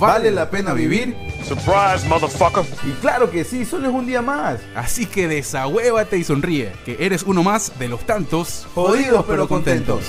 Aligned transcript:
¿Vale 0.00 0.30
la 0.30 0.48
pena 0.48 0.72
vivir? 0.72 1.14
Surprise, 1.44 2.08
motherfucker. 2.08 2.64
Y 2.88 2.92
claro 3.02 3.30
que 3.30 3.44
sí, 3.44 3.66
solo 3.66 3.88
es 3.88 3.94
un 3.94 4.06
día 4.06 4.22
más. 4.22 4.58
Así 4.74 5.04
que 5.04 5.28
desahuévate 5.28 6.16
y 6.16 6.24
sonríe, 6.24 6.72
que 6.86 6.96
eres 7.00 7.22
uno 7.22 7.42
más 7.42 7.78
de 7.78 7.86
los 7.88 8.00
tantos 8.06 8.66
Jodidos 8.74 9.26
pero 9.28 9.46
contentos. 9.46 10.02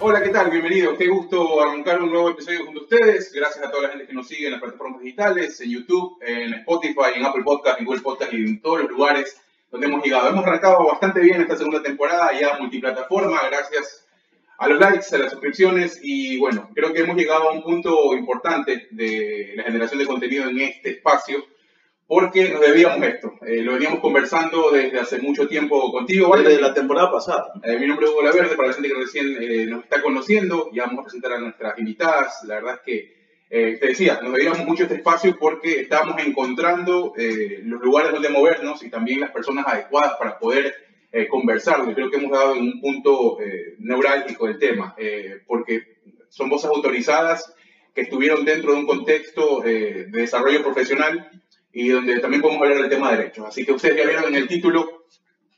Hola, 0.00 0.20
¿qué 0.20 0.30
tal? 0.30 0.50
Bienvenidos. 0.50 0.98
Qué 0.98 1.06
gusto 1.06 1.62
arrancar 1.62 2.02
un 2.02 2.10
nuevo 2.10 2.30
episodio 2.30 2.64
junto 2.64 2.80
a 2.80 2.82
ustedes. 2.82 3.32
Gracias 3.32 3.64
a 3.64 3.70
toda 3.70 3.84
la 3.84 3.88
gente 3.90 4.08
que 4.08 4.12
nos 4.12 4.26
sigue 4.26 4.46
en 4.46 4.52
las 4.52 4.60
plataformas 4.60 5.00
digitales, 5.00 5.60
en 5.60 5.70
YouTube, 5.70 6.18
en 6.20 6.54
Spotify, 6.54 7.12
en 7.14 7.26
Apple 7.26 7.44
Podcast, 7.44 7.78
en 7.78 7.86
Google 7.86 8.00
Podcast 8.00 8.32
y 8.32 8.38
en 8.38 8.60
todos 8.60 8.80
los 8.80 8.90
lugares 8.90 9.40
donde 9.70 9.86
hemos 9.86 10.02
llegado. 10.02 10.28
Hemos 10.28 10.44
arrancado 10.44 10.86
bastante 10.86 11.20
bien 11.20 11.40
esta 11.40 11.56
segunda 11.56 11.82
temporada, 11.82 12.30
ya 12.38 12.58
multiplataforma, 12.58 13.40
gracias 13.48 14.06
a 14.58 14.68
los 14.68 14.78
likes, 14.78 15.14
a 15.14 15.18
las 15.18 15.32
suscripciones 15.32 16.00
y 16.02 16.38
bueno, 16.38 16.70
creo 16.74 16.92
que 16.92 17.00
hemos 17.00 17.16
llegado 17.16 17.48
a 17.48 17.52
un 17.52 17.62
punto 17.62 18.14
importante 18.14 18.88
de 18.90 19.54
la 19.56 19.62
generación 19.62 19.98
de 19.98 20.06
contenido 20.06 20.48
en 20.48 20.60
este 20.60 20.90
espacio 20.90 21.44
porque 22.10 22.48
nos 22.48 22.60
debíamos 22.60 23.06
esto. 23.06 23.34
Eh, 23.46 23.62
lo 23.62 23.74
veníamos 23.74 24.00
conversando 24.00 24.72
desde 24.72 24.98
hace 24.98 25.20
mucho 25.20 25.46
tiempo 25.46 25.92
contigo, 25.92 26.28
¿vale? 26.28 26.42
Desde 26.42 26.60
la 26.60 26.74
temporada 26.74 27.12
pasada. 27.12 27.52
Eh, 27.62 27.78
mi 27.78 27.86
nombre 27.86 28.04
es 28.04 28.12
Hugo 28.12 28.22
Laverde, 28.22 28.56
para 28.56 28.66
la 28.66 28.74
gente 28.74 28.88
que 28.88 28.96
recién 28.96 29.36
eh, 29.40 29.66
nos 29.66 29.84
está 29.84 30.02
conociendo, 30.02 30.70
ya 30.72 30.86
vamos 30.86 30.98
a 30.98 31.04
presentar 31.04 31.34
a 31.34 31.38
nuestras 31.38 31.78
invitadas. 31.78 32.42
La 32.48 32.56
verdad 32.56 32.74
es 32.74 32.80
que, 32.84 33.19
eh, 33.50 33.78
te 33.80 33.88
decía, 33.88 34.20
nos 34.22 34.32
debíamos 34.32 34.64
mucho 34.64 34.84
este 34.84 34.94
espacio 34.94 35.36
porque 35.36 35.80
estábamos 35.80 36.22
encontrando 36.24 37.14
eh, 37.16 37.60
los 37.64 37.80
lugares 37.82 38.12
donde 38.12 38.28
movernos 38.28 38.82
y 38.84 38.90
también 38.90 39.20
las 39.20 39.32
personas 39.32 39.66
adecuadas 39.66 40.14
para 40.18 40.38
poder 40.38 40.72
eh, 41.10 41.26
conversar. 41.26 41.84
Yo 41.84 41.92
creo 41.92 42.10
que 42.10 42.18
hemos 42.18 42.30
dado 42.30 42.54
en 42.54 42.62
un 42.62 42.80
punto 42.80 43.40
eh, 43.40 43.74
neurálgico 43.80 44.46
del 44.46 44.58
tema, 44.60 44.94
eh, 44.96 45.40
porque 45.48 45.98
son 46.28 46.48
voces 46.48 46.70
autorizadas 46.70 47.52
que 47.92 48.02
estuvieron 48.02 48.44
dentro 48.44 48.72
de 48.72 48.78
un 48.78 48.86
contexto 48.86 49.64
eh, 49.64 50.06
de 50.08 50.20
desarrollo 50.20 50.62
profesional 50.62 51.28
y 51.72 51.88
donde 51.88 52.20
también 52.20 52.42
podemos 52.42 52.62
hablar 52.62 52.82
del 52.82 52.90
tema 52.90 53.10
de 53.10 53.16
derechos. 53.16 53.46
Así 53.48 53.66
que 53.66 53.72
ustedes 53.72 53.96
ya 53.96 54.04
vieron 54.04 54.26
en 54.26 54.36
el 54.36 54.46
título 54.46 55.06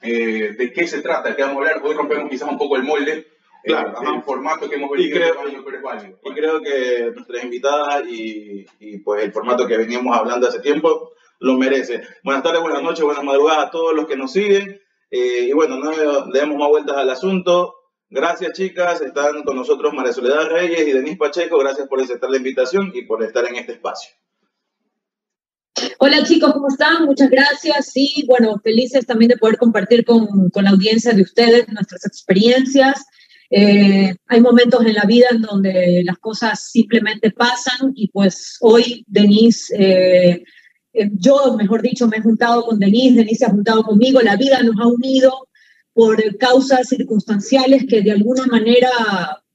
de 0.01 0.73
qué 0.75 0.87
se 0.89 1.01
trata, 1.01 1.37
qué 1.37 1.43
vamos 1.43 1.59
a 1.59 1.61
hablar. 1.61 1.83
Hoy 1.85 1.95
rompemos 1.95 2.29
quizás 2.29 2.51
un 2.51 2.59
poco 2.59 2.77
el 2.77 2.83
molde. 2.83 3.27
Claro, 3.65 3.89
eh, 3.91 3.95
ajá. 3.97 4.15
el 4.17 4.23
formato 4.23 4.69
que 4.69 4.77
hemos 4.77 4.91
Y 4.99 5.11
venido 5.11 5.17
creo- 5.19 5.65
pero 5.65 5.77
es 5.77 5.83
válido. 5.83 6.19
Y 6.25 6.33
creo 6.33 6.61
que 6.61 7.13
nuestras 7.15 7.45
invitadas 7.45 8.05
y, 8.09 8.67
y, 8.81 8.99
pues 8.99 9.23
el 9.25 9.33
formato 9.33 9.67
que 9.67 9.77
veníamos 9.77 10.17
hablando 10.17 10.49
hace 10.49 10.61
tiempo 10.61 11.13
lo 11.39 11.57
merece. 11.57 12.03
Buenas 12.25 12.43
tardes, 12.43 12.61
buenas 12.61 12.83
noches, 12.83 13.05
buenas 13.05 13.25
madrugadas 13.25 13.67
a 13.67 13.71
todos 13.71 13.95
los 13.95 14.07
que 14.07 14.17
nos 14.17 14.33
siguen. 14.33 14.81
Eh, 15.11 15.47
y 15.49 15.53
bueno, 15.53 15.77
no 15.79 15.91
le 15.91 16.39
demos 16.39 16.57
más 16.57 16.69
vueltas 16.69 16.97
al 16.97 17.11
asunto. 17.11 17.75
Gracias, 18.09 18.53
chicas. 18.53 19.01
Están 19.01 19.43
con 19.43 19.57
nosotros 19.57 19.93
María 19.93 20.13
Soledad 20.13 20.49
Reyes 20.51 20.87
y 20.89 20.93
Denise 20.93 21.17
Pacheco. 21.17 21.59
Gracias 21.59 21.89
por 21.89 22.01
aceptar 22.01 22.31
la 22.31 22.37
invitación 22.39 22.91
y 22.95 23.03
por 23.03 23.23
estar 23.23 23.47
en 23.47 23.57
este 23.57 23.73
espacio. 23.73 24.11
Hola 25.99 26.23
chicos, 26.25 26.53
¿cómo 26.53 26.69
están? 26.69 27.05
Muchas 27.07 27.31
gracias. 27.31 27.93
Sí, 27.93 28.25
bueno, 28.29 28.59
felices 28.63 29.07
también 29.07 29.31
de 29.31 29.37
poder 29.39 29.57
compartir 29.57 30.05
con, 30.05 30.51
con 30.51 30.65
la 30.65 30.71
audiencia 30.71 31.13
de 31.13 31.23
ustedes 31.23 31.67
nuestras 31.69 32.05
experiencias. 32.07 33.05
Eh, 33.55 34.17
hay 34.29 34.41
momentos 34.41 34.83
en 34.87 34.95
la 34.95 35.05
vida 35.05 35.27
en 35.31 35.43
donde 35.43 36.03
las 36.07 36.17
cosas 36.17 36.71
simplemente 36.71 37.33
pasan 37.33 37.93
y 37.95 38.09
pues 38.09 38.57
hoy 38.63 39.05
Denise, 39.07 39.75
eh, 39.79 40.43
eh, 40.95 41.11
yo 41.13 41.55
mejor 41.59 41.83
dicho, 41.83 42.09
me 42.09 42.17
he 42.17 42.23
juntado 42.23 42.65
con 42.65 42.79
Denise, 42.79 43.19
Denise 43.19 43.41
se 43.41 43.45
ha 43.45 43.51
juntado 43.51 43.83
conmigo, 43.83 44.23
la 44.23 44.37
vida 44.37 44.63
nos 44.63 44.81
ha 44.81 44.87
unido 44.87 45.49
por 45.93 46.39
causas 46.39 46.89
circunstanciales 46.89 47.85
que 47.87 48.01
de 48.01 48.13
alguna 48.13 48.47
manera 48.47 48.89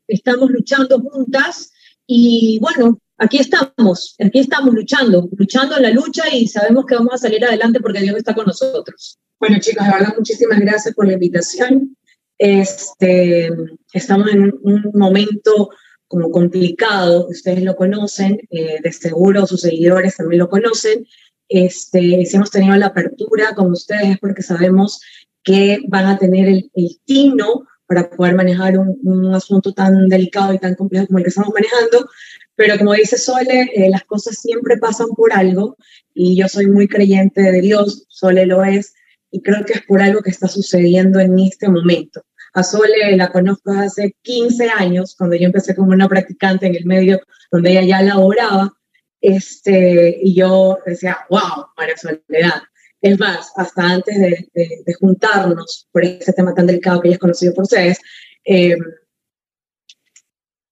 estamos 0.08 0.52
luchando 0.52 1.00
juntas 1.00 1.72
y 2.06 2.60
bueno, 2.62 3.00
aquí 3.18 3.40
estamos, 3.40 4.16
aquí 4.20 4.38
estamos 4.38 4.76
luchando, 4.76 5.28
luchando 5.36 5.76
en 5.76 5.82
la 5.82 5.90
lucha 5.90 6.32
y 6.32 6.48
sabemos 6.48 6.86
que 6.86 6.94
vamos 6.94 7.16
a 7.16 7.18
salir 7.18 7.44
adelante 7.44 7.80
porque 7.80 8.02
Dios 8.02 8.16
está 8.16 8.36
con 8.36 8.46
nosotros. 8.46 9.18
Bueno, 9.40 9.58
chicos, 9.60 9.88
de 9.88 9.92
verdad, 9.92 10.14
muchísimas 10.16 10.60
gracias 10.60 10.94
por 10.94 11.08
la 11.08 11.14
invitación. 11.14 11.97
Este, 12.38 13.50
estamos 13.94 14.32
en 14.32 14.54
un, 14.62 14.92
momento 14.94 15.70
como 16.08 16.32
complicado, 16.32 17.28
ustedes 17.28 17.64
lo 17.64 17.76
conocen, 17.76 18.40
eh, 18.50 18.80
de 18.82 18.92
seguro 18.92 19.46
sus 19.46 19.62
seguidores 19.62 20.16
también 20.16 20.40
lo 20.40 20.50
conocen. 20.50 21.06
Este, 21.50 22.26
si 22.26 22.36
hemos 22.36 22.52
tenido 22.52 22.76
la 22.76 22.88
apertura 22.88 23.56
con 23.56 23.72
ustedes 23.72 24.10
es 24.12 24.20
porque 24.20 24.42
sabemos 24.42 25.02
que 25.44 25.80
van 25.88 26.06
a 26.06 26.18
tener 26.18 26.48
el, 26.48 26.70
el 26.76 27.00
tino 27.06 27.66
para 27.88 28.10
poder 28.10 28.36
manejar 28.36 28.78
un, 28.78 28.98
un 29.04 29.34
asunto 29.34 29.74
tan 29.74 30.08
delicado 30.08 30.54
y 30.54 30.60
tan 30.60 30.76
complejo 30.76 31.08
como 31.08 31.20
el 31.20 31.24
que 31.24 31.30
estamos 31.30 31.54
manejando. 31.54 32.10
Pero 32.58 32.78
como 32.78 32.94
dice 32.94 33.18
Sole, 33.18 33.72
eh, 33.76 33.90
las 33.90 34.04
cosas 34.04 34.40
siempre 34.40 34.78
pasan 34.78 35.10
por 35.10 35.32
algo 35.32 35.78
y 36.14 36.36
yo 36.36 36.48
soy 36.48 36.66
muy 36.66 36.88
creyente 36.88 37.42
de 37.42 37.62
Dios, 37.62 38.06
Sole 38.10 38.48
lo 38.48 38.64
es, 38.64 38.94
y 39.38 39.42
creo 39.42 39.64
que 39.64 39.74
es 39.74 39.82
por 39.84 40.02
algo 40.02 40.22
que 40.22 40.32
está 40.32 40.48
sucediendo 40.48 41.20
en 41.20 41.38
este 41.38 41.70
momento. 41.70 42.24
A 42.54 42.64
Sole 42.64 43.16
la 43.16 43.32
conozco 43.32 43.72
hace 43.72 44.16
15 44.24 44.68
años, 44.70 45.16
cuando 45.16 45.36
yo 45.36 45.46
empecé 45.46 45.76
como 45.76 45.92
una 45.92 46.10
practicante 46.10 46.66
en 46.66 46.76
el 46.76 46.86
medio 46.86 47.20
donde 47.52 47.72
ella 47.72 47.84
ya 47.84 48.02
laboraba, 48.02 48.74
este, 49.22 50.20
y 50.24 50.34
yo 50.34 50.80
decía, 50.86 51.20
wow, 51.30 51.68
María 51.78 51.96
Soledad. 51.98 52.64
Es 53.00 53.20
más, 53.20 53.52
hasta 53.56 53.84
antes 53.84 54.18
de, 54.18 54.50
de, 54.56 54.84
de 54.84 54.94
juntarnos 54.96 55.88
por 55.92 56.04
ese 56.04 56.34
tema 56.34 56.56
tan 56.56 56.66
delicado 56.66 57.00
que 57.00 57.10
ella 57.10 57.16
es 57.16 57.20
conocido 57.20 57.54
por 57.54 57.66
ustedes, 57.66 58.00
eh, 58.44 58.76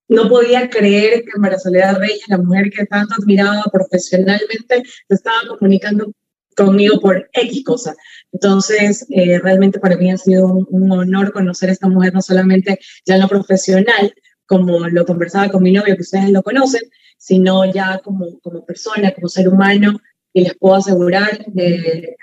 no 0.07 0.27
podía 0.27 0.69
creer 0.71 1.23
que 1.23 1.39
María 1.39 1.59
Soledad 1.59 1.99
Reyes, 1.99 2.27
la 2.29 2.39
mujer 2.39 2.71
que 2.71 2.85
tanto 2.85 3.13
admiraba 3.13 3.63
profesionalmente, 3.71 4.83
se 5.07 5.13
estaba 5.13 5.41
comunicando 5.47 6.11
conmigo 6.55 6.99
por 6.99 7.29
X 7.33 7.63
cosa. 7.63 7.95
Entonces, 8.31 9.05
eh, 9.09 9.39
realmente 9.39 9.79
para 9.79 9.97
mí 9.97 10.11
ha 10.11 10.17
sido 10.17 10.45
un, 10.47 10.91
honor 10.91 11.31
conocer 11.31 11.69
a 11.69 11.73
esta 11.73 11.87
mujer, 11.87 12.13
no 12.13 12.21
solamente 12.21 12.79
ya 13.05 13.15
en 13.15 13.21
lo 13.21 13.27
profesional, 13.27 14.13
como 14.45 14.87
lo 14.87 15.05
conversaba 15.05 15.49
con 15.49 15.63
mi 15.63 15.71
novio, 15.71 15.95
que 15.95 16.01
ustedes 16.01 16.29
lo 16.29 16.43
conocen, 16.43 16.81
sino 17.17 17.65
ya 17.71 17.99
como, 17.99 18.39
como 18.39 18.65
persona, 18.65 19.11
como 19.13 19.27
ser 19.27 19.47
humano, 19.47 19.99
y 20.33 20.43
les 20.43 20.55
puedo 20.57 20.75
asegurar, 20.75 21.45
eh, 21.57 22.15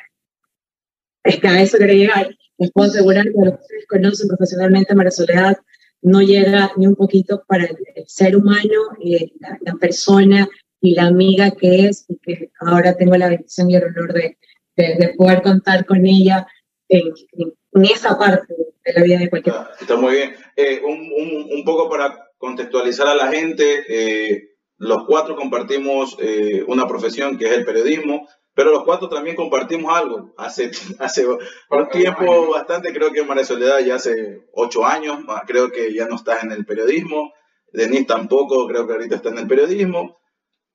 es 1.24 1.40
que 1.40 1.48
a 1.48 1.62
eso 1.62 1.78
quería 1.78 1.94
llegar, 1.94 2.36
les 2.58 2.70
puedo 2.72 2.90
asegurar 2.90 3.24
que 3.24 3.32
los 3.34 3.54
que 3.54 3.62
ustedes 3.62 3.86
conocen 3.88 4.28
profesionalmente 4.28 4.94
María 4.94 5.10
Soledad 5.10 5.56
no 6.02 6.20
llega 6.20 6.72
ni 6.76 6.86
un 6.86 6.96
poquito 6.96 7.42
para 7.46 7.64
el, 7.64 7.76
ser 8.06 8.36
humano, 8.36 8.96
eh, 9.02 9.32
la 9.40 9.74
persona 9.80 10.48
y 10.82 10.94
la 10.96 11.06
amiga 11.06 11.52
que 11.52 11.86
es, 11.86 12.04
y 12.08 12.18
que 12.18 12.50
ahora 12.60 12.94
tengo 12.96 13.16
la 13.16 13.28
bendición 13.28 13.70
y 13.70 13.76
el 13.76 13.84
honor 13.84 14.12
de, 14.12 14.36
de, 14.76 14.96
de 14.98 15.14
poder 15.16 15.40
contar 15.40 15.86
con 15.86 16.04
ella 16.04 16.46
en, 16.88 17.14
en, 17.38 17.54
en, 17.72 17.84
esa 17.84 18.18
parte 18.18 18.52
de 18.84 18.92
la 18.92 19.02
vida 19.02 19.18
de 19.20 19.30
cualquier 19.30 19.54
persona. 19.54 19.76
Está 19.80 19.96
muy 19.96 20.12
bien. 20.12 20.34
Eh, 20.56 20.82
un, 20.84 21.12
un, 21.16 21.52
un, 21.52 21.64
poco 21.64 21.88
para 21.88 22.28
contextualizar 22.36 23.06
a 23.06 23.14
la 23.14 23.28
gente, 23.28 23.84
eh, 23.88 24.56
los 24.76 25.04
cuatro 25.06 25.36
compartimos 25.36 26.16
eh, 26.18 26.64
una 26.66 26.88
profesión 26.88 27.38
que 27.38 27.46
es 27.46 27.52
el 27.52 27.64
periodismo, 27.64 28.28
pero 28.52 28.72
los 28.72 28.82
cuatro 28.82 29.08
también 29.08 29.36
compartimos 29.36 29.96
algo. 29.96 30.34
Hace, 30.36 30.72
hace 30.98 31.24
un 31.28 31.88
tiempo 31.92 32.50
bastante, 32.50 32.92
creo 32.92 33.12
que 33.12 33.22
María 33.22 33.44
Soledad 33.44 33.78
ya 33.78 33.94
hace 33.94 34.48
ocho 34.52 34.84
años, 34.84 35.18
creo 35.46 35.70
que 35.70 35.94
ya 35.94 36.08
no 36.08 36.16
está 36.16 36.40
en 36.40 36.50
el 36.50 36.66
periodismo. 36.66 37.32
Denise 37.72 38.04
tampoco, 38.04 38.66
creo 38.66 38.84
que 38.84 38.94
ahorita 38.94 39.14
está 39.14 39.28
en 39.28 39.38
el 39.38 39.46
periodismo. 39.46 40.21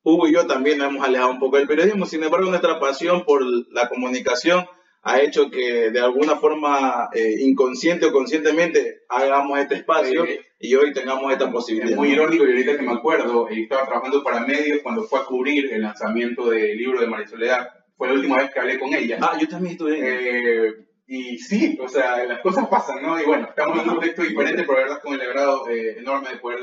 Hugo 0.07 0.27
y 0.27 0.33
yo 0.33 0.47
también 0.47 0.77
nos 0.77 0.89
hemos 0.89 1.05
alejado 1.05 1.31
un 1.31 1.39
poco 1.39 1.57
del 1.57 1.67
periodismo, 1.67 2.05
sin 2.05 2.23
embargo 2.23 2.49
nuestra 2.49 2.79
pasión 2.79 3.25
por 3.25 3.41
la 3.71 3.89
comunicación 3.89 4.65
ha 5.03 5.21
hecho 5.21 5.49
que 5.49 5.91
de 5.91 5.99
alguna 5.99 6.35
forma 6.35 7.09
eh, 7.13 7.35
inconsciente 7.39 8.07
o 8.07 8.11
conscientemente 8.11 9.03
hagamos 9.07 9.59
este 9.59 9.75
espacio 9.75 10.25
sí, 10.25 10.39
y 10.59 10.75
hoy 10.75 10.91
tengamos 10.91 11.31
esta 11.31 11.49
posibilidad. 11.49 11.91
Es 11.91 11.95
muy 11.95 12.09
irónico 12.09 12.45
y 12.45 12.49
ahorita 12.49 12.77
que 12.77 12.83
me 12.83 12.93
acuerdo, 12.93 13.47
eh, 13.49 13.61
estaba 13.61 13.85
trabajando 13.85 14.23
para 14.23 14.41
medios 14.41 14.79
cuando 14.83 15.03
fue 15.03 15.19
a 15.19 15.25
cubrir 15.25 15.71
el 15.71 15.81
lanzamiento 15.81 16.49
del 16.49 16.77
libro 16.77 16.99
de 16.99 17.07
María 17.07 17.27
Soledad. 17.27 17.69
Fue 17.95 18.07
la 18.07 18.15
última 18.15 18.37
vez 18.37 18.51
que 18.51 18.59
hablé 18.59 18.79
con 18.79 18.93
ella. 18.93 19.17
Ah, 19.21 19.37
yo 19.39 19.47
también 19.47 19.73
estuve. 19.73 19.97
Eh, 20.01 20.87
y 21.07 21.37
sí, 21.39 21.79
o 21.81 21.87
sea, 21.87 22.25
las 22.25 22.41
cosas 22.41 22.67
pasan, 22.67 23.01
¿no? 23.01 23.19
Y 23.19 23.25
bueno, 23.25 23.47
estamos 23.47 23.77
en 23.79 23.83
un 23.83 23.95
contexto 23.95 24.23
diferente, 24.23 24.63
pero 24.63 24.73
la 24.73 24.83
verdad 24.83 25.01
con 25.01 25.13
el 25.13 25.21
agrado 25.21 25.69
eh, 25.69 25.99
enorme 25.99 26.29
de 26.31 26.37
poder, 26.37 26.59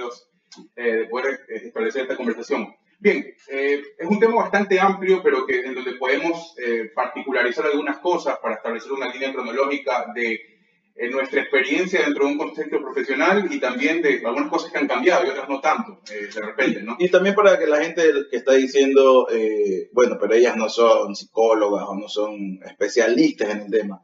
eh, 0.77 0.93
de 0.97 1.05
poder 1.07 1.41
eh, 1.49 1.63
establecer 1.65 2.03
esta 2.03 2.17
conversación. 2.17 2.75
Bien, 3.05 3.19
eh, 3.51 3.83
es 3.99 4.09
un 4.09 4.19
tema 4.19 4.37
bastante 4.37 4.81
amplio, 4.81 5.21
pero 5.23 5.45
que 5.47 5.61
en 5.61 5.75
donde 5.75 5.93
podemos 5.97 6.55
eh, 6.57 6.91
particularizar 6.95 7.67
algunas 7.67 7.99
cosas 7.99 8.39
para 8.43 8.55
establecer 8.55 8.91
una 8.93 9.13
línea 9.13 9.31
cronológica 9.31 10.07
de 10.15 10.33
eh, 10.97 11.11
nuestra 11.11 11.43
experiencia 11.43 12.01
dentro 12.01 12.25
de 12.25 12.33
un 12.33 12.39
contexto 12.39 12.81
profesional 12.81 13.47
y 13.51 13.61
también 13.61 14.01
de 14.01 14.23
algunas 14.25 14.49
cosas 14.49 14.73
que 14.73 14.79
han 14.79 14.89
cambiado 14.89 15.27
y 15.27 15.29
otras 15.29 15.51
no 15.51 15.61
tanto, 15.61 16.01
eh, 16.11 16.29
de 16.35 16.41
repente, 16.41 16.83
¿no? 16.83 16.97
Y 16.99 17.11
también 17.11 17.35
para 17.35 17.59
que 17.59 17.67
la 17.67 17.83
gente 17.83 18.05
que 18.31 18.37
está 18.39 18.55
diciendo, 18.55 19.29
eh, 19.31 19.91
bueno, 19.93 20.17
pero 20.19 20.33
ellas 20.33 20.57
no 20.57 20.71
son 20.71 21.15
psicólogas 21.15 21.85
o 21.87 21.95
no 21.97 22.09
son 22.09 22.35
especialistas 22.65 23.51
en 23.51 23.61
el 23.67 23.71
tema, 23.71 24.01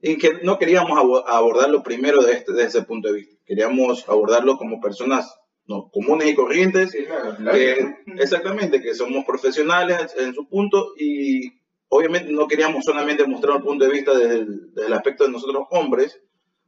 y 0.00 0.16
que 0.16 0.34
no 0.44 0.60
queríamos 0.60 0.96
abo- 0.96 1.24
abordarlo 1.26 1.82
primero 1.82 2.18
desde, 2.22 2.38
este, 2.38 2.52
desde 2.52 2.68
ese 2.68 2.82
punto 2.82 3.08
de 3.08 3.14
vista, 3.14 3.34
queríamos 3.44 4.08
abordarlo 4.08 4.56
como 4.58 4.80
personas 4.80 5.34
no, 5.68 5.90
comunes 5.90 6.28
y 6.28 6.34
corrientes, 6.34 6.90
Sí, 6.90 7.04
claro, 7.04 7.36
la- 7.40 7.52
que, 7.52 7.94
exactamente, 8.16 8.80
que 8.80 8.94
somos 8.94 9.24
profesionales 9.26 10.14
en, 10.16 10.34
su 10.34 10.48
punto 10.48 10.94
y 10.98 11.52
obviamente 11.88 12.32
no 12.32 12.48
queríamos 12.48 12.84
solamente 12.84 13.26
mostrar 13.26 13.56
un 13.56 13.62
punto 13.62 13.84
de 13.84 13.90
vista 13.92 14.16
desde 14.16 14.36
el, 14.36 14.74
desde 14.74 14.86
el 14.88 14.94
aspecto 14.94 15.24
de 15.24 15.30
nosotros 15.30 15.66
hombres, 15.70 16.20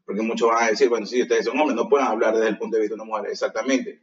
porque 0.04 0.22
muchos 0.22 0.48
van 0.48 0.64
a 0.64 0.68
decir, 0.68 0.90
bueno, 0.90 1.06
si 1.06 1.22
ustedes 1.22 1.46
son 1.46 1.58
hombres, 1.58 1.76
no 1.76 1.88
pueden 1.88 2.06
hablar 2.06 2.34
desde 2.34 2.48
el 2.48 2.58
punto 2.58 2.76
de 2.76 2.82
vista 2.82 2.94
de 2.94 3.02
una 3.02 3.10
mujer, 3.10 3.30
exactamente. 3.30 4.02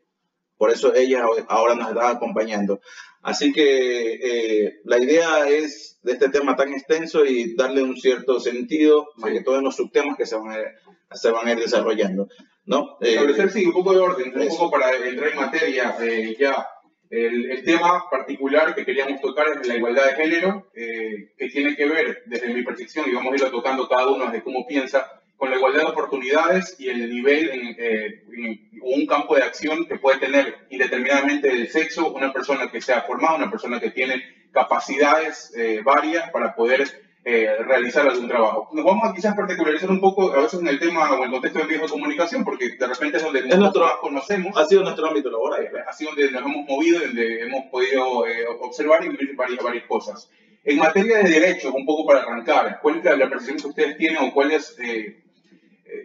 Por 0.58 0.72
eso 0.72 0.96
ellas 0.96 1.24
ahora 1.48 1.76
nos 1.76 1.90
están 1.90 2.16
acompañando. 2.16 2.82
Así 3.22 3.54
que 3.54 4.14
eh, 4.16 4.80
la 4.84 4.98
idea 4.98 5.48
es 5.48 6.00
de 6.02 6.14
este 6.14 6.30
tema 6.30 6.56
tan 6.56 6.74
extenso 6.74 7.24
y 7.26 7.56
darle 7.56 7.84
un 7.84 7.98
cierto 7.98 8.40
sentido, 8.40 9.10
más 9.18 9.32
que 9.32 9.42
todo 9.42 9.58
en 9.58 9.66
los 9.66 9.76
subtemas 9.76 10.18
que 10.18 10.26
se 10.26 10.36
van 10.36 10.50
a, 10.50 11.16
se 11.16 11.30
van 11.30 11.48
a 11.48 11.52
ir 11.52 11.60
desarrollando. 11.60 12.28
¿No? 12.68 12.98
Eh, 13.02 13.14
establecer 13.14 13.50
sí, 13.50 13.66
un 13.66 13.74
poco 13.74 13.94
de 13.94 14.00
orden, 14.00 14.34
un 14.36 14.48
poco 14.50 14.70
para 14.70 14.96
entrar 14.96 15.32
en 15.32 15.38
materia 15.38 15.96
eh, 16.02 16.36
ya. 16.40 16.68
El, 17.10 17.50
el 17.50 17.64
tema 17.64 18.04
particular 18.12 18.76
que 18.76 18.84
queríamos 18.84 19.22
tocar 19.22 19.48
es 19.62 19.66
la 19.66 19.78
igualdad 19.78 20.08
de 20.08 20.16
género, 20.16 20.70
eh, 20.76 21.32
que 21.38 21.48
tiene 21.48 21.74
que 21.78 21.88
ver, 21.88 22.24
desde 22.26 22.54
mi 22.54 22.64
percepción, 22.64 23.10
y 23.10 23.14
vamos 23.14 23.32
a 23.32 23.36
irlo 23.36 23.50
tocando 23.50 23.88
cada 23.88 24.08
uno 24.08 24.26
desde 24.26 24.44
cómo 24.44 24.68
piensa, 24.68 25.10
con 25.38 25.50
la 25.50 25.56
igualdad 25.56 25.84
de 25.84 25.92
oportunidades 25.92 26.76
y 26.80 26.90
el 26.90 27.10
nivel 27.10 27.50
en, 27.50 27.76
eh, 27.80 28.24
en 28.36 28.70
un 28.82 29.06
campo 29.06 29.36
de 29.36 29.44
acción 29.44 29.86
que 29.86 29.98
puede 29.98 30.20
tener 30.20 30.56
indeterminadamente 30.70 31.50
el 31.50 31.70
sexo 31.70 32.12
una 32.12 32.34
persona 32.34 32.70
que 32.70 32.82
sea 32.82 33.04
formada, 33.04 33.38
una 33.38 33.52
persona 33.52 33.80
que 33.80 33.92
tiene 33.92 34.22
capacidades 34.52 35.54
eh, 35.56 35.82
varias 35.86 36.30
para 36.32 36.56
poder 36.56 37.07
eh, 37.30 37.58
realizar 37.72 38.08
algún 38.08 38.28
trabajo. 38.30 38.70
Nos 38.72 38.86
vamos 38.86 39.04
a 39.10 39.14
quizás 39.14 39.36
particularizar 39.36 39.90
un 39.92 40.00
poco 40.00 40.32
a 40.34 40.42
veces 40.44 40.62
en 40.62 40.68
el 40.68 40.80
tema 40.80 41.12
o 41.12 41.18
en 41.18 41.24
el 41.24 41.32
contexto 41.32 41.60
de 41.60 41.66
medios 41.66 41.82
de 41.84 41.90
comunicación, 41.98 42.46
porque 42.46 42.70
de 42.80 42.88
repente 42.88 43.18
es 43.18 43.24
donde 43.24 43.42
nosotros 43.42 43.60
nuestro- 43.60 43.84
más 43.84 43.96
conocemos, 43.98 44.58
ha 44.58 44.66
sido 44.66 44.84
nuestro 44.84 45.08
ámbito 45.08 45.30
laboral. 45.30 45.68
así 45.90 46.06
donde 46.06 46.32
nos 46.32 46.42
hemos 46.44 46.66
movido, 46.66 47.00
donde 47.02 47.42
hemos 47.42 47.66
podido 47.66 48.26
eh, 48.28 48.46
observar 48.62 49.04
y 49.04 49.10
vivir 49.10 49.36
varias, 49.36 49.62
varias 49.64 49.86
cosas. 49.86 50.30
En 50.64 50.78
materia 50.78 51.18
de 51.18 51.30
derechos, 51.30 51.74
un 51.74 51.86
poco 51.86 52.06
para 52.08 52.22
arrancar, 52.24 52.80
¿cuál 52.82 52.98
es 53.00 53.04
la, 53.04 53.16
la 53.18 53.30
percepción 53.30 53.58
que 53.58 53.68
ustedes 53.68 53.98
tienen 53.98 54.18
o 54.24 54.34
cuál 54.34 54.52
es, 54.52 54.78
eh, 54.80 54.86
eh, 54.88 55.18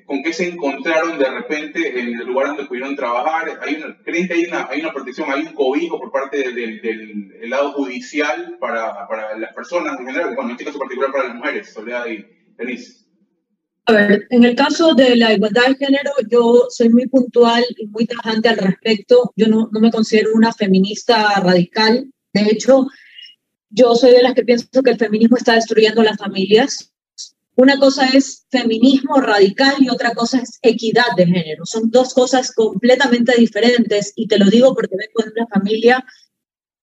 con 0.06 0.22
qué 0.22 0.32
se 0.32 0.48
encontraron 0.48 1.18
de 1.18 1.28
repente 1.30 1.98
en 2.00 2.08
el 2.20 2.26
lugar 2.26 2.48
donde 2.48 2.66
pudieron 2.66 2.94
trabajar? 2.96 3.58
¿Hay 3.62 3.74
una, 3.76 3.96
¿Creen 4.04 4.26
que 4.28 4.34
hay 4.34 4.44
una, 4.46 4.66
hay 4.70 4.80
una 4.80 4.92
protección, 4.92 5.30
hay 5.30 5.42
un 5.46 5.54
cobijo 5.54 5.98
por 5.98 6.10
parte 6.12 6.38
del, 6.38 6.54
del- 6.80 7.28
del 7.40 7.50
lado 7.50 7.72
judicial 7.72 8.56
para, 8.60 9.06
para 9.08 9.36
las 9.38 9.52
personas 9.54 9.98
en 9.98 10.06
general? 10.06 10.34
Bueno, 10.34 10.50
en 10.50 10.52
este 10.52 10.64
caso 10.64 10.78
particular 10.78 11.12
para 11.12 11.28
las 11.28 11.36
mujeres, 11.36 11.72
Soledad 11.72 12.06
y 12.06 12.24
Denise. 12.56 13.02
A 13.86 13.92
ver, 13.92 14.26
en 14.30 14.44
el 14.44 14.54
caso 14.54 14.94
de 14.94 15.16
la 15.16 15.32
igualdad 15.34 15.66
de 15.66 15.74
género, 15.74 16.12
yo 16.30 16.66
soy 16.70 16.88
muy 16.88 17.08
puntual 17.08 17.64
y 17.76 17.86
muy 17.88 18.06
tajante 18.06 18.48
al 18.48 18.58
respecto. 18.58 19.32
Yo 19.34 19.48
no, 19.48 19.68
no 19.72 19.80
me 19.80 19.90
considero 19.90 20.30
una 20.34 20.52
feminista 20.52 21.40
radical. 21.40 22.06
De 22.32 22.42
hecho, 22.42 22.86
yo 23.70 23.96
soy 23.96 24.12
de 24.12 24.22
las 24.22 24.34
que 24.34 24.44
pienso 24.44 24.68
que 24.84 24.90
el 24.90 24.98
feminismo 24.98 25.36
está 25.36 25.54
destruyendo 25.54 26.02
las 26.04 26.16
familias. 26.16 26.91
Una 27.54 27.78
cosa 27.78 28.08
es 28.08 28.46
feminismo 28.50 29.20
radical 29.20 29.74
y 29.80 29.90
otra 29.90 30.12
cosa 30.14 30.40
es 30.40 30.58
equidad 30.62 31.14
de 31.16 31.26
género. 31.26 31.66
Son 31.66 31.90
dos 31.90 32.14
cosas 32.14 32.52
completamente 32.52 33.34
diferentes 33.36 34.12
y 34.16 34.26
te 34.26 34.38
lo 34.38 34.46
digo 34.46 34.74
porque 34.74 34.96
vengo 34.96 35.24
de 35.24 35.40
una 35.40 35.48
familia 35.48 36.04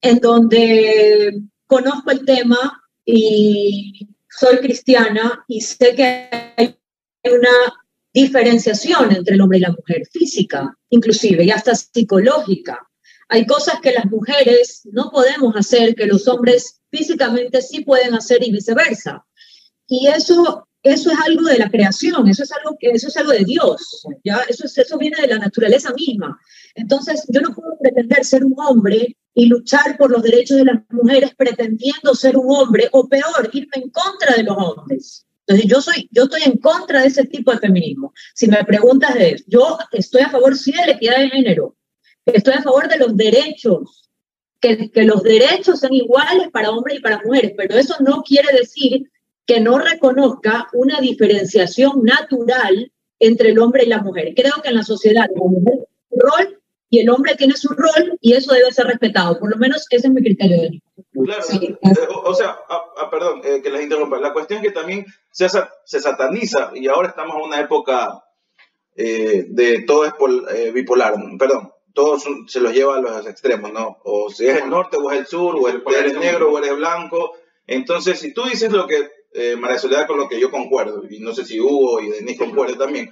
en 0.02 0.20
donde 0.20 1.42
conozco 1.66 2.12
el 2.12 2.24
tema 2.24 2.84
y 3.04 4.10
soy 4.30 4.58
cristiana 4.58 5.44
y 5.48 5.62
sé 5.62 5.96
que 5.96 6.30
hay 6.56 6.78
una 7.24 7.74
diferenciación 8.14 9.12
entre 9.16 9.36
el 9.36 9.42
hombre 9.42 9.58
y 9.58 9.62
la 9.62 9.72
mujer, 9.72 10.04
física, 10.12 10.78
inclusive, 10.90 11.44
y 11.44 11.52
hasta 11.52 11.76
psicológica. 11.76 12.88
Hay 13.28 13.46
cosas 13.46 13.80
que 13.82 13.92
las 13.92 14.06
mujeres 14.06 14.82
no 14.92 15.10
podemos 15.12 15.56
hacer 15.56 15.96
que 15.96 16.08
los 16.08 16.28
hombres 16.28 16.82
físicamente 16.92 17.62
sí 17.62 17.84
pueden 17.84 18.16
hacer 18.16 18.44
y 18.44 18.52
viceversa. 18.52 19.26
Y 19.90 20.08
eso, 20.08 20.68
eso 20.84 21.12
es 21.12 21.18
algo 21.26 21.44
de 21.50 21.58
la 21.58 21.70
creación, 21.70 22.28
eso 22.28 22.44
es 22.44 22.52
algo, 22.52 22.78
eso 22.80 23.08
es 23.08 23.18
algo 23.18 23.32
de 23.32 23.44
Dios, 23.44 24.06
¿ya? 24.24 24.38
Eso, 24.48 24.66
es, 24.66 24.78
eso 24.78 24.98
viene 25.00 25.20
de 25.20 25.28
la 25.28 25.40
naturaleza 25.40 25.92
misma. 25.94 26.40
Entonces, 26.76 27.26
yo 27.28 27.42
no 27.42 27.56
puedo 27.56 27.76
pretender 27.82 28.24
ser 28.24 28.46
un 28.46 28.54
hombre 28.58 29.18
y 29.34 29.48
luchar 29.48 29.98
por 29.98 30.12
los 30.12 30.22
derechos 30.22 30.58
de 30.58 30.66
las 30.66 30.82
mujeres 30.92 31.32
pretendiendo 31.36 32.14
ser 32.14 32.38
un 32.38 32.56
hombre, 32.56 32.88
o 32.92 33.10
peor, 33.10 33.50
irme 33.52 33.72
en 33.74 33.90
contra 33.90 34.36
de 34.36 34.44
los 34.44 34.56
hombres. 34.58 35.26
Entonces, 35.48 35.68
yo, 35.68 35.82
soy, 35.82 36.08
yo 36.12 36.26
estoy 36.26 36.44
en 36.46 36.58
contra 36.58 37.02
de 37.02 37.08
ese 37.08 37.26
tipo 37.26 37.52
de 37.52 37.58
feminismo. 37.58 38.14
Si 38.36 38.48
me 38.48 38.64
preguntas 38.64 39.16
de 39.16 39.32
eso, 39.32 39.46
yo 39.48 39.80
estoy 39.92 40.22
a 40.22 40.30
favor, 40.30 40.56
sí, 40.56 40.72
de 40.72 40.86
la 40.86 40.92
equidad 40.92 41.18
de 41.18 41.30
género. 41.30 41.76
Estoy 42.28 42.54
a 42.54 42.62
favor 42.62 42.88
de 42.88 43.00
los 43.00 43.18
derechos, 43.18 44.08
que, 44.62 44.92
que 44.92 45.04
los 45.04 45.24
derechos 45.24 45.80
sean 45.80 45.94
iguales 45.94 46.50
para 46.54 46.70
hombres 46.70 47.00
y 47.00 47.02
para 47.02 47.22
mujeres, 47.26 47.54
pero 47.58 47.76
eso 47.76 47.96
no 48.02 48.22
quiere 48.22 48.56
decir 48.56 49.10
que 49.50 49.60
no 49.60 49.80
reconozca 49.80 50.68
una 50.74 51.00
diferenciación 51.02 52.04
natural 52.04 52.92
entre 53.20 53.50
el 53.50 53.58
hombre 53.60 53.84
y 53.84 53.88
la 53.88 53.98
mujer. 54.02 54.34
Creo 54.36 54.62
que 54.62 54.70
en 54.70 54.76
la 54.76 54.84
sociedad 54.84 55.26
la 55.34 55.42
mujer 55.44 55.64
tiene 55.66 55.88
su 56.12 56.20
rol 56.20 56.62
y 56.92 57.00
el 57.00 57.10
hombre 57.10 57.36
tiene 57.36 57.54
su 57.56 57.70
rol 57.70 58.18
y 58.22 58.34
eso 58.34 58.54
debe 58.54 58.72
ser 58.72 58.86
respetado. 58.86 59.40
Por 59.40 59.50
lo 59.50 59.58
menos 59.58 59.88
ese 59.90 60.06
es 60.08 60.14
mi 60.14 60.22
criterio. 60.22 60.58
De 60.62 60.80
Claro, 61.26 61.42
Sí. 61.42 61.60
eh, 61.82 62.08
o, 62.16 62.30
o 62.30 62.34
sea, 62.36 62.58
ah, 62.70 62.82
ah, 63.02 63.10
perdón, 63.10 63.42
eh, 63.44 63.60
que 63.64 63.72
les 63.72 63.82
interrumpa. 63.82 64.20
La 64.20 64.34
cuestión 64.34 64.60
es 64.60 64.68
que 64.68 64.72
también 64.80 65.06
se, 65.32 65.48
se 65.50 66.00
sataniza 66.00 66.72
y 66.76 66.88
ahora 66.88 67.08
estamos 67.10 67.36
en 67.38 67.42
una 67.42 67.60
época 67.60 68.24
eh, 68.96 69.46
de 69.50 69.82
todo 69.82 70.06
es 70.06 70.14
pol- 70.14 70.46
eh, 70.56 70.72
bipolar, 70.72 71.16
perdón, 71.40 71.72
todo 71.94 72.20
son- 72.20 72.48
se 72.48 72.60
los 72.60 72.72
lleva 72.74 72.98
a 72.98 73.02
los 73.02 73.26
extremos, 73.28 73.72
¿no? 73.74 73.98
O 74.04 74.30
si 74.30 74.46
es 74.48 74.62
el 74.62 74.70
norte 74.70 74.98
o 74.98 75.10
es 75.12 75.20
el 75.20 75.26
sur, 75.26 75.56
o 75.60 75.68
el- 75.70 75.82
eres 75.98 76.14
negro 76.18 76.52
o 76.52 76.58
eres 76.60 76.76
blanco. 76.76 77.32
Entonces, 77.66 78.20
si 78.20 78.34
tú 78.34 78.44
dices 78.46 78.72
lo 78.72 78.86
que, 78.88 79.10
eh, 79.34 79.56
María 79.56 79.78
Soledad, 79.78 80.08
con 80.08 80.18
lo 80.18 80.28
que 80.28 80.40
yo 80.40 80.50
concuerdo, 80.52 81.04
y 81.10 81.20
no 81.20 81.34
sé 81.34 81.46
si 81.46 81.60
Hugo 81.60 82.02
y 82.02 82.10
Denis 82.10 82.38
concuerden 82.38 82.78
también, 82.78 83.10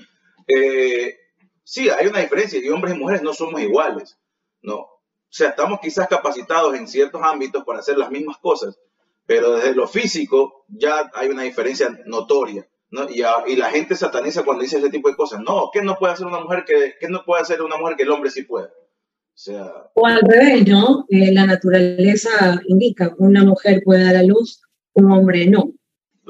eh, 0.47 1.15
sí, 1.63 1.89
hay 1.89 2.07
una 2.07 2.19
diferencia 2.19 2.59
y 2.59 2.69
hombres 2.69 2.95
y 2.95 2.99
mujeres 2.99 3.21
no 3.23 3.33
somos 3.33 3.61
iguales, 3.61 4.17
¿no? 4.61 4.75
O 4.79 5.29
sea, 5.29 5.49
estamos 5.49 5.79
quizás 5.81 6.07
capacitados 6.07 6.75
en 6.75 6.87
ciertos 6.87 7.21
ámbitos 7.23 7.63
para 7.65 7.79
hacer 7.79 7.97
las 7.97 8.09
mismas 8.11 8.37
cosas, 8.37 8.79
pero 9.25 9.55
desde 9.55 9.75
lo 9.75 9.87
físico 9.87 10.65
ya 10.69 11.11
hay 11.13 11.27
una 11.29 11.43
diferencia 11.43 11.89
notoria, 12.05 12.65
¿no? 12.89 13.09
Y, 13.09 13.21
a- 13.23 13.43
y 13.45 13.55
la 13.57 13.69
gente 13.69 13.95
sataniza 13.95 14.43
cuando 14.43 14.63
dice 14.63 14.77
ese 14.77 14.89
tipo 14.89 15.09
de 15.09 15.15
cosas. 15.17 15.41
No, 15.41 15.69
¿qué 15.73 15.81
no 15.81 15.97
puede 15.97 16.13
hacer 16.13 16.25
una 16.27 16.39
mujer 16.39 16.63
que, 16.65 16.95
qué 16.99 17.09
no 17.09 17.23
puede 17.25 17.41
hacer 17.41 17.61
una 17.61 17.75
mujer 17.77 17.97
que 17.97 18.03
el 18.03 18.11
hombre 18.11 18.31
sí 18.31 18.43
puede? 18.43 18.67
O 18.67 19.39
sea, 19.39 19.69
O 19.93 20.07
al 20.07 20.21
revés, 20.21 20.65
¿no? 20.67 21.05
Eh, 21.09 21.31
la 21.33 21.45
naturaleza 21.45 22.59
indica 22.67 23.13
una 23.17 23.43
mujer 23.43 23.81
puede 23.83 24.03
dar 24.05 24.15
a 24.15 24.23
luz, 24.23 24.61
un 24.93 25.11
hombre 25.11 25.45
no. 25.47 25.73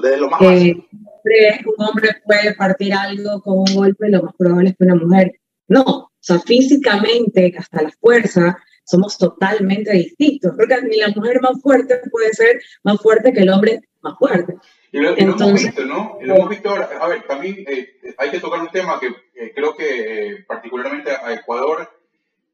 Desde 0.02 0.18
lo 0.18 0.30
más 0.30 0.42
Eh, 0.42 1.60
un 1.66 1.86
hombre 1.86 2.10
puede 2.26 2.56
partir 2.56 2.94
algo 2.94 3.42
con 3.42 3.60
un 3.60 3.76
golpe, 3.76 4.10
lo 4.10 4.24
más 4.24 4.34
probable 4.38 4.70
es 4.70 4.76
que 4.78 4.86
una 4.86 4.96
mujer 4.96 5.34
no. 5.68 5.82
O 5.84 6.12
sea, 6.20 6.40
físicamente, 6.40 7.54
hasta 7.58 7.84
la 7.84 7.92
fuerza, 8.00 8.58
somos 8.86 9.18
totalmente 9.18 9.92
distintos. 9.92 10.54
Porque 10.58 10.82
ni 10.84 10.98
la 10.98 11.10
mujer 11.10 11.42
más 11.42 11.62
fuerte 11.62 12.00
puede 12.12 12.34
ser 12.34 12.62
más 12.84 13.02
fuerte 13.02 13.34
que 13.34 13.42
el 13.42 13.50
hombre 13.50 13.82
más 14.02 14.18
fuerte. 14.18 14.56
Y 14.92 15.00
lo, 15.00 15.12
y 15.12 15.16
lo 15.16 15.18
hemos 15.22 15.42
Entonces- 15.42 15.66
visto, 15.68 15.86
¿no? 15.86 16.18
Y 16.22 16.26
lo 16.26 16.36
hemos 16.36 16.50
visto 16.50 16.70
ahora. 16.70 16.90
A 17.02 17.08
ver, 17.08 17.24
también 17.28 17.56
eh, 17.68 17.90
hay 18.18 18.30
que 18.32 18.40
tocar 18.40 18.62
un 18.62 18.70
tema 18.70 19.00
que 19.00 19.08
eh, 19.08 19.52
creo 19.54 19.76
que 19.76 20.30
eh, 20.32 20.46
particularmente 20.48 21.12
a 21.12 21.34
Ecuador 21.34 21.90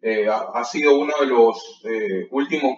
eh, 0.01 0.27
ha, 0.27 0.47
ha 0.55 0.63
sido 0.65 0.97
uno 0.97 1.13
de 1.19 1.27
los 1.27 1.81
eh, 1.85 2.27
últimos, 2.31 2.77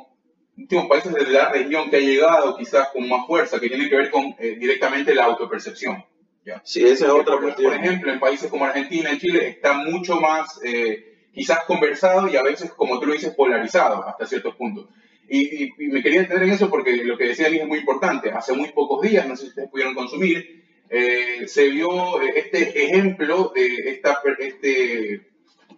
últimos 0.57 0.87
países 0.87 1.13
de 1.13 1.23
la 1.31 1.49
región 1.51 1.89
que 1.89 1.97
ha 1.97 1.99
llegado 1.99 2.55
quizás 2.57 2.89
con 2.89 3.07
más 3.09 3.25
fuerza, 3.27 3.59
que 3.59 3.67
tiene 3.69 3.89
que 3.89 3.95
ver 3.97 4.09
con 4.11 4.35
eh, 4.39 4.55
directamente 4.59 5.13
la 5.13 5.25
autopercepción. 5.25 6.03
¿ya? 6.45 6.61
Sí, 6.63 6.83
esa 6.85 7.05
es 7.05 7.11
otra 7.11 7.33
por, 7.35 7.43
cuestión. 7.43 7.71
por 7.73 7.83
ejemplo, 7.83 8.11
en 8.11 8.19
países 8.19 8.49
como 8.49 8.65
Argentina 8.65 9.11
y 9.11 9.17
Chile 9.17 9.47
está 9.49 9.73
mucho 9.73 10.19
más 10.19 10.59
eh, 10.63 11.27
quizás 11.33 11.63
conversado 11.65 12.27
y 12.29 12.35
a 12.37 12.43
veces, 12.43 12.71
como 12.71 12.99
tú 12.99 13.07
lo 13.07 13.13
dices, 13.13 13.33
polarizado 13.35 14.07
hasta 14.07 14.25
ciertos 14.25 14.55
puntos. 14.55 14.87
Y, 15.27 15.63
y- 15.65 15.73
y 15.79 15.87
me 15.87 16.03
quería 16.03 16.19
entender 16.21 16.47
en 16.47 16.53
eso 16.53 16.69
porque 16.69 16.97
lo 17.03 17.17
que 17.17 17.25
decía 17.29 17.49
Liz 17.49 17.61
es 17.61 17.67
muy 17.67 17.79
importante. 17.79 18.29
Hace 18.31 18.53
muy 18.53 18.69
pocos 18.69 19.01
días, 19.01 19.27
no 19.27 19.35
sé 19.35 19.43
si 19.43 19.49
ustedes 19.49 19.69
pudieron 19.69 19.95
consumir, 19.95 20.63
eh, 20.89 21.47
se 21.47 21.67
vio 21.69 22.21
este 22.21 22.85
ejemplo 22.85 23.51
de 23.55 23.65
esta, 23.89 24.21
este, 24.37 25.27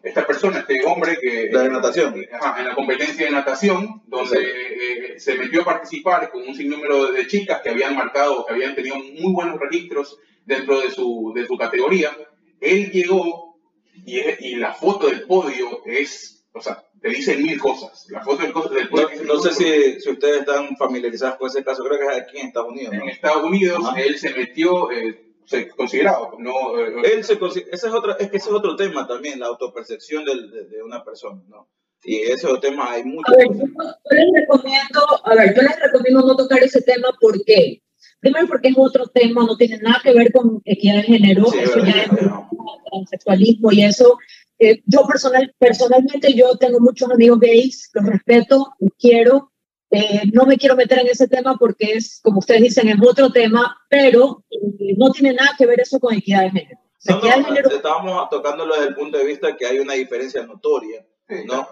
esta 0.04 0.26
persona, 0.26 0.60
este 0.60 0.86
hombre 0.86 1.18
que... 1.20 1.50
La 1.52 1.64
de 1.64 1.70
natación. 1.70 2.26
Ajá, 2.32 2.60
en 2.60 2.68
la 2.68 2.76
competencia 2.76 3.26
de 3.26 3.32
natación, 3.32 4.04
donde 4.08 4.40
eh, 4.40 5.20
se 5.20 5.36
metió 5.36 5.62
a 5.62 5.66
participar 5.66 6.30
con 6.32 6.48
un 6.48 6.56
sinnúmero 6.56 7.12
de 7.12 7.28
chicas 7.28 7.62
que 7.62 7.70
habían 7.70 7.96
marcado, 7.96 8.46
que 8.46 8.54
habían 8.54 8.76
tenido 8.76 8.96
muy 8.96 9.34
buenos 9.34 9.60
registros 9.60 10.18
dentro 10.46 10.80
de 10.82 10.92
su, 10.92 11.34
de 11.36 11.46
su 11.46 11.58
categoría. 11.58 12.16
Él 12.60 12.92
llegó 12.92 13.60
y, 14.06 14.20
y 14.40 14.56
la 14.56 14.74
foto 14.74 15.08
del 15.08 15.24
podio 15.24 15.84
es, 15.86 16.48
o 16.54 16.62
sea, 16.62 16.84
te 17.02 17.10
dicen 17.10 17.44
mil 17.44 17.60
cosas. 17.60 18.08
La 18.10 18.24
foto 18.24 18.44
del, 18.44 18.54
del 18.76 18.90
podio... 18.90 19.10
No, 19.24 19.36
no 19.36 19.40
sé 19.42 19.54
si, 19.54 20.00
si, 20.00 20.10
ustedes 20.10 20.40
están 20.42 20.76
familiarizados 20.78 21.38
con 21.38 21.50
ese 21.50 21.64
caso, 21.64 21.84
creo 21.84 22.00
que 22.00 22.06
es 22.06 22.22
aquí 22.24 22.40
en 22.40 22.48
Estados 22.48 22.70
Unidos. 22.70 22.94
¿no? 22.94 23.04
En 23.04 23.10
Estados 23.10 23.44
Unidos, 23.44 23.86
Ajá. 23.86 24.02
él 24.02 24.18
se 24.18 24.34
metió... 24.34 24.92
Eh, 24.92 25.27
se 25.48 25.70
considerado, 25.70 26.34
no, 26.40 26.78
eh, 26.78 27.14
él 27.14 27.24
se 27.24 27.34
ese 27.34 27.70
es 27.72 27.84
otro, 27.86 28.18
es 28.20 28.30
que 28.30 28.38
ese 28.38 28.50
es 28.50 28.56
otro 28.56 28.76
tema 28.76 29.08
también, 29.08 29.40
la 29.40 29.48
autopercepción 29.48 30.26
de, 30.26 30.36
de, 30.50 30.66
de 30.66 30.84
una 30.84 31.04
persona, 31.04 31.42
¿no? 31.48 31.70
Y 32.04 32.18
ese 32.18 32.48
tema 32.62 32.92
hay 32.92 33.04
mucho. 33.04 33.32
A 33.32 33.36
ver, 33.38 33.48
yo, 33.48 33.66
yo, 33.66 34.12
les 34.12 34.42
recomiendo, 34.42 35.02
a 35.24 35.36
ver, 35.36 35.56
yo 35.56 35.62
les 35.62 35.80
recomiendo 35.80 36.22
no 36.22 36.36
tocar 36.36 36.62
ese 36.64 36.82
tema 36.82 37.08
porque, 37.20 37.82
primero 38.20 38.48
porque 38.48 38.68
es 38.68 38.76
otro 38.78 39.08
tema, 39.08 39.46
no 39.46 39.56
tiene 39.58 39.78
nada 39.78 40.00
que 40.04 40.14
ver 40.14 40.32
con 40.32 40.62
equidad 40.66 40.98
de 40.98 41.04
género, 41.04 41.46
sí, 41.46 41.60
eso 41.60 41.76
verdad, 41.76 41.94
ya 41.96 42.04
es 42.04 42.22
no. 42.22 42.50
transexualismo 42.92 43.72
y 43.72 43.84
eso. 43.84 44.18
Eh, 44.60 44.82
yo 44.86 45.06
personal, 45.08 45.54
personalmente 45.58 46.34
yo 46.34 46.58
tengo 46.58 46.80
muchos 46.80 47.10
amigos 47.10 47.40
gays, 47.40 47.90
los 47.94 48.06
respeto, 48.06 48.74
los 48.80 48.92
quiero, 49.00 49.52
eh, 49.90 50.24
no 50.34 50.46
me 50.46 50.58
quiero 50.58 50.76
meter 50.76 51.00
en 51.00 51.08
ese 51.08 51.28
tema 51.28 51.56
porque 51.58 51.94
es, 51.94 52.20
como 52.22 52.40
ustedes 52.40 52.62
dicen, 52.62 52.90
es 52.90 52.98
otro 53.02 53.32
tema, 53.32 53.78
pero 53.90 54.44
eh, 54.50 54.96
no 54.98 55.12
tiene 55.12 55.34
nada 55.34 55.52
que 55.58 55.66
ver 55.66 55.80
eso 55.80 56.00
con 56.00 56.14
equidad 56.14 56.44
de 56.44 56.52
género. 56.52 56.80
No, 57.06 57.18
equidad 57.18 57.38
no, 57.38 57.38
de 57.38 57.44
género 57.46 57.70
estábamos 57.70 58.30
tocándolo 58.30 58.76
desde 58.76 58.90
el 58.90 58.96
punto 58.96 59.18
de 59.18 59.26
vista 59.26 59.56
que 59.56 59.66
hay 59.66 59.80
una 59.80 59.94
diferencia 59.94 60.46
notoria. 60.46 61.06
¿no? 61.46 61.68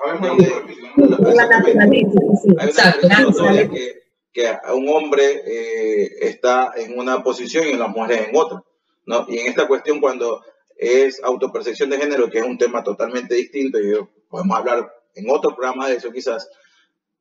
la 1.34 1.48
naturaleza, 1.48 1.88
sí, 2.41 2.50
hay 2.60 2.67
exacto. 2.67 3.07
una 3.07 3.15
diferencia 3.15 3.19
notoria 3.22 3.69
que, 3.69 4.03
que 4.34 4.51
un 4.74 4.89
hombre 4.89 5.43
eh, 5.45 6.10
está 6.22 6.74
en 6.75 7.00
una 7.00 7.24
posición 7.24 7.67
y 7.67 7.74
las 7.74 7.89
mujeres 7.89 8.27
en 8.29 8.36
otra. 8.36 8.63
¿no? 9.05 9.25
Y 9.29 9.39
en 9.39 9.48
esta 9.48 9.67
cuestión, 9.67 10.01
cuando 10.01 10.41
es 10.77 11.24
autopercepción 11.24 11.89
de 11.89 11.98
género, 11.98 12.29
que 12.29 12.39
es 12.39 12.45
un 12.45 12.57
tema 12.57 12.84
totalmente 12.84 13.36
distinto, 13.36 13.79
y 13.79 13.93
podemos 14.29 14.57
hablar 14.57 14.91
en 15.15 15.29
otro 15.29 15.55
programa 15.55 15.88
de 15.88 15.95
eso 15.95 16.12
quizás, 16.12 16.50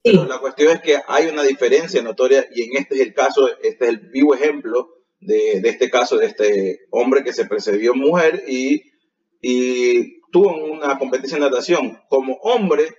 pero 0.04 0.26
la 0.26 0.38
cuestión 0.38 0.70
es 0.70 0.82
que 0.82 0.99
hay 1.08 1.28
una 1.28 1.42
diferencia 1.42 2.02
notoria 2.02 2.46
y 2.54 2.64
en 2.64 2.76
este 2.76 2.96
es 2.96 3.00
el 3.00 3.14
caso, 3.14 3.49
este 3.62 3.84
es 3.87 3.90
el 3.90 3.99
vivo 4.11 4.34
ejemplo 4.34 4.90
de, 5.18 5.62
de 5.62 5.68
este 5.70 5.90
caso, 5.90 6.18
de 6.18 6.26
este 6.26 6.80
hombre 6.90 7.25
que 7.25 7.32
se 7.32 7.46
percibió 7.46 7.94
mujer 7.94 8.44
y, 8.46 8.82
y 9.40 10.20
tuvo 10.30 10.54
una 10.54 10.99
competencia 10.99 11.38
de 11.38 11.44
natación. 11.44 11.99
Como 12.11 12.34
hombre 12.42 12.94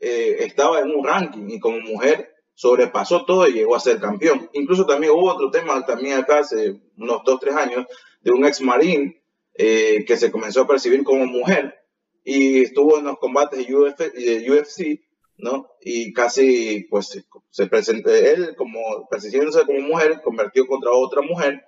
eh, 0.00 0.36
estaba 0.40 0.80
en 0.80 0.90
un 0.90 1.06
ranking 1.06 1.48
y 1.48 1.58
como 1.58 1.80
mujer 1.80 2.34
sobrepasó 2.54 3.24
todo 3.24 3.48
y 3.48 3.54
llegó 3.54 3.74
a 3.74 3.80
ser 3.80 3.98
campeón. 3.98 4.50
Incluso 4.52 4.84
también 4.84 5.12
hubo 5.12 5.32
otro 5.32 5.50
tema 5.50 5.86
también 5.86 6.18
acá 6.18 6.40
hace 6.40 6.82
unos 6.98 7.22
dos, 7.24 7.40
tres 7.40 7.54
años 7.56 7.86
de 8.20 8.30
un 8.30 8.44
ex 8.44 8.60
marín 8.60 9.16
eh, 9.54 10.04
que 10.06 10.18
se 10.18 10.30
comenzó 10.30 10.62
a 10.62 10.66
percibir 10.66 11.02
como 11.02 11.24
mujer 11.24 11.76
y 12.24 12.62
estuvo 12.62 12.98
en 12.98 13.04
los 13.04 13.18
combates 13.18 13.66
de, 13.66 13.74
Uf, 13.74 13.96
de 13.96 14.50
UFC 14.50 15.00
¿no? 15.42 15.68
Y 15.80 16.12
casi, 16.12 16.86
pues, 16.88 17.22
se 17.50 17.66
presentó, 17.66 18.14
él 18.14 18.54
como 18.56 19.06
percibiéndose 19.10 19.66
como 19.66 19.80
mujer, 19.80 20.22
convirtió 20.22 20.66
contra 20.66 20.92
otra 20.92 21.20
mujer 21.20 21.62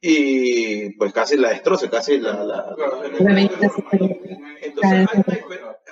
y 0.00 0.90
pues 0.96 1.14
casi 1.14 1.38
la 1.38 1.48
destroza, 1.48 1.88
casi 1.88 2.18
la... 2.18 2.44
la, 2.44 2.76
la 2.76 3.50
entonces, 4.60 5.06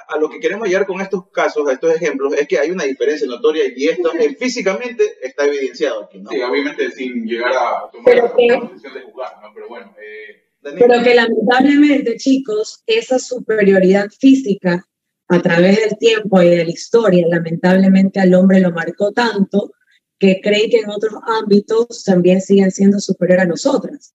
a 0.08 0.18
lo 0.18 0.28
que 0.28 0.38
queremos 0.38 0.68
llegar 0.68 0.86
con 0.86 1.00
estos 1.00 1.30
casos, 1.30 1.66
a 1.66 1.72
estos 1.72 1.94
ejemplos, 1.94 2.34
es 2.34 2.46
que 2.46 2.58
hay 2.58 2.70
una 2.70 2.84
diferencia 2.84 3.26
notoria 3.26 3.64
y 3.74 3.88
esto 3.88 4.12
en, 4.14 4.36
físicamente 4.36 5.02
está 5.22 5.46
evidenciado 5.46 6.04
aquí, 6.04 6.20
¿no? 6.20 6.30
Sí, 6.30 6.42
obviamente 6.42 6.90
sin 6.90 7.24
llegar 7.24 7.52
a 7.52 7.90
tomar 7.90 8.16
la, 8.16 8.34
que, 8.36 8.58
posición 8.58 8.94
de 8.94 9.00
jugar, 9.00 9.32
¿no? 9.42 9.48
Pero 9.54 9.68
bueno... 9.68 9.94
Eh, 9.98 10.42
pero 10.62 11.02
que 11.02 11.14
lamentablemente, 11.14 12.16
chicos, 12.16 12.82
esa 12.86 13.18
superioridad 13.18 14.10
física 14.10 14.86
a 15.32 15.40
través 15.40 15.78
del 15.80 15.98
tiempo 15.98 16.42
y 16.42 16.50
de 16.50 16.64
la 16.64 16.70
historia, 16.70 17.26
lamentablemente 17.26 18.20
al 18.20 18.34
hombre 18.34 18.60
lo 18.60 18.70
marcó 18.70 19.12
tanto 19.12 19.72
que 20.18 20.40
cree 20.42 20.68
que 20.68 20.78
en 20.80 20.90
otros 20.90 21.14
ámbitos 21.26 22.04
también 22.04 22.40
siguen 22.42 22.70
siendo 22.70 23.00
superior 23.00 23.40
a 23.40 23.46
nosotras. 23.46 24.14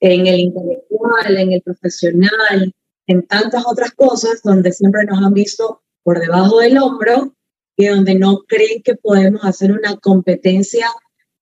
En 0.00 0.26
el 0.26 0.40
intelectual, 0.40 1.36
en 1.36 1.52
el 1.52 1.62
profesional, 1.62 2.74
en 3.06 3.26
tantas 3.26 3.64
otras 3.66 3.92
cosas 3.92 4.40
donde 4.42 4.72
siempre 4.72 5.04
nos 5.04 5.22
han 5.22 5.34
visto 5.34 5.82
por 6.02 6.18
debajo 6.18 6.58
del 6.60 6.78
hombro 6.78 7.34
y 7.76 7.86
donde 7.86 8.14
no 8.14 8.44
creen 8.48 8.82
que 8.82 8.94
podemos 8.94 9.44
hacer 9.44 9.70
una 9.70 9.96
competencia 9.98 10.88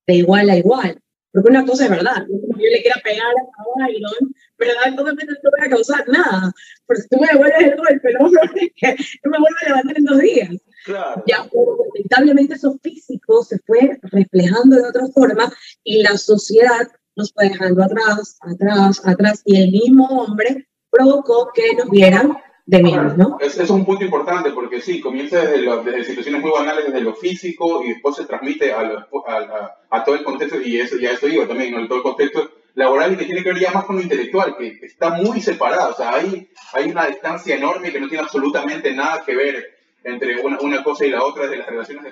de 0.05 0.15
igual 0.15 0.49
a 0.49 0.57
igual. 0.57 0.99
Porque 1.33 1.49
una 1.49 1.65
cosa 1.65 1.85
es 1.85 1.89
verdad, 1.89 2.27
yo 2.29 2.69
le 2.71 2.81
quiera 2.83 3.01
pegar 3.03 3.33
a 3.57 3.87
Byron, 3.87 4.35
¿verdad? 4.59 5.01
Obviamente 5.01 5.33
no 5.43 5.49
voy 5.49 5.65
a 5.65 5.69
causar 5.69 6.07
nada. 6.07 6.53
Si 6.95 7.09
tú 7.09 7.19
me 7.19 7.27
devuelves 7.27 7.59
el 7.59 7.75
golpe, 7.75 8.13
no, 8.13 8.29
no 8.29 9.31
me 9.31 9.39
vuelvo 9.39 9.57
a 9.61 9.67
levantar 9.67 9.97
en 9.97 10.05
dos 10.05 10.19
días. 10.19 10.49
Claro. 10.85 11.23
Ya, 11.25 11.49
lamentablemente 11.95 12.53
eso 12.53 12.77
físico 12.83 13.43
se 13.43 13.57
fue 13.65 13.97
reflejando 14.03 14.75
de 14.75 14.87
otra 14.87 15.07
forma 15.07 15.51
y 15.83 16.03
la 16.03 16.17
sociedad 16.17 16.87
nos 17.15 17.33
fue 17.33 17.49
dejando 17.49 17.83
atrás, 17.83 18.37
atrás, 18.41 19.01
atrás 19.03 19.41
y 19.45 19.59
el 19.59 19.71
mismo 19.71 20.05
hombre 20.05 20.67
provocó 20.91 21.49
que 21.53 21.73
nos 21.75 21.89
vieran 21.89 22.37
de 22.65 22.81
menos, 22.81 23.17
¿no? 23.17 23.37
Es, 23.41 23.59
es, 23.59 23.69
un 23.69 23.85
punto 23.85 24.05
importante 24.05 24.51
porque 24.51 24.81
sí, 24.81 25.01
comienza 25.01 25.41
desde, 25.41 25.57
lo, 25.63 25.83
desde, 25.83 26.05
situaciones 26.05 26.41
muy 26.41 26.51
banales, 26.51 26.85
desde 26.85 27.01
lo 27.01 27.13
físico 27.13 27.83
y 27.83 27.89
después 27.89 28.15
se 28.15 28.25
transmite 28.25 28.71
a, 28.71 28.83
lo, 28.83 29.27
a, 29.27 29.37
a, 29.37 29.77
a 29.89 30.03
todo 30.03 30.15
el 30.15 30.23
contexto 30.23 30.61
y 30.61 30.79
eso, 30.79 30.97
ya 30.97 31.11
eso 31.11 31.27
digo 31.27 31.45
también, 31.45 31.73
¿no? 31.73 31.85
todo 31.87 31.97
el 31.97 32.03
contexto 32.03 32.49
laboral 32.75 33.13
y 33.13 33.17
que 33.17 33.25
tiene 33.25 33.43
que 33.43 33.53
ver 33.53 33.61
ya 33.61 33.71
más 33.71 33.85
con 33.85 33.97
lo 33.97 34.01
intelectual, 34.01 34.55
que 34.57 34.79
está 34.81 35.11
muy 35.11 35.41
separado, 35.41 35.91
o 35.91 35.95
sea, 35.95 36.15
hay, 36.15 36.49
hay 36.73 36.89
una 36.89 37.07
distancia 37.07 37.55
enorme 37.55 37.91
que 37.91 37.99
no 37.99 38.07
tiene 38.07 38.23
absolutamente 38.23 38.93
nada 38.93 39.23
que 39.25 39.35
ver 39.35 39.73
entre 40.03 40.41
una, 40.41 40.59
una 40.59 40.83
cosa 40.83 41.05
y 41.05 41.11
la 41.11 41.23
otra 41.23 41.47
de 41.47 41.57
las 41.57 41.67
relaciones 41.67 42.05
de. 42.05 42.11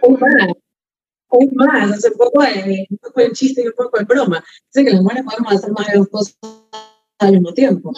Un 1.34 1.50
más, 1.53 1.91
hace 1.93 2.12
poco, 2.12 2.43
eh, 2.43 2.86
un 2.89 2.98
poco 2.98 3.22
el 3.22 3.31
chiste 3.31 3.63
y 3.63 3.67
un 3.67 3.74
poco 3.74 3.98
el 3.98 4.05
broma. 4.05 4.43
Dice 4.67 4.86
que 4.86 4.91
las 4.91 5.01
mujeres 5.01 5.24
podemos 5.24 5.53
hacer 5.53 5.72
más 5.72 5.88
de 5.88 5.98
dos 5.98 6.10
cosas 6.10 6.38
al 7.20 7.31
mismo 7.31 7.53
tiempo. 7.53 7.93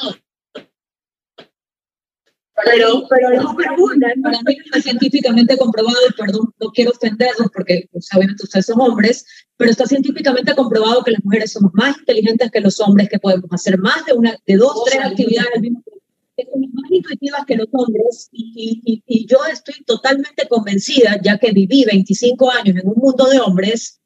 Pero, 2.65 3.07
pero 3.09 3.41
no 3.41 3.55
preguntan, 3.55 4.21
para 4.21 4.37
mí 4.43 4.55
está 4.63 4.79
científicamente 4.79 5.57
comprobado, 5.57 5.97
y 6.07 6.13
perdón, 6.13 6.53
no 6.59 6.69
quiero 6.69 6.91
ofenderlos 6.91 7.49
porque 7.51 7.89
pues, 7.91 8.07
obviamente 8.15 8.43
ustedes 8.43 8.67
son 8.67 8.79
hombres, 8.79 9.25
pero 9.57 9.71
está 9.71 9.87
científicamente 9.87 10.53
comprobado 10.53 11.03
que 11.03 11.11
las 11.11 11.23
mujeres 11.23 11.51
somos 11.51 11.71
más 11.73 11.97
inteligentes 11.97 12.51
que 12.51 12.61
los 12.61 12.79
hombres, 12.79 13.09
que 13.09 13.17
podemos 13.17 13.49
hacer 13.51 13.79
más 13.79 14.05
de 14.05 14.13
una, 14.13 14.37
de 14.45 14.55
dos, 14.55 14.83
tres 14.85 15.03
actividades 15.03 15.49
al 15.55 15.61
mismo 15.61 15.81
tiempo, 15.81 16.01
que 16.37 16.45
más 16.73 16.91
intuitivas 16.91 17.45
que 17.47 17.55
los 17.55 17.67
hombres, 17.71 18.29
y, 18.31 18.81
y, 18.85 19.03
y 19.05 19.25
yo 19.25 19.39
estoy 19.51 19.83
totalmente 19.83 20.47
convencida, 20.47 21.19
ya 21.23 21.39
que 21.39 21.51
viví 21.51 21.85
25 21.85 22.51
años 22.51 22.77
en 22.77 22.87
un 22.87 22.95
mundo 22.97 23.25
de 23.25 23.39
hombres, 23.39 23.99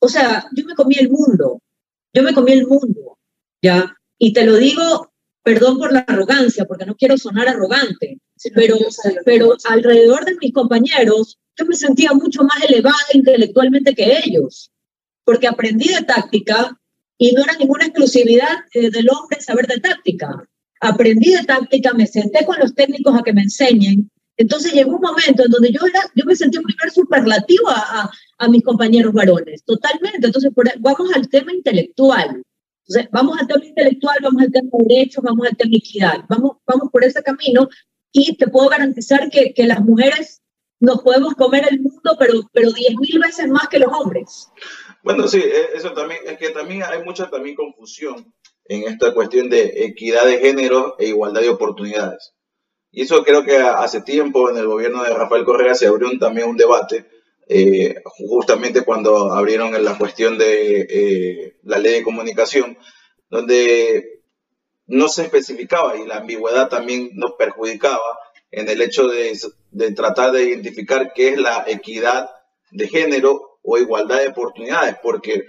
o 0.00 0.08
sea, 0.08 0.44
yo 0.56 0.64
me 0.64 0.74
comí 0.74 0.96
el 0.98 1.08
mundo, 1.08 1.62
yo 2.12 2.22
me 2.24 2.34
comí 2.34 2.52
el 2.52 2.66
mundo, 2.66 3.18
¿ya? 3.62 3.96
Y 4.18 4.32
te 4.32 4.44
lo 4.44 4.56
digo 4.56 5.12
perdón 5.46 5.78
por 5.78 5.92
la 5.92 6.00
arrogancia, 6.00 6.64
porque 6.64 6.86
no 6.86 6.96
quiero 6.96 7.16
sonar 7.16 7.46
arrogante, 7.46 8.18
pero, 8.52 8.76
pero 9.24 9.56
alrededor 9.70 10.24
de 10.24 10.36
mis 10.40 10.52
compañeros 10.52 11.38
yo 11.56 11.64
me 11.66 11.76
sentía 11.76 12.12
mucho 12.14 12.42
más 12.42 12.64
elevada 12.68 12.96
intelectualmente 13.12 13.94
que 13.94 14.22
ellos, 14.24 14.72
porque 15.22 15.46
aprendí 15.46 15.86
de 15.86 16.02
táctica 16.02 16.76
y 17.16 17.30
no 17.30 17.44
era 17.44 17.52
ninguna 17.60 17.84
exclusividad 17.84 18.56
eh, 18.72 18.90
del 18.90 19.08
hombre 19.08 19.40
saber 19.40 19.68
de 19.68 19.78
táctica. 19.78 20.48
Aprendí 20.80 21.30
de 21.32 21.44
táctica, 21.44 21.94
me 21.94 22.08
senté 22.08 22.44
con 22.44 22.58
los 22.58 22.74
técnicos 22.74 23.16
a 23.16 23.22
que 23.22 23.32
me 23.32 23.42
enseñen. 23.42 24.10
Entonces 24.36 24.72
llegó 24.72 24.96
un 24.96 25.02
momento 25.02 25.44
en 25.44 25.52
donde 25.52 25.70
yo, 25.70 25.78
era, 25.86 26.00
yo 26.16 26.24
me 26.24 26.34
sentí 26.34 26.58
un 26.58 26.64
primer 26.64 26.90
superlativo 26.90 27.68
a, 27.68 28.00
a, 28.00 28.10
a 28.38 28.48
mis 28.48 28.64
compañeros 28.64 29.12
varones, 29.12 29.62
totalmente. 29.62 30.26
Entonces 30.26 30.50
por, 30.52 30.68
vamos 30.80 31.12
al 31.14 31.28
tema 31.28 31.52
intelectual. 31.52 32.42
Entonces, 32.88 33.10
vamos 33.10 33.38
al 33.38 33.46
tema 33.46 33.64
intelectual, 33.64 34.18
vamos 34.22 34.42
al 34.42 34.52
tema 34.52 34.68
de 34.72 34.94
derechos, 34.94 35.24
vamos 35.24 35.46
al 35.46 35.56
tema 35.56 35.74
equidad, 35.74 36.24
vamos, 36.28 36.58
vamos 36.66 36.90
por 36.92 37.04
ese 37.04 37.22
camino 37.22 37.68
y 38.12 38.36
te 38.36 38.46
puedo 38.48 38.68
garantizar 38.68 39.28
que, 39.28 39.52
que 39.52 39.64
las 39.64 39.80
mujeres 39.80 40.42
nos 40.78 41.02
podemos 41.02 41.34
comer 41.34 41.66
el 41.70 41.80
mundo, 41.80 42.16
pero, 42.18 42.34
pero 42.52 42.70
10 42.70 42.94
mil 42.96 43.18
veces 43.18 43.48
más 43.48 43.68
que 43.68 43.78
los 43.78 43.92
hombres. 43.92 44.48
Bueno, 45.02 45.26
sí, 45.26 45.42
eso 45.74 45.92
también, 45.92 46.20
es 46.26 46.38
que 46.38 46.50
también 46.50 46.82
hay 46.84 47.02
mucha 47.02 47.28
también 47.28 47.56
confusión 47.56 48.32
en 48.66 48.84
esta 48.84 49.14
cuestión 49.14 49.48
de 49.48 49.84
equidad 49.84 50.24
de 50.24 50.38
género 50.38 50.96
e 50.98 51.08
igualdad 51.08 51.40
de 51.40 51.48
oportunidades. 51.48 52.34
Y 52.90 53.02
eso 53.02 53.24
creo 53.24 53.44
que 53.44 53.56
hace 53.56 54.02
tiempo 54.02 54.48
en 54.48 54.58
el 54.58 54.66
gobierno 54.66 55.02
de 55.02 55.14
Rafael 55.14 55.44
Correa 55.44 55.74
se 55.74 55.86
abrió 55.86 56.08
un, 56.08 56.18
también 56.18 56.48
un 56.48 56.56
debate 56.56 57.06
eh, 57.48 58.02
justamente 58.04 58.82
cuando 58.82 59.32
abrieron 59.32 59.72
la 59.84 59.96
cuestión 59.96 60.36
de 60.36 60.80
eh, 60.80 61.56
la 61.62 61.78
ley 61.78 61.94
de 61.94 62.02
comunicación, 62.02 62.76
donde 63.30 64.22
no 64.86 65.08
se 65.08 65.22
especificaba 65.22 65.96
y 65.96 66.06
la 66.06 66.18
ambigüedad 66.18 66.68
también 66.68 67.10
nos 67.14 67.32
perjudicaba 67.32 68.18
en 68.50 68.68
el 68.68 68.80
hecho 68.82 69.08
de, 69.08 69.38
tratar 69.94 70.32
de 70.32 70.44
identificar 70.44 71.12
qué 71.14 71.30
es 71.30 71.38
la 71.38 71.64
equidad 71.66 72.30
de 72.70 72.88
género 72.88 73.58
o 73.62 73.78
igualdad 73.78 74.20
de 74.20 74.28
oportunidades, 74.28 74.96
porque 75.02 75.44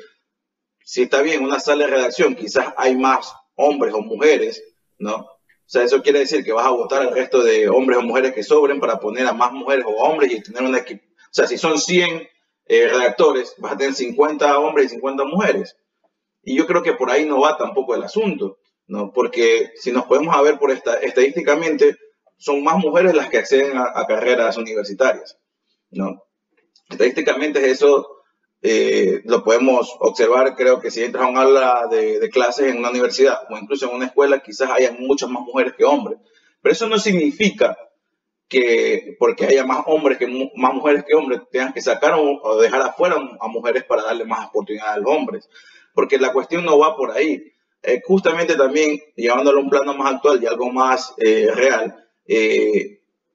si 0.83 1.03
está 1.03 1.21
bien, 1.21 1.43
una 1.43 1.59
sala 1.59 1.85
de 1.85 1.91
redacción 1.91 2.35
quizás 2.35 2.73
hay 2.77 2.95
más 2.95 3.33
hombres 3.55 3.93
o 3.93 4.01
mujeres, 4.01 4.63
¿no? 4.97 5.15
O 5.15 5.69
sea, 5.69 5.83
eso 5.83 6.01
quiere 6.01 6.19
decir 6.19 6.43
que 6.45 6.53
vas 6.53 6.65
a 6.65 6.71
votar 6.71 7.01
al 7.01 7.13
resto 7.13 7.43
de 7.43 7.67
hombres 7.67 7.99
o 7.99 8.01
mujeres 8.01 8.33
que 8.33 8.43
sobren 8.43 8.79
para 8.79 8.99
poner 8.99 9.27
a 9.27 9.33
más 9.33 9.51
mujeres 9.51 9.85
o 9.85 9.91
hombres 10.03 10.31
y 10.31 10.41
tener 10.41 10.63
una 10.63 10.79
equipo. 10.79 11.06
O 11.27 11.33
sea, 11.33 11.47
si 11.47 11.57
son 11.57 11.77
100 11.77 12.27
eh, 12.65 12.87
redactores, 12.87 13.55
vas 13.57 13.73
a 13.73 13.77
tener 13.77 13.93
50 13.93 14.59
hombres 14.59 14.87
y 14.87 14.89
50 14.95 15.23
mujeres. 15.25 15.77
Y 16.43 16.57
yo 16.57 16.65
creo 16.65 16.83
que 16.83 16.93
por 16.93 17.11
ahí 17.11 17.25
no 17.25 17.41
va 17.41 17.57
tampoco 17.57 17.95
el 17.95 18.03
asunto, 18.03 18.59
¿no? 18.87 19.11
Porque 19.11 19.71
si 19.75 19.91
nos 19.91 20.05
podemos 20.05 20.41
ver 20.43 20.57
por 20.59 20.71
esta, 20.71 20.95
estadísticamente, 20.95 21.97
son 22.37 22.63
más 22.63 22.77
mujeres 22.77 23.13
las 23.15 23.29
que 23.29 23.37
acceden 23.37 23.77
a, 23.77 23.91
a 23.93 24.05
carreras 24.05 24.57
universitarias, 24.57 25.37
¿no? 25.89 26.23
Estadísticamente 26.89 27.69
eso 27.69 28.17
eh, 28.61 29.21
lo 29.25 29.43
podemos 29.43 29.95
observar, 29.99 30.55
creo 30.55 30.79
que 30.79 30.89
si 30.89 31.03
entras 31.03 31.25
a 31.25 31.27
un 31.27 31.37
aula 31.37 31.87
de, 31.91 32.27
clases 32.29 32.71
en 32.71 32.79
una 32.79 32.89
universidad 32.89 33.39
o 33.49 33.57
incluso 33.57 33.87
en 33.87 33.95
una 33.95 34.07
escuela, 34.07 34.39
quizás 34.39 34.71
haya 34.71 34.95
muchas 34.97 35.29
más 35.29 35.43
mujeres 35.43 35.73
que 35.77 35.85
hombres. 35.85 36.19
Pero 36.61 36.73
eso 36.73 36.87
no 36.87 36.97
significa 36.97 37.77
que 38.47 39.15
porque 39.19 39.45
haya 39.45 39.65
más 39.65 39.83
hombres 39.87 40.17
que 40.17 40.27
más 40.55 40.73
mujeres 40.73 41.03
que 41.05 41.15
hombres, 41.15 41.41
tengan 41.51 41.73
que 41.73 41.81
sacar 41.81 42.15
o, 42.17 42.59
dejar 42.59 42.81
afuera 42.81 43.17
a 43.39 43.47
mujeres 43.47 43.83
para 43.83 44.03
darle 44.03 44.25
más 44.25 44.47
oportunidad 44.47 44.93
a 44.93 44.97
los 44.97 45.11
hombres. 45.11 45.49
Porque 45.93 46.17
la 46.17 46.33
cuestión 46.33 46.63
no 46.63 46.77
va 46.79 46.95
por 46.95 47.11
ahí. 47.11 47.53
Eh, 47.83 48.01
justamente 48.05 48.55
también, 48.55 48.99
llevándolo 49.15 49.59
a 49.59 49.63
un 49.63 49.69
plano 49.69 49.93
más 49.93 50.15
actual 50.15 50.41
y 50.41 50.47
algo 50.47 50.71
más 50.71 51.13
eh, 51.17 51.49
real, 51.53 51.95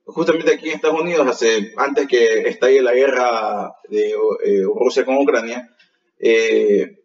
justamente 0.05 0.53
aquí 0.53 0.69
en 0.69 0.77
Estados 0.77 1.01
Unidos, 1.01 1.27
hace, 1.27 1.73
antes 1.77 2.07
que 2.07 2.49
estalle 2.49 2.83
la 2.83 2.93
guerra 2.93 3.75
de 3.89 4.11
eh, 4.11 4.63
Rusia 4.63 5.05
con 5.05 5.17
Ucrania, 5.17 5.71
eh, 6.19 6.99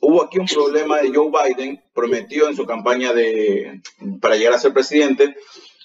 hubo 0.00 0.22
aquí 0.22 0.38
un 0.38 0.46
problema 0.46 0.98
de 0.98 1.12
Joe 1.14 1.30
Biden, 1.30 1.82
prometió 1.94 2.48
en 2.48 2.56
su 2.56 2.66
campaña 2.66 3.12
de, 3.12 3.80
para 4.20 4.36
llegar 4.36 4.54
a 4.54 4.58
ser 4.58 4.72
presidente, 4.72 5.34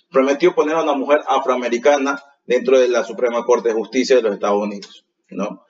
prometió 0.10 0.56
poner 0.56 0.76
a 0.76 0.84
una 0.84 0.94
mujer 0.94 1.22
afroamericana 1.28 2.24
dentro 2.46 2.80
de 2.80 2.88
la 2.88 3.04
Suprema 3.04 3.44
Corte 3.46 3.70
de 3.70 3.76
Justicia 3.76 4.16
de 4.16 4.22
los 4.22 4.34
Estados 4.34 4.62
Unidos, 4.62 5.06
¿no? 5.30 5.66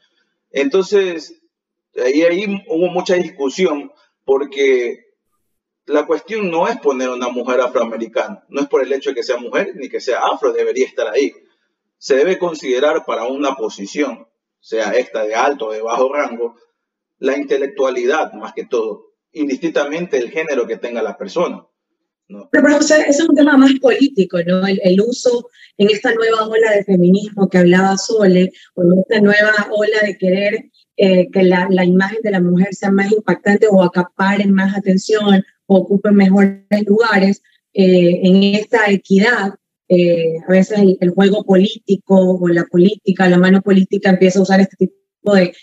Entonces, 0.52 1.42
ahí, 1.96 2.22
ahí 2.24 2.64
hubo 2.68 2.88
mucha 2.88 3.16
discusión 3.16 3.92
porque 4.24 5.08
la 5.86 6.06
cuestión 6.06 6.52
no 6.52 6.68
es 6.68 6.78
poner 6.80 7.08
a 7.08 7.14
una 7.14 7.30
mujer 7.30 7.62
afroamericana, 7.62 8.44
no 8.50 8.62
es 8.62 8.68
por 8.68 8.84
el 8.84 8.92
hecho 8.92 9.10
de 9.10 9.16
que 9.16 9.24
sea 9.24 9.38
mujer 9.38 9.72
ni 9.76 9.90
que 9.90 10.02
sea 10.02 10.20
afro, 10.20 10.52
debería 10.52 10.86
estar 10.86 11.08
ahí. 11.08 11.34
Se 11.98 12.16
debe 12.16 12.38
considerar 12.38 13.06
para 13.06 13.24
una 13.24 13.56
posición, 13.56 14.28
sea 14.60 14.92
esta 14.92 15.24
de 15.24 15.34
alto 15.34 15.68
o 15.68 15.72
de 15.72 15.82
bajo 15.82 16.14
rango, 16.14 16.56
la 17.20 17.38
intelectualidad 17.38 18.34
más 18.34 18.54
que 18.54 18.66
todo, 18.66 19.14
indistintamente 19.32 20.18
el 20.18 20.30
género 20.30 20.68
que 20.68 20.78
tenga 20.78 21.02
la 21.02 21.18
persona. 21.18 21.66
¿No? 22.30 22.50
Pero, 22.52 22.68
es 22.80 23.20
un 23.22 23.36
tema 23.36 23.58
más 23.58 23.74
político, 23.82 24.38
¿no? 24.46 24.66
El, 24.68 25.02
uso 25.02 25.50
en 25.78 25.90
esta 25.90 26.14
nueva 26.14 26.48
ola 26.48 26.72
de 26.72 26.84
feminismo 26.84 27.50
que 27.50 27.60
hablaba 27.60 27.98
Sole, 27.98 28.52
o 28.76 28.84
en 28.84 29.00
esta 29.00 29.22
nueva 29.22 29.68
ola 29.72 30.00
de 30.04 30.18
querer 30.18 30.66
eh, 30.98 31.30
que 31.32 31.44
la, 31.44 31.68
la, 31.70 31.86
imagen 31.86 32.20
de 32.24 32.32
la 32.32 32.42
mujer 32.42 32.74
sea 32.74 32.92
más 32.92 33.12
impactante 33.12 33.68
o 33.70 33.84
acaparen 33.84 34.52
más 34.52 34.76
atención 34.76 35.44
ocupen 35.68 36.16
mejores 36.16 36.64
lugares 36.86 37.42
eh, 37.74 38.22
en 38.24 38.44
esta 38.44 38.90
equidad. 38.90 39.54
Eh, 39.90 40.34
a 40.48 40.52
veces 40.52 40.80
el, 41.00 41.10
juego 41.12 41.46
político 41.46 42.40
o 42.40 42.48
la 42.48 42.66
política, 42.66 43.30
la 43.30 43.38
mano 43.38 43.62
política 43.62 44.10
empieza 44.10 44.40
a 44.40 44.42
usar 44.42 44.60
este 44.60 44.76
tipo 44.78 45.36
de, 45.36 45.54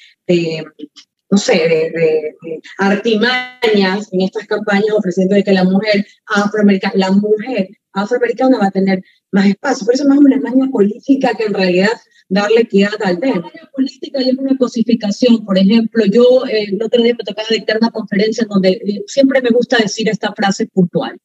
no 1.35 1.39
sé, 1.39 1.53
de, 1.53 2.37
artimañas 2.79 4.09
en 4.13 4.21
estas 4.21 4.47
campañas 4.47 4.95
ofreciendo 4.97 5.35
de 5.35 5.43
que 5.43 5.53
la 5.53 5.65
mujer 5.65 6.07
afroamericana, 6.27 6.95
la 6.97 7.11
mujer 7.11 7.71
afroamericana 7.93 8.59
va 8.59 8.69
a 8.69 8.71
tener 8.71 9.03
más 9.33 9.47
espacio. 9.47 9.85
Por 9.85 9.95
eso 9.95 10.05
es 10.05 10.09
más 10.11 10.19
una 10.19 10.37
maña 10.37 10.71
política 10.71 11.33
que 11.37 11.47
en 11.47 11.55
realidad 11.55 11.91
darle 12.29 12.61
equidad 12.61 12.95
al 13.03 13.19
tema. 13.19 13.51
La 13.53 13.69
política 13.73 14.23
y 14.23 14.31
es 14.31 14.39
una 14.39 14.57
cosificación. 14.57 15.45
Por 15.45 15.59
ejemplo, 15.59 16.05
yo 16.07 16.47
eh, 16.47 16.67
el 16.69 16.81
otro 16.81 17.03
día 17.03 17.17
me 17.19 17.25
tocaba 17.25 17.49
dictar 17.51 17.79
una 17.79 17.91
conferencia 17.91 18.43
en 18.43 18.49
donde 18.49 18.71
eh, 18.71 19.03
siempre 19.09 19.43
me 19.43 19.51
gusta 19.51 19.79
decir 19.79 20.09
esta 20.09 20.33
frase 20.35 20.69
puntual. 20.69 21.19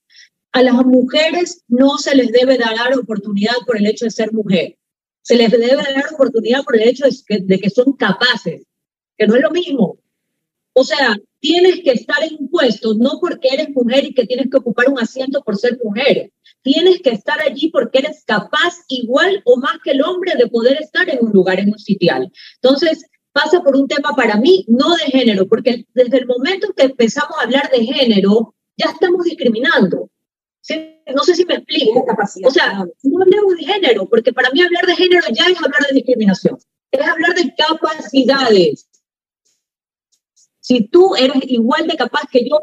A 0.53 0.63
las 0.63 0.73
mujeres 0.73 1.63
no 1.67 1.99
se 1.99 2.15
les 2.15 2.31
debe 2.31 2.57
dar 2.57 2.97
oportunidad 2.97 3.57
por 3.67 3.77
el 3.77 3.85
hecho 3.85 4.05
de 4.05 4.11
ser 4.11 4.33
mujer. 4.33 4.75
Se 5.21 5.35
les 5.35 5.51
debe 5.51 5.75
dar 5.75 6.05
oportunidad 6.11 6.63
por 6.63 6.75
el 6.77 6.89
hecho 6.89 7.05
de 7.05 7.11
que, 7.27 7.39
de 7.41 7.59
que 7.59 7.69
son 7.69 7.93
capaces, 7.93 8.63
que 9.19 9.27
no 9.27 9.35
es 9.35 9.41
lo 9.41 9.51
mismo. 9.51 9.98
O 10.73 10.83
sea, 10.83 11.15
tienes 11.39 11.81
que 11.83 11.91
estar 11.91 12.23
en 12.23 12.37
un 12.39 12.49
puesto 12.49 12.93
no 12.93 13.19
porque 13.19 13.49
eres 13.51 13.69
mujer 13.69 14.05
y 14.05 14.13
que 14.13 14.25
tienes 14.25 14.47
que 14.49 14.57
ocupar 14.57 14.89
un 14.89 14.99
asiento 14.99 15.41
por 15.43 15.57
ser 15.57 15.77
mujer 15.83 16.31
tienes 16.61 17.01
que 17.01 17.11
estar 17.11 17.39
allí 17.41 17.69
porque 17.69 17.99
eres 17.99 18.23
capaz 18.25 18.75
igual 18.87 19.41
o 19.45 19.57
más 19.57 19.77
que 19.83 19.91
el 19.91 20.01
hombre 20.01 20.33
de 20.37 20.47
poder 20.47 20.81
estar 20.81 21.09
en 21.09 21.19
un 21.21 21.31
lugar, 21.31 21.59
en 21.59 21.69
un 21.69 21.79
sitial. 21.79 22.31
Entonces, 22.61 23.05
pasa 23.31 23.61
por 23.61 23.75
un 23.75 23.87
tema 23.87 24.13
para 24.15 24.37
mí, 24.37 24.65
no 24.67 24.95
de 24.95 25.05
género, 25.05 25.47
porque 25.47 25.85
desde 25.93 26.17
el 26.17 26.27
momento 26.27 26.73
que 26.75 26.83
empezamos 26.83 27.37
a 27.39 27.43
hablar 27.43 27.69
de 27.71 27.85
género, 27.85 28.55
ya 28.77 28.91
estamos 28.91 29.23
discriminando. 29.23 30.09
No 31.15 31.23
sé 31.23 31.33
si 31.33 31.45
me 31.45 31.55
explico. 31.55 32.05
O 32.45 32.51
sea, 32.51 32.85
no 33.03 33.21
hablemos 33.21 33.55
de 33.57 33.65
género, 33.65 34.07
porque 34.07 34.31
para 34.31 34.51
mí 34.51 34.61
hablar 34.61 34.85
de 34.85 34.95
género 34.95 35.25
ya 35.33 35.45
es 35.45 35.57
hablar 35.57 35.81
de 35.87 35.95
discriminación. 35.95 36.57
Es 36.91 37.07
hablar 37.07 37.33
de 37.35 37.53
capacidades. 37.55 38.88
Si 40.69 40.87
tú 40.87 41.15
eres 41.15 41.37
igual 41.47 41.87
de 41.87 41.97
capaz 41.97 42.21
que 42.31 42.47
yo, 42.47 42.59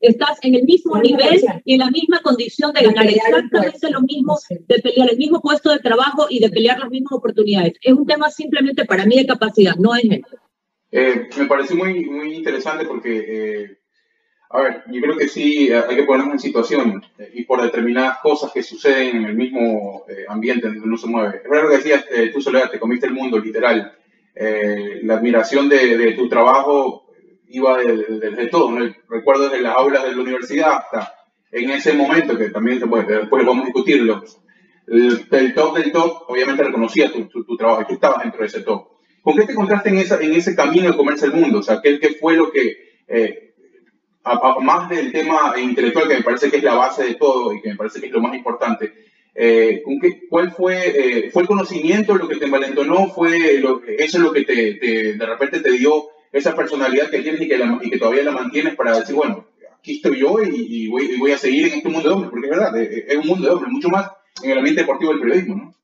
estás 0.00 0.38
en 0.40 0.54
el 0.54 0.62
mismo 0.62 0.96
nivel 0.96 1.38
y 1.66 1.74
en 1.74 1.80
la 1.80 1.90
misma 1.90 2.20
condición 2.20 2.72
de 2.72 2.82
ganar 2.82 3.06
exactamente 3.06 3.90
lo 3.90 4.00
mismo, 4.00 4.38
de 4.48 4.78
pelear 4.78 5.10
el 5.10 5.18
mismo 5.18 5.42
puesto 5.42 5.70
de 5.70 5.80
trabajo 5.80 6.28
y 6.30 6.40
de 6.40 6.48
pelear 6.48 6.78
las 6.78 6.88
mismas 6.88 7.12
oportunidades. 7.12 7.74
Es 7.82 7.92
un 7.92 8.06
tema 8.06 8.30
simplemente 8.30 8.86
para 8.86 9.04
mí 9.04 9.16
de 9.18 9.26
capacidad, 9.26 9.76
no 9.76 9.94
es. 9.94 10.04
Eh, 10.92 11.28
me 11.36 11.44
parece 11.44 11.74
muy, 11.74 12.06
muy 12.06 12.36
interesante 12.36 12.86
porque, 12.86 13.24
eh, 13.28 13.78
a 14.48 14.62
ver, 14.62 14.84
yo 14.90 15.02
creo 15.02 15.18
que 15.18 15.28
sí 15.28 15.68
eh, 15.68 15.82
hay 15.86 15.96
que 15.96 16.04
ponernos 16.04 16.32
en 16.32 16.40
situación 16.40 17.04
y 17.34 17.44
por 17.44 17.60
determinadas 17.60 18.16
cosas 18.22 18.50
que 18.50 18.62
suceden 18.62 19.16
en 19.16 19.24
el 19.26 19.34
mismo 19.34 20.06
ambiente 20.28 20.68
en 20.68 20.74
donde 20.74 20.88
uno 20.88 20.96
se 20.96 21.06
mueve. 21.06 21.42
Es 21.44 21.50
verdad 21.50 21.64
lo 21.64 21.70
que 21.70 21.76
decías, 21.76 22.06
tú 22.32 22.40
Soledad, 22.40 22.70
te 22.70 22.80
comiste 22.80 23.06
el 23.06 23.12
mundo, 23.12 23.38
literal. 23.38 23.92
La 24.34 25.14
admiración 25.14 25.68
de, 25.68 25.96
de 25.96 26.12
tu 26.12 26.28
trabajo 26.28 27.04
iba 27.48 27.78
desde, 27.78 28.48
todo, 28.48 28.76
recuerdo 29.08 29.48
desde 29.48 29.62
las 29.62 29.76
aulas 29.76 30.04
de 30.04 30.14
la 30.14 30.22
universidad 30.22 30.72
hasta 30.72 31.14
en 31.52 31.70
ese 31.70 31.92
momento, 31.92 32.36
que 32.36 32.50
también 32.50 32.80
después 32.80 33.46
vamos 33.46 33.62
a 33.62 33.66
discutirlo, 33.66 34.24
el, 34.88 35.54
top 35.54 35.76
del 35.76 35.92
top, 35.92 36.24
obviamente 36.28 36.64
reconocía 36.64 37.12
tu, 37.12 37.28
tu, 37.28 37.56
trabajo 37.56 37.82
y 37.82 37.86
tú 37.86 37.94
estabas 37.94 38.22
dentro 38.22 38.40
de 38.40 38.46
ese 38.46 38.60
top. 38.62 38.88
¿Con 39.22 39.36
qué 39.36 39.44
te 39.44 39.52
encontraste 39.52 39.88
en, 39.88 39.98
esa, 39.98 40.20
en 40.20 40.34
ese 40.34 40.54
camino 40.54 40.90
de 40.90 40.96
comerse 40.96 41.26
el 41.26 41.32
mundo? 41.32 41.60
O 41.60 41.62
sea, 41.62 41.80
¿qué, 41.80 41.98
qué 42.00 42.10
fue 42.10 42.36
lo 42.36 42.50
que, 42.50 42.76
eh, 43.06 43.54
más 44.60 44.88
del 44.88 45.12
tema 45.12 45.54
intelectual, 45.58 46.08
que 46.08 46.16
me 46.16 46.22
parece 46.22 46.50
que 46.50 46.58
es 46.58 46.62
la 46.62 46.74
base 46.74 47.04
de 47.04 47.14
todo 47.14 47.54
y 47.54 47.62
que 47.62 47.70
me 47.70 47.76
parece 47.76 48.00
que 48.00 48.06
es 48.06 48.12
lo 48.12 48.20
más 48.20 48.34
importante, 48.34 48.92
eh, 49.34 49.82
¿cuál 50.30 50.52
fue, 50.52 51.26
eh, 51.26 51.30
fue 51.30 51.42
el 51.42 51.48
conocimiento 51.48 52.14
lo 52.14 52.28
que 52.28 52.36
te 52.36 52.44
envalentonó? 52.44 53.08
¿Fue 53.08 53.58
lo, 53.58 53.82
eso 53.84 54.18
lo 54.18 54.32
que 54.32 54.44
te, 54.44 54.54
de 55.14 55.26
repente 55.26 55.60
te 55.60 55.72
dio 55.72 56.08
esa 56.32 56.54
personalidad 56.54 57.10
que 57.10 57.20
tienes 57.20 57.40
y 57.40 57.48
que, 57.48 57.90
que 57.90 57.98
todavía 57.98 58.24
la 58.24 58.32
mantienes 58.32 58.74
para 58.74 58.98
decir, 58.98 59.14
bueno, 59.14 59.46
aquí 59.84 59.96
estoy 59.96 60.18
yo 60.18 60.42
y, 60.42 60.88
voy, 60.88 61.32
a 61.32 61.38
seguir 61.38 61.66
en 61.66 61.74
este 61.74 61.88
mundo 61.90 62.08
de 62.08 62.14
hombres, 62.14 62.30
porque 62.30 62.46
es 62.46 62.50
verdad, 62.50 62.76
es, 62.80 63.16
un 63.16 63.26
mundo 63.26 63.46
de 63.46 63.54
hombres, 63.54 63.70
mucho 63.70 63.88
más 63.90 64.10
en 64.42 64.50
el 64.50 64.58
ambiente 64.58 64.80
deportivo 64.80 65.12
del 65.12 65.20
periodismo, 65.20 65.54
¿no? 65.56 65.74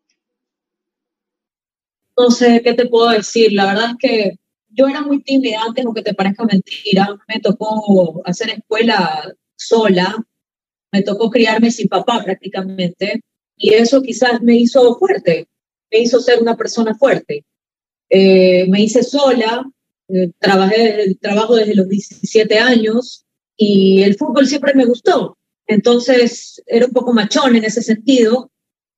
No 2.16 2.30
sé 2.30 2.62
qué 2.64 2.74
te 2.74 2.86
puedo 2.86 3.10
decir, 3.10 3.52
la 3.52 3.66
verdad 3.66 3.90
es 3.90 3.96
que 3.98 4.38
yo 4.70 4.88
era 4.88 5.02
muy 5.02 5.22
tímida 5.22 5.60
antes, 5.66 5.84
aunque 5.84 6.02
te 6.02 6.14
parezca 6.14 6.44
mentira, 6.44 7.08
me 7.28 7.40
tocó 7.40 8.22
hacer 8.24 8.50
escuela 8.50 9.34
sola, 9.54 10.16
me 10.92 11.02
tocó 11.02 11.30
criarme 11.30 11.70
sin 11.70 11.88
papá 11.88 12.22
prácticamente, 12.24 13.22
y 13.60 13.74
eso 13.74 14.00
quizás 14.00 14.40
me 14.40 14.56
hizo 14.56 14.98
fuerte, 14.98 15.46
me 15.92 16.00
hizo 16.00 16.18
ser 16.18 16.40
una 16.40 16.56
persona 16.56 16.94
fuerte. 16.94 17.44
Eh, 18.08 18.66
me 18.68 18.80
hice 18.80 19.02
sola, 19.02 19.70
eh, 20.08 20.30
trabajé, 20.38 21.14
trabajo 21.20 21.54
desde 21.54 21.74
los 21.74 21.86
17 21.86 22.58
años 22.58 23.26
y 23.56 24.02
el 24.02 24.16
fútbol 24.16 24.46
siempre 24.46 24.74
me 24.74 24.86
gustó. 24.86 25.36
Entonces 25.66 26.62
era 26.66 26.86
un 26.86 26.92
poco 26.92 27.12
machón 27.12 27.54
en 27.54 27.64
ese 27.64 27.82
sentido, 27.82 28.50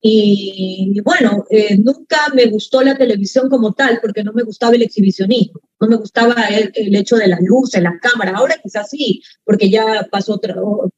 Y 0.04 1.00
bueno, 1.04 1.46
eh, 1.48 1.78
nunca 1.78 2.26
me 2.34 2.46
gustó 2.46 2.82
la 2.82 2.98
televisión 2.98 3.48
como 3.48 3.72
tal 3.72 4.00
porque 4.02 4.24
no 4.24 4.32
me 4.32 4.42
gustaba 4.42 4.74
el 4.74 4.82
exhibicionismo, 4.82 5.60
no 5.78 5.86
me 5.86 5.94
gustaba 5.94 6.34
el, 6.48 6.72
el 6.74 6.96
hecho 6.96 7.14
de 7.14 7.28
las 7.28 7.40
luces, 7.40 7.80
las 7.80 8.00
cámaras. 8.00 8.34
Ahora 8.34 8.56
quizás 8.60 8.90
sí, 8.90 9.22
porque 9.44 9.70
ya 9.70 10.08
pasó 10.10 10.40
o, 10.56 10.90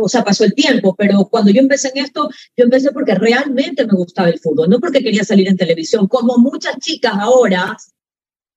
o 0.00 0.08
sea, 0.08 0.24
pasó 0.24 0.44
el 0.44 0.54
tiempo, 0.54 0.94
pero 0.96 1.26
cuando 1.26 1.50
yo 1.50 1.60
empecé 1.60 1.90
en 1.94 2.02
esto, 2.02 2.30
yo 2.56 2.64
empecé 2.64 2.92
porque 2.92 3.14
realmente 3.14 3.86
me 3.86 3.92
gustaba 3.92 4.30
el 4.30 4.40
fútbol, 4.40 4.70
no 4.70 4.80
porque 4.80 5.02
quería 5.02 5.22
salir 5.22 5.46
en 5.46 5.58
televisión, 5.58 6.08
como 6.08 6.38
muchas 6.38 6.78
chicas 6.78 7.12
ahora 7.18 7.76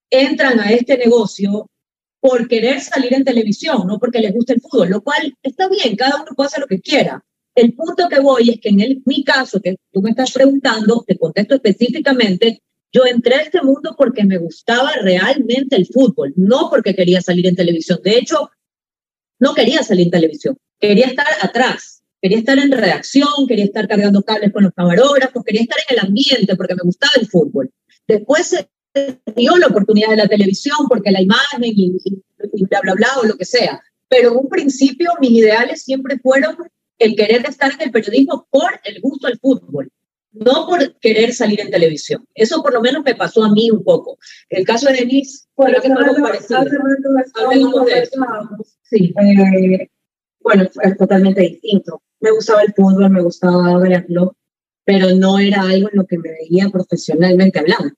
entran 0.10 0.62
a 0.62 0.72
este 0.72 0.98
negocio 0.98 1.70
por 2.22 2.48
querer 2.48 2.80
salir 2.80 3.14
en 3.14 3.26
televisión, 3.26 3.86
no 3.86 4.00
porque 4.00 4.20
les 4.20 4.34
gusta 4.34 4.54
el 4.54 4.62
fútbol, 4.62 4.92
lo 4.92 5.02
cual 5.02 5.36
está 5.44 5.68
bien, 5.68 5.98
cada 5.98 6.22
uno 6.22 6.32
puede 6.38 6.48
hacer 6.48 6.62
lo 6.62 6.68
que 6.68 6.80
quiera 6.80 7.22
el 7.58 7.74
punto 7.74 8.08
que 8.08 8.20
voy 8.20 8.52
es 8.52 8.60
que 8.62 8.70
en 8.70 8.82
el, 8.82 9.02
mi 9.06 9.24
caso, 9.24 9.60
que 9.60 9.78
tú 9.92 10.04
me 10.04 10.12
estás 10.12 10.32
preguntando, 10.32 11.04
te 11.08 11.18
contesto 11.18 11.56
específicamente, 11.56 12.62
yo 12.94 13.04
entré 13.06 13.34
a 13.34 13.42
este 13.42 13.64
mundo 13.64 13.96
porque 13.98 14.24
me 14.26 14.38
gustaba 14.38 14.92
realmente 15.02 15.76
el 15.76 15.88
fútbol, 15.88 16.34
no 16.36 16.70
porque 16.70 16.94
quería 16.94 17.20
salir 17.20 17.48
en 17.48 17.56
televisión. 17.56 18.00
De 18.04 18.16
hecho, 18.16 18.52
no 19.40 19.56
quería 19.56 19.82
salir 19.82 20.06
en 20.06 20.12
televisión, 20.12 20.56
quería 20.80 21.08
estar 21.08 21.26
atrás, 21.42 22.04
quería 22.22 22.38
estar 22.38 22.60
en 22.60 22.72
redacción, 22.72 23.48
quería 23.48 23.66
estar 23.66 23.88
cargando 23.88 24.22
cables 24.22 24.54
con 24.54 24.64
los 24.64 24.74
camarógrafos, 24.74 25.44
quería 25.44 25.62
estar 25.62 25.80
en 25.90 25.98
el 25.98 26.06
ambiente 26.06 26.56
porque 26.56 26.76
me 26.76 26.84
gustaba 26.84 27.14
el 27.20 27.28
fútbol. 27.28 27.72
Después 28.08 28.50
se 28.50 28.70
dio 29.36 29.58
la 29.58 29.66
oportunidad 29.66 30.10
de 30.10 30.18
la 30.18 30.28
televisión 30.28 30.78
porque 30.88 31.10
la 31.10 31.24
imagen 31.24 31.64
y, 31.64 31.98
y 32.54 32.66
bla, 32.66 32.82
bla, 32.84 32.94
bla, 32.94 33.08
o 33.20 33.26
lo 33.26 33.36
que 33.36 33.46
sea. 33.46 33.82
Pero 34.08 34.30
en 34.30 34.38
un 34.38 34.48
principio 34.48 35.14
mis 35.20 35.32
ideales 35.32 35.82
siempre 35.82 36.20
fueron 36.20 36.56
el 37.00 37.16
querer 37.16 37.46
estar 37.46 37.72
en 37.74 37.82
el 37.82 37.92
periodismo 37.92 38.48
por 38.50 38.80
el 38.84 39.02
gusto 39.02 39.28
al 39.28 39.40
fútbol, 39.40 39.92
no 40.32 40.68
por 40.68 41.00
querer 41.00 41.34
salir 41.34 41.62
en 41.62 41.72
televisión. 41.72 42.26
Eso 42.34 42.62
por 42.62 42.74
lo 42.74 42.82
menos 42.82 43.04
me 43.04 43.16
pasó 43.16 43.44
a 43.44 43.52
mí 43.52 43.70
un 43.72 43.84
poco. 43.84 44.18
El 44.50 44.66
caso 44.66 44.88
de 44.88 44.98
Denise 44.98 45.46
fue 45.56 45.72
lo 45.72 45.82
que 45.82 45.90
no 45.90 46.00
parecido. 46.22 46.66
Sí, 48.84 49.14
eh, 49.20 49.90
bueno, 50.40 50.64
es 50.64 50.98
totalmente 50.98 51.42
distinto. 51.42 52.02
Me 52.20 52.32
gustaba 52.32 52.62
el 52.62 52.74
fútbol, 52.74 53.10
me 53.10 53.22
gustaba 53.22 53.78
verlo, 53.80 54.36
pero 54.84 55.14
no 55.16 55.40
era 55.40 55.62
algo 55.62 55.90
en 55.92 55.98
lo 55.98 56.06
que 56.06 56.18
me 56.18 56.30
veía 56.32 56.70
profesionalmente 56.70 57.60
hablando. 57.60 57.94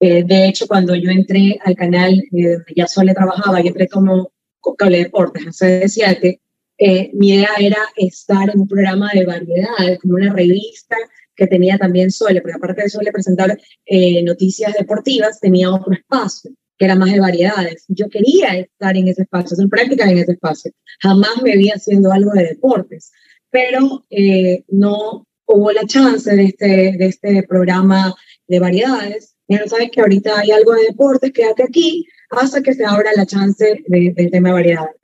Eh, 0.00 0.24
de 0.24 0.48
hecho, 0.48 0.66
cuando 0.66 0.94
yo 0.94 1.10
entré 1.10 1.58
al 1.64 1.76
canal 1.76 2.12
eh, 2.14 2.48
donde 2.52 2.74
ya 2.74 2.86
Sole 2.86 3.14
trabajaba, 3.14 3.60
yo 3.60 3.68
entré 3.68 3.88
como 3.88 4.32
cable 4.78 4.98
deportes 4.98 5.46
hace 5.46 5.88
siete, 5.88 6.40
eh, 6.78 7.10
mi 7.14 7.30
idea 7.30 7.50
era 7.58 7.78
estar 7.96 8.50
en 8.50 8.60
un 8.60 8.68
programa 8.68 9.10
de 9.12 9.24
variedades, 9.24 9.98
como 10.00 10.14
una 10.14 10.32
revista 10.32 10.96
que 11.34 11.46
tenía 11.46 11.78
también 11.78 12.10
Sole, 12.10 12.40
porque 12.40 12.56
aparte 12.56 12.82
de 12.82 12.90
Sole 12.90 13.12
presentar 13.12 13.58
eh, 13.86 14.22
noticias 14.22 14.74
deportivas, 14.74 15.40
tenía 15.40 15.70
otro 15.70 15.92
espacio 15.92 16.50
que 16.78 16.86
era 16.86 16.96
más 16.96 17.12
de 17.12 17.20
variedades. 17.20 17.84
Yo 17.88 18.08
quería 18.08 18.58
estar 18.58 18.96
en 18.96 19.06
ese 19.06 19.22
espacio, 19.22 19.54
hacer 19.54 19.68
prácticas 19.68 20.10
en 20.10 20.18
ese 20.18 20.32
espacio. 20.32 20.72
Jamás 21.00 21.42
me 21.42 21.56
vi 21.56 21.68
haciendo 21.68 22.10
algo 22.10 22.32
de 22.32 22.44
deportes, 22.44 23.12
pero 23.50 24.04
eh, 24.10 24.64
no 24.68 25.26
hubo 25.46 25.70
la 25.70 25.86
chance 25.86 26.34
de 26.34 26.44
este, 26.44 26.96
de 26.98 27.06
este 27.06 27.42
programa 27.44 28.14
de 28.48 28.58
variedades. 28.58 29.36
Ya 29.46 29.60
no 29.60 29.68
sabes 29.68 29.90
que 29.90 30.00
ahorita 30.00 30.40
hay 30.40 30.50
algo 30.50 30.72
de 30.72 30.86
deportes, 30.88 31.32
quédate 31.32 31.62
aquí 31.62 32.06
hasta 32.30 32.62
que 32.62 32.72
se 32.74 32.84
abra 32.84 33.10
la 33.14 33.26
chance 33.26 33.84
del 33.86 34.30
tema 34.30 34.48
de 34.48 34.54
variedades 34.54 35.01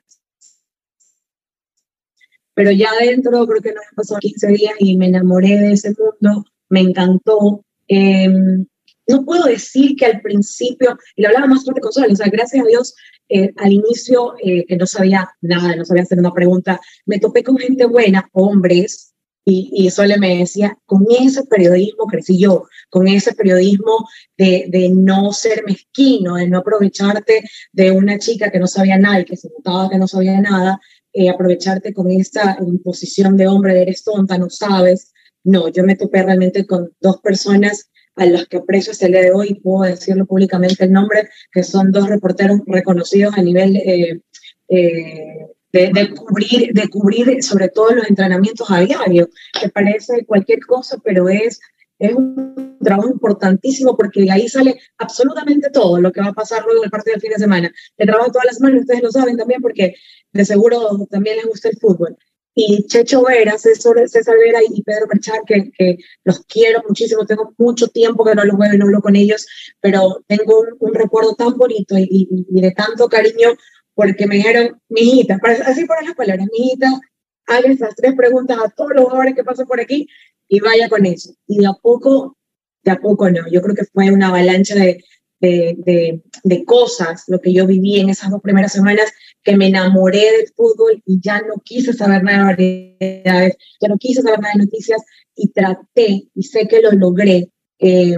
pero 2.58 2.72
ya 2.72 2.90
dentro 3.00 3.46
creo 3.46 3.62
que 3.62 3.72
nos 3.72 3.84
pasó 3.94 4.16
15 4.18 4.48
días 4.48 4.74
y 4.80 4.96
me 4.96 5.06
enamoré 5.06 5.60
de 5.60 5.72
ese 5.74 5.90
mundo, 5.90 6.44
me 6.68 6.80
encantó. 6.80 7.64
Em, 7.86 8.66
no 9.06 9.24
puedo 9.24 9.44
decir 9.44 9.94
que 9.94 10.06
al 10.06 10.20
principio, 10.20 10.98
y 11.14 11.22
lo 11.22 11.28
hablaba 11.28 11.46
más 11.46 11.62
fuerte 11.62 11.80
con 11.80 11.92
Sol, 11.92 12.08
o 12.10 12.16
sea, 12.16 12.26
gracias 12.28 12.64
a 12.64 12.66
Dios, 12.66 12.96
eh, 13.28 13.52
al 13.58 13.72
inicio, 13.72 14.34
eh, 14.42 14.76
no 14.76 14.86
sabía 14.88 15.30
nada, 15.40 15.76
no 15.76 15.84
sabía 15.84 16.02
hacer 16.02 16.18
una 16.18 16.32
pregunta, 16.32 16.80
me 17.06 17.20
topé 17.20 17.44
con 17.44 17.58
gente 17.58 17.84
buena, 17.84 18.28
hombres, 18.32 19.14
y, 19.44 19.70
y 19.72 19.90
Sole 19.90 20.18
me 20.18 20.38
decía, 20.38 20.76
con 20.84 21.06
ese 21.08 21.44
periodismo 21.44 22.06
crecí 22.06 22.40
yo, 22.40 22.64
con 22.90 23.06
ese 23.06 23.34
periodismo 23.34 24.08
de, 24.36 24.66
de, 24.68 24.90
no 24.90 25.32
ser 25.32 25.62
mezquino, 25.64 26.34
de 26.34 26.48
no 26.48 26.58
aprovecharte 26.58 27.44
de 27.72 27.90
una 27.92 28.18
chica 28.18 28.50
que 28.50 28.58
no 28.58 28.66
sabía 28.66 28.98
nada 28.98 29.20
y 29.20 29.24
que 29.24 29.36
se 29.36 29.48
notaba 29.48 29.88
que 29.88 29.96
no 29.96 30.08
sabía 30.08 30.40
nada, 30.40 30.80
eh, 31.12 31.28
aprovecharte 31.28 31.92
con 31.92 32.10
esta 32.10 32.58
imposición 32.60 33.36
de 33.36 33.46
hombre, 33.46 33.82
eres 33.82 34.04
tonta, 34.04 34.38
no 34.38 34.50
sabes. 34.50 35.12
No, 35.44 35.68
yo 35.68 35.84
me 35.84 35.96
topé 35.96 36.22
realmente 36.22 36.66
con 36.66 36.92
dos 37.00 37.20
personas 37.20 37.90
a 38.16 38.26
las 38.26 38.46
que 38.48 38.58
aprecio 38.58 38.92
hasta 38.92 39.06
el 39.06 39.12
día 39.12 39.22
de 39.22 39.32
hoy, 39.32 39.54
puedo 39.54 39.90
decirlo 39.90 40.26
públicamente 40.26 40.84
el 40.84 40.92
nombre, 40.92 41.28
que 41.52 41.62
son 41.62 41.92
dos 41.92 42.08
reporteros 42.08 42.60
reconocidos 42.66 43.38
a 43.38 43.42
nivel 43.42 43.76
eh, 43.76 44.20
eh, 44.68 45.46
de, 45.72 45.90
de, 45.92 46.14
cubrir, 46.14 46.72
de 46.72 46.88
cubrir 46.88 47.42
sobre 47.42 47.68
todo 47.68 47.92
los 47.92 48.08
entrenamientos 48.08 48.70
a 48.70 48.80
diario, 48.80 49.28
que 49.60 49.68
parece 49.68 50.24
cualquier 50.26 50.60
cosa, 50.66 50.98
pero 51.04 51.28
es 51.28 51.60
es 51.98 52.14
un 52.14 52.78
trabajo 52.80 53.11
importantísimo 53.11 53.96
porque 53.96 54.22
de 54.22 54.30
ahí 54.30 54.48
sale 54.48 54.78
absolutamente 54.98 55.70
todo 55.70 56.00
lo 56.00 56.12
que 56.12 56.20
va 56.20 56.28
a 56.28 56.32
pasar 56.32 56.64
luego 56.64 56.80
del 56.80 56.90
partido 56.90 57.14
del 57.14 57.20
fin 57.20 57.30
de 57.30 57.38
semana. 57.38 57.72
El 57.96 58.06
trabajo 58.06 58.30
todas 58.30 58.46
las 58.46 58.56
semanas, 58.56 58.80
ustedes 58.80 59.02
lo 59.02 59.11
saben 59.11 59.37
también 59.37 59.61
porque 59.61 59.94
de 60.32 60.44
seguro 60.44 61.06
también 61.11 61.37
les 61.37 61.46
gusta 61.46 61.68
el 61.68 61.78
fútbol. 61.78 62.16
Y 62.54 62.87
Checho 62.88 63.22
Vera, 63.22 63.56
César, 63.56 64.08
César 64.08 64.37
Vera 64.37 64.58
y 64.68 64.82
Pedro 64.82 65.06
Merchán, 65.06 65.42
que, 65.46 65.70
que, 65.78 65.96
los 66.24 66.44
quiero 66.44 66.82
muchísimo, 66.88 67.24
tengo 67.24 67.54
mucho 67.56 67.87
tiempo 67.87 68.24
que 68.24 68.34
no 68.34 68.44
los 68.44 68.58
veo 68.58 68.74
y 68.74 68.78
no 68.78 68.87
hablo 68.87 69.00
con 69.00 69.14
ellos, 69.14 69.46
pero 69.80 70.24
tengo 70.26 70.62
un, 70.62 70.66
un 70.80 70.94
recuerdo 70.94 71.37
tan 71.37 71.56
bonito 71.56 71.96
y, 71.96 72.08
y, 72.11 72.46
y, 72.50 72.61
de 72.61 72.72
tanto 72.72 73.08
cariño 73.08 73.50
porque 73.94 74.26
me 74.26 74.37
dijeron, 74.37 74.80
mi 74.88 75.02
hijita, 75.02 75.38
así 75.66 75.84
por 75.84 76.02
las 76.02 76.14
palabras, 76.14 76.48
mi 76.52 76.66
hijita, 76.66 77.00
haga 77.46 77.70
esas 77.70 77.94
tres 77.94 78.14
preguntas 78.14 78.58
a 78.62 78.68
todos 78.68 78.90
los 78.94 79.04
jugadores 79.04 79.34
que 79.34 79.44
pasan 79.44 79.66
por 79.66 79.80
aquí 79.80 80.08
y 80.48 80.61
vaya 80.61 80.88
con 80.88 81.06
eso. 81.06 81.34
Y 81.46 81.58
de 81.58 81.66
a 81.66 81.72
poco, 81.74 82.37
de 82.82 82.92
a 82.92 83.00
poco 83.00 83.30
no, 83.30 83.42
yo 83.50 83.61
creo 83.62 83.74
que 83.74 83.84
fue 83.84 84.11
una 84.11 84.28
avalancha 84.28 84.74
de, 84.74 85.04
de, 85.40 86.22
de, 86.42 86.64
cosas, 86.64 87.24
lo 87.28 87.40
que 87.40 87.52
yo 87.52 87.66
viví 87.66 88.00
en 88.00 88.08
esas 88.08 88.30
dos 88.30 88.40
primeras 88.42 88.72
semanas, 88.72 89.12
que 89.42 89.56
me 89.56 89.68
enamoré 89.68 90.18
del 90.18 90.48
fútbol 90.56 91.02
y 91.06 91.20
ya 91.20 91.40
no 91.40 91.54
quise 91.64 91.92
saber 91.92 92.22
nada 92.22 92.54
de 92.54 92.96
variedades, 92.98 93.56
ya 93.80 93.88
no 93.88 93.96
quise 93.98 94.22
saber 94.22 94.40
nada 94.40 94.54
de 94.54 94.64
noticias 94.64 95.02
y 95.37 95.48
traté, 95.48 96.28
y 96.34 96.42
sé 96.42 96.66
que 96.66 96.80
lo 96.80 96.90
logré, 96.92 97.48
eh, 97.78 98.16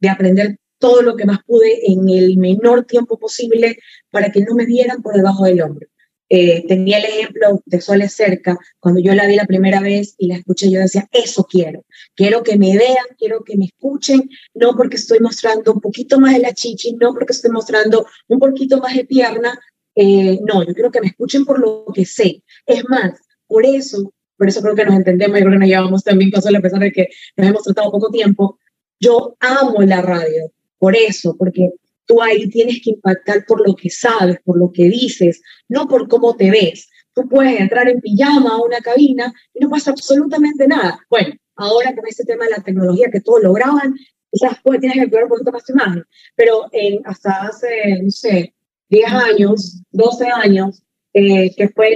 de 0.00 0.08
aprender 0.08 0.56
todo 0.78 1.02
lo 1.02 1.14
que 1.14 1.26
más 1.26 1.40
pude 1.46 1.92
en 1.92 2.08
el 2.08 2.38
menor 2.38 2.86
tiempo 2.86 3.18
posible 3.18 3.76
para 4.10 4.32
que 4.32 4.40
no 4.40 4.54
me 4.54 4.64
vieran 4.64 5.02
por 5.02 5.14
debajo 5.14 5.44
del 5.44 5.60
hombro. 5.60 5.86
Eh, 6.32 6.64
tenía 6.68 6.98
el 6.98 7.06
ejemplo 7.06 7.60
de 7.66 7.80
Sole 7.80 8.08
Cerca, 8.08 8.56
cuando 8.78 9.00
yo 9.00 9.12
la 9.14 9.26
vi 9.26 9.34
la 9.34 9.46
primera 9.46 9.80
vez 9.80 10.14
y 10.16 10.28
la 10.28 10.36
escuché, 10.36 10.70
yo 10.70 10.78
decía, 10.78 11.08
eso 11.10 11.42
quiero, 11.42 11.84
quiero 12.14 12.44
que 12.44 12.56
me 12.56 12.78
vean, 12.78 13.04
quiero 13.18 13.42
que 13.42 13.56
me 13.56 13.64
escuchen, 13.64 14.30
no 14.54 14.76
porque 14.76 14.94
estoy 14.94 15.18
mostrando 15.18 15.72
un 15.72 15.80
poquito 15.80 16.20
más 16.20 16.34
de 16.34 16.38
la 16.38 16.54
chichi, 16.54 16.94
no 16.94 17.12
porque 17.14 17.32
estoy 17.32 17.50
mostrando 17.50 18.06
un 18.28 18.38
poquito 18.38 18.78
más 18.78 18.94
de 18.94 19.04
pierna, 19.06 19.58
eh, 19.96 20.38
no, 20.46 20.62
yo 20.64 20.72
quiero 20.72 20.92
que 20.92 21.00
me 21.00 21.08
escuchen 21.08 21.44
por 21.44 21.58
lo 21.58 21.84
que 21.92 22.06
sé. 22.06 22.44
Es 22.64 22.88
más, 22.88 23.18
por 23.48 23.66
eso, 23.66 24.12
por 24.38 24.48
eso 24.48 24.62
creo 24.62 24.76
que 24.76 24.84
nos 24.84 24.94
entendemos, 24.94 25.36
y 25.36 25.40
creo 25.40 25.52
que 25.52 25.58
nos 25.58 25.68
llevamos 25.68 26.04
también 26.04 26.30
con 26.30 26.56
a 26.56 26.60
pesar 26.60 26.78
de 26.78 26.92
que 26.92 27.08
nos 27.36 27.48
hemos 27.48 27.64
tratado 27.64 27.90
poco 27.90 28.08
tiempo, 28.08 28.60
yo 29.00 29.36
amo 29.40 29.82
la 29.82 30.00
radio, 30.00 30.52
por 30.78 30.94
eso, 30.94 31.34
porque 31.36 31.70
tú 32.10 32.20
ahí 32.20 32.48
tienes 32.48 32.80
que 32.82 32.90
impactar 32.90 33.46
por 33.46 33.64
lo 33.64 33.76
que 33.76 33.88
sabes, 33.88 34.40
por 34.44 34.58
lo 34.58 34.72
que 34.72 34.88
dices, 34.88 35.40
no 35.68 35.86
por 35.86 36.08
cómo 36.08 36.34
te 36.34 36.50
ves. 36.50 36.88
Tú 37.14 37.28
puedes 37.28 37.60
entrar 37.60 37.88
en 37.88 38.00
pijama 38.00 38.54
a 38.54 38.62
una 38.62 38.80
cabina 38.80 39.32
y 39.54 39.60
no 39.60 39.70
pasa 39.70 39.92
absolutamente 39.92 40.66
nada. 40.66 40.98
Bueno, 41.08 41.36
ahora 41.54 41.94
con 41.94 42.04
este 42.08 42.24
tema 42.24 42.46
de 42.46 42.50
la 42.50 42.62
tecnología, 42.64 43.10
que 43.12 43.20
todo 43.20 43.38
lo 43.38 43.52
graban, 43.52 43.94
quizás 44.32 44.56
pues 44.64 44.80
tienes 44.80 44.98
que 44.98 45.08
cuidar 45.08 45.28
un 45.30 45.52
más 45.52 45.64
tu 45.64 45.72
imagen, 45.72 46.04
pero 46.34 46.66
en, 46.72 47.00
hasta 47.04 47.46
hace, 47.46 48.02
no 48.02 48.10
sé, 48.10 48.54
10 48.88 49.12
años, 49.12 49.80
12 49.92 50.26
años, 50.26 50.82
eh, 51.12 51.54
que 51.54 51.68
fue 51.68 51.94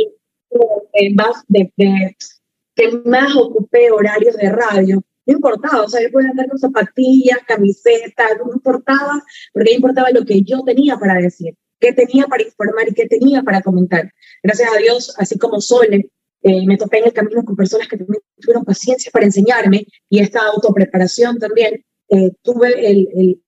el, 0.92 1.14
más 1.16 1.42
que 1.48 2.92
más 3.04 3.34
ocupé 3.34 3.90
horarios 3.90 4.36
de 4.36 4.48
radio, 4.48 5.02
no 5.26 5.34
importaba, 5.34 5.82
o 5.82 5.88
sea, 5.88 6.02
yo 6.02 6.10
podía 6.10 6.30
andar 6.30 6.48
con 6.48 6.58
zapatillas, 6.58 7.38
camisetas, 7.46 8.32
no 8.38 8.52
importaba, 8.52 9.22
porque 9.52 9.72
importaba 9.72 10.10
lo 10.10 10.24
que 10.24 10.42
yo 10.42 10.62
tenía 10.64 10.96
para 10.98 11.14
decir, 11.14 11.54
qué 11.80 11.92
tenía 11.92 12.26
para 12.26 12.42
informar 12.42 12.88
y 12.88 12.94
qué 12.94 13.06
tenía 13.06 13.42
para 13.42 13.62
comentar. 13.62 14.10
Gracias 14.42 14.70
a 14.74 14.78
Dios, 14.78 15.14
así 15.18 15.38
como 15.38 15.60
Sole, 15.60 16.10
eh, 16.42 16.66
me 16.66 16.76
topé 16.76 16.98
en 16.98 17.06
el 17.06 17.12
camino 17.12 17.42
con 17.44 17.56
personas 17.56 17.88
que 17.88 17.96
también 17.96 18.22
tuvieron 18.38 18.64
paciencia 18.64 19.10
para 19.10 19.24
enseñarme 19.24 19.86
y 20.10 20.20
esta 20.20 20.40
autopreparación 20.46 21.38
también. 21.38 21.84
Eh, 22.10 22.32
tuve 22.42 22.68
el, 22.90 23.08
el, 23.14 23.42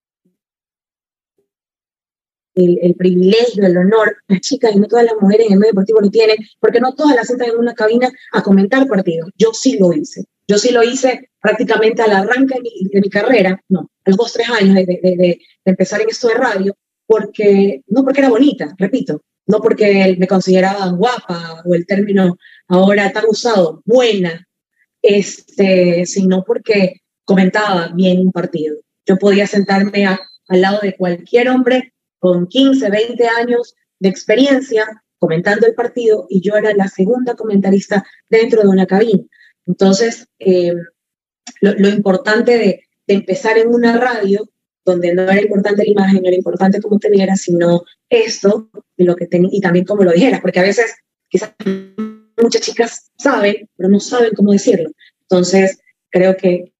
el, 2.54 2.78
el, 2.80 2.94
privilegio, 2.94 3.66
el 3.66 3.76
honor, 3.76 4.16
las 4.28 4.40
chicas 4.40 4.74
y 4.74 4.80
no 4.80 4.88
todas 4.88 5.04
las 5.04 5.14
mujeres 5.20 5.46
en 5.46 5.52
el 5.52 5.58
medio 5.58 5.72
deportivo 5.72 6.00
lo 6.00 6.10
tienen, 6.10 6.38
porque 6.58 6.80
no 6.80 6.94
todas 6.94 7.14
las 7.14 7.26
sientan 7.26 7.50
en 7.50 7.58
una 7.58 7.74
cabina 7.74 8.10
a 8.32 8.42
comentar 8.42 8.86
partidos. 8.88 9.30
Yo 9.36 9.52
sí 9.52 9.76
lo 9.78 9.92
hice 9.92 10.24
Yo 10.48 10.58
sí 10.58 10.72
lo 10.72 10.82
hice 10.82 11.30
prácticamente 11.40 12.02
al 12.02 12.12
arranque 12.12 12.58
de 12.90 13.00
mi, 13.00 13.10
carrera, 13.10 13.60
no, 13.68 13.90
a 14.04 14.10
los 14.10 14.16
dos, 14.16 14.32
tres 14.32 14.48
años 14.48 14.74
de, 14.74 14.84
de, 14.84 15.16
de, 15.16 15.40
empezar 15.64 16.00
en 16.00 16.08
esto 16.08 16.28
de 16.28 16.34
radio, 16.34 16.76
porque, 17.06 17.82
no 17.88 18.04
porque 18.04 18.20
era 18.20 18.28
bonita, 18.28 18.74
repito, 18.78 19.22
no 19.46 19.60
porque 19.60 20.16
me 20.18 20.26
consideraban 20.26 20.96
guapa 20.96 21.62
o 21.64 21.74
el 21.74 21.86
término 21.86 22.36
ahora 22.68 23.12
tan 23.12 23.24
usado, 23.28 23.82
buena, 23.84 24.46
este, 25.02 26.04
sino 26.06 26.44
porque 26.44 27.00
comentaba 27.24 27.88
bien 27.94 28.20
un 28.20 28.32
partido. 28.32 28.76
Yo 29.06 29.16
podía 29.16 29.46
sentarme 29.46 30.06
al 30.06 30.60
lado 30.60 30.80
de 30.82 30.96
cualquier 30.96 31.48
hombre 31.48 31.92
con 32.18 32.46
15, 32.46 32.90
20 32.90 33.28
años 33.28 33.74
de 34.00 34.08
experiencia 34.08 34.86
comentando 35.18 35.66
el 35.66 35.74
partido 35.74 36.26
y 36.28 36.40
yo 36.40 36.56
era 36.56 36.74
la 36.74 36.88
segunda 36.88 37.34
comentarista 37.34 38.04
dentro 38.28 38.62
de 38.62 38.68
una 38.68 38.86
cabina. 38.86 39.22
Entonces, 39.66 40.28
eh, 40.38 40.72
lo, 41.60 41.88
importante 41.88 42.58
de, 42.58 42.82
empezar 43.08 43.56
en 43.58 43.68
una 43.68 43.96
radio, 43.98 44.48
donde 44.84 45.14
no 45.14 45.22
era 45.22 45.40
importante 45.40 45.84
la 45.84 45.90
imagen, 45.90 46.22
no 46.22 46.28
era 46.28 46.36
importante 46.36 46.80
cómo 46.80 46.98
te 46.98 47.10
vieras, 47.10 47.42
sino 47.42 47.84
esto, 48.08 48.68
y, 48.96 49.04
lo 49.04 49.14
que 49.16 49.28
y 49.30 49.60
también 49.60 49.84
cómo 49.84 50.02
lo 50.02 50.12
dijeras, 50.12 50.40
porque 50.40 50.60
a 50.60 50.64
veces 50.64 50.94
quizás 51.28 51.52
muchas 52.40 52.62
chicas 52.62 53.10
saben, 53.16 53.68
pero 53.76 53.88
no 53.88 54.00
saben 54.00 54.32
cómo 54.34 54.52
decirlo. 54.52 54.90
Entonces, 55.22 55.78
creo 56.10 56.36
que, 56.36 56.72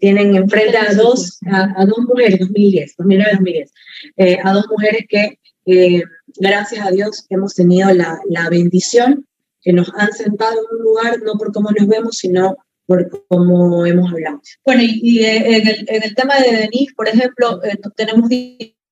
tienen 0.00 0.36
enfrente 0.36 0.76
a 0.76 0.92
dos, 0.92 1.38
a, 1.50 1.86
dos 1.86 2.00
mujeres, 2.06 2.40
2010, 2.40 2.94
2009-2010, 2.98 3.70
eh, 4.18 4.38
a 4.44 4.52
dos 4.52 4.66
mujeres 4.68 5.06
que, 5.08 5.38
eh, 5.64 6.02
gracias 6.36 6.86
a 6.86 6.90
Dios, 6.90 7.24
hemos 7.30 7.54
tenido 7.54 7.90
la, 7.94 8.20
la 8.28 8.50
bendición 8.50 9.26
que 9.62 9.72
nos 9.72 9.90
han 9.94 10.12
sentado 10.12 10.52
en 10.52 10.78
un 10.78 10.84
lugar 10.84 11.22
no 11.22 11.34
por 11.34 11.52
cómo 11.52 11.70
nos 11.70 11.88
vemos, 11.88 12.16
sino 12.18 12.56
por 12.86 13.08
cómo 13.28 13.86
hemos 13.86 14.10
hablado. 14.12 14.40
Bueno, 14.64 14.82
y, 14.84 15.20
eh, 15.20 15.56
en, 15.56 15.68
el, 15.68 15.84
en, 15.88 16.02
el, 16.02 16.14
tema 16.14 16.38
de 16.38 16.52
Denise, 16.52 16.92
por 16.94 17.08
ejemplo, 17.08 17.60
tenemos 17.96 18.28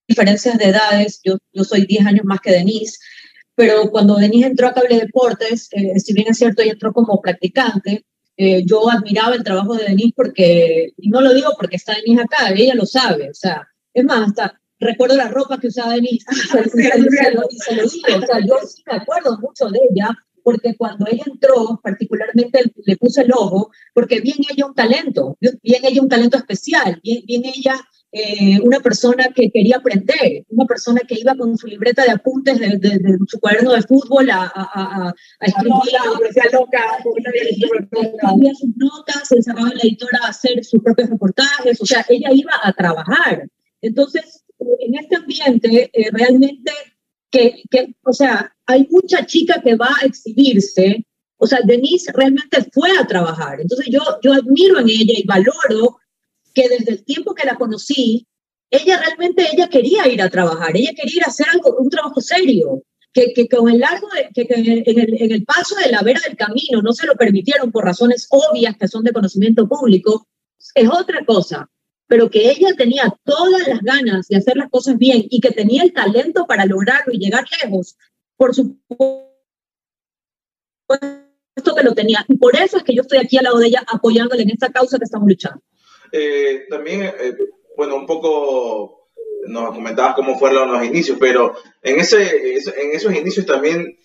diferencias 0.07 0.59
de 0.59 0.67
edades, 0.67 1.21
yo, 1.25 1.39
yo 1.53 1.65
soy 1.65 1.87
10 1.87 2.07
años 2.07 2.25
más 2.25 2.41
que 2.41 2.53
Denise, 2.53 2.99
pero 3.55 3.91
cuando 3.91 4.17
Denise 4.17 4.47
entró 4.47 4.69
a 4.69 4.73
Cable 4.73 4.99
Deportes, 4.99 5.69
eh, 5.73 5.99
si 6.01 6.15
bien 6.15 6.29
es 6.31 6.39
cierto, 6.39 6.63
ella 6.63 6.73
entró 6.73 6.93
como 6.93 7.21
practicante, 7.21 8.05
eh, 8.37 8.65
yo 8.65 8.89
admiraba 8.89 9.35
el 9.35 9.45
trabajo 9.45 9.75
de 9.75 9.85
Denise 9.85 10.15
porque, 10.17 10.93
y 10.97 11.11
no 11.11 11.21
lo 11.21 11.35
digo 11.35 11.51
porque 11.59 11.77
está 11.77 11.95
Denise 11.95 12.23
acá, 12.23 12.51
ella 12.57 12.75
lo 12.75 12.87
sabe, 12.87 13.29
o 13.29 13.35
sea, 13.35 13.69
es 13.93 14.05
más, 14.05 14.29
hasta 14.29 14.59
recuerdo 14.79 15.17
la 15.17 15.29
ropa 15.29 15.59
que 15.61 15.67
usaba 15.67 15.95
Denise, 15.95 16.25
y 16.31 16.35
se, 16.39 17.35
lo, 17.35 17.43
digo, 17.87 18.17
o 18.17 18.27
sea, 18.27 18.41
yo 18.41 18.57
sí 18.67 18.83
me 18.87 18.97
acuerdo 18.97 19.39
mucho 19.39 19.69
de 19.69 19.79
ella, 19.91 20.17
porque 20.51 20.75
cuando 20.77 21.07
ella 21.09 21.23
entró, 21.27 21.81
particularmente 21.81 22.73
le 22.85 22.97
puse 22.97 23.23
el 23.23 23.33
ojo, 23.33 23.71
porque 23.95 24.21
bien 24.21 24.39
ella 24.51 24.67
un 24.67 24.75
talento, 24.75 25.39
bien 25.41 25.85
ella 25.85 26.03
un 26.03 26.09
talento 26.09 26.37
especial, 26.37 27.01
bien, 27.05 27.23
bien 27.25 27.43
ella 27.45 27.77
eh, 28.11 28.59
una 28.65 28.81
persona 28.81 29.29
que 29.33 29.49
quería 29.53 29.77
aprender, 29.77 30.45
una 30.49 30.65
persona 30.67 31.03
que 31.07 31.21
iba 31.21 31.37
con 31.37 31.57
su 31.57 31.69
libreta 31.69 32.03
de 32.03 32.11
apuntes 32.11 32.59
de, 32.59 33.19
su 33.29 33.39
cuaderno 33.39 33.73
de 33.73 33.83
fútbol 33.83 34.29
a, 34.29 34.43
a, 34.43 34.51
a, 34.53 35.15
a 35.41 35.47
escribir, 35.47 35.79
escribía 37.93 38.55
sus 38.55 38.77
notas, 38.77 39.29
se 39.29 39.37
encerraba 39.37 39.71
en 39.71 39.77
la 39.77 39.85
editora 39.85 40.19
a 40.25 40.31
hacer 40.31 40.65
sus 40.65 40.83
propios 40.83 41.11
reportajes, 41.11 41.81
o 41.81 41.87
sea, 41.87 42.05
ella 42.09 42.31
iba 42.33 42.55
a 42.61 42.73
trabajar. 42.73 43.49
Entonces, 43.83 44.45
en 44.81 44.97
este 44.97 45.15
ambiente, 45.15 45.91
eh, 45.93 46.11
realmente, 46.11 46.73
que, 47.31 47.63
que, 47.71 47.95
o 48.03 48.13
sea, 48.13 48.55
hay 48.67 48.87
mucha 48.91 49.25
chica 49.25 49.61
que 49.63 49.77
va 49.77 49.95
a 50.01 50.07
exhibirse, 50.07 51.05
o 51.37 51.47
sea, 51.47 51.61
Denise 51.65 52.13
realmente 52.13 52.67
fue 52.73 52.91
a 52.99 53.07
trabajar. 53.07 53.61
Entonces, 53.61 53.87
yo, 53.91 54.01
yo 54.23 54.35
admiro 54.35 54.79
en 54.79 54.89
ella 54.89 55.15
y 55.17 55.25
valoro 55.25 55.99
que 56.53 56.69
desde 56.69 56.93
el 56.93 57.05
tiempo 57.05 57.35
que 57.35 57.47
la 57.47 57.57
conocí, 57.57 58.27
ella 58.71 59.01
realmente 59.01 59.49
ella 59.53 59.69
quería 59.69 60.07
ir 60.09 60.23
a 60.23 60.29
trabajar, 60.29 60.77
ella 60.77 60.93
quería 60.95 61.17
ir 61.17 61.25
a 61.25 61.29
hacer 61.29 61.47
algo, 61.53 61.77
un 61.79 61.89
trabajo 61.89 62.21
serio, 62.21 62.83
que, 63.13 63.33
que 63.33 63.49
con 63.49 63.69
el 63.69 63.81
largo, 63.81 64.09
de, 64.15 64.29
que, 64.33 64.53
en, 64.55 64.67
el, 64.71 64.83
en, 65.23 65.33
el, 65.33 65.45
paso 65.45 65.75
de 65.77 65.91
la 65.91 66.03
vera 66.03 66.21
del 66.25 66.37
camino 66.37 66.81
no 66.83 66.93
se 66.93 67.07
lo 67.07 67.15
permitieron 67.15 67.73
por 67.73 67.85
razones 67.85 68.29
obvias 68.31 68.77
que 68.77 68.87
son 68.87 69.03
de 69.03 69.13
conocimiento 69.13 69.67
público, 69.69 70.29
es 70.75 70.89
otra 70.89 71.25
cosa, 71.25 71.69
pero 72.11 72.29
que 72.29 72.51
ella 72.51 72.75
tenía 72.77 73.05
todas 73.23 73.69
las 73.69 73.81
ganas 73.83 74.27
de 74.27 74.37
hacer 74.37 74.57
las 74.57 74.69
cosas 74.69 74.99
bien 74.99 75.25
y 75.31 75.41
que 75.41 75.53
tenía 75.53 75.85
el 75.85 75.93
talento 75.93 76.45
para 76.45 76.67
lograrlo 76.67 77.13
y 77.13 77.21
llegar 77.21 77.45
lejos, 77.63 77.97
por 78.37 78.53
supuesto 78.53 79.29
que 81.77 81.85
lo 81.85 81.95
tenía. 81.95 82.25
Y 82.27 82.37
por 82.37 82.57
eso 82.57 82.79
es 82.79 82.83
que 82.83 82.97
yo 82.97 83.03
estoy 83.03 83.19
aquí 83.19 83.39
al 83.39 83.45
lado 83.45 83.59
de 83.59 83.69
ella 83.69 83.85
apoyándole 83.87 84.43
en 84.43 84.51
esta 84.51 84.73
causa 84.73 84.99
que 84.99 85.05
estamos 85.05 85.29
luchando. 85.29 85.63
Eh, 86.11 86.67
también, 86.69 87.03
eh, 87.05 87.37
bueno, 87.77 87.95
un 87.95 88.07
poco 88.07 89.09
nos 89.47 89.73
comentabas 89.73 90.17
cómo 90.17 90.37
fueron 90.37 90.73
los 90.73 90.85
inicios, 90.85 91.17
pero 91.21 91.55
en, 91.81 92.01
ese, 92.01 92.57
en 92.57 92.91
esos 92.93 93.15
inicios 93.15 93.47
también 93.47 93.97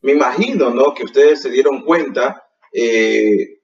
me 0.00 0.12
imagino, 0.12 0.70
¿no? 0.70 0.94
Que 0.94 1.04
ustedes 1.04 1.42
se 1.42 1.50
dieron 1.50 1.84
cuenta 1.84 2.42
eh, 2.72 3.60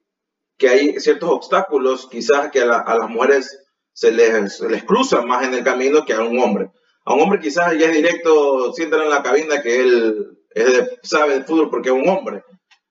que 0.59 0.69
hay 0.69 1.01
ciertos 1.01 1.31
obstáculos, 1.31 2.07
quizás 2.11 2.51
que 2.51 2.61
a, 2.61 2.67
las 2.67 3.09
mujeres 3.09 3.70
se 3.93 4.13
les, 4.13 4.61
les, 4.61 4.85
cruzan 4.85 5.27
más 5.27 5.47
en 5.47 5.55
el 5.55 5.65
camino 5.65 6.05
que 6.05 6.13
a 6.13 6.21
un 6.21 6.39
hombre. 6.39 6.71
A 7.05 7.15
un 7.15 7.23
hombre 7.23 7.41
quizás 7.41 7.77
ya 7.79 7.87
es 7.87 7.95
directo, 7.95 8.73
sientan 8.73 9.03
en 9.03 9.11
la 9.11 9.23
cabina 9.23 9.63
que 9.63 9.81
él 9.81 10.39
sabe 11.03 11.39
de 11.39 11.45
fútbol 11.45 11.71
porque 11.71 11.89
es 11.89 11.95
un 11.95 12.09
hombre, 12.09 12.43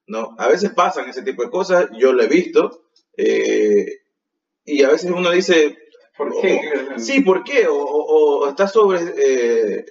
¿no? 0.07 0.35
A 0.37 0.47
veces 0.47 0.71
pasan 0.71 1.09
ese 1.09 1.23
tipo 1.23 1.43
de 1.43 1.49
cosas, 1.49 1.89
yo 1.97 2.13
lo 2.13 2.23
he 2.23 2.27
visto, 2.27 2.83
y 4.65 4.83
a 4.83 4.89
veces 4.89 5.11
uno 5.11 5.31
dice, 5.31 5.77
¿por 6.17 6.39
qué? 6.41 6.61
sí, 6.97 7.21
¿por 7.21 7.43
qué? 7.43 7.67
O, 7.67 7.75
o, 7.75 8.49
está 8.49 8.67
sobre, 8.67 8.99
eh, 9.17 9.85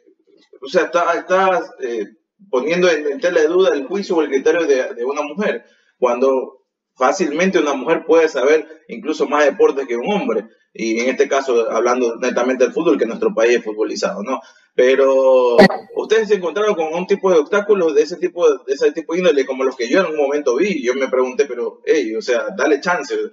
o 0.61 0.69
sea, 0.69 0.85
está, 0.85 1.75
eh, 1.81 2.07
poniendo 2.51 2.89
en, 2.91 3.21
tela 3.21 3.41
de 3.41 3.49
duda 3.49 3.75
el 3.75 3.87
juicio 3.87 4.17
o 4.17 4.23
el 4.23 4.29
criterio 4.29 4.67
de, 4.67 4.95
de, 4.95 5.05
una 5.05 5.23
mujer, 5.23 5.65
cuando 5.99 6.58
fácilmente 6.99 7.59
una 7.59 7.75
mujer 7.75 8.05
puede 8.07 8.29
saber 8.29 8.67
incluso 8.89 9.27
más 9.27 9.45
deportes 9.45 9.87
que 9.87 9.97
un 9.97 10.13
hombre, 10.13 10.47
y 10.73 11.01
en 11.01 11.09
este 11.09 11.29
caso 11.29 11.71
hablando 11.71 12.17
netamente 12.17 12.65
del 12.65 12.73
fútbol, 12.73 12.99
que 12.99 13.07
nuestro 13.07 13.35
país 13.35 13.57
es 13.57 13.65
futbolizado, 13.65 14.23
¿no? 14.23 14.41
Pero 14.75 15.57
ustedes 15.97 16.29
se 16.29 16.35
encontraron 16.35 16.75
con 16.75 16.93
un 16.93 17.07
tipo 17.07 17.33
de 17.33 17.39
obstáculos 17.39 17.95
de 17.95 18.03
ese 18.03 18.17
tipo 18.17 18.49
de, 18.49 18.59
ese 18.73 18.93
tipo 18.93 19.13
de 19.13 19.21
índole 19.21 19.47
como 19.47 19.65
los 19.65 19.77
que 19.77 19.89
yo 19.89 20.01
en 20.01 20.07
un 20.07 20.17
momento 20.17 20.57
vi, 20.57 20.83
yo 20.83 20.95
me 20.95 21.09
pregunté, 21.09 21.47
pero, 21.47 21.81
hey, 21.85 22.15
o 22.15 22.23
sea, 22.23 22.47
dale 22.57 22.81
chance, 22.81 23.15
o 23.15 23.31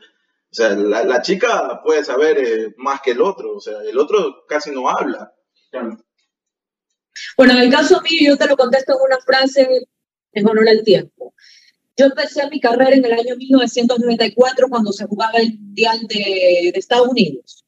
sea, 0.52 0.70
la, 0.70 1.22
chica 1.22 1.82
puede 1.84 2.04
saber 2.04 2.38
eh, 2.38 2.74
más 2.78 3.02
que 3.02 3.12
el 3.12 3.22
otro, 3.22 3.58
o 3.58 3.60
sea, 3.60 3.82
el 3.82 4.00
otro 4.00 4.46
casi 4.48 4.72
no 4.72 4.90
habla. 4.90 5.34
Bueno, 7.38 7.54
en 7.54 7.60
el 7.60 7.72
caso 7.72 8.02
mío, 8.02 8.32
yo 8.32 8.38
te 8.38 8.48
lo 8.48 8.56
contesto 8.56 8.94
en 8.94 9.00
una 9.06 9.20
frase 9.20 9.68
en 10.32 10.48
honor 10.48 10.70
al 10.70 10.84
tiempo. 10.84 11.34
Yo 11.98 12.06
empecé 12.06 12.50
mi 12.50 12.60
carrera 12.60 12.96
en 12.96 13.06
el 13.06 13.14
año 13.14 13.36
1994 13.38 14.68
cuando 14.70 14.92
se 14.92 15.06
jugaba 15.06 15.40
el 15.40 15.58
Mundial 15.58 16.00
de, 16.08 16.70
Estados 16.76 17.08
Unidos. 17.08 17.64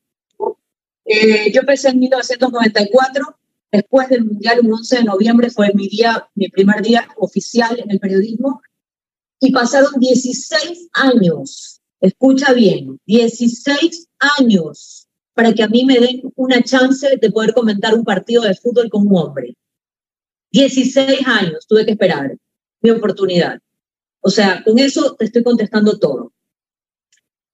Eh, 1.06 1.52
yo 1.54 1.62
empecé 1.62 1.90
en 1.90 2.00
1994, 2.00 3.38
después 3.72 4.10
del 4.10 4.26
Mundial, 4.26 4.60
un 4.64 4.74
11 4.74 4.98
de 4.98 5.04
noviembre 5.06 5.50
fue 5.50 5.72
mi 5.74 5.88
día, 5.88 6.28
mi 6.36 6.50
primer 6.50 6.82
día 6.82 7.08
oficial 7.16 7.80
en 7.80 7.90
el 7.90 8.00
periodismo, 8.00 8.62
y 9.40 9.52
pasaron 9.52 9.92
16 10.00 10.90
años 10.94 11.78
escucha 12.00 12.54
bien, 12.54 13.00
16 13.06 14.08
años 14.40 15.08
para 15.34 15.54
que 15.54 15.64
a 15.64 15.68
mí 15.68 15.86
me 15.86 16.00
den 16.00 16.22
una 16.36 16.62
chance 16.64 17.18
de 17.18 17.32
poder 17.32 17.54
comentar 17.54 17.94
un 17.94 18.04
partido 18.04 18.44
de 18.44 18.56
fútbol 18.56 18.90
con 18.90 19.08
un 19.08 19.18
hombre. 19.18 19.56
16 20.52 21.28
años 21.28 21.68
tuve 21.68 21.86
que 21.86 21.92
esperar 21.92 22.36
mi 22.82 22.90
oportunidad. 22.90 23.60
O 24.22 24.30
sea, 24.30 24.64
con 24.64 24.80
eso 24.80 25.16
te 25.16 25.26
estoy 25.26 25.44
contestando 25.44 25.98
todo. 26.00 26.34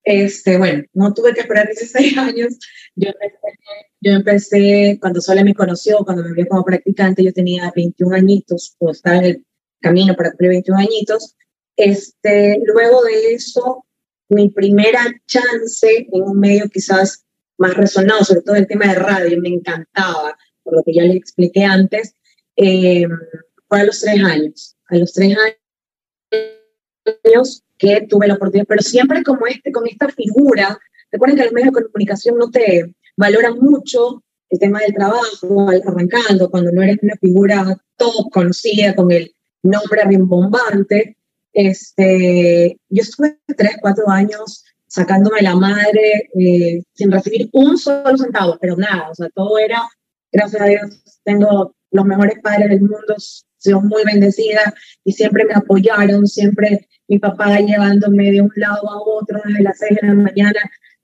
Este, 0.04 0.58
bueno, 0.58 0.84
no 0.94 1.14
tuve 1.14 1.34
que 1.34 1.42
esperar 1.42 1.68
16 1.68 2.18
años. 2.18 2.60
Yo 2.96 3.10
empecé, 3.10 3.60
yo 4.02 4.12
empecé 4.12 4.98
cuando 5.00 5.22
Sole 5.22 5.44
me 5.44 5.54
conoció, 5.54 6.00
cuando 6.00 6.24
me 6.24 6.34
vio 6.34 6.48
como 6.48 6.64
practicante, 6.64 7.24
yo 7.24 7.34
tenía 7.34 7.72
21 7.76 8.16
añitos, 8.16 8.76
o 8.80 8.92
estaba 8.92 9.18
en 9.18 9.26
el 9.26 9.46
camino 9.82 10.16
para 10.16 10.30
cumplir 10.32 10.50
21 10.52 10.80
añitos. 10.80 11.36
Este, 11.76 12.62
luego 12.66 13.04
de 13.04 13.34
eso, 13.34 13.86
mi 14.30 14.50
primera 14.50 15.02
chance 15.26 16.08
en 16.12 16.22
un 16.22 16.40
medio 16.40 16.70
quizás 16.70 17.26
más 17.58 17.76
resonado, 17.76 18.24
sobre 18.24 18.42
todo 18.42 18.56
el 18.56 18.68
tema 18.68 18.88
de 18.88 18.96
radio, 18.96 19.40
me 19.42 19.50
encantaba, 19.50 20.38
por 20.64 20.76
lo 20.76 20.84
que 20.84 20.94
ya 20.94 21.04
les 21.04 21.16
expliqué 21.16 21.64
antes, 21.64 22.16
eh, 22.56 23.06
fue 23.68 23.82
a 23.82 23.86
los 23.86 24.02
tres 24.02 24.24
años. 24.24 24.76
A 24.90 24.98
los 24.98 25.14
tres 25.14 25.38
años 27.24 27.64
que 27.78 28.06
tuve 28.10 28.28
la 28.28 28.36
oportunidad, 28.36 28.68
pero 28.68 28.82
siempre 28.82 29.24
como 29.24 29.46
este, 29.48 29.72
con 29.72 29.88
esta 29.88 30.10
figura, 30.10 30.78
recuerden 31.12 31.38
que 31.38 31.46
los 31.46 31.54
medios 31.54 31.74
de 31.74 31.84
comunicación 31.84 32.38
no 32.38 32.50
te 32.50 32.94
valoran 33.18 33.58
mucho 33.60 34.24
el 34.50 34.60
tema 34.60 34.80
del 34.80 34.94
trabajo, 34.94 35.70
arrancando, 35.70 36.50
cuando 36.50 36.72
no 36.72 36.82
eres 36.82 37.00
una 37.02 37.16
figura 37.16 37.78
top 37.98 38.30
conocida 38.32 38.96
con 38.96 39.12
el 39.12 39.34
nombre 39.64 40.04
rimbombante, 40.06 41.18
este, 41.54 42.78
yo 42.90 43.02
estuve 43.02 43.40
tres, 43.58 43.78
cuatro 43.82 44.10
años 44.10 44.64
sacándome 44.88 45.42
la 45.42 45.56
madre 45.56 46.30
eh, 46.40 46.84
sin 46.94 47.12
recibir 47.12 47.50
un 47.54 47.78
solo 47.78 48.16
centavo, 48.18 48.58
pero 48.62 48.76
nada, 48.76 49.10
o 49.10 49.16
sea, 49.16 49.30
todo 49.34 49.58
era, 49.58 49.82
gracias 50.32 50.62
a 50.62 50.66
Dios, 50.66 51.04
tengo 51.24 51.76
los 51.90 52.06
mejores 52.06 52.40
padres 52.42 52.70
del 52.70 52.82
mundo, 52.82 53.16
soy 53.64 53.82
muy 53.82 54.04
bendecida 54.04 54.74
y 55.04 55.14
siempre 55.14 55.46
me 55.46 55.54
apoyaron, 55.54 56.28
siempre 56.28 56.88
mi 57.08 57.20
papá 57.20 57.60
llevándome 57.60 58.32
de 58.32 58.42
un 58.42 58.52
lado 58.56 58.90
a 58.90 59.02
otro 59.02 59.40
desde 59.46 59.64
las 59.64 59.78
seis 59.78 59.98
de 60.02 60.08
la 60.08 60.14
mañana, 60.14 60.60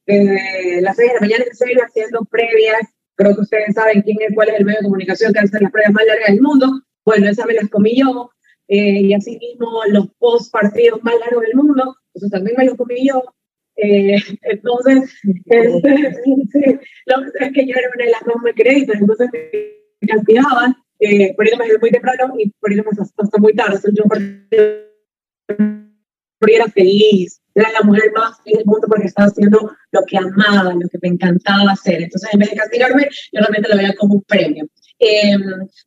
las 0.05 0.95
seis 0.95 1.09
de 1.09 1.15
la 1.15 1.21
mañana 1.21 1.45
en 1.47 1.55
serio 1.55 1.83
haciendo 1.85 2.25
previas, 2.25 2.81
creo 3.15 3.35
que 3.35 3.41
ustedes 3.41 3.75
saben 3.75 4.01
quién 4.01 4.17
es, 4.21 4.33
cuál 4.33 4.49
es 4.49 4.55
el 4.59 4.65
medio 4.65 4.79
de 4.79 4.85
comunicación 4.85 5.33
que 5.33 5.39
hace 5.39 5.59
las 5.59 5.71
pruebas 5.71 5.93
más 5.93 6.05
largas 6.05 6.29
del 6.29 6.41
mundo, 6.41 6.81
bueno, 7.05 7.29
esa 7.29 7.45
me 7.45 7.53
las 7.53 7.69
comí 7.69 7.99
yo, 7.99 8.31
eh, 8.67 9.01
y 9.01 9.13
así 9.13 9.37
mismo 9.37 9.81
los 9.89 10.07
post 10.19 10.51
partidos 10.51 11.03
más 11.03 11.15
largos 11.19 11.43
del 11.43 11.55
mundo, 11.55 11.95
eso 12.13 12.27
también 12.29 12.55
me 12.57 12.65
los 12.65 12.75
comí 12.75 13.07
yo, 13.07 13.23
eh, 13.75 14.15
entonces, 14.43 15.15
este, 15.45 15.89
es 17.39 17.51
que 17.53 17.67
yo 17.67 17.75
era 17.75 17.89
una 17.95 18.05
de 18.05 18.11
las 18.11 18.25
más 18.25 18.53
créditos, 18.55 18.95
entonces 18.95 19.29
me 20.01 20.07
castigaban 20.07 20.75
eh, 20.99 21.33
por 21.35 21.47
irme 21.47 21.65
muy 21.79 21.91
temprano 21.91 22.33
y 22.37 22.49
por 22.51 22.71
irme 22.71 22.89
hasta, 22.91 23.23
hasta 23.23 23.37
muy 23.37 23.53
tarde. 23.55 23.79
Yo 23.93 24.03
por 24.03 24.19
era 26.49 26.67
feliz, 26.69 27.41
era 27.53 27.71
la 27.71 27.81
mujer 27.81 28.11
más 28.15 28.37
feliz 28.43 28.59
del 28.59 28.65
mundo 28.65 28.87
porque 28.87 29.07
estaba 29.07 29.27
haciendo 29.27 29.71
lo 29.91 30.01
que 30.05 30.17
amaba, 30.17 30.73
lo 30.73 30.87
que 30.87 30.99
me 31.01 31.09
encantaba 31.09 31.71
hacer. 31.71 32.01
Entonces, 32.01 32.29
en 32.31 32.39
vez 32.39 32.51
de 32.51 32.55
castigarme, 32.55 33.09
yo 33.33 33.39
realmente 33.41 33.69
lo 33.69 33.77
veía 33.77 33.95
como 33.95 34.15
un 34.15 34.23
premio. 34.23 34.67
Eh, 34.99 35.35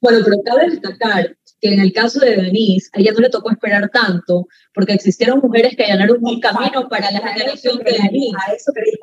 bueno, 0.01 0.19
pero 0.25 0.43
cabe 0.45 0.71
destacar 0.71 1.37
que 1.61 1.73
en 1.73 1.81
el 1.81 1.93
caso 1.93 2.21
de 2.21 2.37
Denise, 2.37 2.91
a 2.93 3.01
ella 3.01 3.13
no 3.13 3.21
le 3.21 3.31
tocó 3.31 3.51
esperar 3.51 3.89
tanto, 3.91 4.49
porque 4.75 4.95
existieron 4.95 5.41
mujeres 5.41 5.77
que 5.77 5.85
allanaron 5.85 6.19
un 6.21 6.41
camino 6.41 6.89
para 6.89 7.11
la 7.11 7.21
generación 7.21 7.79
de 7.79 7.93
Denise. 7.93 8.37
A 8.47 8.53
eso 8.53 8.73
es 8.75 8.99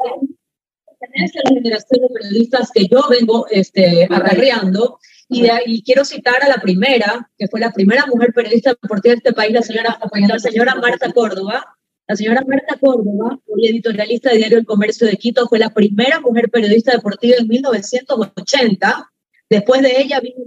la 1.34 1.50
generación 1.50 2.02
de 2.02 2.14
periodistas 2.14 2.72
que 2.72 2.88
yo 2.88 3.02
vengo 3.10 3.48
este, 3.50 4.06
acarreando, 4.06 5.00
y, 5.30 5.48
y, 5.68 5.84
quiero 5.84 6.04
citar 6.04 6.44
a 6.44 6.50
la 6.50 6.58
primera, 6.58 7.30
que 7.38 7.48
fue 7.48 7.60
la 7.60 7.72
primera 7.72 8.06
mujer 8.08 8.34
periodista 8.34 8.72
deportiva 8.72 9.14
de 9.14 9.18
este 9.18 9.34
país, 9.34 9.54
la 9.54 9.62
señora, 9.62 10.00
la 10.28 10.40
señora 10.40 10.76
Marta 10.76 11.12
Córdoba. 11.14 11.64
La 12.08 12.16
señora 12.16 12.44
Marta 12.48 12.76
Córdoba, 12.80 13.38
hoy 13.46 13.68
editorialista 13.68 14.32
de 14.32 14.38
Diario 14.38 14.58
El 14.58 14.66
Comercio 14.66 15.06
de 15.06 15.16
Quito, 15.16 15.48
fue 15.48 15.60
la 15.60 15.70
primera 15.70 16.20
mujer 16.20 16.50
periodista 16.50 16.92
deportiva 16.92 17.36
en 17.38 17.48
1980. 17.48 19.12
Después 19.48 19.84
de 19.84 20.02
ella 20.02 20.20
vino 20.20 20.38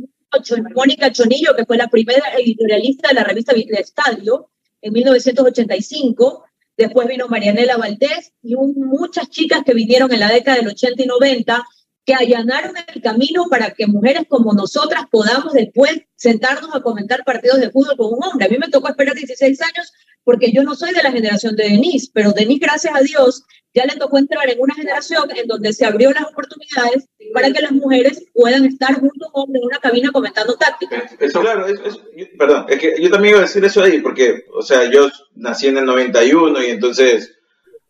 Mónica 0.75 1.13
Chonillo, 1.13 1.55
que 1.55 1.65
fue 1.65 1.77
la 1.77 1.87
primera 1.87 2.25
editorialista 2.37 3.09
de 3.09 3.15
la 3.15 3.23
revista 3.23 3.53
El 3.53 3.73
Estadio 3.77 4.51
en 4.81 4.93
1985. 4.93 6.45
Después 6.77 7.07
vino 7.07 7.29
Marianela 7.29 7.77
Valdés 7.77 8.33
y 8.43 8.57
muchas 8.57 9.31
chicas 9.31 9.63
que 9.65 9.75
vinieron 9.75 10.13
en 10.13 10.19
la 10.19 10.33
década 10.33 10.57
del 10.57 10.67
80 10.67 11.01
y 11.01 11.07
90 11.07 11.65
que 12.05 12.15
allanaron 12.15 12.75
el 12.95 13.03
camino 13.03 13.47
para 13.49 13.71
que 13.71 13.87
mujeres 13.87 14.25
como 14.29 14.53
nosotras 14.53 15.05
podamos 15.11 15.53
después 15.53 16.03
sentarnos 16.17 16.75
a 16.75 16.83
comentar 16.83 17.25
partidos 17.25 17.61
de 17.61 17.71
fútbol 17.71 17.97
con 17.97 18.15
un 18.15 18.25
hombre. 18.25 18.47
A 18.47 18.49
mí 18.49 18.57
me 18.59 18.69
tocó 18.69 18.89
esperar 18.89 19.15
16 19.15 19.61
años 19.63 19.93
porque 20.25 20.53
yo 20.53 20.63
no 20.63 20.75
soy 20.75 20.93
de 20.93 21.03
la 21.03 21.13
generación 21.13 21.57
de 21.57 21.65
Denise, 21.65 22.11
pero 22.13 22.33
Denise, 22.33 22.61
gracias 22.65 22.95
a 22.95 23.01
Dios, 23.01 23.45
ya 23.75 23.85
le 23.87 23.97
tocó 23.97 24.19
entrar 24.19 24.49
en 24.49 24.61
una 24.61 24.75
generación 24.75 25.29
en 25.35 25.47
donde 25.47 25.73
se 25.73 25.85
abrió 25.85 26.13
las 26.13 26.27
oportunidades 26.27 27.09
para 27.33 27.51
que 27.51 27.61
las 27.61 27.73
mujeres 27.73 28.25
puedan 28.35 28.65
estar 28.67 28.95
junto 29.01 29.27
a 29.27 29.29
un 29.29 29.33
hombre 29.35 29.61
en 29.61 29.67
una 29.67 29.79
cabina 29.79 30.13
comentando 30.13 30.57
tácticas. 30.57 31.13
Eso, 31.19 31.41
claro, 31.41 31.67
perdón, 32.39 32.67
es 32.69 32.79
que 32.79 33.03
yo 33.03 33.11
también 33.11 33.35
iba 33.35 33.41
a 33.41 33.47
decir 33.47 33.65
eso 33.65 33.83
ahí, 33.83 34.01
porque, 34.01 34.45
o 34.55 34.63
sea, 34.63 34.91
yo 34.91 35.09
nací 35.35 35.69
en 35.69 35.79
el 35.79 35.87
91 35.87 36.63
y 36.63 36.67
entonces 36.67 37.42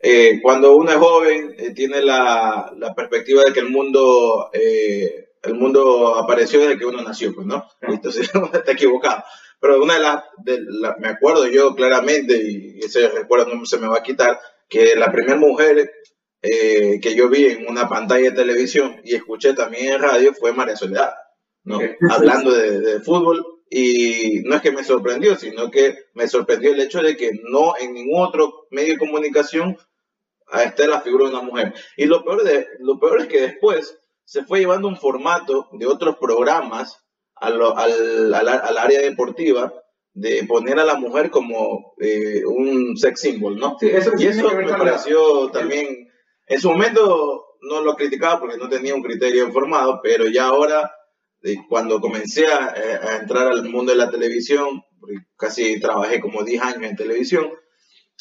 eh, 0.04 0.40
cuando 0.42 0.76
uno 0.76 0.90
es 0.90 0.96
joven, 0.96 1.54
eh, 1.56 1.72
tiene 1.72 2.02
la, 2.02 2.72
la, 2.76 2.92
perspectiva 2.92 3.44
de 3.44 3.52
que 3.52 3.60
el 3.60 3.70
mundo, 3.70 4.50
eh, 4.52 5.28
el 5.44 5.54
mundo 5.54 6.16
apareció 6.16 6.58
desde 6.58 6.76
que 6.76 6.86
uno 6.86 7.00
nació, 7.02 7.32
pues, 7.32 7.46
¿no? 7.46 7.64
Entonces 7.80 8.28
está 8.52 8.72
equivocado. 8.72 9.22
Pero 9.60 9.80
una 9.80 9.94
de 9.94 10.00
las, 10.00 10.24
de 10.38 10.58
me 10.98 11.06
acuerdo 11.06 11.46
yo 11.46 11.76
claramente, 11.76 12.36
y 12.36 12.80
ese 12.80 13.08
recuerdo 13.10 13.54
no 13.54 13.64
se 13.64 13.78
me 13.78 13.86
va 13.86 13.98
a 13.98 14.02
quitar, 14.02 14.40
que 14.68 14.96
la 14.96 15.12
primera 15.12 15.38
mujer 15.38 15.92
que 16.40 17.14
yo 17.14 17.28
vi 17.28 17.44
en 17.46 17.68
una 17.68 17.88
pantalla 17.88 18.30
de 18.30 18.36
televisión 18.36 19.00
y 19.04 19.14
escuché 19.14 19.54
también 19.54 19.92
en 19.92 20.02
radio 20.02 20.34
fue 20.34 20.52
María 20.52 20.74
Soledad, 20.74 21.12
¿no? 21.62 21.78
Hablando 22.10 22.50
de, 22.50 22.80
de 22.80 23.00
fútbol 23.00 23.62
y 23.70 24.42
no 24.44 24.56
es 24.56 24.62
que 24.62 24.72
me 24.72 24.82
sorprendió, 24.82 25.36
sino 25.36 25.70
que 25.70 25.96
me 26.14 26.26
sorprendió 26.26 26.72
el 26.72 26.80
hecho 26.80 27.00
de 27.00 27.16
que 27.16 27.30
no 27.48 27.74
en 27.80 27.94
ningún 27.94 28.20
otro 28.20 28.66
medio 28.72 28.94
de 28.94 28.98
comunicación 28.98 29.78
a 30.52 30.62
esta 30.64 30.86
la 30.86 31.00
figura 31.00 31.24
de 31.24 31.30
una 31.32 31.42
mujer. 31.42 31.74
Y 31.96 32.04
lo 32.04 32.22
peor, 32.22 32.44
de, 32.44 32.68
lo 32.78 33.00
peor 33.00 33.22
es 33.22 33.26
que 33.26 33.40
después 33.40 33.98
se 34.24 34.44
fue 34.44 34.60
llevando 34.60 34.88
un 34.88 34.96
formato 34.96 35.68
de 35.72 35.86
otros 35.86 36.16
programas 36.18 37.02
al, 37.34 37.60
al, 37.60 38.34
al, 38.34 38.78
área 38.78 39.00
deportiva 39.00 39.72
de 40.14 40.44
poner 40.44 40.78
a 40.78 40.84
la 40.84 40.94
mujer 40.94 41.30
como 41.30 41.94
eh, 42.00 42.42
un 42.44 42.96
sex 42.96 43.20
symbol, 43.20 43.58
¿no? 43.58 43.76
Sí, 43.80 43.88
eso 43.88 44.12
y 44.16 44.26
eso 44.26 44.48
me 44.54 44.68
pareció 44.68 45.50
también, 45.50 46.08
en 46.46 46.60
su 46.60 46.70
momento 46.70 47.46
no 47.62 47.80
lo 47.80 47.96
criticaba 47.96 48.38
porque 48.38 48.58
no 48.58 48.68
tenía 48.68 48.94
un 48.94 49.02
criterio 49.02 49.46
informado, 49.46 50.00
pero 50.02 50.28
ya 50.28 50.46
ahora, 50.46 50.92
eh, 51.42 51.56
cuando 51.68 52.00
comencé 52.00 52.46
a, 52.46 52.74
a, 52.74 53.16
entrar 53.16 53.48
al 53.48 53.64
mundo 53.68 53.92
de 53.92 53.98
la 53.98 54.10
televisión, 54.10 54.82
casi 55.36 55.80
trabajé 55.80 56.20
como 56.20 56.44
10 56.44 56.62
años 56.62 56.90
en 56.90 56.96
televisión, 56.96 57.50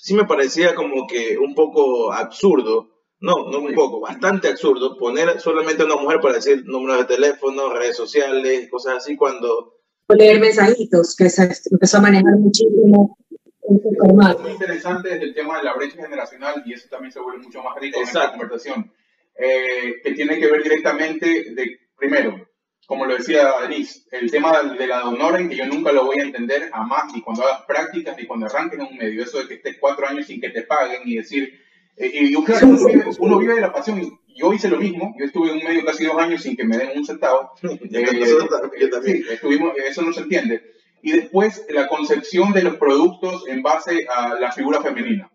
sí 0.01 0.15
me 0.15 0.25
parecía 0.25 0.73
como 0.73 1.05
que 1.05 1.37
un 1.37 1.53
poco 1.53 2.11
absurdo, 2.11 2.89
no, 3.19 3.51
no 3.51 3.59
un 3.59 3.75
poco, 3.75 3.99
bastante 3.99 4.47
absurdo, 4.47 4.97
poner 4.97 5.39
solamente 5.39 5.83
a 5.83 5.85
una 5.85 5.95
mujer 5.95 6.19
para 6.19 6.35
decir 6.35 6.63
números 6.65 6.97
de 6.99 7.15
teléfono, 7.15 7.71
redes 7.71 7.97
sociales, 7.97 8.67
cosas 8.69 8.97
así, 8.97 9.15
cuando... 9.15 9.77
Leer 10.09 10.41
mensajitos, 10.41 11.15
que 11.15 11.29
se 11.29 11.53
empezó 11.71 11.97
a 11.97 12.01
manejar 12.01 12.35
muchísimo 12.37 13.15
es 13.63 14.39
muy 14.41 14.51
interesante 14.51 15.13
el 15.13 15.33
tema 15.33 15.59
de 15.59 15.63
la 15.63 15.75
brecha 15.75 16.01
generacional 16.01 16.63
y 16.65 16.73
eso 16.73 16.89
también 16.89 17.11
se 17.11 17.19
vuelve 17.19 17.43
mucho 17.43 17.61
más 17.61 17.79
rico 17.79 17.99
en 17.99 18.07
esta 18.07 18.31
conversación, 18.31 18.91
eh, 19.35 20.01
que 20.03 20.11
tiene 20.13 20.39
que 20.39 20.51
ver 20.51 20.63
directamente 20.63 21.53
de, 21.53 21.79
primero, 21.97 22.49
como 22.87 23.05
lo 23.05 23.15
decía 23.15 23.49
Denise, 23.61 24.01
el 24.11 24.29
tema 24.29 24.61
de 24.63 24.87
la 24.87 25.03
en 25.37 25.49
que 25.49 25.55
yo 25.55 25.65
nunca 25.65 25.91
lo 25.91 26.05
voy 26.05 26.19
a 26.19 26.23
entender 26.23 26.69
jamás, 26.71 27.13
ni 27.13 27.21
cuando 27.21 27.43
hagas 27.43 27.61
prácticas, 27.65 28.17
ni 28.17 28.25
cuando 28.25 28.47
arranques 28.47 28.79
en 28.79 28.85
un 28.85 28.97
medio. 28.97 29.23
Eso 29.23 29.39
de 29.39 29.47
que 29.47 29.53
estés 29.55 29.77
cuatro 29.79 30.07
años 30.07 30.25
sin 30.25 30.41
que 30.41 30.49
te 30.49 30.63
paguen 30.63 31.01
y 31.05 31.15
decir. 31.15 31.59
Eh, 31.95 32.11
y 32.13 32.35
uno, 32.35 32.45
vive, 32.85 33.05
uno, 33.19 33.37
vive, 33.37 33.55
de 33.55 33.61
la 33.61 33.71
pasión. 33.71 34.19
Yo 34.35 34.53
hice 34.53 34.69
lo 34.69 34.77
mismo. 34.77 35.15
Yo 35.17 35.25
estuve 35.25 35.51
en 35.51 35.57
un 35.57 35.63
medio 35.63 35.85
casi 35.85 36.05
dos 36.05 36.17
años 36.17 36.41
sin 36.41 36.55
que 36.55 36.65
me 36.65 36.77
den 36.77 36.97
un 36.97 37.05
centavo. 37.05 37.51
Eh, 37.61 38.89
sí, 39.05 39.23
estuvimos, 39.29 39.73
eso 39.77 40.01
no 40.01 40.13
se 40.13 40.21
entiende. 40.21 40.61
Y 41.01 41.11
después 41.11 41.65
la 41.69 41.87
concepción 41.87 42.51
de 42.51 42.63
los 42.63 42.77
productos 42.77 43.47
en 43.47 43.61
base 43.61 44.05
a 44.13 44.35
la 44.35 44.51
figura 44.51 44.81
femenina. 44.81 45.31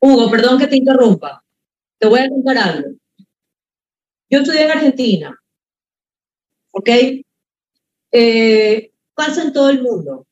Hugo, 0.00 0.30
perdón 0.30 0.58
que 0.58 0.66
te 0.66 0.76
interrumpa. 0.76 1.42
Te 1.98 2.08
voy 2.08 2.20
a 2.20 2.28
contar 2.28 2.58
algo. 2.58 2.90
Yo 4.28 4.40
estudié 4.40 4.64
en 4.64 4.70
Argentina 4.70 5.40
¿ok? 6.72 6.88
Eh, 8.12 8.92
pasa 9.14 9.42
en 9.42 9.52
todo 9.52 9.70
el 9.70 9.82
mundo, 9.82 10.26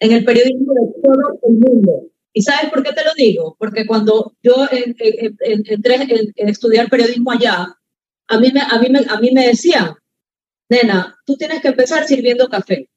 en 0.00 0.12
el 0.12 0.24
periodismo 0.24 0.72
de 0.74 1.00
todo 1.02 1.38
el 1.42 1.54
mundo. 1.58 2.08
¿Y 2.32 2.42
sabes 2.42 2.70
por 2.70 2.82
qué 2.82 2.92
te 2.92 3.04
lo 3.04 3.12
digo? 3.14 3.56
Porque 3.58 3.86
cuando 3.86 4.34
yo 4.42 4.66
entré 4.70 6.02
en, 6.36 6.48
estudiar 6.48 6.88
periodismo 6.88 7.30
allá, 7.30 7.78
a 8.28 8.38
mí, 8.38 8.50
me, 8.52 8.60
a, 8.60 8.78
mí 8.78 8.88
me, 8.88 9.00
a 9.00 9.20
mí 9.20 9.30
me 9.32 9.48
decían, 9.48 9.94
nena, 10.68 11.18
tú 11.26 11.36
tienes 11.36 11.60
que 11.60 11.68
empezar 11.68 12.06
sirviendo 12.06 12.48
café. 12.48 12.88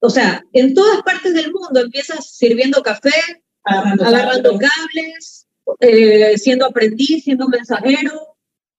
O 0.00 0.08
sea, 0.08 0.42
en 0.52 0.74
todas 0.74 1.02
partes 1.02 1.34
del 1.34 1.52
mundo 1.52 1.80
empiezas 1.80 2.30
sirviendo 2.30 2.82
café, 2.82 3.10
agarrando, 3.64 4.58
cables, 4.58 5.46
eh, 5.80 6.38
siendo 6.38 6.66
aprendiz, 6.66 7.24
siendo 7.24 7.48
mensajero, 7.48 8.37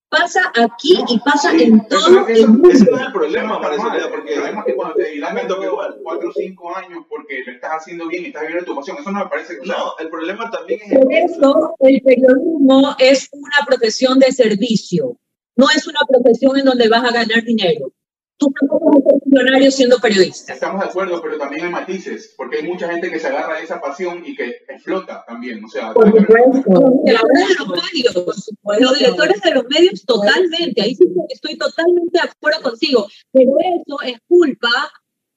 pasa 0.09 0.51
aquí 0.55 0.99
y 1.07 1.19
pasa 1.19 1.53
en 1.53 1.87
todo 1.87 2.27
el 2.27 2.47
mundo. 2.47 2.69
Ese 2.69 2.83
es 2.83 3.01
el 3.01 3.11
problema, 3.11 3.61
parece 3.61 3.83
porque 4.09 4.35
además 4.35 4.65
que 4.65 4.75
cuando 4.75 4.95
te 4.95 5.11
dirán 5.11 5.37
igual 5.37 5.97
4 6.03 6.29
o 6.29 6.33
5 6.33 6.75
años 6.75 7.05
porque 7.07 7.43
lo 7.45 7.51
estás 7.53 7.71
haciendo 7.77 8.07
bien 8.07 8.23
y 8.23 8.27
estás 8.27 8.41
viviendo 8.41 8.65
tu 8.65 8.75
pasión, 8.75 8.97
eso 8.99 9.11
no 9.11 9.19
me 9.23 9.29
parece. 9.29 9.57
No, 9.65 9.93
el 9.99 10.09
problema 10.09 10.49
también 10.49 10.79
es. 10.83 10.97
Por 10.97 11.13
eso 11.13 11.75
el 11.79 12.01
periodismo 12.01 12.95
es 12.99 13.29
una 13.31 13.65
profesión 13.65 14.19
de 14.19 14.31
servicio, 14.31 15.17
no 15.55 15.67
es 15.69 15.87
una 15.87 16.01
profesión 16.09 16.57
en 16.57 16.65
donde 16.65 16.89
vas 16.89 17.03
a 17.03 17.11
ganar 17.11 17.43
dinero. 17.43 17.91
Tú 18.39 18.51
tampoco 18.59 19.03
ser 19.07 19.19
millonario 19.25 19.69
siendo 19.69 19.99
periodista. 19.99 20.53
Estamos 20.53 20.81
de 20.81 20.87
acuerdo, 20.87 21.21
pero 21.21 21.37
también 21.37 21.65
hay 21.65 21.71
matices, 21.71 22.33
porque 22.35 22.57
hay 22.57 22.63
mucha 22.67 22.89
gente 22.89 23.11
que 23.11 23.19
se 23.19 23.27
agarra 23.27 23.57
de 23.57 23.65
esa 23.65 23.79
pasión 23.79 24.23
y 24.25 24.35
que 24.35 24.63
explota 24.67 25.23
también. 25.27 25.63
O 25.63 25.67
sea, 25.67 25.93
Por 25.93 26.07
supuesto. 26.07 26.93
de 27.05 27.13
los 27.13 27.67
medios, 27.67 28.49
los 28.79 28.97
directores 28.97 29.41
de 29.41 29.51
los 29.51 29.65
medios, 29.69 30.03
totalmente. 30.05 30.81
Ahí 30.81 30.95
sí 30.95 31.05
estoy 31.29 31.57
totalmente 31.57 32.17
de 32.17 32.29
acuerdo 32.29 32.61
contigo. 32.63 33.07
Pero 33.31 33.51
eso 33.59 34.01
es 34.01 34.17
culpa 34.27 34.89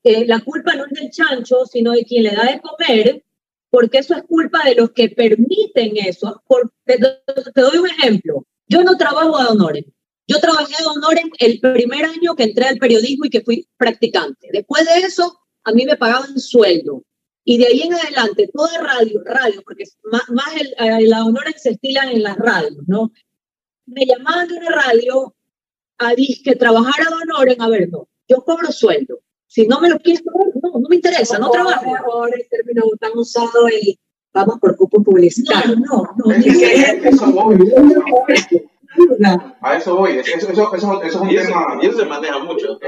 eh, 0.04 0.26
la 0.26 0.40
culpa 0.40 0.74
no 0.74 0.86
es 0.86 0.92
del 0.92 1.10
chancho, 1.10 1.64
sino 1.64 1.92
de 1.92 2.04
quien 2.04 2.24
le 2.24 2.32
da 2.32 2.44
de 2.44 2.60
comer, 2.60 3.24
porque 3.70 3.98
eso 3.98 4.14
es 4.14 4.24
culpa 4.24 4.64
de 4.64 4.74
los 4.74 4.90
que 4.90 5.10
permiten 5.10 5.96
eso. 5.96 6.42
Por, 6.46 6.72
te, 6.84 6.98
te 6.98 7.60
doy 7.60 7.78
un 7.78 7.88
ejemplo. 7.88 8.46
Yo 8.66 8.82
no 8.82 8.96
trabajo 8.96 9.38
a 9.38 9.50
honores. 9.50 9.84
Yo 10.32 10.40
trabajé 10.40 10.74
a 10.82 10.90
honores 10.90 11.24
el 11.40 11.60
primer 11.60 12.06
año 12.06 12.34
que 12.34 12.44
entré 12.44 12.64
al 12.66 12.78
periodismo 12.78 13.26
y 13.26 13.30
que 13.30 13.42
fui 13.42 13.68
practicante. 13.76 14.48
Después 14.50 14.86
de 14.86 15.00
eso, 15.00 15.38
a 15.64 15.72
mí 15.72 15.84
me 15.84 15.96
pagaban 15.96 16.38
sueldo. 16.38 17.02
Y 17.44 17.58
de 17.58 17.66
ahí 17.66 17.82
en 17.82 17.92
adelante, 17.92 18.48
toda 18.52 18.78
radio, 18.78 19.20
radio, 19.24 19.60
porque 19.62 19.84
más, 20.04 20.22
más 20.30 20.48
el, 20.58 20.74
el 20.78 21.12
honores 21.12 21.60
se 21.60 21.70
estilan 21.70 22.08
en 22.08 22.22
las 22.22 22.36
radios, 22.36 22.84
¿no? 22.86 23.12
Me 23.84 24.06
llamaban 24.06 24.48
de 24.48 24.54
una 24.54 24.70
radio 24.70 25.34
a 25.98 26.14
que 26.14 26.56
trabajar 26.56 27.06
a 27.06 27.16
honores, 27.16 27.56
a 27.58 27.68
ver, 27.68 27.90
no, 27.90 28.08
yo 28.26 28.42
cobro 28.42 28.72
sueldo. 28.72 29.20
Si 29.48 29.66
no 29.66 29.80
me 29.80 29.90
lo 29.90 29.98
quieres 29.98 30.22
cobrar, 30.22 30.48
no, 30.62 30.80
no 30.80 30.88
me 30.88 30.96
interesa, 30.96 31.38
no, 31.38 31.50
trabajo. 31.50 31.94
Ahora 32.10 32.36
el 32.36 32.48
término 32.48 32.84
tan 32.98 33.12
usado 33.16 33.68
el 33.68 33.98
vamos 34.32 34.58
por 34.60 34.76
cupo 34.76 35.02
publicitario. 35.02 35.76
No, 35.76 36.04
no, 36.16 36.24
no. 36.24 36.32
Eso 36.32 37.32
voy. 37.32 37.58
A 39.60 39.76
eso 39.76 39.96
voy, 39.96 40.18
eso, 40.18 40.36
eso, 40.36 40.50
eso, 40.52 40.74
eso 40.74 41.02
es 41.04 41.14
un 41.14 41.30
Y 41.30 41.36
eso, 41.36 41.48
tema. 41.48 41.78
y 41.80 41.86
eso 41.86 41.98
se 41.98 42.04
maneja 42.06 42.38
mucho 42.40 42.78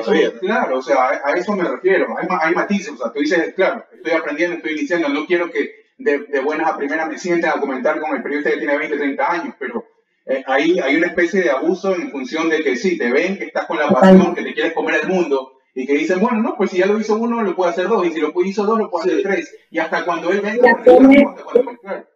claro, 0.40 0.78
o 0.78 0.82
sea, 0.82 0.96
a, 1.09 1.20
a 1.28 1.32
eso 1.32 1.52
me 1.55 1.64
refiero. 1.64 2.14
Hay, 2.18 2.26
hay 2.40 2.55
matices, 2.55 2.92
o 2.92 2.96
sea, 2.96 3.12
tú 3.12 3.20
dices, 3.20 3.55
claro, 3.55 3.84
estoy 3.92 4.12
aprendiendo, 4.12 4.57
estoy 4.57 4.72
iniciando, 4.72 5.09
no 5.09 5.26
quiero 5.26 5.50
que 5.50 5.70
de, 5.98 6.18
de 6.20 6.40
buenas 6.40 6.68
a 6.70 6.76
primeras 6.76 7.09
me 7.09 7.18
sienten 7.18 7.50
a 7.50 7.61
comentar 7.61 8.00
con 8.00 8.14
el 8.16 8.22
periodista 8.22 8.50
que 8.50 8.59
tiene 8.59 8.76
20, 8.78 8.96
30 8.96 9.30
años, 9.32 9.55
pero 9.59 9.84
eh, 10.26 10.42
ahí 10.46 10.78
hay 10.80 10.96
una 10.96 11.07
especie 11.07 11.42
de 11.42 11.50
abuso 11.50 11.94
en 11.94 12.11
función 12.11 12.48
de 12.48 12.62
que 12.62 12.76
sí, 12.76 12.98
te 12.98 13.11
ven 13.12 13.38
que 13.38 13.44
estás 13.44 13.66
con 13.66 13.78
la 13.78 13.88
pasión, 13.88 14.34
que 14.34 14.42
te 14.42 14.55
quieres 14.55 14.72
comer 14.72 15.00
el 15.02 15.09
mundo, 15.09 15.52
y 15.74 15.86
que 15.86 15.94
dicen, 15.94 16.20
bueno, 16.20 16.40
no, 16.40 16.57
pues 16.57 16.70
si 16.70 16.78
ya 16.78 16.86
lo 16.86 16.98
hizo 16.98 17.14
uno, 17.16 17.42
lo 17.42 17.55
puede 17.57 17.70
hacer 17.70 17.88
dos, 17.88 18.07
y 18.07 18.12
si 18.12 18.20
lo 18.20 18.32
hizo 18.44 18.64
dos, 18.64 18.78
lo 18.78 18.90
puede 18.90 19.11
hacer 19.12 19.22
tres, 19.22 19.55
y 19.70 19.78
hasta 19.78 20.05
cuando 20.05 20.30
él 20.30 20.40
venga, 20.40 20.70
hasta 20.70 20.84
cuando 20.84 21.09
me- 21.09 21.78
claro. 21.78 22.07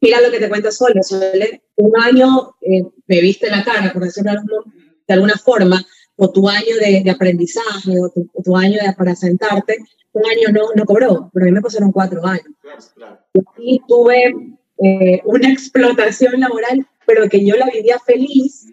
Mira 0.00 0.20
lo 0.20 0.30
que 0.30 0.38
te 0.38 0.48
cuenta 0.48 0.70
Sole. 0.70 1.02
Sole, 1.02 1.62
un 1.76 1.92
año 2.00 2.54
eh, 2.60 2.84
me 3.06 3.20
viste 3.20 3.50
la 3.50 3.64
cara, 3.64 3.92
por 3.92 4.04
decirlo 4.04 4.32
de 5.08 5.14
alguna, 5.14 5.36
forma, 5.36 5.84
o 6.16 6.32
tu 6.32 6.48
año 6.48 6.76
de, 6.80 7.02
de 7.04 7.10
aprendizaje, 7.10 7.92
o 8.00 8.10
tu, 8.10 8.28
o 8.32 8.42
tu 8.42 8.56
año 8.56 8.78
de, 8.82 8.92
para 8.94 9.14
sentarte, 9.14 9.78
un 10.16 10.24
año 10.24 10.48
no, 10.52 10.68
no 10.74 10.84
cobró, 10.84 11.30
pero 11.32 11.44
a 11.44 11.48
mí 11.48 11.52
me 11.52 11.60
pasaron 11.60 11.92
cuatro 11.92 12.24
años. 12.24 12.46
Y 13.58 13.80
tuve 13.86 14.34
eh, 14.82 15.20
una 15.24 15.48
explotación 15.52 16.40
laboral, 16.40 16.86
pero 17.06 17.28
que 17.28 17.44
yo 17.44 17.56
la 17.56 17.66
vivía 17.66 17.98
feliz. 17.98 18.66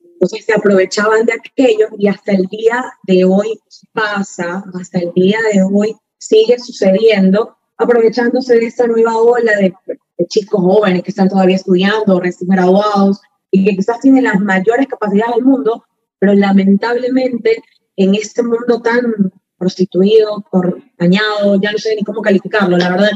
Entonces 0.00 0.44
se 0.44 0.52
aprovechaban 0.52 1.24
de 1.24 1.32
aquello 1.32 1.88
y 1.96 2.08
hasta 2.08 2.32
el 2.32 2.44
día 2.46 2.84
de 3.04 3.24
hoy 3.24 3.58
pasa, 3.92 4.64
hasta 4.78 4.98
el 4.98 5.12
día 5.14 5.38
de 5.52 5.62
hoy 5.62 5.96
sigue 6.18 6.58
sucediendo, 6.58 7.56
aprovechándose 7.80 8.54
de 8.56 8.66
esta 8.66 8.86
nueva 8.86 9.16
ola 9.16 9.56
de, 9.56 9.74
de 9.86 10.26
chicos 10.26 10.60
jóvenes 10.60 11.02
que 11.02 11.10
están 11.10 11.28
todavía 11.28 11.56
estudiando, 11.56 12.20
recién 12.20 12.50
graduados 12.50 13.20
y 13.50 13.64
que 13.64 13.76
quizás 13.76 14.00
tienen 14.00 14.24
las 14.24 14.40
mayores 14.40 14.86
capacidades 14.86 15.36
del 15.36 15.44
mundo, 15.44 15.84
pero 16.18 16.34
lamentablemente 16.34 17.62
en 17.96 18.14
este 18.14 18.42
mundo 18.42 18.80
tan 18.82 19.32
prostituido, 19.58 20.44
por, 20.50 20.82
dañado, 20.98 21.60
ya 21.60 21.72
no 21.72 21.78
sé 21.78 21.94
ni 21.96 22.02
cómo 22.02 22.22
calificarlo, 22.22 22.76
la 22.76 22.90
verdad, 22.90 23.10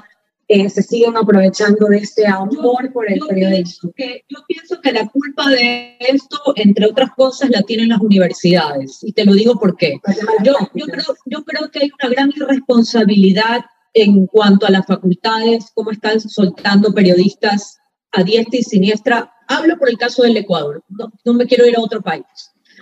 eh, 0.47 0.69
se 0.69 0.83
siguen 0.83 1.17
aprovechando 1.17 1.87
de 1.87 1.99
este 1.99 2.27
amor 2.27 2.93
por 2.93 3.11
el 3.11 3.19
yo 3.19 3.27
periodismo. 3.27 3.93
que, 3.97 4.25
yo 4.29 4.39
pienso 4.47 4.79
que 4.81 4.93
la 4.93 5.09
culpa 5.09 5.49
de 5.49 5.97
esto, 6.01 6.39
entre 6.57 6.87
otras 6.87 7.11
cosas, 7.17 7.49
la 7.49 7.63
tienen 7.63 7.89
las 7.89 8.01
universidades. 8.01 8.99
Y 9.03 9.13
te 9.13 9.25
lo 9.25 9.33
digo 9.33 9.59
por 9.59 9.75
qué. 9.77 9.95
Yo, 10.43 10.53
yo, 10.75 10.87
creo, 10.87 11.17
yo 11.25 11.45
creo 11.45 11.71
que 11.71 11.79
hay 11.81 11.91
una 12.03 12.11
gran 12.11 12.31
irresponsabilidad 12.37 13.65
en 13.95 14.27
cuanto 14.27 14.67
a 14.67 14.71
las 14.71 14.87
facultades, 14.87 15.71
cómo 15.73 15.93
están 15.93 16.21
soltando 16.21 16.93
periodistas 16.93 17.79
a 18.11 18.23
diestra 18.23 18.59
y 18.59 18.63
siniestra. 18.63 19.33
Hablo 19.47 19.79
por 19.79 19.89
el 19.89 19.97
caso 19.97 20.23
del 20.23 20.37
Ecuador, 20.37 20.83
no, 20.89 21.33
me 21.33 21.47
quiero 21.47 21.67
ir 21.67 21.77
a 21.77 21.81
otro 21.81 22.03
país. 22.03 22.25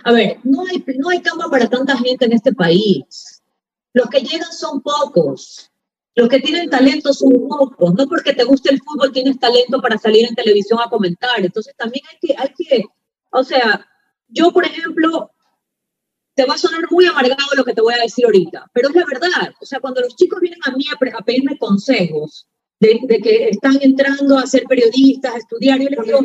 A 0.03 0.11
ver, 0.11 0.39
no 0.43 0.65
hay, 0.65 0.83
no 0.97 1.09
hay 1.09 1.21
cama 1.21 1.49
para 1.49 1.69
tanta 1.69 1.97
gente 1.97 2.25
en 2.25 2.33
este 2.33 2.53
país. 2.53 3.41
Los 3.93 4.09
que 4.09 4.21
llegan 4.21 4.51
son 4.51 4.81
pocos. 4.81 5.69
Los 6.15 6.29
que 6.29 6.39
tienen 6.39 6.69
talento 6.69 7.13
son 7.13 7.31
pocos. 7.47 7.93
No 7.93 8.07
porque 8.07 8.33
te 8.33 8.43
guste 8.43 8.71
el 8.71 8.81
fútbol 8.81 9.11
tienes 9.11 9.39
talento 9.39 9.81
para 9.81 9.97
salir 9.97 10.27
en 10.27 10.35
televisión 10.35 10.79
a 10.79 10.89
comentar. 10.89 11.39
Entonces 11.39 11.75
también 11.77 12.03
hay 12.11 12.17
que, 12.21 12.35
hay 12.37 12.53
que, 12.57 12.85
o 13.31 13.43
sea, 13.43 13.85
yo 14.27 14.51
por 14.51 14.65
ejemplo, 14.65 15.31
te 16.35 16.45
va 16.45 16.55
a 16.55 16.57
sonar 16.57 16.81
muy 16.89 17.05
amargado 17.05 17.55
lo 17.55 17.63
que 17.63 17.73
te 17.73 17.81
voy 17.81 17.93
a 17.93 18.01
decir 18.01 18.25
ahorita, 18.25 18.69
pero 18.73 18.89
es 18.89 18.95
la 18.95 19.05
verdad. 19.05 19.53
O 19.61 19.65
sea, 19.65 19.79
cuando 19.79 20.01
los 20.01 20.15
chicos 20.15 20.39
vienen 20.39 20.59
a 20.65 20.71
mí 20.71 20.85
a, 20.89 21.17
a 21.17 21.21
pedirme 21.21 21.57
consejos 21.57 22.47
de, 22.79 22.99
de 23.03 23.19
que 23.19 23.49
están 23.49 23.77
entrando 23.81 24.37
a 24.37 24.45
ser 24.45 24.63
periodistas, 24.63 25.35
a 25.35 25.37
estudiar, 25.37 25.79
yo 25.79 25.89
les 25.89 26.05
digo, 26.05 26.19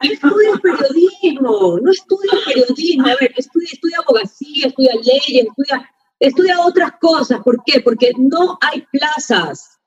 estudia 0.00 0.52
periodismo, 0.62 1.78
no 1.82 1.90
estudia 1.90 2.32
periodismo, 2.44 3.06
a 3.06 3.16
ver, 3.20 3.32
estudia, 3.36 3.68
estudia 3.72 3.96
abogacía, 3.98 4.66
estudia 4.68 4.94
leyes, 4.94 5.46
estudia, 5.46 5.90
estudia 6.20 6.60
otras 6.60 6.92
cosas. 7.00 7.40
¿Por 7.42 7.62
qué? 7.64 7.80
Porque 7.80 8.12
no 8.16 8.58
hay 8.60 8.84
plazas. 8.92 9.78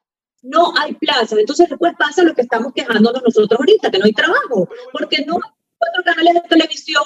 No 0.41 0.73
hay 0.77 0.93
plazas. 0.95 1.37
Entonces 1.37 1.69
después 1.69 1.93
pasa 1.97 2.23
lo 2.23 2.33
que 2.33 2.41
estamos 2.41 2.73
quejándonos 2.73 3.21
nosotros 3.23 3.59
ahorita, 3.59 3.91
que 3.91 3.99
no 3.99 4.05
hay 4.05 4.13
trabajo, 4.13 4.69
porque 4.91 5.23
no 5.25 5.35
hay 5.35 5.51
cuatro 5.77 6.03
canales 6.03 6.33
de 6.35 6.49
televisión, 6.49 7.03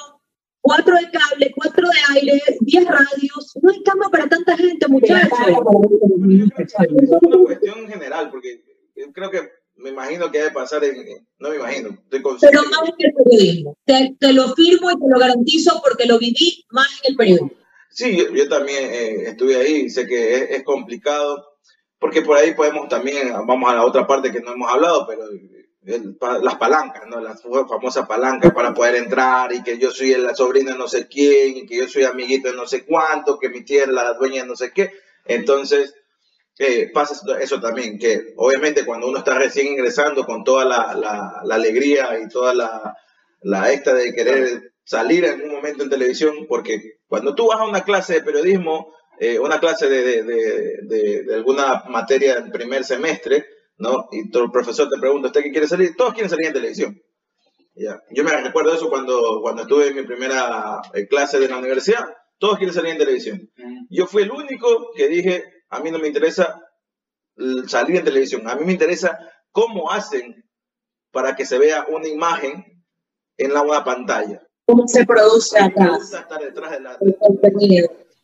cuatro 0.64 0.96
de 0.96 1.10
cable, 1.10 1.52
cuatro 1.54 1.86
de 1.86 2.18
aire, 2.18 2.42
diez 2.60 2.86
radios, 2.86 3.58
no 3.60 3.70
hay 3.70 3.82
cama 3.82 4.08
para 4.10 4.26
tanta 4.28 4.56
gente, 4.56 4.88
muchachos. 4.88 5.38
Es 5.38 7.10
una 7.20 7.38
cuestión 7.44 7.86
general, 7.86 8.30
porque 8.30 8.64
yo 8.96 9.12
creo 9.12 9.30
que 9.30 9.42
me 9.76 9.90
imagino 9.90 10.30
que 10.30 10.38
debe 10.38 10.52
pasar 10.52 10.82
en. 10.84 10.96
No 11.38 11.50
me 11.50 11.56
imagino, 11.56 11.90
estoy 11.90 12.22
consciente. 12.22 12.56
Pero 12.56 12.70
más 12.70 12.88
en 12.88 13.06
el 13.06 13.12
periodismo. 13.12 13.76
Te, 13.84 14.16
te 14.18 14.32
lo 14.32 14.54
firmo 14.54 14.90
y 14.90 14.94
te 14.94 15.06
lo 15.06 15.18
garantizo 15.18 15.82
porque 15.84 16.06
lo 16.06 16.18
viví 16.18 16.64
más 16.70 16.88
en 17.02 17.10
el 17.10 17.16
periodismo. 17.16 17.50
Sí, 17.90 18.16
yo, 18.16 18.30
yo 18.34 18.48
también 18.48 18.84
eh, 18.90 19.28
estuve 19.28 19.56
ahí, 19.56 19.90
sé 19.90 20.06
que 20.06 20.34
es, 20.34 20.50
es 20.50 20.62
complicado, 20.64 21.44
porque 21.98 22.22
por 22.22 22.38
ahí 22.38 22.54
podemos 22.54 22.88
también, 22.88 23.32
vamos 23.46 23.70
a 23.70 23.74
la 23.74 23.84
otra 23.84 24.06
parte 24.06 24.32
que 24.32 24.40
no 24.40 24.54
hemos 24.54 24.70
hablado, 24.70 25.06
pero 25.06 25.24
el 25.86 26.16
las 26.42 26.54
palancas, 26.56 27.02
¿no? 27.08 27.20
Las 27.20 27.42
famosas 27.42 28.06
palancas 28.06 28.52
para 28.52 28.72
poder 28.74 28.96
entrar 28.96 29.52
y 29.52 29.62
que 29.62 29.78
yo 29.78 29.90
soy 29.90 30.14
la 30.16 30.34
sobrina 30.34 30.72
de 30.72 30.78
no 30.78 30.88
sé 30.88 31.06
quién 31.08 31.56
y 31.58 31.66
que 31.66 31.76
yo 31.78 31.88
soy 31.88 32.04
amiguito 32.04 32.50
de 32.50 32.56
no 32.56 32.66
sé 32.66 32.84
cuánto, 32.84 33.38
que 33.38 33.48
mi 33.50 33.64
tía 33.64 33.82
es 33.82 33.88
la 33.88 34.14
dueña 34.14 34.42
de 34.42 34.48
no 34.48 34.56
sé 34.56 34.72
qué. 34.72 34.90
Entonces, 35.26 35.94
eh, 36.58 36.90
pasa 36.94 37.14
eso- 37.40 37.60
también, 37.60 37.98
que 37.98 38.32
obviamente 38.36 38.84
cuando 38.84 39.08
uno 39.08 39.18
está 39.18 39.34
recién 39.38 39.66
ingresando 39.68 40.24
con 40.24 40.44
toda 40.44 40.64
la, 40.64 40.94
la- 40.94 41.40
la 41.44 41.54
alegría 41.56 42.18
y 42.20 42.28
toda 42.28 42.54
la, 42.54 42.96
la 43.42 43.72
esta 43.72 43.92
de 43.94 44.14
querer 44.14 44.72
salir 44.84 45.24
en 45.24 45.42
un 45.42 45.50
momento 45.52 45.82
en 45.82 45.90
televisión, 45.90 46.46
porque 46.48 46.98
cuando 47.08 47.34
tú 47.34 47.48
vas 47.48 47.60
a 47.60 47.64
una 47.66 47.82
clase 47.84 48.14
de 48.14 48.22
periodismo, 48.22 48.92
eh, 49.18 49.38
una 49.38 49.58
clase 49.60 49.88
de, 49.88 50.02
de- 50.02 50.22
de- 50.24 50.78
de- 50.82 51.22
de 51.24 51.34
alguna 51.34 51.84
materia 51.88 52.36
en 52.36 52.50
primer 52.50 52.84
semestre, 52.84 53.46
¿no? 53.76 54.08
Y 54.12 54.30
todo 54.30 54.44
el 54.44 54.50
profesor 54.50 54.88
te 54.88 55.00
pregunta, 55.00 55.28
¿usted 55.28 55.42
qué 55.42 55.50
quiere 55.50 55.68
salir? 55.68 55.94
Todos 55.96 56.12
quieren 56.12 56.30
salir 56.30 56.46
en 56.46 56.52
televisión. 56.52 57.02
Ya. 57.74 58.00
Yo 58.10 58.22
me 58.22 58.30
recuerdo 58.30 58.72
eso 58.72 58.88
cuando, 58.88 59.40
cuando 59.42 59.62
estuve 59.62 59.88
en 59.88 59.96
mi 59.96 60.02
primera 60.02 60.80
eh, 60.92 61.08
clase 61.08 61.40
de 61.40 61.48
la 61.48 61.58
universidad. 61.58 62.04
Todos 62.38 62.58
quieren 62.58 62.74
salir 62.74 62.92
en 62.92 62.98
televisión. 62.98 63.50
Yo 63.90 64.06
fui 64.06 64.22
el 64.22 64.30
único 64.30 64.90
que 64.94 65.08
dije, 65.08 65.44
a 65.70 65.80
mí 65.80 65.90
no 65.90 65.98
me 65.98 66.08
interesa 66.08 66.60
salir 67.66 67.96
en 67.96 68.04
televisión, 68.04 68.48
a 68.48 68.54
mí 68.54 68.64
me 68.64 68.72
interesa 68.72 69.18
cómo 69.50 69.90
hacen 69.90 70.44
para 71.10 71.34
que 71.34 71.46
se 71.46 71.58
vea 71.58 71.86
una 71.88 72.08
imagen 72.08 72.64
en 73.36 73.54
la 73.54 73.62
una 73.62 73.84
pantalla. 73.84 74.40
¿Cómo 74.66 74.86
se 74.86 75.04
produce 75.04 75.58
acá 75.58 75.88
gusta 75.96 76.20
estar 76.20 76.40
detrás 76.40 76.70
de 76.72 76.80
la... 76.80 76.98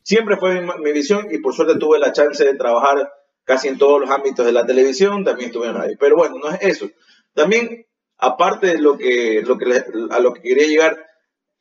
Siempre 0.02 0.36
fue 0.36 0.60
mi, 0.60 0.72
mi 0.82 0.92
visión 0.92 1.28
y 1.30 1.38
por 1.38 1.54
suerte 1.54 1.78
tuve 1.78 1.98
la 1.98 2.12
chance 2.12 2.44
de 2.44 2.54
trabajar 2.54 3.10
casi 3.44 3.68
en 3.68 3.78
todos 3.78 4.00
los 4.00 4.10
ámbitos 4.10 4.46
de 4.46 4.52
la 4.52 4.66
televisión, 4.66 5.24
también 5.24 5.48
estuve 5.48 5.68
en 5.68 5.74
radio. 5.74 5.96
Pero 5.98 6.16
bueno, 6.16 6.38
no 6.38 6.50
es 6.50 6.58
eso. 6.62 6.90
También, 7.34 7.86
aparte 8.16 8.68
de 8.68 8.78
lo 8.78 8.96
que, 8.96 9.42
lo 9.44 9.58
que 9.58 9.84
a 10.10 10.20
lo 10.20 10.32
que 10.32 10.42
quería 10.42 10.66
llegar, 10.66 11.06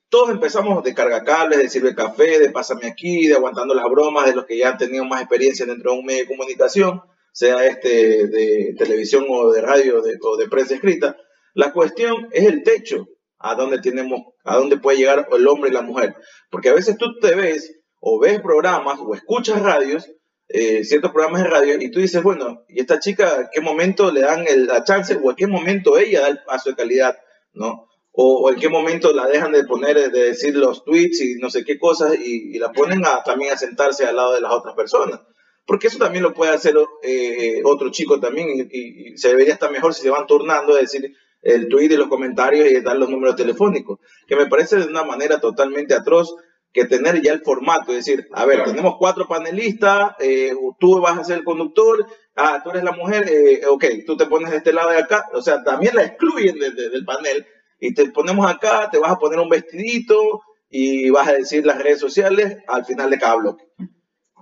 todos 0.10 0.30
empezamos 0.32 0.84
de 0.84 0.94
cargacables, 0.94 1.60
de 1.60 1.70
sirve 1.70 1.96
café, 1.96 2.40
de 2.40 2.50
pásame 2.50 2.88
aquí, 2.88 3.28
de 3.28 3.36
aguantando 3.36 3.74
las 3.74 3.86
bromas 3.86 4.26
de 4.26 4.36
los 4.36 4.46
que 4.46 4.58
ya 4.58 4.70
han 4.70 4.78
tenido 4.78 5.06
más 5.06 5.22
experiencia 5.22 5.66
dentro 5.66 5.92
de 5.92 6.00
un 6.00 6.06
medio 6.06 6.22
de 6.22 6.28
comunicación, 6.28 7.02
sea 7.32 7.66
este 7.66 8.28
de 8.28 8.76
televisión 8.78 9.26
o 9.30 9.52
de 9.52 9.62
radio 9.62 10.02
o 10.02 10.38
de 10.38 10.48
prensa 10.50 10.76
escrita. 10.76 11.16
La 11.54 11.74
cuestión 11.74 12.28
es 12.32 12.46
el 12.46 12.64
techo 12.64 13.08
a 13.40 13.56
dónde 13.56 13.80
tenemos, 13.80 14.22
a 14.44 14.58
dónde 14.58 14.78
puede 14.78 14.98
llegar 14.98 15.28
el 15.32 15.48
hombre 15.48 15.70
y 15.70 15.74
la 15.74 15.82
mujer. 15.82 16.16
Porque 16.50 16.70
a 16.70 16.74
veces 16.74 16.98
tú 16.98 17.18
te 17.20 17.36
ves 17.36 17.80
o 18.00 18.20
ves 18.20 18.42
programas 18.42 19.00
o 19.00 19.14
escuchas 19.16 19.62
radios, 19.62 20.12
eh, 20.50 20.84
ciertos 20.84 21.12
programas 21.12 21.44
de 21.44 21.50
radio, 21.50 21.78
y 21.80 21.92
tú 21.92 22.00
dices, 22.00 22.22
bueno, 22.24 22.64
¿y 22.70 22.80
esta 22.82 23.00
chica 23.00 23.36
en 23.42 23.48
qué 23.54 23.62
momento 23.62 24.12
le 24.12 24.22
dan 24.22 24.46
el- 24.48 24.68
la 24.68 24.84
chance 24.84 25.18
o 25.22 25.30
en 25.30 25.36
qué 25.36 25.48
momento 25.48 25.98
ella 25.98 26.22
da 26.22 26.28
el 26.30 26.40
paso 26.44 26.70
de 26.72 26.76
calidad, 26.76 27.18
¿no? 27.54 27.88
O, 28.12 28.42
o 28.44 28.50
en 28.52 28.60
qué 28.60 28.68
momento 28.70 29.14
la 29.14 29.28
dejan 29.28 29.52
de 29.52 29.64
poner, 29.66 29.98
eh, 29.98 30.10
de 30.10 30.24
decir 30.26 30.56
los 30.56 30.84
tweets 30.84 31.22
y 31.22 31.36
no 31.36 31.50
sé 31.50 31.64
qué 31.64 31.78
cosas 31.80 32.16
y, 32.20 32.56
y 32.56 32.60
la 32.60 32.72
ponen 32.72 33.06
a, 33.06 33.24
también 33.24 33.54
a 33.54 33.58
sentarse 33.58 34.06
al 34.06 34.16
lado 34.16 34.34
de 34.34 34.42
las 34.42 34.52
otras 34.52 34.76
personas. 34.76 35.22
porque 35.66 35.88
eso 35.88 36.00
también 36.00 36.24
lo 36.24 36.34
puede 36.34 36.52
hacer 36.52 36.76
eh, 37.04 37.62
otro 37.64 37.92
chico 37.92 38.20
también 38.20 38.50
y, 38.72 39.12
y, 39.12 39.18
se 39.18 39.30
debería 39.30 39.54
estar 39.54 39.72
mejor 39.72 39.94
si 39.94 40.02
se 40.02 40.10
van 40.10 40.26
turnando, 40.26 40.76
es 40.78 40.92
decir, 40.92 41.16
el 41.44 41.68
tweet 41.70 41.92
y 41.92 41.96
los 41.96 42.08
comentarios 42.10 42.68
y 42.70 42.82
dar 42.82 42.98
los 42.98 43.10
números 43.10 43.36
telefónicos, 43.36 44.00
que 44.28 44.36
me 44.36 44.48
parece 44.48 44.78
de 44.78 44.86
una 44.88 45.04
manera 45.04 45.40
totalmente 45.40 45.94
atroz 45.94 46.36
que 46.72 46.86
tener 46.86 47.22
ya 47.22 47.34
el 47.34 47.42
formato, 47.42 47.92
es 47.92 48.06
decir, 48.06 48.28
a 48.34 48.46
ver, 48.46 48.64
tenemos 48.64 48.96
cuatro 48.98 49.28
panelistas, 49.28 50.14
eh, 50.20 50.54
tú 50.80 51.02
vas 51.02 51.18
a 51.18 51.24
ser 51.24 51.40
el 51.40 51.44
conductor, 51.44 52.06
ah, 52.36 52.62
tú 52.64 52.70
eres 52.70 52.84
la 52.84 52.92
mujer, 52.92 53.28
eh, 53.28 53.66
ok, 53.68 53.86
tú 54.06 54.16
te 54.16 54.28
pones 54.28 54.52
de 54.52 54.58
este 54.58 54.74
lado 54.74 54.92
de 54.92 55.00
acá, 55.00 55.28
o 55.34 55.42
sea, 55.42 55.64
también 55.64 55.96
la 55.96 56.04
excluyen 56.04 56.60
del 56.60 57.06
panel 57.06 57.46
y 57.80 57.94
te 57.94 58.12
ponemos 58.12 58.50
acá, 58.50 58.90
te 58.92 59.00
vas 59.00 59.12
a 59.12 59.18
poner 59.18 59.40
un 59.40 59.50
vestidito 59.50 60.42
y 60.70 61.10
vas 61.10 61.28
a 61.28 61.34
decir 61.34 61.66
las 61.66 61.82
redes 61.82 62.00
sociales 62.00 62.58
al 62.68 62.86
final 62.86 63.10
de 63.10 63.18
cada 63.18 63.36
bloque. 63.36 63.66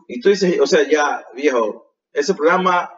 Y 0.07 0.19
tú 0.19 0.29
dices, 0.29 0.59
o 0.59 0.67
sea, 0.67 0.87
ya, 0.87 1.25
viejo, 1.33 1.95
ese 2.11 2.33
programa 2.33 2.91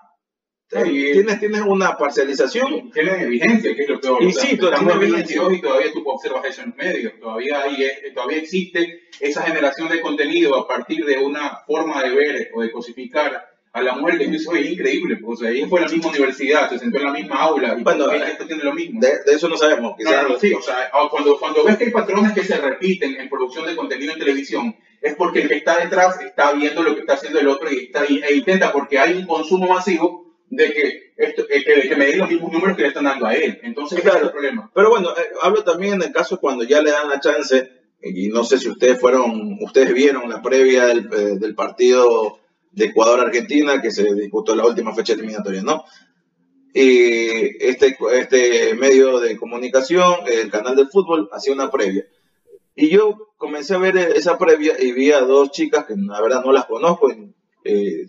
tienes, 0.69 1.39
tienes 1.39 1.61
una 1.61 1.97
parcialización. 1.97 2.91
Tiene 2.91 3.25
vigencia, 3.25 3.75
que 3.75 3.83
es 3.83 3.89
lo 3.89 3.99
peor. 3.99 4.23
Y 4.23 4.31
sí, 4.31 4.51
estamos 4.51 4.81
en 4.81 4.87
2022 4.87 5.53
y 5.53 5.61
todavía 5.61 5.91
tú 5.91 6.03
observas 6.07 6.45
eso 6.45 6.61
en 6.61 6.69
los 6.69 6.77
medios. 6.77 7.13
Todavía, 7.19 7.61
hay, 7.61 7.83
eh, 7.83 8.11
todavía 8.13 8.37
existe 8.37 9.09
esa 9.19 9.43
generación 9.43 9.89
de 9.89 10.01
contenido 10.01 10.55
a 10.55 10.67
partir 10.67 11.05
de 11.05 11.17
una 11.17 11.57
forma 11.65 12.03
de 12.03 12.09
ver 12.11 12.51
o 12.53 12.61
de 12.61 12.71
cosificar 12.71 13.49
a 13.71 13.81
la 13.81 13.95
mujer 13.95 14.17
que 14.17 14.27
dices, 14.27 14.47
oye, 14.47 14.71
increíble, 14.71 15.17
pues, 15.17 15.39
o 15.39 15.43
sea, 15.43 15.51
ella 15.51 15.67
fue 15.67 15.79
a 15.79 15.83
la 15.83 15.89
misma 15.89 16.09
universidad, 16.09 16.69
se 16.69 16.79
sentó 16.79 16.97
en 16.97 17.05
la 17.05 17.13
misma 17.13 17.35
aula, 17.35 17.75
y 17.77 17.83
bueno, 17.83 18.11
esto 18.11 18.47
tiene 18.47 18.63
lo 18.63 18.73
mismo. 18.73 18.99
De, 18.99 19.11
eso 19.27 19.47
no 19.47 19.57
sabemos. 19.57 19.95
No, 19.99 20.39
sí, 20.39 20.53
o 20.53 20.61
sea, 20.61 20.89
ah, 20.91 21.07
cuando, 21.09 21.37
cuando 21.37 21.63
ves 21.63 21.77
que 21.77 21.85
hay 21.85 21.91
patrones 21.91 22.33
que 22.33 22.43
se 22.43 22.57
repiten 22.57 23.15
en 23.19 23.29
producción 23.29 23.67
de 23.67 23.75
contenido 23.75 24.13
en 24.13 24.19
televisión, 24.19 24.75
es 25.01 25.15
porque 25.15 25.41
el 25.41 25.49
que 25.49 25.57
está 25.57 25.77
detrás 25.77 26.19
está 26.19 26.51
viendo 26.53 26.81
lo 26.81 26.95
que 26.95 27.01
está 27.01 27.13
haciendo 27.13 27.39
el 27.39 27.47
otro 27.47 27.71
y 27.71 27.77
está, 27.85 28.03
e 28.05 28.33
intenta, 28.33 28.71
porque 28.71 28.97
hay 28.97 29.13
un 29.13 29.27
consumo 29.27 29.67
masivo, 29.67 30.28
de 30.49 30.73
que, 30.73 31.13
esto, 31.17 31.43
eh, 31.49 31.63
que, 31.63 31.89
que 31.89 31.95
me 31.95 32.07
den 32.07 32.19
los 32.19 32.29
mismos 32.29 32.51
números 32.51 32.75
que 32.75 32.83
le 32.83 32.87
están 32.89 33.05
dando 33.05 33.25
a 33.25 33.33
él. 33.33 33.59
Entonces, 33.63 34.01
claro, 34.01 34.17
es 34.19 34.23
el 34.25 34.31
problema. 34.31 34.71
Pero 34.73 34.89
bueno, 34.89 35.09
eh, 35.11 35.29
hablo 35.41 35.63
también 35.63 35.95
en 35.95 36.03
el 36.03 36.11
caso 36.11 36.39
cuando 36.39 36.63
ya 36.63 36.81
le 36.81 36.91
dan 36.91 37.09
la 37.09 37.19
chance, 37.19 37.69
y 38.01 38.29
no 38.29 38.43
sé 38.43 38.57
si 38.57 38.69
ustedes 38.69 38.99
fueron, 38.99 39.57
ustedes 39.61 39.93
vieron 39.93 40.29
la 40.29 40.41
previa 40.41 40.85
del, 40.85 41.09
eh, 41.11 41.37
del 41.39 41.55
partido 41.55 42.39
de 42.71 42.85
Ecuador-Argentina 42.85 43.81
que 43.81 43.91
se 43.91 44.13
disputó 44.13 44.55
la 44.55 44.65
última 44.65 44.93
fecha 44.93 45.13
eliminatoria, 45.13 45.61
¿no? 45.61 45.83
Y 46.73 47.65
este, 47.65 47.97
este 48.13 48.75
medio 48.75 49.19
de 49.19 49.37
comunicación, 49.37 50.15
el 50.27 50.51
canal 50.51 50.75
de 50.75 50.85
fútbol, 50.85 51.29
hacía 51.31 51.53
una 51.53 51.71
previa. 51.71 52.05
Y 52.75 52.89
yo 52.89 53.33
comencé 53.37 53.73
a 53.73 53.79
ver 53.79 53.97
esa 53.97 54.37
previa 54.37 54.75
y 54.79 54.91
vi 54.91 55.11
a 55.11 55.21
dos 55.21 55.51
chicas 55.51 55.85
que 55.85 55.95
la 55.97 56.21
verdad 56.21 56.43
no 56.45 56.51
las 56.51 56.65
conozco, 56.65 57.11
eh, 57.63 58.05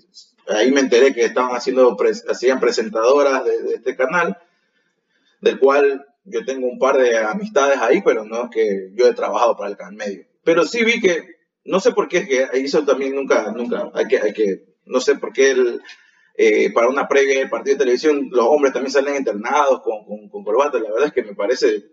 ahí 0.51 0.71
me 0.71 0.81
enteré 0.81 1.15
que 1.15 1.25
estaban 1.25 1.55
haciendo, 1.55 1.97
hacían 2.29 2.61
presentadoras 2.61 3.45
de, 3.45 3.75
este 3.75 3.97
canal, 3.97 4.37
del 5.41 5.59
cual 5.59 6.07
yo 6.25 6.45
tengo 6.45 6.69
un 6.69 6.79
par 6.79 6.99
de 6.99 7.19
amistades 7.19 7.79
ahí, 7.79 8.03
pero 8.03 8.25
no 8.25 8.45
es 8.45 8.51
que 8.51 8.91
yo 8.95 9.07
he 9.07 9.15
trabajado 9.15 9.57
para 9.57 9.71
el 9.71 9.77
canal 9.77 9.95
medio. 9.95 10.27
Pero 10.45 10.65
sí 10.65 10.85
vi 10.85 11.01
que, 11.01 11.25
no 11.65 11.81
sé 11.81 11.93
por 11.93 12.09
qué, 12.09 12.19
es 12.19 12.29
que 12.29 12.49
eso 12.53 12.85
también 12.85 13.15
nunca, 13.15 13.53
nunca, 13.53 13.91
hay 13.95 14.07
que, 14.07 14.19
hay 14.19 14.33
que, 14.33 14.65
no 14.85 15.01
sé 15.01 15.17
por 15.17 15.33
qué 15.33 15.53
el, 15.53 15.81
eh, 16.37 16.73
para 16.73 16.89
una 16.89 17.09
previa 17.09 17.39
de 17.39 17.49
partido 17.49 17.77
de 17.77 17.85
televisión 17.85 18.29
los 18.31 18.47
hombres 18.47 18.73
también 18.73 18.91
salen 18.93 19.17
internados 19.17 19.83
con, 19.83 20.29
con, 20.29 20.43
corbata, 20.43 20.79
la 20.79 20.91
verdad 20.91 21.09
es 21.09 21.13
que 21.13 21.23
me 21.23 21.35
parece 21.35 21.85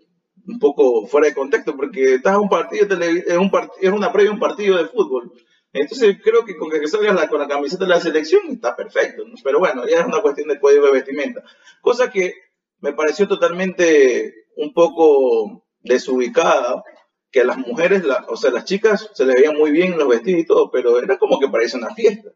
un 0.46 0.58
poco 0.58 1.06
fuera 1.06 1.28
de 1.28 1.34
contexto, 1.34 1.76
porque 1.76 2.14
estás 2.14 2.34
en 2.34 2.40
un 2.40 2.48
partido, 2.48 2.86
es, 2.98 3.36
un 3.36 3.50
es 3.80 3.90
una 3.90 4.10
previa 4.10 4.32
un 4.32 4.38
partido 4.38 4.78
de 4.78 4.86
fútbol. 4.86 5.32
Entonces 5.72 6.16
creo 6.22 6.44
que 6.44 6.56
con 6.56 6.70
que 6.70 6.86
salgas 6.88 7.28
con 7.28 7.40
la 7.40 7.48
camiseta 7.48 7.84
de 7.84 7.90
la 7.90 8.00
selección 8.00 8.42
está 8.50 8.74
perfecto, 8.74 9.22
pero 9.44 9.58
bueno, 9.58 9.86
ya 9.86 10.00
es 10.00 10.06
una 10.06 10.22
cuestión 10.22 10.48
de 10.48 10.58
código 10.58 10.86
de 10.86 10.92
vestimenta. 10.92 11.42
Cosa 11.82 12.10
que 12.10 12.34
me 12.80 12.92
pareció 12.92 13.28
totalmente 13.28 14.46
un 14.56 14.72
poco 14.72 15.66
desubicada, 15.80 16.82
que 17.30 17.42
a 17.42 17.44
las 17.44 17.58
mujeres, 17.58 18.02
o 18.28 18.36
sea, 18.36 18.50
las 18.50 18.64
chicas 18.64 19.10
se 19.12 19.26
les 19.26 19.36
veía 19.36 19.52
muy 19.52 19.70
bien 19.70 19.98
los 19.98 20.08
vestidos 20.08 20.40
y 20.40 20.46
todo, 20.46 20.70
pero 20.70 20.98
era 20.98 21.18
como 21.18 21.38
que 21.38 21.48
parece 21.48 21.76
una 21.76 21.94
fiesta. 21.94 22.30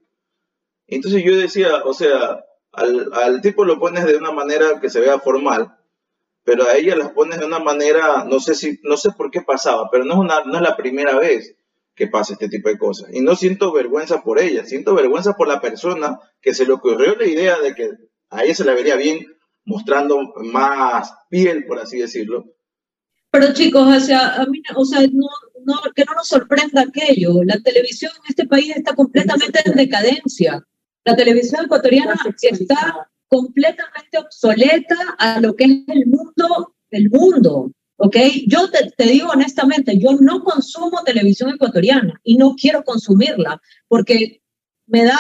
Entonces 0.87 1.25
yo 1.25 1.37
decía, 1.37 1.83
o 1.85 1.95
sea, 1.95 2.45
al, 2.73 3.11
al 3.15 3.41
tipo 3.41 3.65
lo 3.65 3.79
pones 3.79 4.05
de 4.05 4.17
una 4.17 4.33
manera 4.33 4.81
que 4.81 4.91
se 4.91 5.01
vea 5.01 5.19
formal, 5.19 5.79
pero 6.45 6.65
a 6.65 6.77
ella 6.77 6.97
las 6.97 7.13
pones 7.13 7.39
de 7.39 7.47
una 7.47 7.61
manera, 7.61 8.25
no 8.25 8.41
sé 8.41 8.55
si, 8.55 8.79
no 8.83 8.99
sé 8.99 9.11
por 9.13 9.31
qué 9.31 9.41
pasaba, 9.41 9.89
pero 9.91 10.05
no 10.05 10.15
es 10.15 10.21
una, 10.21 10.45
no 10.45 10.57
es 10.57 10.63
la 10.63 10.77
primera 10.77 11.19
vez 11.19 11.57
que 11.95 12.07
pasa 12.07 12.35
este 12.35 12.49
tipo 12.49 12.69
de 12.69 12.79
cosas. 12.79 13.11
Y 13.13 13.21
no 13.21 13.37
siento 13.37 13.73
vergüenza 13.73 14.23
por 14.23 14.39
ella, 14.39 14.65
siento 14.65 14.95
vergüenza 14.95 15.35
por 15.35 15.49
la 15.49 15.61
persona 15.61 16.19
que 16.41 16.55
se 16.55 16.67
le 16.67 16.73
ocurrió 16.73 17.15
la 17.17 17.27
idea 17.27 17.59
de 17.61 17.75
que 17.75 17.91
a 18.31 18.45
ella 18.45 18.55
se 18.55 18.65
la 18.65 18.75
vería 18.75 18.97
bien 18.97 19.27
mostrando 19.65 20.33
más 20.37 21.13
piel, 21.29 21.67
por 21.67 21.79
así 21.79 21.99
decirlo. 21.99 22.47
Pero 23.31 23.53
chicos, 23.55 23.83
o 23.83 23.87
a 23.89 24.47
mí, 24.47 24.63
o 24.77 24.85
sea 24.85 25.01
no, 25.01 25.27
no, 25.65 25.75
que 25.95 26.05
no 26.05 26.15
nos 26.15 26.29
sorprenda 26.29 26.83
aquello. 26.83 27.43
La 27.45 27.59
televisión 27.61 28.13
en 28.17 28.31
este 28.31 28.47
país 28.47 28.75
está 28.75 28.95
completamente 28.95 29.61
en 29.65 29.75
decadencia. 29.75 30.63
La 31.05 31.17
televisión 31.17 31.65
ecuatoriana 31.65 32.15
está 32.41 33.09
completamente 33.29 34.19
obsoleta 34.19 34.97
a 35.19 35.41
lo 35.41 35.55
que 35.55 35.65
es 35.65 35.71
el 35.89 36.07
mundo, 36.07 36.75
el 36.91 37.09
mundo. 37.11 37.73
¿Ok? 37.97 38.17
Yo 38.47 38.71
te, 38.71 39.05
digo 39.05 39.31
honestamente, 39.31 39.99
yo 39.99 40.13
no 40.21 40.43
consumo 40.43 41.03
televisión 41.05 41.51
ecuatoriana 41.51 42.21
y 42.23 42.37
no 42.37 42.55
quiero 42.55 42.85
consumirla 42.85 43.61
porque 43.89 44.43
me 44.87 45.05
da, 45.05 45.19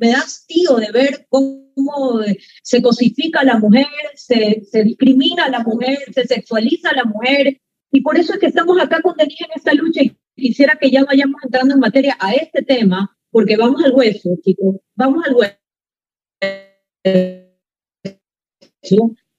me 0.00 0.10
da 0.10 0.18
hastío 0.18 0.76
de 0.76 0.90
ver 0.92 1.26
cómo 1.28 2.20
se 2.62 2.82
cosifica 2.82 3.40
a 3.40 3.44
la 3.44 3.58
mujer, 3.58 3.86
se, 4.14 4.62
se 4.70 4.82
discrimina 4.82 5.44
a 5.44 5.50
la 5.50 5.60
mujer, 5.60 5.98
se 6.12 6.26
sexualiza 6.26 6.90
a 6.90 6.96
la 6.96 7.04
mujer 7.04 7.60
y 7.90 8.00
por 8.00 8.18
eso 8.18 8.34
es 8.34 8.40
que 8.40 8.46
estamos 8.46 8.80
acá 8.80 9.00
con 9.00 9.16
Denise 9.16 9.44
en 9.44 9.50
esta 9.54 9.72
lucha 9.74 10.02
y 10.02 10.16
quisiera 10.34 10.76
que 10.80 10.90
ya 10.90 11.04
vayamos 11.04 11.40
entrando 11.44 11.74
en 11.74 11.80
materia 11.80 12.16
a 12.18 12.32
este 12.32 12.62
tema 12.62 13.16
porque 13.30 13.56
vamos 13.56 13.82
al 13.84 13.92
hueso, 13.92 14.30
chicos, 14.42 14.76
vamos 14.94 15.24
al 15.26 15.34
hueso 15.34 15.56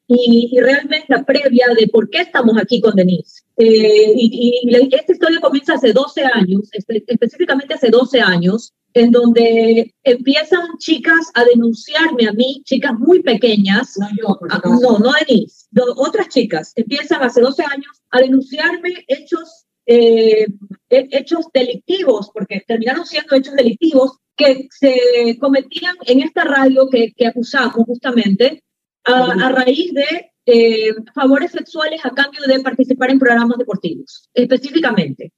y, 0.07 0.57
realmente 0.59 1.05
la 1.09 1.23
previa 1.23 1.67
de 1.77 1.87
por 1.87 2.09
qué 2.09 2.19
estamos 2.19 2.57
aquí 2.57 2.79
con 2.79 2.95
Denise. 2.95 3.41
Eh, 3.57 4.13
y, 4.15 4.61
y, 4.63 4.95
esta 4.95 5.11
historia 5.11 5.41
comienza 5.41 5.73
hace 5.73 5.91
12 5.91 6.23
años, 6.23 6.69
específicamente 6.71 7.73
hace 7.73 7.89
12 7.89 8.21
años, 8.21 8.73
en 8.93 9.11
donde 9.11 9.93
empiezan 10.03 10.77
chicas 10.79 11.29
a 11.33 11.43
denunciarme 11.43 12.27
a 12.27 12.33
mí, 12.33 12.61
chicas 12.63 12.93
muy 12.97 13.21
pequeñas, 13.21 13.97
no, 14.21 14.39
no, 14.63 14.99
no 14.99 15.11
Denise, 15.27 15.67
otras 15.97 16.29
chicas 16.29 16.71
empiezan 16.75 17.21
hace 17.21 17.41
12 17.41 17.63
años 17.63 18.01
a 18.09 18.19
denunciarme 18.19 19.05
hechos, 19.07 19.65
eh, 19.85 20.47
hechos 20.89 21.45
delictivos, 21.53 22.31
porque 22.33 22.63
terminaron 22.65 23.05
siendo 23.05 23.35
hechos 23.35 23.53
delictivos 23.55 24.17
que 24.35 24.67
se 24.71 25.37
cometían 25.39 25.95
en 26.05 26.21
esta 26.21 26.43
radio 26.43 26.87
que, 26.89 27.11
que 27.15 27.27
acusamos 27.27 27.85
justamente 27.85 28.63
a, 29.07 29.49
raíz 29.49 29.93
de 29.93 30.31
eh, 30.45 30.93
favores 31.13 31.51
sexuales 31.51 32.01
a 32.03 32.11
cambio 32.11 32.41
de 32.47 32.59
participar 32.59 33.11
en 33.11 33.19
programas 33.19 33.57
deportivos, 33.57 34.29
específicamente. 34.33 35.33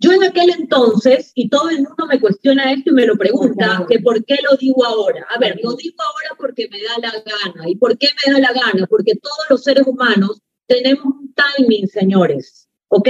Yo 0.00 0.12
en 0.12 0.22
aquel 0.22 0.50
entonces, 0.50 1.32
y 1.34 1.48
todo 1.48 1.70
el 1.70 1.78
mundo 1.78 2.06
me 2.06 2.20
cuestiona 2.20 2.72
esto 2.72 2.90
y 2.90 2.94
me 2.94 3.06
lo 3.06 3.16
pregunta, 3.16 3.84
que 3.88 3.98
por 3.98 4.24
qué 4.24 4.36
lo 4.48 4.56
digo 4.56 4.84
ahora. 4.84 5.26
A 5.28 5.40
ver, 5.40 5.58
lo 5.60 5.74
digo 5.74 5.96
ahora 5.98 6.36
porque 6.38 6.68
me 6.70 6.80
da 6.80 6.98
la 7.00 7.10
gana. 7.10 7.68
¿Y 7.68 7.74
por 7.74 7.98
qué 7.98 8.08
me 8.24 8.32
da 8.32 8.38
la 8.38 8.52
gana? 8.52 8.86
Porque 8.86 9.16
todos 9.16 9.46
los 9.50 9.64
seres 9.64 9.84
humanos 9.86 10.40
tenemos 10.68 11.04
un 11.04 11.34
timing, 11.34 11.88
señores, 11.88 12.68
¿ok? 12.88 13.08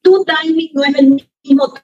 Tu 0.00 0.24
timing 0.24 0.70
no 0.72 0.84
es 0.84 0.94
el 0.96 1.28
mismo 1.44 1.74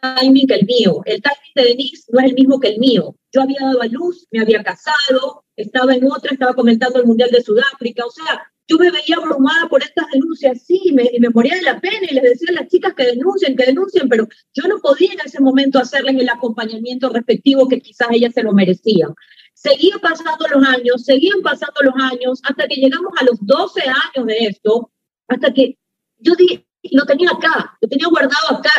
timing 0.00 0.46
que 0.46 0.54
el 0.54 0.66
mío. 0.66 1.00
El 1.06 1.22
timing 1.22 1.52
de 1.54 1.64
Denise 1.64 2.04
no 2.12 2.20
es 2.20 2.26
el 2.26 2.34
mismo 2.34 2.60
que 2.60 2.68
el 2.68 2.78
mío. 2.78 3.16
Yo 3.32 3.42
había 3.42 3.60
dado 3.60 3.80
a 3.80 3.86
luz, 3.86 4.26
me 4.30 4.40
había 4.40 4.62
casado, 4.62 5.44
estaba 5.56 5.94
en 5.94 6.10
otra, 6.10 6.32
estaba 6.32 6.54
comentando 6.54 6.98
el 6.98 7.06
Mundial 7.06 7.30
de 7.30 7.42
Sudáfrica, 7.42 8.04
o 8.04 8.10
sea, 8.10 8.50
yo 8.70 8.78
me 8.78 8.90
veía 8.90 9.16
abrumada 9.16 9.68
por 9.68 9.82
estas 9.82 10.06
denuncias, 10.12 10.62
sí, 10.64 10.92
me, 10.92 11.10
me 11.18 11.28
moría 11.30 11.56
de 11.56 11.62
la 11.62 11.80
pena 11.80 12.06
y 12.08 12.14
les 12.14 12.22
decía 12.22 12.50
a 12.50 12.60
las 12.60 12.68
chicas 12.68 12.94
que 12.94 13.04
denuncien, 13.04 13.56
que 13.56 13.66
denuncien, 13.66 14.08
pero 14.08 14.28
yo 14.54 14.68
no 14.68 14.78
podía 14.80 15.12
en 15.12 15.20
ese 15.24 15.40
momento 15.40 15.80
hacerles 15.80 16.14
el 16.14 16.28
acompañamiento 16.28 17.08
respectivo 17.08 17.68
que 17.68 17.80
quizás 17.80 18.08
ellas 18.12 18.32
se 18.32 18.44
lo 18.44 18.52
merecían. 18.52 19.12
Seguían 19.54 19.98
pasando 20.00 20.46
los 20.54 20.64
años, 20.66 21.04
seguían 21.04 21.42
pasando 21.42 21.82
los 21.82 21.94
años, 22.12 22.40
hasta 22.44 22.68
que 22.68 22.76
llegamos 22.76 23.12
a 23.20 23.24
los 23.24 23.38
12 23.40 23.82
años 23.82 24.26
de 24.26 24.36
esto, 24.38 24.92
hasta 25.26 25.52
que 25.52 25.76
yo 26.18 26.34
dije, 26.36 26.64
lo 26.92 27.04
tenía 27.04 27.30
acá, 27.30 27.76
lo 27.80 27.88
tenía 27.88 28.06
guardado 28.06 28.56
acá, 28.56 28.70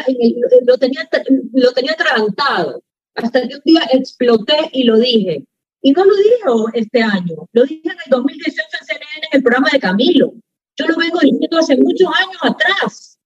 lo, 0.65 0.77
tenía, 0.77 1.07
lo 1.53 1.71
tenía 1.73 1.91
atragantado, 1.91 2.81
hasta 3.15 3.47
que 3.47 3.55
un 3.55 3.61
día 3.65 3.81
exploté 3.91 4.69
y 4.71 4.85
lo 4.85 4.97
dije. 4.97 5.45
Y 5.81 5.91
no 5.93 6.05
lo 6.05 6.15
dijo 6.15 6.69
este 6.73 7.01
año, 7.01 7.47
lo 7.53 7.63
dije 7.63 7.81
en 7.85 7.97
el 8.05 8.09
2018 8.09 8.61
en 8.79 8.85
CNN 8.85 9.27
en 9.31 9.37
el 9.37 9.43
programa 9.43 9.69
de 9.71 9.79
Camilo. 9.79 10.33
Yo 10.77 10.87
lo 10.87 10.95
vengo 10.95 11.19
diciendo 11.19 11.57
hace 11.57 11.75
muchos 11.77 12.07
años 12.07 12.37
atrás. 12.41 13.19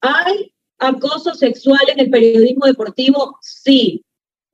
¿Hay 0.00 0.52
acoso 0.78 1.34
sexual 1.34 1.80
en 1.88 2.00
el 2.00 2.10
periodismo 2.10 2.66
deportivo? 2.66 3.38
Sí. 3.40 4.04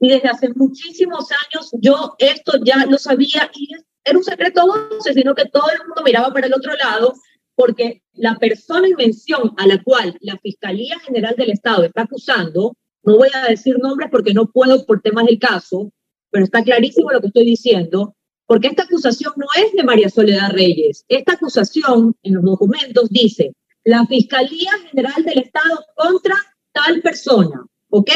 Y 0.01 0.09
desde 0.09 0.29
hace 0.29 0.49
muchísimos 0.55 1.29
años 1.31 1.71
yo 1.81 2.15
esto 2.19 2.53
ya 2.65 2.87
lo 2.87 2.99
sabía 2.99 3.51
y 3.55 3.69
era 4.05 4.19
un 4.19 4.25
secreto 4.25 4.67
voces, 4.67 5.15
sino 5.15 5.35
que 5.35 5.45
todo 5.47 5.71
el 5.71 5.87
mundo 5.87 6.03
miraba 6.05 6.33
para 6.33 6.47
el 6.47 6.55
otro 6.55 6.75
lado 6.75 7.15
porque 7.55 8.03
la 8.15 8.37
persona 8.37 8.89
en 8.89 8.97
mención 8.97 9.53
a 9.59 9.67
la 9.67 9.83
cual 9.83 10.17
la 10.21 10.39
Fiscalía 10.39 10.99
General 11.01 11.35
del 11.37 11.51
Estado 11.51 11.85
está 11.85 12.03
acusando, 12.03 12.75
no 13.05 13.17
voy 13.17 13.29
a 13.33 13.49
decir 13.49 13.79
nombres 13.79 14.09
porque 14.11 14.35
no 14.35 14.51
puedo 14.51 14.85
por 14.87 15.01
temas 15.03 15.27
del 15.27 15.39
caso, 15.39 15.93
pero 16.33 16.45
está 16.45 16.65
clarísimo 16.65 17.13
lo 17.13 17.21
que 17.21 17.29
estoy 17.29 17.45
diciendo, 17.45 18.17
porque 18.47 18.69
esta 18.69 18.85
acusación 18.85 19.35
no 19.37 19.47
es 19.63 19.73
de 19.73 19.85
María 19.85 20.09
Soledad 20.09 20.51
Reyes. 20.51 21.05
Esta 21.09 21.35
acusación 21.35 22.17
en 22.23 22.35
los 22.35 22.45
documentos 22.45 23.09
dice, 23.11 23.53
la 23.85 24.05
Fiscalía 24.07 24.73
General 24.91 25.23
del 25.23 25.39
Estado 25.39 25.85
contra 25.95 26.35
tal 26.73 27.03
persona, 27.03 27.65
¿ok? 27.91 28.11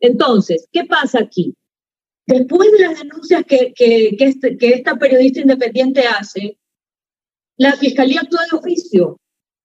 Entonces, 0.00 0.68
¿qué 0.72 0.84
pasa 0.84 1.20
aquí? 1.20 1.54
Después 2.26 2.70
de 2.72 2.80
las 2.80 2.98
denuncias 2.98 3.44
que, 3.46 3.72
que, 3.74 4.16
que, 4.18 4.24
este, 4.24 4.56
que 4.56 4.68
esta 4.70 4.96
periodista 4.96 5.40
independiente 5.40 6.06
hace, 6.06 6.58
la 7.56 7.72
Fiscalía 7.72 8.20
actúa 8.22 8.40
de 8.50 8.56
oficio. 8.56 9.20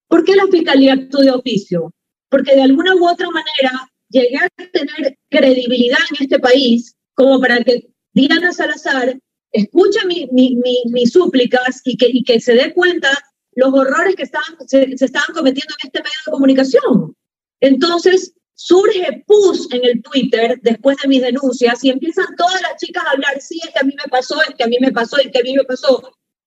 ¿Por 0.07 0.23
qué 0.23 0.35
la 0.35 0.47
Fiscalía 0.47 0.93
actúa 0.93 1.23
de 1.23 1.31
oficio? 1.31 1.93
Porque 2.29 2.55
de 2.55 2.61
alguna 2.61 2.95
u 2.95 3.07
otra 3.07 3.27
manera 3.29 3.89
llegué 4.09 4.37
a 4.37 4.49
tener 4.71 5.17
credibilidad 5.29 5.99
en 6.11 6.23
este 6.23 6.39
país 6.39 6.94
como 7.15 7.39
para 7.39 7.63
que 7.63 7.87
Diana 8.13 8.51
Salazar 8.53 9.17
escuche 9.51 9.99
mis 10.05 11.11
súplicas 11.11 11.81
y 11.85 11.97
que, 11.97 12.07
y 12.09 12.23
que 12.23 12.39
se 12.39 12.53
dé 12.53 12.73
cuenta 12.73 13.09
los 13.53 13.73
horrores 13.73 14.15
que 14.15 14.23
estaban, 14.23 14.55
se, 14.67 14.97
se, 14.97 15.05
estaban 15.05 15.33
cometiendo 15.33 15.73
en 15.81 15.87
este 15.87 15.99
medio 15.99 16.19
de 16.25 16.31
comunicación. 16.31 17.15
Entonces 17.61 18.33
surge 18.53 19.23
PUS 19.27 19.67
en 19.71 19.85
el 19.85 20.01
Twitter 20.01 20.59
después 20.61 20.97
de 21.01 21.07
mis 21.07 21.21
denuncias 21.21 21.83
y 21.83 21.89
empiezan 21.89 22.35
todas 22.37 22.61
las 22.61 22.75
chicas 22.77 23.03
a 23.05 23.11
hablar, 23.11 23.41
sí, 23.41 23.59
es 23.63 23.71
que 23.73 23.79
a 23.79 23.83
mí 23.83 23.93
me 23.97 24.09
pasó, 24.09 24.41
es 24.41 24.55
que 24.55 24.63
a 24.63 24.67
mí 24.67 24.77
me 24.79 24.91
pasó, 24.91 25.17
es 25.17 25.31
que 25.31 25.39
a 25.39 25.43
mí 25.43 25.53
me 25.53 25.63
pasó. 25.63 26.01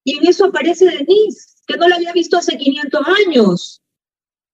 Y 0.04 0.18
en 0.18 0.26
eso 0.26 0.46
aparece 0.46 0.86
Denise, 0.86 1.46
que 1.66 1.76
no 1.76 1.88
la 1.88 1.96
había 1.96 2.12
visto 2.12 2.38
hace 2.38 2.56
500 2.56 3.00
años. 3.26 3.82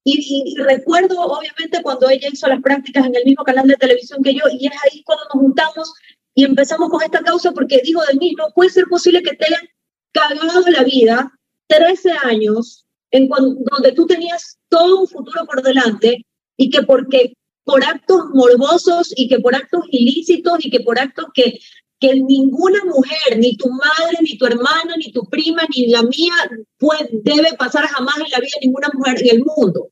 Y, 0.05 0.53
y, 0.53 0.63
recuerdo, 0.63 1.19
obviamente, 1.21 1.83
cuando 1.83 2.11
ella 2.11 2.29
hizo 2.31 2.47
las 2.47 2.61
prácticas 2.61 3.07
en 3.07 3.17
el 3.17 3.25
mismo 3.25 3.43
canal 3.43 3.67
de 3.67 3.77
televisión 3.77 4.23
que 4.23 4.35
yo, 4.35 4.43
y 4.53 4.67
es 4.67 4.73
ahí 4.85 5.03
cuando 5.03 5.25
nos 5.25 5.43
juntamos 5.43 5.95
y 6.35 6.45
empezamos 6.45 6.91
con 6.91 7.03
esta 7.03 7.23
causa, 7.23 7.53
porque 7.53 7.81
dijo 7.83 8.03
Denise, 8.13 8.37
no 8.37 8.53
puede 8.55 8.71
ser 8.71 8.85
posible 8.85 9.23
que 9.23 9.35
te 9.35 9.47
hayan 9.47 9.67
cagado 10.13 10.69
la 10.69 10.85
vida 10.85 11.33
13 11.69 12.11
años, 12.25 12.85
en 13.11 13.29
cuando, 13.29 13.57
donde 13.73 13.93
tú 13.93 14.07
tenías 14.07 14.59
todo 14.69 15.01
un 15.01 15.09
futuro 15.09 15.47
por 15.47 15.63
delante, 15.63 16.27
y 16.57 16.69
que 16.69 16.83
porque 16.83 17.33
por 17.65 17.83
actos 17.83 18.27
morbosos 18.35 19.13
y 19.17 19.27
que 19.29 19.41
por 19.41 19.55
actos 19.55 19.85
ilícitos 19.91 20.65
y 20.67 20.71
que 20.71 20.81
por 20.81 20.99
actos 20.99 21.27
que 21.33 21.59
que 22.05 22.15
ninguna 22.15 22.85
mujer, 22.85 23.39
ni 23.39 23.57
tu 23.57 23.71
madre, 23.71 24.19
ni 24.21 24.37
tu 24.37 24.47
hermana, 24.47 24.95
ni 24.97 25.11
tu 25.13 25.25
prima, 25.25 25.63
ni 25.75 25.87
la 25.87 26.03
mía, 26.03 26.35
puede, 26.77 27.09
debe 27.13 27.55
pasar 27.55 27.87
jamás 27.87 28.17
en 28.17 28.31
la 28.31 28.41
vida 28.41 28.51
de 28.61 28.67
ninguna 28.67 28.91
mujer 28.93 29.17
en 29.21 29.37
el 29.37 29.45
mundo. 29.45 29.89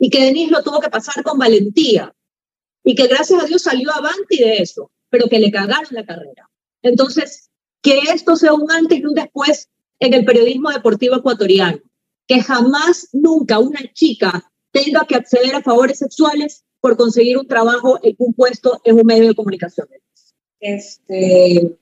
Y 0.00 0.10
que 0.10 0.24
Denise 0.24 0.50
lo 0.50 0.62
tuvo 0.62 0.80
que 0.80 0.88
pasar 0.88 1.22
con 1.22 1.38
valentía. 1.38 2.12
Y 2.82 2.96
que 2.96 3.06
gracias 3.06 3.40
a 3.40 3.46
Dios 3.46 3.62
salió 3.62 3.92
avanti 3.92 4.38
de 4.38 4.56
eso, 4.56 4.90
pero 5.10 5.28
que 5.28 5.38
le 5.38 5.52
cagaron 5.52 5.90
la 5.90 6.06
carrera. 6.06 6.50
Entonces, 6.82 7.50
que 7.82 7.98
esto 8.12 8.34
sea 8.34 8.54
un 8.54 8.72
antes 8.72 8.98
y 8.98 9.04
un 9.04 9.14
después 9.14 9.68
en 9.98 10.14
el 10.14 10.24
periodismo 10.24 10.70
deportivo 10.70 11.16
ecuatoriano. 11.16 11.78
Que 12.26 12.42
jamás, 12.42 13.10
nunca 13.12 13.58
una 13.58 13.80
chica 13.92 14.50
tenga 14.72 15.04
que 15.06 15.16
acceder 15.16 15.54
a 15.54 15.62
favores 15.62 15.98
sexuales 15.98 16.64
por 16.80 16.96
conseguir 16.96 17.36
un 17.36 17.46
trabajo 17.46 18.00
en 18.02 18.14
un 18.18 18.32
puesto 18.32 18.80
en 18.84 18.98
un 18.98 19.04
medio 19.04 19.28
de 19.28 19.34
comunicación. 19.34 19.86
Este, 20.60 21.76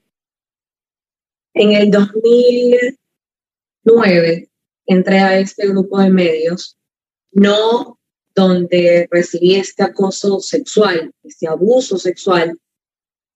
en 1.54 1.72
el 1.72 1.88
2009 1.90 4.50
entré 4.86 5.20
a 5.20 5.38
este 5.38 5.68
grupo 5.68 6.00
de 6.00 6.10
medios, 6.10 6.76
no 7.30 7.97
donde 8.38 9.08
recibí 9.10 9.56
este 9.56 9.82
acoso 9.82 10.38
sexual, 10.38 11.12
este 11.24 11.48
abuso 11.48 11.98
sexual. 11.98 12.56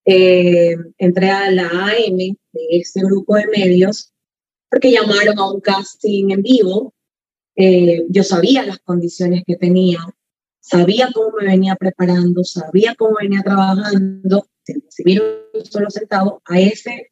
Eh, 0.05 0.76
entré 0.98 1.30
a 1.30 1.50
la 1.50 1.68
AM 1.68 2.16
de 2.16 2.62
este 2.70 3.00
grupo 3.03 3.34
de 3.36 3.46
medios 3.48 4.12
porque 4.70 4.92
llamaron 4.92 5.38
a 5.38 5.50
un 5.50 5.61
casting 5.61 6.30
en 6.30 6.42
vivo. 6.42 6.94
Eh, 7.57 8.05
yo 8.09 8.22
sabía 8.22 8.64
las 8.64 8.78
condiciones 8.78 9.42
que 9.46 9.57
tenía, 9.57 9.98
sabía 10.61 11.11
cómo 11.12 11.32
me 11.38 11.46
venía 11.46 11.74
preparando, 11.74 12.44
sabía 12.44 12.94
cómo 12.94 13.16
venía 13.20 13.42
trabajando 13.42 14.46
recibir 14.66 15.20
un 15.53 15.64
solo 15.64 15.90
centavo, 15.90 16.40
a 16.44 16.61
ese 16.61 17.11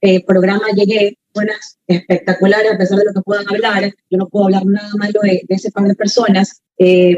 eh, 0.00 0.24
programa 0.24 0.66
llegué, 0.74 1.18
buenas, 1.34 1.78
espectaculares, 1.86 2.72
a 2.72 2.78
pesar 2.78 2.98
de 2.98 3.04
lo 3.06 3.12
que 3.12 3.22
puedan 3.22 3.48
hablar, 3.48 3.92
yo 4.10 4.18
no 4.18 4.28
puedo 4.28 4.46
hablar 4.46 4.66
nada 4.66 4.90
malo 4.98 5.20
de, 5.22 5.42
de 5.48 5.54
ese 5.54 5.70
par 5.70 5.84
de 5.84 5.94
personas, 5.94 6.62
eh, 6.78 7.16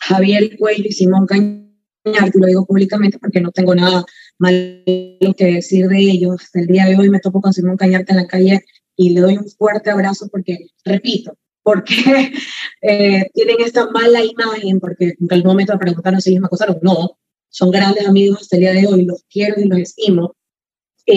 Javier 0.00 0.56
Cuello 0.58 0.84
y 0.86 0.92
Simón 0.92 1.26
Cañar, 1.26 2.30
lo 2.34 2.46
digo 2.46 2.66
públicamente 2.66 3.18
porque 3.18 3.40
no 3.40 3.50
tengo 3.50 3.74
nada 3.74 4.04
malo 4.38 5.34
que 5.36 5.54
decir 5.54 5.88
de 5.88 5.98
ellos, 5.98 6.48
el 6.54 6.66
día 6.66 6.86
de 6.86 6.96
hoy 6.96 7.10
me 7.10 7.20
topo 7.20 7.40
con 7.40 7.52
Simón 7.52 7.76
Cañarte 7.76 8.12
en 8.12 8.18
la 8.18 8.26
calle 8.26 8.64
y 8.96 9.10
le 9.10 9.20
doy 9.20 9.36
un 9.36 9.48
fuerte 9.48 9.90
abrazo 9.90 10.28
porque, 10.30 10.66
repito, 10.84 11.36
porque 11.62 11.94
eh, 12.82 13.30
tienen 13.32 13.56
esta 13.60 13.90
mala 13.90 14.22
imagen, 14.24 14.80
porque 14.80 15.14
en 15.18 15.28
algún 15.30 15.52
momento 15.52 15.72
me 15.74 15.78
preguntaron 15.78 16.20
si 16.20 16.30
ellos 16.30 16.42
me 16.42 16.46
acosaron. 16.46 16.78
No, 16.82 17.18
son 17.48 17.70
grandes 17.70 18.06
amigos 18.06 18.42
hasta 18.42 18.56
el 18.56 18.60
día 18.60 18.72
de 18.72 18.86
hoy, 18.86 19.04
los 19.04 19.24
quiero 19.30 19.60
y 19.60 19.64
los 19.64 19.78
estimo. 19.78 20.34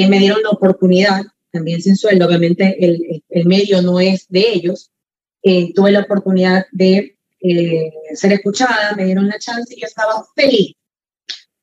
Me 0.09 0.19
dieron 0.19 0.41
la 0.41 0.49
oportunidad, 0.49 1.23
también 1.51 1.81
sin 1.81 1.95
sueldo, 1.95 2.25
obviamente 2.25 2.83
el, 2.83 3.23
el 3.29 3.45
medio 3.45 3.81
no 3.81 3.99
es 3.99 4.27
de 4.29 4.53
ellos. 4.53 4.91
Eh, 5.43 5.73
tuve 5.73 5.91
la 5.91 6.01
oportunidad 6.01 6.65
de 6.71 7.17
eh, 7.41 7.93
ser 8.13 8.33
escuchada, 8.33 8.95
me 8.95 9.05
dieron 9.05 9.27
la 9.27 9.37
chance 9.37 9.73
y 9.75 9.81
yo 9.81 9.87
estaba 9.87 10.25
feliz. 10.35 10.73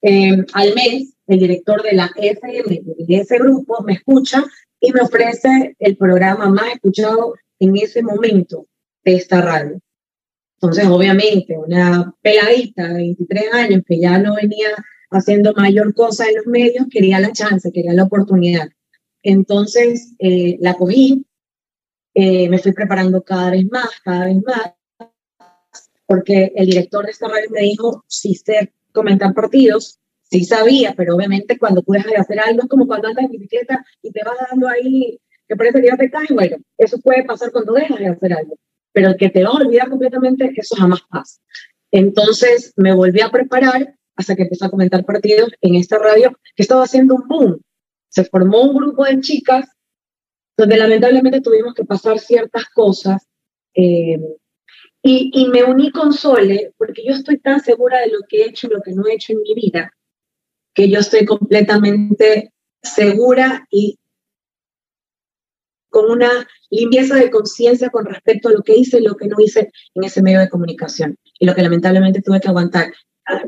Eh, 0.02 0.44
al 0.52 0.74
mes, 0.74 1.14
el 1.26 1.38
director 1.38 1.82
de 1.82 1.92
la 1.92 2.10
FM, 2.14 2.82
de 2.98 3.16
ese 3.16 3.38
grupo, 3.38 3.82
me 3.82 3.94
escucha 3.94 4.44
y 4.78 4.92
me 4.92 5.00
ofrece 5.00 5.76
el 5.78 5.96
programa 5.96 6.48
más 6.50 6.74
escuchado 6.74 7.34
en 7.58 7.76
ese 7.76 8.02
momento 8.02 8.66
de 9.04 9.16
esta 9.16 9.40
radio. 9.40 9.80
Entonces, 10.56 10.86
obviamente, 10.86 11.56
una 11.56 12.14
peladita 12.20 12.88
de 12.88 12.94
23 12.94 13.54
años 13.54 13.82
que 13.86 13.98
ya 13.98 14.18
no 14.18 14.34
venía 14.34 14.68
haciendo 15.10 15.52
mayor 15.54 15.94
cosa 15.94 16.26
en 16.26 16.36
los 16.36 16.46
medios, 16.46 16.86
quería 16.90 17.20
la 17.20 17.32
chance, 17.32 17.72
quería 17.72 17.92
la 17.92 18.04
oportunidad. 18.04 18.68
Entonces, 19.22 20.14
eh, 20.18 20.56
la 20.60 20.74
cogí, 20.74 21.26
eh, 22.14 22.48
me 22.48 22.58
fui 22.58 22.72
preparando 22.72 23.22
cada 23.22 23.50
vez 23.50 23.64
más, 23.70 23.90
cada 24.04 24.26
vez 24.26 24.38
más, 24.42 24.74
porque 26.06 26.52
el 26.56 26.66
director 26.66 27.04
de 27.04 27.12
esta 27.12 27.28
radio 27.28 27.48
me 27.50 27.62
dijo, 27.62 28.04
si 28.08 28.34
sé 28.34 28.72
comentar 28.92 29.32
partidos, 29.34 30.00
sí 30.22 30.44
sabía, 30.44 30.94
pero 30.96 31.14
obviamente 31.14 31.58
cuando 31.58 31.82
de 31.86 32.16
hacer 32.16 32.40
algo 32.40 32.62
es 32.62 32.68
como 32.68 32.86
cuando 32.86 33.08
andas 33.08 33.24
en 33.24 33.32
bicicleta 33.32 33.84
y 34.02 34.10
te 34.10 34.22
vas 34.24 34.36
dando 34.50 34.68
ahí 34.68 35.20
que 35.46 35.56
parece 35.56 35.80
que 35.80 35.88
ya 35.88 35.96
te 35.96 36.10
caes, 36.10 36.30
bueno, 36.30 36.56
eso 36.78 37.00
puede 37.00 37.24
pasar 37.24 37.50
cuando 37.50 37.72
dejas 37.72 37.98
de 37.98 38.06
hacer 38.06 38.32
algo 38.32 38.56
pero 38.92 39.08
el 39.08 39.16
que 39.16 39.30
te 39.30 39.44
va 39.44 39.50
a 39.50 39.54
olvidar 39.54 39.88
completamente, 39.88 40.52
eso 40.56 40.76
jamás 40.76 41.00
pasa. 41.08 41.40
Entonces 41.90 42.72
me 42.76 42.94
volví 42.94 43.20
a 43.20 43.30
preparar 43.30 43.94
hasta 44.20 44.36
que 44.36 44.42
empecé 44.42 44.66
a 44.66 44.70
comentar 44.70 45.04
partidos 45.04 45.50
en 45.60 45.74
esta 45.74 45.98
radio 45.98 46.32
que 46.54 46.62
estaba 46.62 46.84
haciendo 46.84 47.16
un 47.16 47.28
boom. 47.28 47.60
Se 48.08 48.24
formó 48.24 48.62
un 48.62 48.76
grupo 48.76 49.04
de 49.04 49.20
chicas 49.20 49.68
donde 50.56 50.76
lamentablemente 50.76 51.40
tuvimos 51.40 51.74
que 51.74 51.84
pasar 51.84 52.18
ciertas 52.18 52.66
cosas 52.66 53.26
eh, 53.74 54.18
y, 55.02 55.30
y, 55.32 55.48
me 55.48 55.64
uní 55.64 55.90
con 55.90 56.12
Sole 56.12 56.74
porque 56.76 57.02
yo 57.06 57.14
estoy 57.14 57.38
tan 57.38 57.60
segura 57.60 58.00
de 58.00 58.08
lo 58.08 58.18
que 58.28 58.42
he 58.42 58.48
hecho 58.48 58.66
y 58.66 58.70
lo 58.70 58.82
que 58.82 58.92
no 58.92 59.06
he 59.06 59.14
hecho 59.14 59.32
en 59.32 59.40
mi 59.40 59.54
vida 59.54 59.94
que 60.74 60.88
yo 60.88 61.00
estoy 61.00 61.24
completamente 61.24 62.52
segura 62.82 63.66
y 63.70 63.98
con 65.88 66.10
una 66.10 66.30
limpieza 66.70 67.16
de 67.16 67.30
conciencia 67.30 67.90
con 67.90 68.06
respecto 68.06 68.48
a 68.48 68.52
lo 68.52 68.62
que 68.62 68.76
hice 68.76 68.98
y 68.98 69.02
lo 69.02 69.16
que 69.16 69.26
no 69.26 69.36
hice 69.40 69.72
en 69.94 70.04
ese 70.04 70.22
medio 70.22 70.38
de 70.38 70.48
comunicación. 70.48 71.16
Y 71.38 71.46
lo 71.46 71.54
que 71.54 71.62
lamentablemente 71.62 72.22
tuve 72.22 72.40
que 72.40 72.48
aguantar. 72.48 72.92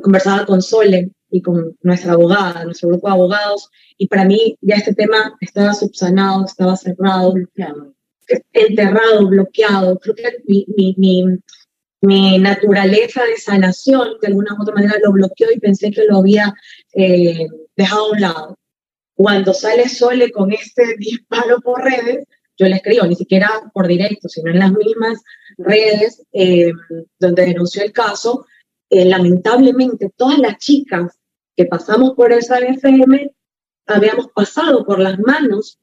Conversaba 0.02 0.46
con 0.46 0.62
Sole 0.62 1.10
y 1.30 1.42
con 1.42 1.76
nuestra 1.82 2.12
abogada, 2.12 2.64
nuestro 2.64 2.90
grupo 2.90 3.08
de 3.08 3.14
abogados, 3.14 3.70
y 3.96 4.06
para 4.06 4.24
mí 4.24 4.56
ya 4.60 4.76
este 4.76 4.94
tema 4.94 5.36
estaba 5.40 5.74
subsanado, 5.74 6.44
estaba 6.44 6.76
cerrado, 6.76 7.32
bloqueado, 7.32 7.94
enterrado, 8.52 9.26
bloqueado. 9.28 9.98
Creo 9.98 10.14
que 10.14 10.24
mi, 10.46 10.66
mi, 10.76 10.94
mi, 10.98 11.38
mi 12.02 12.38
naturaleza 12.38 13.24
de 13.24 13.36
sanación 13.36 14.18
de 14.20 14.28
alguna 14.28 14.54
u 14.58 14.62
otra 14.62 14.74
manera 14.74 14.98
lo 15.02 15.12
bloqueó 15.12 15.50
y 15.52 15.60
pensé 15.60 15.90
que 15.90 16.04
lo 16.04 16.18
había 16.18 16.52
eh, 16.94 17.46
dejado 17.76 18.06
a 18.06 18.10
un 18.10 18.20
lado. 18.20 18.58
Cuando 19.14 19.54
sale 19.54 19.88
Sole 19.88 20.30
con 20.30 20.52
este 20.52 20.96
disparo 20.98 21.60
por 21.60 21.82
redes, 21.82 22.26
yo 22.58 22.66
le 22.66 22.76
escribo, 22.76 23.06
ni 23.06 23.14
siquiera 23.14 23.48
por 23.72 23.86
directo, 23.86 24.28
sino 24.28 24.50
en 24.50 24.58
las 24.58 24.72
mismas 24.72 25.22
redes 25.58 26.22
eh, 26.32 26.72
donde 27.18 27.46
denunció 27.46 27.82
el 27.82 27.92
caso, 27.92 28.46
lamentablemente 28.92 30.12
todas 30.16 30.38
las 30.38 30.58
chicas 30.58 31.18
que 31.56 31.64
pasamos 31.66 32.12
por 32.12 32.32
esa 32.32 32.58
FM 32.58 33.34
habíamos 33.86 34.28
pasado 34.28 34.84
por 34.84 34.98
las 34.98 35.18
manos, 35.18 35.78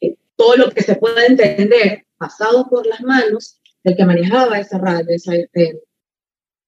eh, 0.00 0.16
todo 0.36 0.56
lo 0.56 0.70
que 0.70 0.82
se 0.82 0.96
puede 0.96 1.26
entender, 1.26 2.06
pasado 2.16 2.68
por 2.68 2.86
las 2.86 3.00
manos 3.00 3.60
del 3.82 3.96
que 3.96 4.04
manejaba 4.04 4.58
esa 4.58 4.78
radio, 4.78 5.06
esa 5.08 5.34
FM. 5.34 5.80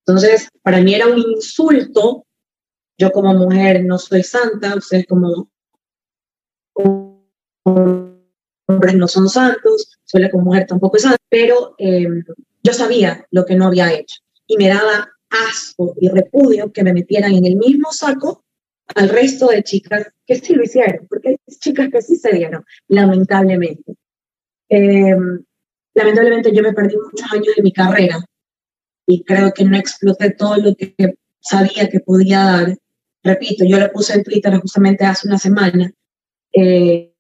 Entonces, 0.07 0.49
para 0.63 0.81
mí 0.81 0.95
era 0.95 1.07
un 1.07 1.19
insulto. 1.19 2.27
Yo 2.99 3.11
como 3.13 3.35
mujer 3.35 3.85
no 3.85 3.99
soy 3.99 4.23
santa, 4.23 4.77
ustedes 4.77 5.07
como 5.07 5.51
hombres 8.67 8.95
no 8.95 9.09
son 9.09 9.29
santos, 9.29 9.99
soy 10.05 10.31
como 10.31 10.45
mujer 10.45 10.67
tampoco 10.67 10.97
es 10.97 11.03
santa, 11.03 11.19
pero 11.29 11.75
eh, 11.79 12.07
yo 12.63 12.73
sabía 12.73 13.27
lo 13.31 13.45
que 13.45 13.57
no 13.57 13.67
había 13.67 13.93
hecho 13.93 14.21
y 14.47 14.57
me 14.57 14.69
daba 14.69 15.12
asco 15.33 15.95
y 16.01 16.09
repudio 16.09 16.73
que 16.73 16.85
me 16.85 16.93
metieran 16.93 17.33
en 17.33 17.47
el 17.47 17.57
mismo 17.57 17.93
saco 17.93 18.45
al 18.95 19.09
resto 19.09 19.49
de 19.49 19.63
chicas 19.63 20.07
que 20.27 20.37
sí 20.37 20.55
lo 20.55 20.65
hicieron, 20.65 21.07
porque 21.09 21.31
hay 21.31 21.37
chicas 21.59 21.89
que 21.91 22.03
sí 22.03 22.17
se 22.17 22.33
dieron, 22.33 22.65
lamentablemente. 22.89 23.95
Eh, 24.69 25.15
lamentablemente 25.95 26.55
yo 26.55 26.63
me 26.63 26.73
perdí 26.73 26.97
muchos 26.97 27.33
años 27.33 27.55
de 27.57 27.63
mi 27.63 27.73
carrera 27.73 28.19
y 29.07 29.23
creo 29.25 29.53
que 29.53 29.65
no 29.65 29.77
exploté 29.77 30.31
todo 30.31 30.57
lo 30.57 30.75
que 30.75 30.95
sabía 31.41 31.89
que 31.89 32.01
podía 32.01 32.45
dar. 32.45 32.79
Repito, 33.23 33.65
yo 33.65 33.79
lo 33.79 33.91
puse 33.93 34.15
en 34.15 34.25
Twitter 34.25 34.55
justamente 34.59 35.05
hace 35.05 35.29
una 35.29 35.39
semana. 35.39 35.93
Eh, 36.53 37.13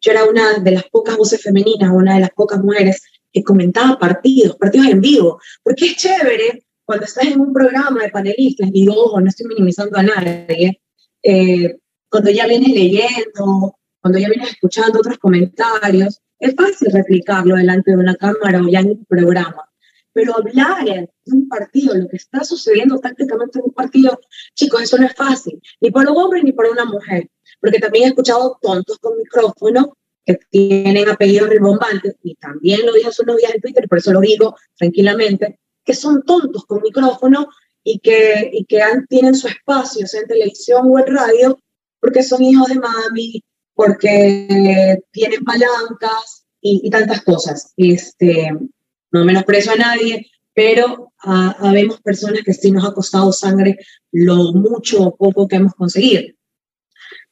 yo 0.00 0.12
era 0.12 0.24
una 0.24 0.58
de 0.58 0.70
las 0.70 0.84
pocas 0.84 1.16
voces 1.16 1.42
femeninas, 1.42 1.90
una 1.92 2.14
de 2.14 2.20
las 2.20 2.30
pocas 2.30 2.62
mujeres 2.62 3.02
que 3.36 3.44
comentaba 3.44 3.98
partidos, 3.98 4.56
partidos 4.56 4.86
en 4.86 4.98
vivo, 4.98 5.38
porque 5.62 5.84
es 5.84 5.96
chévere 5.96 6.64
cuando 6.86 7.04
estás 7.04 7.26
en 7.26 7.38
un 7.38 7.52
programa 7.52 8.02
de 8.02 8.08
panelistas, 8.08 8.70
y 8.72 8.88
ojo, 8.88 9.20
no 9.20 9.28
estoy 9.28 9.46
minimizando 9.48 9.98
a 9.98 10.02
nadie, 10.02 10.80
eh, 11.22 11.76
cuando 12.08 12.30
ya 12.30 12.46
vienes 12.46 12.70
leyendo, 12.70 13.76
cuando 14.00 14.18
ya 14.18 14.28
vienes 14.30 14.52
escuchando 14.52 15.00
otros 15.00 15.18
comentarios, 15.18 16.22
es 16.38 16.54
fácil 16.54 16.90
replicarlo 16.90 17.56
delante 17.56 17.90
de 17.90 17.98
una 17.98 18.14
cámara 18.14 18.62
o 18.62 18.70
ya 18.70 18.80
en 18.80 18.92
un 18.92 19.04
programa. 19.04 19.68
Pero 20.14 20.34
hablar 20.34 20.86
de 20.86 21.10
un 21.26 21.46
partido, 21.46 21.94
lo 21.94 22.08
que 22.08 22.16
está 22.16 22.42
sucediendo 22.42 22.98
tácticamente 23.00 23.58
en 23.58 23.66
un 23.66 23.74
partido, 23.74 24.18
chicos, 24.54 24.80
eso 24.80 24.96
no 24.96 25.04
es 25.04 25.14
fácil, 25.14 25.60
ni 25.82 25.90
para 25.90 26.10
un 26.10 26.16
hombre 26.16 26.42
ni 26.42 26.52
para 26.52 26.70
una 26.70 26.86
mujer. 26.86 27.28
Porque 27.60 27.80
también 27.80 28.04
he 28.04 28.08
escuchado 28.08 28.58
tontos 28.62 28.98
con 28.98 29.18
micrófono 29.18 29.94
que 30.26 30.38
tienen 30.50 31.08
apellidos 31.08 31.48
rimbombantes, 31.48 32.16
y 32.22 32.34
también 32.34 32.84
lo 32.84 32.92
dije 32.92 33.08
hace 33.08 33.22
unos 33.22 33.36
días 33.36 33.54
en 33.54 33.60
Twitter, 33.60 33.88
por 33.88 33.98
eso 33.98 34.12
lo 34.12 34.20
digo 34.20 34.56
tranquilamente, 34.76 35.60
que 35.84 35.94
son 35.94 36.24
tontos 36.24 36.66
con 36.66 36.82
micrófono 36.82 37.48
y 37.84 38.00
que, 38.00 38.50
y 38.52 38.64
que 38.64 38.80
tienen 39.08 39.36
su 39.36 39.46
espacio, 39.46 40.06
sea 40.06 40.22
en 40.22 40.26
televisión 40.26 40.82
o 40.84 40.98
en 40.98 41.06
radio, 41.06 41.58
porque 42.00 42.24
son 42.24 42.42
hijos 42.42 42.68
de 42.68 42.74
mami, 42.74 43.42
porque 43.74 44.98
tienen 45.12 45.44
palancas 45.44 46.46
y, 46.60 46.90
tantas 46.90 47.22
cosas. 47.22 47.72
Este, 47.76 48.50
no 49.12 49.24
menosprecio 49.24 49.72
a 49.72 49.76
nadie, 49.76 50.26
pero 50.52 51.12
ah, 51.22 51.56
habemos 51.60 52.00
personas 52.00 52.40
que 52.44 52.52
sí 52.52 52.72
nos 52.72 52.84
ha 52.84 52.92
costado 52.92 53.30
sangre 53.32 53.78
lo 54.10 54.52
mucho 54.54 55.02
o 55.02 55.16
poco 55.16 55.46
que 55.46 55.56
hemos 55.56 55.74
conseguido. 55.74 56.22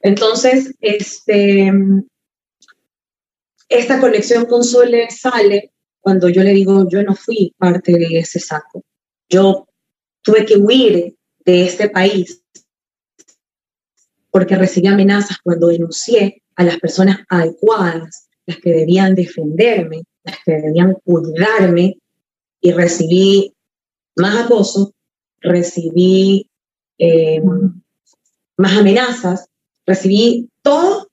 Entonces, 0.01 0.75
este, 0.81 1.73
esta 3.79 4.01
conexión 4.01 4.47
con 4.47 4.65
Sole 4.65 5.09
sale 5.11 5.73
cuando 6.01 6.29
yo 6.29 6.43
le 6.43 6.53
digo, 6.53 6.89
yo 6.89 7.03
no 7.03 7.15
fui 7.15 7.55
parte 7.59 7.93
de 7.93 8.19
ese 8.19 8.39
saco. 8.39 8.85
Yo 9.29 9.67
tuve 10.23 10.45
que 10.45 10.57
huir 10.57 11.15
de 11.45 11.65
este 11.65 11.89
país 11.89 12.43
porque 14.31 14.57
recibí 14.57 14.89
amenazas 14.89 15.39
cuando 15.43 15.69
denuncié 15.69 16.43
a 16.57 16.65
las 16.65 16.79
personas 16.79 17.19
adecuadas, 17.29 18.29
las 18.47 18.59
que 18.59 18.71
debían 18.71 19.15
defenderme, 19.15 20.03
las 20.25 20.37
que 20.45 20.53
debían 20.53 20.95
cuidarme, 21.05 21.99
y 22.61 22.73
recibí 22.73 23.55
más 24.17 24.47
acoso, 24.47 24.93
recibí 25.41 26.51
eh, 26.99 27.41
más 28.57 28.77
amenazas, 28.77 29.47
recibí 29.87 30.49
todo 30.63 31.04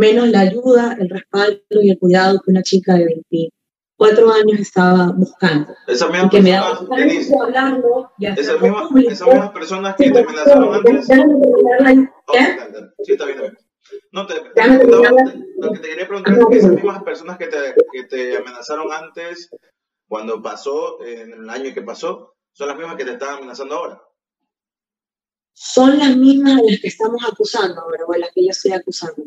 menos 0.00 0.28
la 0.28 0.40
ayuda, 0.40 0.96
el 0.98 1.10
respaldo 1.10 1.82
y 1.82 1.90
el 1.90 1.98
cuidado 1.98 2.40
que 2.40 2.50
una 2.50 2.62
chica 2.62 2.94
de 2.94 3.04
24 3.04 4.32
años 4.32 4.58
estaba 4.58 5.12
buscando. 5.12 5.74
Esa 5.86 6.08
misma 6.08 6.30
que 6.30 6.40
me 6.40 6.52
daba 6.52 6.78
hablarlo 6.78 8.10
esas, 8.18 8.60
mismas, 8.62 8.88
esas 9.06 9.28
mismas 9.28 9.50
personas 9.50 9.96
que 9.96 10.10
te 10.10 10.18
amenazaron 10.20 10.74
antes. 10.74 11.06
Sí, 13.02 13.12
está 13.12 13.26
bien. 13.26 13.58
No, 14.12 14.26
te, 14.26 14.34
lo 14.36 15.72
que 15.72 15.78
te 15.80 15.88
quería 15.88 16.08
preguntar 16.08 16.38
es 16.38 16.46
que 16.46 16.56
esas 16.56 16.70
mismas 16.70 17.02
personas 17.02 17.36
que 17.36 17.48
te, 17.48 17.74
que 17.92 18.04
te 18.04 18.36
amenazaron 18.38 18.90
antes, 18.90 19.50
cuando 20.08 20.40
pasó, 20.40 21.04
en 21.04 21.32
el 21.32 21.50
año 21.50 21.74
que 21.74 21.82
pasó, 21.82 22.36
son 22.52 22.68
las 22.68 22.78
mismas 22.78 22.96
que 22.96 23.04
te 23.04 23.12
están 23.12 23.34
amenazando 23.34 23.74
ahora. 23.74 24.02
Son 25.52 25.98
las 25.98 26.16
mismas 26.16 26.58
a 26.58 26.62
las 26.62 26.80
que 26.80 26.88
estamos 26.88 27.22
acusando 27.30 27.82
ahora, 27.82 28.04
o 28.06 28.14
a 28.14 28.18
las 28.18 28.30
que 28.32 28.44
yo 28.44 28.50
estoy 28.50 28.72
acusando. 28.72 29.22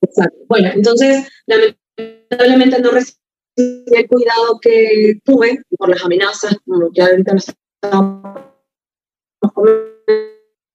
Exacto. 0.00 0.38
Bueno, 0.48 0.70
entonces, 0.74 1.28
lamentablemente 1.46 2.80
no 2.80 2.90
recibí 2.90 3.18
el 3.56 4.08
cuidado 4.08 4.58
que 4.60 5.18
tuve 5.24 5.60
por 5.78 5.88
las 5.88 6.04
amenazas, 6.04 6.56
como 6.66 6.90
que 6.92 7.02
ahorita 7.02 7.34
nos 7.34 7.48
estamos 7.48 8.40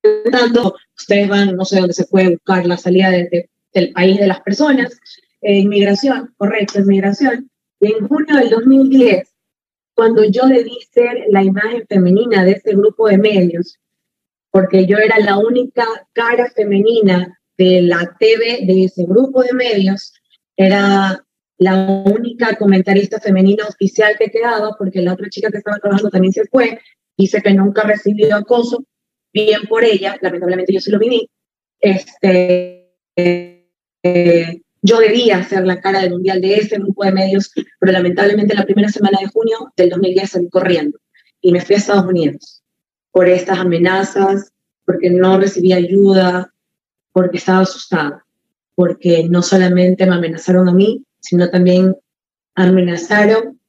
comentando. 0.02 0.76
Ustedes 0.98 1.28
van, 1.28 1.56
no 1.56 1.66
sé 1.66 1.80
dónde 1.80 1.94
se 1.94 2.06
puede 2.06 2.30
buscar 2.30 2.66
la 2.66 2.78
salida 2.78 3.12
del 3.12 3.92
país 3.94 4.20
de 4.20 4.28
las 4.28 4.42
personas. 4.42 5.00
inmigración, 5.42 6.34
correcto, 6.38 6.80
inmigración. 6.80 7.50
Y 7.80 7.94
en 7.94 8.08
junio 8.08 8.36
del 8.36 8.50
2010, 8.50 9.34
cuando 9.96 10.24
yo 10.26 10.48
debí 10.48 10.78
ser 10.92 11.26
la 11.30 11.44
imagen 11.44 11.86
femenina 11.88 12.44
de 12.44 12.52
ese 12.52 12.72
grupo 12.72 13.08
de 13.08 13.18
medios, 13.18 13.80
porque 14.52 14.86
yo 14.86 14.98
era 14.98 15.20
la 15.20 15.38
única 15.38 15.86
cara 16.14 16.50
femenina 16.56 17.39
de 17.60 17.82
la 17.82 18.16
TV 18.18 18.62
de 18.66 18.86
ese 18.86 19.04
grupo 19.04 19.44
de 19.44 19.54
medios, 19.54 20.14
era 20.56 21.24
la 21.58 22.04
única 22.06 22.56
comentarista 22.56 23.20
femenina 23.20 23.66
oficial 23.68 24.16
que 24.18 24.32
quedaba, 24.32 24.76
porque 24.78 25.02
la 25.02 25.12
otra 25.12 25.28
chica 25.30 25.52
que 25.52 25.58
estaba 25.58 25.78
trabajando 25.78 26.10
también 26.10 26.32
se 26.32 26.46
fue, 26.46 26.80
dice 27.18 27.42
que 27.42 27.54
nunca 27.54 27.84
recibió 27.84 28.34
acoso, 28.34 28.86
bien 29.34 29.64
por 29.68 29.84
ella, 29.84 30.18
lamentablemente 30.22 30.74
yo 30.74 30.80
sí 30.80 30.90
lo 30.90 31.00
viví, 31.00 31.30
este, 31.82 32.94
eh, 33.18 34.62
yo 34.82 35.00
debía 35.00 35.44
ser 35.44 35.66
la 35.66 35.82
cara 35.82 36.00
del 36.00 36.12
mundial 36.12 36.40
de 36.40 36.56
ese 36.56 36.78
grupo 36.78 37.04
de 37.04 37.12
medios, 37.12 37.52
pero 37.78 37.92
lamentablemente 37.92 38.56
la 38.56 38.64
primera 38.64 38.88
semana 38.88 39.18
de 39.20 39.28
junio 39.28 39.74
del 39.76 39.90
2010 39.90 40.30
salí 40.30 40.50
corriendo 40.50 40.98
y 41.42 41.52
me 41.52 41.60
fui 41.60 41.76
a 41.76 41.80
Estados 41.80 42.06
Unidos 42.06 42.64
por 43.12 43.28
estas 43.28 43.60
amenazas, 43.60 44.54
porque 44.86 45.10
no 45.10 45.38
recibí 45.38 45.74
ayuda, 45.74 46.54
porque 47.12 47.38
estaba 47.38 47.62
asustada, 47.62 48.26
porque 48.76 49.28
no 49.30 49.42
solamente 49.42 50.06
me 50.06 50.16
amenazaron 50.16 50.70
a 50.70 50.74
mí, 50.74 51.04
sino 51.20 51.50
también 51.50 51.96
amenazaron 52.56 53.60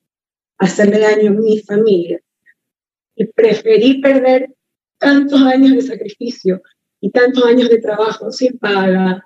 hacerle 0.58 0.98
daño 0.98 1.30
a 1.30 1.34
mi 1.34 1.60
familia. 1.60 2.20
Y 3.16 3.26
preferí 3.26 4.00
perder 4.00 4.50
tantos 4.98 5.40
años 5.42 5.72
de 5.72 5.82
sacrificio 5.82 6.62
y 7.00 7.10
tantos 7.10 7.44
años 7.44 7.68
de 7.68 7.78
trabajo 7.78 8.30
sin 8.30 8.58
paga, 8.58 9.24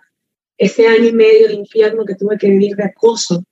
ese 0.57 0.87
año 0.87 1.09
y 1.09 1.13
medio 1.13 1.49
de 1.49 1.55
infierno 1.55 2.05
que 2.05 2.15
tuve 2.15 2.39
que 2.39 2.49
vivir 2.49 2.77
de 2.77 2.85
acoso 2.85 3.45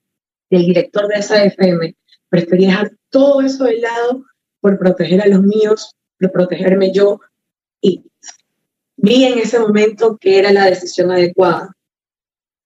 del 0.49 0.65
director 0.65 1.07
de 1.07 1.15
esa 1.15 1.43
FM, 1.43 1.95
preferí 2.29 2.65
dejar 2.65 2.91
todo 3.09 3.41
eso 3.41 3.65
de 3.65 3.79
lado 3.79 4.23
por 4.61 4.79
proteger 4.79 5.21
a 5.21 5.27
los 5.27 5.41
míos, 5.41 5.95
por 6.19 6.31
protegerme 6.31 6.93
yo 6.93 7.19
y 7.81 8.03
vi 9.03 9.25
en 9.25 9.37
ese 9.37 9.59
momento 9.59 10.17
que 10.17 10.39
era 10.39 10.53
la 10.53 10.65
decisión 10.65 11.11
adecuada. 11.11 11.75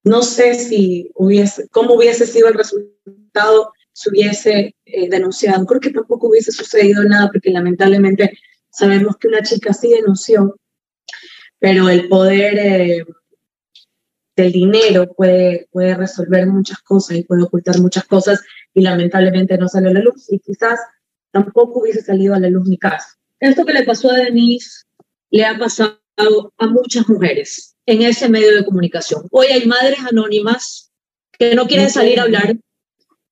No 0.04 0.22
sé 0.22 0.54
si 0.54 1.10
hubiese, 1.16 1.68
cómo 1.70 1.96
hubiese 1.96 2.28
sido 2.28 2.48
el 2.48 2.54
resultado 2.54 3.74
si 3.92 4.12
hubiese 4.12 4.76
eh, 4.86 5.10
denunciado. 5.10 5.66
Creo 5.66 5.82
que 5.82 5.90
tampoco 5.90 6.28
hubiese 6.28 6.52
sucedido 6.52 7.04
nada 7.04 7.30
porque 7.32 7.50
lamentablemente 7.50 8.38
sabemos 8.70 9.18
que 9.18 9.30
una 9.30 9.42
chica 9.42 9.74
sí 9.74 9.90
denunció, 9.90 10.56
pero 11.58 11.90
el 11.90 12.08
poder 12.08 12.60
eh, 12.60 13.06
del 14.36 14.52
dinero 14.52 15.12
puede, 15.16 15.68
puede 15.72 15.96
resolver 15.96 16.46
muchas 16.46 16.80
cosas 16.84 17.18
y 17.18 17.24
puede 17.24 17.42
ocultar 17.44 17.80
muchas 17.80 18.06
cosas 18.06 18.44
y 18.76 18.82
lamentablemente 18.82 19.58
no 19.58 19.68
sale 19.68 19.90
a 19.90 19.94
la 19.94 20.02
luz 20.02 20.32
y 20.32 20.38
quizás 20.38 20.80
tampoco 21.32 21.80
hubiese 21.80 22.04
salido 22.04 22.36
a 22.36 22.40
la 22.40 22.50
luz 22.50 22.68
mi 22.68 22.78
caso. 22.78 23.08
Esto 23.40 23.66
que 23.66 23.74
le 23.74 23.86
pasó 23.86 24.12
a 24.12 24.18
Denise 24.18 24.84
le 25.32 25.44
ha 25.44 25.58
pasado 25.58 26.00
a 26.18 26.68
muchas 26.68 27.08
mujeres 27.08 27.76
en 27.86 28.02
ese 28.02 28.28
medio 28.28 28.56
de 28.56 28.66
comunicación. 28.66 29.28
Hoy 29.32 29.48
hay 29.48 29.66
madres 29.66 30.00
anónimas 30.00 30.92
que 31.38 31.56
no 31.56 31.68
quieren 31.68 31.90
salir 31.90 32.20
a 32.20 32.24
hablar 32.24 32.58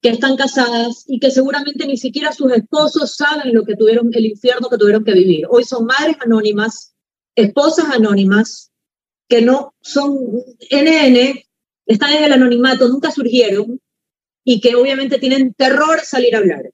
que 0.02 0.10
están 0.10 0.38
casadas 0.38 1.04
y 1.08 1.20
que 1.20 1.32
seguramente 1.32 1.88
ni 1.88 1.98
siquiera 1.98 2.32
sus 2.32 2.52
esposos 2.52 3.16
saben 3.16 3.56
lo 3.56 3.66
que 3.66 3.76
tuvieron, 3.76 4.12
el 4.14 4.26
infierno 4.28 4.70
que 4.70 4.78
tuvieron 4.78 5.04
que 5.04 5.14
vivir. 5.14 5.48
Hoy 5.50 5.64
son 5.64 5.86
madres 5.86 6.18
anónimas, 6.24 6.94
esposas 7.34 7.90
anónimas, 7.90 8.72
que 9.28 9.42
no 9.42 9.74
son 9.82 10.16
NN, 10.70 11.44
están 11.88 12.14
en 12.14 12.24
el 12.24 12.34
anonimato, 12.34 12.88
nunca 12.88 13.10
surgieron 13.10 13.82
y 14.44 14.62
que 14.62 14.76
obviamente 14.76 15.18
tienen 15.18 15.56
terror 15.56 16.02
salir 16.02 16.36
a 16.36 16.38
hablar, 16.38 16.70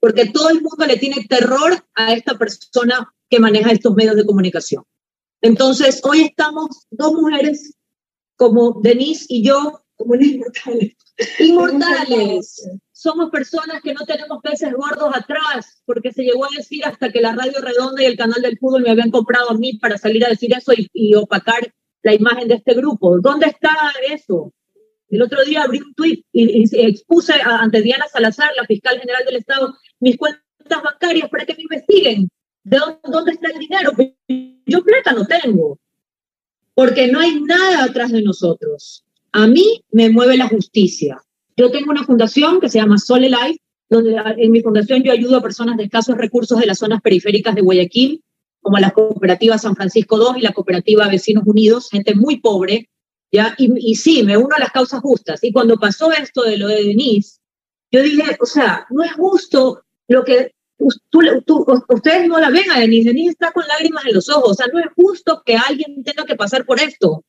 porque 0.00 0.30
todo 0.30 0.48
el 0.48 0.62
mundo 0.62 0.86
le 0.86 0.96
tiene 0.96 1.26
terror 1.28 1.84
a 1.94 2.14
esta 2.14 2.38
persona 2.38 3.12
que 3.28 3.38
maneja 3.38 3.72
estos 3.72 3.94
medios 3.94 4.16
de 4.16 4.24
comunicación. 4.24 4.84
Entonces, 5.42 6.00
hoy 6.04 6.22
estamos 6.22 6.86
dos 6.90 7.14
mujeres 7.14 7.74
como 8.36 8.80
Denise 8.82 9.26
y 9.28 9.44
yo, 9.44 9.82
como 9.96 10.14
inmortales. 10.14 10.96
Inmortales. 11.38 12.68
Somos 12.92 13.30
personas 13.30 13.82
que 13.82 13.94
no 13.94 14.04
tenemos 14.06 14.42
peces 14.42 14.72
gordos 14.72 15.14
atrás, 15.14 15.82
porque 15.86 16.12
se 16.12 16.22
llegó 16.22 16.44
a 16.44 16.56
decir 16.56 16.84
hasta 16.84 17.10
que 17.10 17.20
la 17.20 17.34
Radio 17.34 17.60
Redonda 17.60 18.02
y 18.02 18.06
el 18.06 18.16
canal 18.16 18.42
del 18.42 18.58
fútbol 18.58 18.82
me 18.82 18.90
habían 18.90 19.10
comprado 19.10 19.50
a 19.50 19.58
mí 19.58 19.78
para 19.78 19.96
salir 19.96 20.24
a 20.24 20.28
decir 20.28 20.52
eso 20.54 20.72
y, 20.74 21.14
opacar 21.14 21.72
la 22.02 22.14
imagen 22.14 22.48
de 22.48 22.54
este 22.54 22.74
grupo. 22.74 23.18
¿Dónde 23.20 23.46
está 23.46 23.70
eso? 24.10 24.52
El 25.08 25.22
otro 25.22 25.44
día 25.44 25.62
abrí 25.62 25.80
un 25.80 25.94
tuit 25.94 26.24
y, 26.32 26.64
expuse 26.86 27.34
ante 27.42 27.82
Diana 27.82 28.06
Salazar, 28.08 28.50
la 28.56 28.66
fiscal 28.66 28.98
general 28.98 29.24
del 29.24 29.36
Estado, 29.36 29.74
mis 29.98 30.16
cuentas 30.16 30.42
bancarias 30.82 31.28
para 31.28 31.44
que 31.46 31.54
me 31.54 31.62
investiguen. 31.62 32.30
¿De 32.62 32.78
dónde, 33.04 33.32
está 33.32 33.48
el 33.48 33.58
dinero? 33.58 33.92
Yo 34.66 34.82
plata 34.84 35.12
no 35.12 35.26
tengo, 35.26 35.78
porque 36.74 37.08
no 37.08 37.20
hay 37.20 37.40
nada 37.40 37.84
atrás 37.84 38.12
de 38.12 38.22
nosotros. 38.22 39.04
A 39.32 39.46
mí 39.46 39.82
me 39.92 40.10
mueve 40.10 40.36
la 40.36 40.48
justicia. 40.48 41.18
Yo 41.56 41.70
tengo 41.70 41.90
una 41.90 42.04
fundación 42.04 42.60
que 42.60 42.68
se 42.68 42.78
llama 42.78 42.98
Sole 42.98 43.28
Life, 43.28 43.60
donde 43.88 44.16
en 44.36 44.50
mi 44.52 44.60
fundación 44.60 45.02
yo 45.02 45.12
ayudo 45.12 45.38
a 45.38 45.42
personas 45.42 45.76
de 45.76 45.84
escasos 45.84 46.16
recursos 46.16 46.58
de 46.60 46.66
las 46.66 46.78
zonas 46.78 47.00
periféricas 47.00 47.54
de 47.54 47.62
Guayaquil, 47.62 48.22
como 48.60 48.78
la 48.78 48.90
cooperativa 48.90 49.58
San 49.58 49.74
Francisco 49.74 50.18
II 50.18 50.40
y 50.40 50.42
la 50.42 50.52
cooperativa 50.52 51.08
Vecinos 51.08 51.44
Unidos, 51.46 51.88
gente 51.90 52.14
muy 52.14 52.40
pobre, 52.40 52.90
¿ya? 53.32 53.54
Y, 53.56 53.90
y 53.90 53.94
sí, 53.94 54.22
me 54.22 54.36
uno 54.36 54.54
a 54.54 54.60
las 54.60 54.70
causas 54.70 55.00
justas. 55.00 55.42
Y 55.42 55.52
cuando 55.52 55.76
pasó 55.76 56.12
esto 56.12 56.42
de 56.42 56.58
lo 56.58 56.68
de 56.68 56.84
Denise, 56.84 57.40
yo 57.90 58.02
dije, 58.02 58.36
o 58.40 58.46
sea, 58.46 58.86
no 58.90 59.02
es 59.02 59.12
justo 59.12 59.82
lo 60.08 60.24
que 60.24 60.52
ustedes 60.80 62.28
no 62.28 62.38
la 62.38 62.50
ven 62.50 62.70
a 62.70 62.80
Denise, 62.80 63.10
Denise 63.10 63.32
está 63.32 63.52
con 63.52 63.66
lágrimas 63.66 64.04
en 64.06 64.14
los 64.14 64.28
ojos, 64.28 64.50
o 64.50 64.54
sea, 64.54 64.66
no 64.72 64.78
es 64.78 64.86
justo 64.96 65.42
que 65.44 65.56
alguien 65.56 66.02
tenga 66.02 66.24
que 66.24 66.36
pasar 66.36 66.64
por 66.64 66.80
esto. 66.80 67.24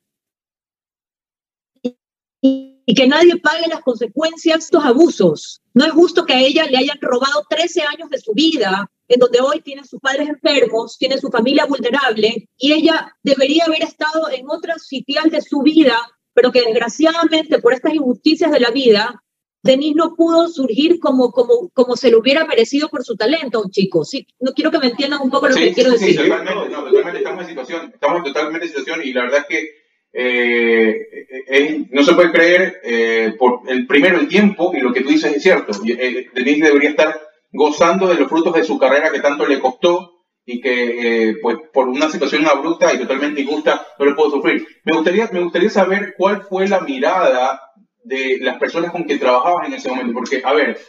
Y, 2.43 2.70
que 2.93 3.08
nadie 3.08 3.38
pague 3.38 3.68
las 3.70 3.82
consecuencias 3.82 4.58
de 4.58 4.64
estos 4.66 4.84
abusos. 4.84 5.62
No 5.74 5.86
es 5.86 5.91
justo 5.91 6.26
que 6.26 6.34
a 6.34 6.41
ella 6.41 6.66
le 6.66 6.78
hayan 6.78 6.97
robado 6.99 7.45
13 7.49 7.84
años 7.84 8.10
de 8.10 8.20
su 8.20 8.34
vida, 8.34 8.89
en 9.08 9.20
donde 9.20 9.39
hoy 9.39 9.62
tiene 9.62 9.86
sus 9.86 9.99
padres 10.02 10.28
enfermos, 10.28 10.97
tiene 10.97 11.18
su 11.18 11.30
familia 11.30 11.66
vulnerable, 11.66 12.49
y 12.58 12.74
ella 12.74 13.16
debería 13.24 13.66
haber 13.66 13.84
estado 13.84 14.30
en 14.30 14.49
otras 14.49 14.88
sitial 14.88 15.30
de 15.30 15.41
su 15.41 15.62
vida, 15.62 15.97
pero 16.34 16.52
que 16.52 16.64
desgraciadamente 16.64 17.60
por 17.60 17.74
estas 17.74 17.93
injusticias 17.93 18.52
de 18.52 18.60
la 18.60 18.72
vida 18.72 19.24
Denis 19.64 19.95
no 19.95 20.16
pudo 20.16 20.47
surgir 20.47 20.99
como, 20.99 21.32
como, 21.32 21.70
como 21.74 21.95
se 21.95 22.09
lo 22.09 22.20
hubiera 22.20 22.45
merecido 22.45 22.89
por 22.89 23.03
su 23.03 23.16
talento, 23.16 23.64
chicos. 23.70 24.09
Sí, 24.09 24.26
no 24.39 24.53
quiero 24.53 24.72
que 24.72 24.80
me 24.80 24.88
entiendan 24.88 25.22
un 25.22 25.30
poco 25.30 25.49
lo 25.49 25.55
que 25.55 25.74
quiero 25.74 25.91
decir. 25.91 26.12
Sí, 26.12 26.18
totalmente, 26.18 26.70
no, 26.70 26.84
totalmente 26.84 27.18
estamos 27.20 27.41
en 27.43 27.49
situación, 27.49 27.91
estamos 27.93 28.24
totalmente 28.24 28.66
en 28.66 28.70
situación 28.72 29.01
y 29.03 29.14
la 29.14 29.24
verdad 29.24 29.45
es 29.47 29.57
que 29.57 29.82
eh, 30.14 31.86
no 31.91 32.03
se 32.03 32.14
puede 32.14 32.32
creer 32.32 32.82
eh, 32.84 33.34
por 33.38 33.62
el 33.68 33.88
primero 33.88 34.20
el 34.20 34.28
tiempo 34.28 34.72
y 34.74 34.82
lo 34.82 34.91
que 34.91 35.01
tú 35.01 35.09
dices 35.09 35.36
es 35.36 35.43
cierto. 35.43 35.72
Eh, 35.88 36.28
Denis 36.34 36.59
debería 36.59 36.89
estar 36.89 37.20
gozando 37.51 38.07
de 38.07 38.16
los 38.16 38.30
frutos 38.30 38.53
de 38.53 38.64
su 38.64 38.78
carrera 38.78 39.12
que 39.12 39.20
tanto 39.20 39.45
le 39.45 39.59
costó 39.59 40.12
y 40.43 40.59
que 40.59 41.36
pues 41.41 41.57
por 41.72 41.88
una 41.88 42.09
situación 42.09 42.47
abrupta 42.47 42.91
y 42.93 42.97
totalmente 42.97 43.41
injusta 43.41 43.86
no 43.99 44.05
le 44.05 44.16
puedo 44.16 44.32
sufrir. 44.32 44.66
Me 44.84 44.97
gustaría, 44.97 45.30
me 45.32 45.41
gustaría 45.41 45.70
saber 45.70 46.16
cuál 46.18 46.41
fue 46.41 46.68
la 46.68 46.82
mirada 46.82 47.62
de 48.04 48.38
las 48.41 48.58
personas 48.58 48.91
con 48.91 49.04
quien 49.04 49.20
trabajabas 49.20 49.68
en 49.68 49.74
ese 49.74 49.89
momento. 49.89 50.14
Porque, 50.14 50.41
a 50.43 50.54
ver, 50.54 50.80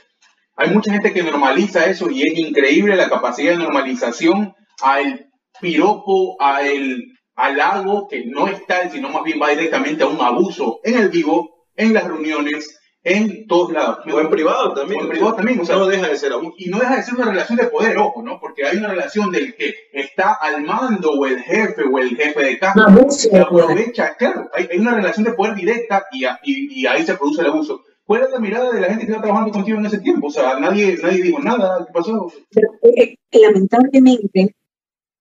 hay 0.57 0.71
mucha 0.71 0.93
gente 0.93 1.13
que 1.13 1.23
normaliza 1.23 1.87
eso 1.87 2.11
y 2.11 2.23
es 2.23 2.39
increíble 2.39 2.97
la 2.97 3.09
capacidad 3.09 3.53
de 3.53 3.59
normalización 3.59 4.55
al 4.83 5.31
piropo, 5.61 6.37
al 6.41 7.05
halago 7.35 8.09
que 8.09 8.25
no 8.27 8.49
está, 8.49 8.89
sino 8.91 9.09
más 9.09 9.25
bien 9.25 9.41
va 9.41 9.51
directamente 9.51 10.03
a 10.03 10.09
un 10.09 10.21
abuso 10.21 10.81
en 10.85 10.99
el 10.99 11.09
vivo, 11.09 11.67
en 11.77 11.95
las 11.95 12.05
reuniones, 12.05 12.79
en 13.05 13.47
todos 13.47 13.73
lados. 13.73 13.99
O 14.13 14.21
en 14.21 14.31
privado 14.31 14.75
también. 14.75 15.01
en 15.01 15.09
privado 15.09 15.35
también. 15.35 15.61
O 15.61 15.65
sea, 15.65 15.77
no 15.77 15.87
deja 15.87 16.09
de 16.09 16.17
ser 16.17 16.33
abuso. 16.33 16.55
Y 16.59 16.71
no 16.71 16.79
deja 16.79 16.97
de 16.97 17.03
ser 17.03 17.15
una 17.15 17.27
relación 17.27 17.59
de 17.59 17.67
poder, 17.67 17.99
ojo, 17.99 18.23
¿no? 18.23 18.39
Porque 18.41 18.65
hay 18.65 18.77
una 18.77 18.89
relación 18.89 19.31
del 19.31 19.55
que 19.55 19.75
está 19.93 20.35
al 20.35 20.63
mando 20.63 21.13
o 21.13 21.27
el 21.27 21.41
jefe 21.41 21.83
o 21.83 21.99
el 21.99 22.17
jefe 22.17 22.43
de 22.43 22.59
casa 22.59 22.87
que 23.31 23.39
aprovecha. 23.39 24.15
Claro, 24.17 24.51
hay, 24.53 24.79
una 24.79 24.95
relación 24.95 25.25
de 25.25 25.33
poder 25.33 25.55
directa 25.55 26.05
y, 26.13 26.25
y, 26.45 26.87
ahí 26.87 27.05
se 27.05 27.17
produce 27.17 27.41
el 27.41 27.49
abuso. 27.49 27.85
¿Cuál 28.05 28.23
es 28.23 28.31
la 28.31 28.41
mirada 28.41 28.73
de 28.73 28.81
la 28.81 28.89
gente 28.89 29.07
que 29.07 29.13
está 29.13 29.23
trabajando 29.23 29.53
contigo 29.53 29.79
en 29.79 29.87
ese 29.87 30.01
tiempo? 30.01 30.27
O 30.27 30.31
sea, 30.31 30.59
nadie, 30.59 30.99
nadie 31.03 31.23
dijo 31.23 31.39
nada, 31.41 31.85
¿qué 31.87 31.93
pasó? 31.93 32.33
Pero, 32.51 32.69
eh, 32.83 33.17
lamentablemente, 33.33 34.55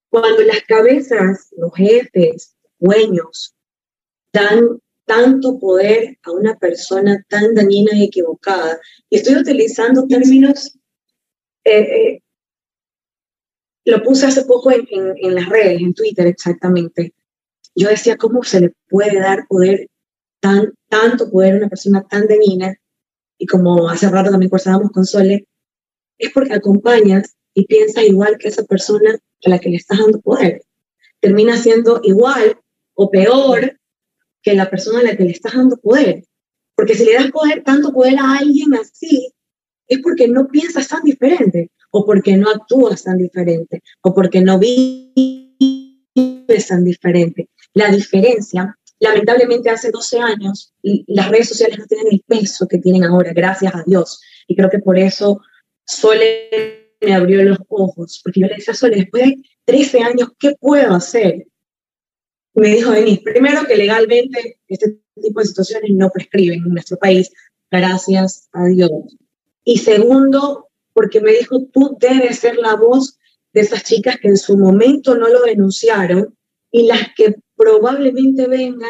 cuando 0.10 0.42
las 0.44 0.62
cabezas, 0.64 1.54
los 1.58 1.74
jefes, 1.74 2.56
dueños, 2.80 3.56
dan 4.34 4.82
tanto 5.12 5.60
poder 5.60 6.18
a 6.24 6.32
una 6.32 6.58
persona 6.58 7.22
tan 7.28 7.54
dañina 7.54 7.92
y 7.94 8.06
equivocada. 8.06 8.80
Y 9.10 9.18
estoy 9.18 9.36
utilizando 9.36 10.08
términos, 10.08 10.78
eh, 11.66 11.80
eh, 11.82 12.24
lo 13.84 14.02
puse 14.04 14.28
hace 14.28 14.46
poco 14.46 14.72
en, 14.72 14.88
en, 14.90 15.36
las 15.36 15.50
redes, 15.50 15.82
en 15.82 15.94
Twitter 15.94 16.28
exactamente. 16.28 17.14
Yo 17.76 17.90
decía, 17.90 18.16
¿cómo 18.16 18.42
se 18.44 18.62
le 18.62 18.74
puede 18.88 19.20
dar 19.20 19.46
poder, 19.50 19.90
tan, 20.40 20.74
tanto 20.88 21.30
poder 21.30 21.56
a 21.56 21.58
una 21.58 21.68
persona 21.68 22.08
tan 22.10 22.26
dañina? 22.28 22.74
Y 23.38 23.48
como 23.48 23.90
hace 23.90 24.08
rato 24.08 24.32
también 24.32 24.50
conversábamos 24.50 24.92
con 24.92 25.06
Sole, 25.06 25.46
es 26.20 26.32
porque 26.32 26.54
acompañas 26.54 27.36
y 27.54 27.66
piensas 27.66 28.06
igual 28.06 28.38
que 28.38 28.48
esa 28.48 28.64
persona 28.64 29.20
a 29.44 29.50
la 29.50 29.60
que 29.60 29.72
le 29.72 29.76
estás 29.76 30.00
dando 30.00 30.22
poder. 30.22 30.64
Termina 31.20 31.58
siendo 31.58 32.00
igual 32.02 32.58
o 32.94 33.12
peor 33.12 33.78
que 34.42 34.54
la 34.54 34.70
persona 34.70 35.00
a 35.00 35.04
la 35.04 35.16
que 35.16 35.24
le 35.24 35.32
estás 35.32 35.54
dando 35.54 35.78
poder. 35.78 36.24
Porque 36.76 36.96
si 36.96 37.06
le 37.06 37.14
das 37.14 37.32
poder, 37.32 37.64
tanto 37.64 37.94
poder 37.94 38.18
a 38.20 38.38
alguien 38.40 38.74
así, 38.74 39.32
es 39.88 40.00
porque 40.00 40.28
no 40.28 40.48
piensas 40.48 40.88
tan 40.88 41.04
diferente, 41.04 41.72
o 41.92 42.06
porque 42.06 42.36
no 42.38 42.50
actúas 42.50 43.04
tan 43.04 43.18
diferente, 43.18 43.84
o 44.02 44.14
porque 44.14 44.42
no 44.42 44.58
vives 44.58 45.58
tan 46.68 46.84
diferente. 46.84 47.50
La 47.74 47.90
diferencia, 47.92 48.78
lamentablemente 49.00 49.70
hace 49.70 49.92
12 49.92 50.20
años, 50.20 50.74
las 51.08 51.30
redes 51.30 51.50
sociales 51.50 51.80
no 51.80 51.86
tienen 51.86 52.08
el 52.12 52.24
peso 52.26 52.68
que 52.68 52.78
tienen 52.78 53.04
ahora, 53.04 53.34
gracias 53.34 53.76
a 53.76 53.84
Dios. 53.86 54.22
Y 54.48 54.56
creo 54.56 54.70
que 54.70 54.80
por 54.80 54.98
eso 54.98 55.42
Sole 55.86 56.96
me 57.02 57.14
abrió 57.14 57.44
los 57.44 57.60
ojos, 57.68 58.22
porque 58.24 58.42
yo 58.42 58.48
le 58.48 58.56
decía 58.56 58.74
a 58.74 58.76
Sole, 58.76 58.96
después 58.96 59.24
de 59.24 59.38
13 59.66 60.00
años, 60.02 60.30
¿qué 60.40 60.56
puedo 60.60 60.94
hacer? 60.94 61.48
Me 62.54 62.70
dijo 62.70 62.92
Denise, 62.92 63.22
primero 63.22 63.64
que 63.66 63.78
legalmente 63.78 64.60
este 64.68 65.00
tipo 65.22 65.40
de 65.40 65.46
situaciones 65.46 65.92
no 65.94 66.10
prescriben 66.10 66.64
en 66.64 66.70
nuestro 66.70 66.98
país, 66.98 67.32
gracias 67.70 68.50
a 68.52 68.66
Dios. 68.66 68.92
Y 69.64 69.78
segundo, 69.78 70.68
porque 70.94 71.22
me 71.22 71.32
dijo, 71.32 71.66
tú 71.72 71.98
debes 72.00 72.40
ser 72.40 72.58
la 72.58 72.76
voz 72.76 73.18
de 73.54 73.62
esas 73.62 73.84
chicas 73.84 74.18
que 74.22 74.30
en 74.30 74.38
su 74.38 74.58
momento 74.58 75.16
no 75.16 75.28
lo 75.28 75.42
denunciaron 75.44 76.36
y 76.72 76.88
las 76.88 77.10
que 77.16 77.36
probablemente 77.56 78.48
vengan 78.48 78.90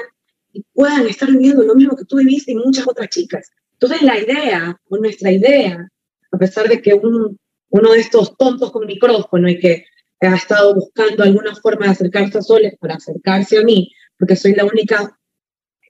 y 0.53 0.63
puedan 0.73 1.07
estar 1.07 1.29
viviendo 1.29 1.63
lo 1.63 1.75
mismo 1.75 1.95
que 1.95 2.05
tú 2.05 2.17
viviste 2.17 2.51
y 2.51 2.55
muchas 2.55 2.87
otras 2.87 3.09
chicas. 3.09 3.49
Entonces 3.73 4.01
la 4.01 4.19
idea, 4.19 4.79
o 4.89 4.97
nuestra 4.97 5.31
idea, 5.31 5.87
a 6.31 6.37
pesar 6.37 6.67
de 6.67 6.81
que 6.81 6.93
uno 6.93 7.91
de 7.91 7.99
estos 7.99 8.35
tontos 8.37 8.71
con 8.71 8.85
micrófono 8.85 9.49
y 9.49 9.59
que 9.59 9.85
ha 10.27 10.35
estado 10.35 10.75
buscando 10.75 11.23
alguna 11.23 11.55
forma 11.55 11.85
de 11.85 11.91
acercarse 11.91 12.37
a 12.37 12.41
Soles 12.41 12.77
para 12.79 12.95
acercarse 12.95 13.57
a 13.57 13.63
mí, 13.63 13.91
porque 14.17 14.35
soy 14.35 14.53
la 14.53 14.65
única, 14.65 15.17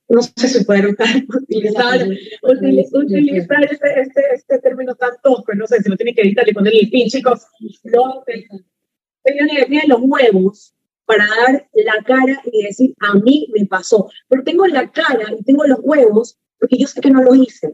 no 0.08 0.22
sé 0.22 0.48
si 0.48 0.64
pueden 0.64 0.96
utilizar, 1.30 2.08
utilizar 2.44 3.64
este, 3.64 4.02
este, 4.02 4.22
este, 4.34 4.60
término 4.60 4.96
tan 4.96 5.12
tosco, 5.22 5.54
no 5.54 5.68
sé 5.68 5.82
si 5.82 5.90
lo 5.90 5.98
tiene 5.98 6.14
que 6.14 6.22
editar 6.22 6.48
y 6.48 6.54
ponerle 6.54 6.80
el 6.82 6.90
pin, 6.90 7.08
chicos. 7.08 7.46
No, 7.84 8.24
yo 8.26 9.66
ni 9.68 9.80
los 9.88 10.00
huevos 10.02 10.74
para 11.06 11.28
dar 11.28 11.68
la 11.74 12.04
cara 12.04 12.42
y 12.52 12.64
decir, 12.64 12.96
a 13.00 13.16
mí 13.16 13.48
me 13.54 13.66
pasó. 13.66 14.10
Pero 14.30 14.44
tengo 14.44 14.66
la 14.68 14.90
cara 14.90 15.26
y 15.38 15.44
tengo 15.44 15.66
los 15.66 15.80
huevos 15.82 16.38
porque 16.58 16.78
yo 16.78 16.88
sé 16.88 17.02
que 17.02 17.10
no 17.10 17.22
lo 17.22 17.36
hice. 17.36 17.74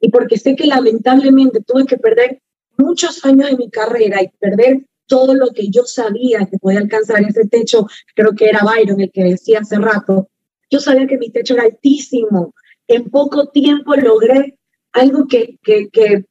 Y 0.00 0.10
porque 0.10 0.36
sé 0.36 0.54
que 0.54 0.66
lamentablemente 0.66 1.62
tuve 1.62 1.86
que 1.86 1.96
perder 1.96 2.42
muchos 2.76 3.24
años 3.24 3.50
de 3.50 3.56
mi 3.56 3.70
carrera 3.70 4.22
y 4.22 4.28
perder 4.38 4.84
todo 5.06 5.34
lo 5.34 5.50
que 5.50 5.68
yo 5.70 5.84
sabía 5.84 6.46
que 6.50 6.58
podía 6.58 6.80
alcanzar 6.80 7.22
ese 7.22 7.46
techo, 7.46 7.86
creo 8.14 8.32
que 8.32 8.46
era 8.46 8.64
Byron 8.64 9.00
el 9.00 9.10
que 9.10 9.24
decía 9.24 9.60
hace 9.60 9.76
rato, 9.76 10.30
yo 10.70 10.80
sabía 10.80 11.06
que 11.06 11.18
mi 11.18 11.30
techo 11.30 11.54
era 11.54 11.64
altísimo. 11.64 12.54
En 12.86 13.10
poco 13.10 13.48
tiempo 13.48 13.94
logré 13.94 14.58
algo 14.92 15.26
que, 15.26 15.58
que, 15.62 15.88
que 15.90 16.24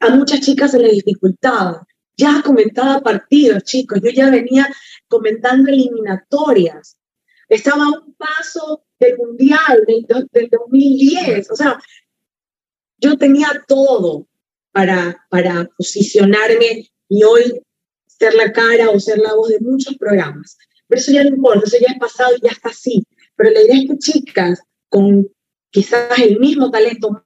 a 0.00 0.10
muchas 0.10 0.40
chicas 0.40 0.72
se 0.72 0.78
les 0.78 0.92
dificultaba. 0.92 1.86
Ya 2.16 2.42
comentaba 2.42 3.00
partidos, 3.00 3.64
chicos, 3.64 4.00
yo 4.02 4.10
ya 4.10 4.30
venía 4.30 4.66
comentando 5.08 5.70
eliminatorias. 5.70 6.96
Estaba 7.48 7.84
a 7.84 7.90
un 7.90 8.14
paso 8.14 8.84
del 8.98 9.18
Mundial 9.18 9.84
del, 9.86 10.06
del 10.32 10.48
2010. 10.50 11.50
O 11.50 11.56
sea, 11.56 11.78
yo 12.98 13.16
tenía 13.16 13.48
todo 13.68 14.26
para, 14.72 15.26
para 15.30 15.68
posicionarme 15.76 16.90
y 17.08 17.22
hoy 17.22 17.62
ser 18.18 18.34
la 18.34 18.52
cara 18.52 18.90
o 18.90 18.98
ser 18.98 19.18
la 19.18 19.34
voz 19.34 19.48
de 19.48 19.60
muchos 19.60 19.96
programas. 19.96 20.56
Pero 20.88 21.00
eso 21.00 21.12
ya 21.12 21.24
no 21.24 21.30
importa, 21.30 21.66
eso 21.66 21.76
ya 21.80 21.92
es 21.92 21.98
pasado 21.98 22.36
y 22.36 22.46
ya 22.46 22.52
está 22.52 22.70
así. 22.70 23.04
Pero 23.36 23.50
la 23.50 23.62
idea 23.62 23.76
es 23.76 23.88
que 23.88 23.98
chicas 23.98 24.62
con 24.88 25.28
quizás 25.70 26.18
el 26.18 26.38
mismo 26.38 26.70
talento, 26.70 27.24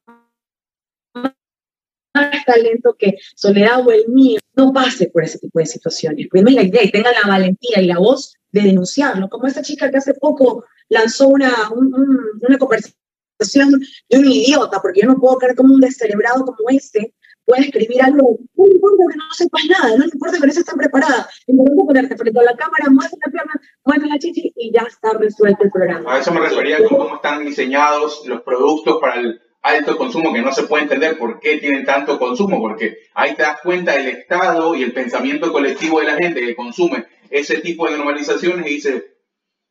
más 1.15 2.45
talento 2.45 2.97
que 2.99 3.17
Soledad 3.37 3.87
o 3.87 3.93
el 3.93 4.09
mío, 4.09 4.41
no 4.57 4.73
pase 4.73 5.09
por 5.09 5.23
ese 5.23 5.39
tipo 5.39 5.59
de 5.59 5.67
situaciones. 5.67 6.29
Primero 6.29 6.57
la 6.57 6.65
idea 6.65 6.85
y 6.85 6.91
tenga 6.91 7.13
la 7.13 7.29
valentía 7.29 7.81
y 7.81 7.87
la 7.87 7.99
voz 7.99 8.35
de 8.51 8.63
denunciarlo, 8.63 9.29
como 9.29 9.47
esa 9.47 9.63
chica 9.63 9.91
que 9.91 9.99
hace 9.99 10.15
poco 10.15 10.65
lanzó 10.89 11.29
una, 11.29 11.53
una 11.71 12.59
conversación 12.59 13.81
de 14.09 14.19
un 14.19 14.27
idiota, 14.27 14.83
porque 14.83 15.03
yo 15.03 15.07
no 15.07 15.19
puedo 15.21 15.39
creer 15.39 15.55
como 15.55 15.75
un 15.75 15.81
descerebrado 15.81 16.45
como 16.45 16.69
este 16.69 17.15
puede 17.51 17.63
escribir 17.63 18.03
algo, 18.03 18.39
no 18.55 18.67
importa 18.67 19.05
que 19.11 19.17
no 19.17 19.25
sepas 19.33 19.65
nada, 19.69 19.97
no 19.97 20.05
importa 20.05 20.37
que 20.39 20.47
no 20.47 20.51
estés 20.51 20.65
tan 20.65 20.79
preparada, 20.79 21.29
importa 21.49 21.73
ponerte 21.85 22.17
frente 22.17 22.39
a 22.39 22.43
la 22.45 22.57
cámara, 22.57 22.85
mueve 22.89 23.17
la 23.25 23.33
pierna, 23.33 23.53
mueve 23.85 24.07
la 24.09 24.19
chichi 24.19 24.53
y 24.57 24.73
ya 24.73 24.83
está 24.83 25.13
resuelto 25.19 25.65
el 25.65 25.71
programa. 25.71 26.15
A 26.15 26.19
eso 26.21 26.33
me 26.33 26.41
refería 26.41 26.79
con 26.79 26.99
cómo 26.99 27.17
están 27.17 27.45
diseñados 27.45 28.23
los 28.27 28.43
productos 28.43 28.99
para 29.01 29.21
el 29.21 29.41
alto 29.63 29.97
consumo, 29.97 30.33
que 30.33 30.43
no 30.43 30.53
se 30.53 30.63
puede 30.63 30.85
entender 30.85 31.19
por 31.19 31.41
qué 31.41 31.59
tienen 31.59 31.85
tanto 31.85 32.19
consumo, 32.19 32.61
porque 32.61 32.99
ahí 33.15 33.35
te 33.35 33.43
das 33.43 33.61
cuenta 33.61 33.93
del 33.93 34.09
estado 34.09 34.75
y 34.77 34.85
el 34.85 34.93
pensamiento 34.93 35.53
colectivo 35.53 35.99
de 35.99 36.07
la 36.07 36.17
gente 36.17 36.41
que 36.41 36.55
consume 36.55 37.05
ese 37.31 37.59
tipo 37.59 37.87
de 37.87 37.97
normalizaciones 37.97 38.67
y 38.67 38.75
dice, 38.75 39.17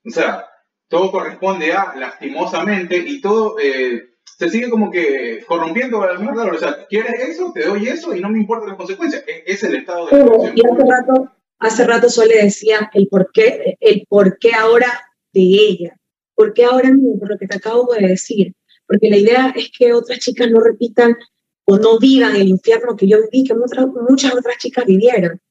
o 0.05 0.09
sea, 0.09 0.45
todo 0.89 1.11
corresponde 1.11 1.71
a, 1.71 1.93
lastimosamente, 1.95 2.97
y 2.97 3.21
todo 3.21 3.57
eh, 3.59 4.09
se 4.39 4.49
sigue 4.49 4.69
como 4.69 4.89
que 4.89 5.43
corrompiendo 5.45 6.01
al 6.01 6.25
O 6.25 6.57
sea, 6.57 6.87
¿quieres 6.87 7.29
eso? 7.29 7.51
Te 7.53 7.65
doy 7.65 7.89
eso 7.89 8.15
y 8.15 8.21
no 8.21 8.29
me 8.29 8.39
importan 8.39 8.69
las 8.69 8.77
consecuencias. 8.77 9.21
E, 9.27 9.43
es, 9.45 9.61
el 9.63 9.75
estado 9.75 10.07
de 10.07 10.17
la 10.17 10.53
Y 10.55 10.61
hace 10.65 10.83
rato, 10.89 11.31
hace 11.59 11.83
rato 11.83 12.09
Sole 12.09 12.43
decía 12.43 12.89
el 12.93 13.09
por 13.09 13.31
qué, 13.33 13.75
el 13.81 14.05
por 14.07 14.39
qué 14.39 14.53
ahora 14.53 14.87
de 15.33 15.41
ella. 15.41 15.99
¿Por 16.35 16.53
qué 16.53 16.63
ahora 16.63 16.89
mismo? 16.89 17.19
Por 17.19 17.31
lo 17.31 17.37
que 17.37 17.47
te 17.47 17.57
acabo 17.57 17.93
de 17.93 18.07
decir. 18.07 18.55
Porque 18.87 19.09
la 19.09 19.17
idea 19.17 19.53
es 19.57 19.71
que 19.77 19.91
otras 19.91 20.19
chicas 20.19 20.49
no 20.49 20.61
repitan 20.61 21.17
o 21.65 21.77
no 21.77 21.99
vivan 21.99 22.37
el 22.37 22.47
infierno 22.47 22.95
que 22.95 23.09
yo 23.09 23.17
viví, 23.29 23.45
que 23.45 23.55
muchas, 23.55 23.87
muchas 23.87 24.33
otras 24.33 24.57
chicas 24.57 24.85
vivieron. 24.85 25.41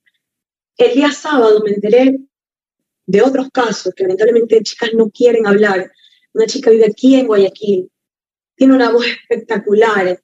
El 0.78 0.94
día 0.94 1.12
sábado 1.12 1.62
me 1.62 1.72
enteré 1.72 2.18
de 3.04 3.20
otros 3.20 3.50
casos 3.52 3.92
que 3.94 4.04
lamentablemente 4.04 4.62
chicas 4.62 4.94
no 4.94 5.10
quieren 5.10 5.46
hablar. 5.46 5.92
Una 6.32 6.46
chica 6.46 6.70
vive 6.70 6.86
aquí 6.86 7.16
en 7.16 7.26
Guayaquil, 7.26 7.90
tiene 8.58 8.74
una 8.74 8.90
voz 8.90 9.06
espectacular, 9.06 10.20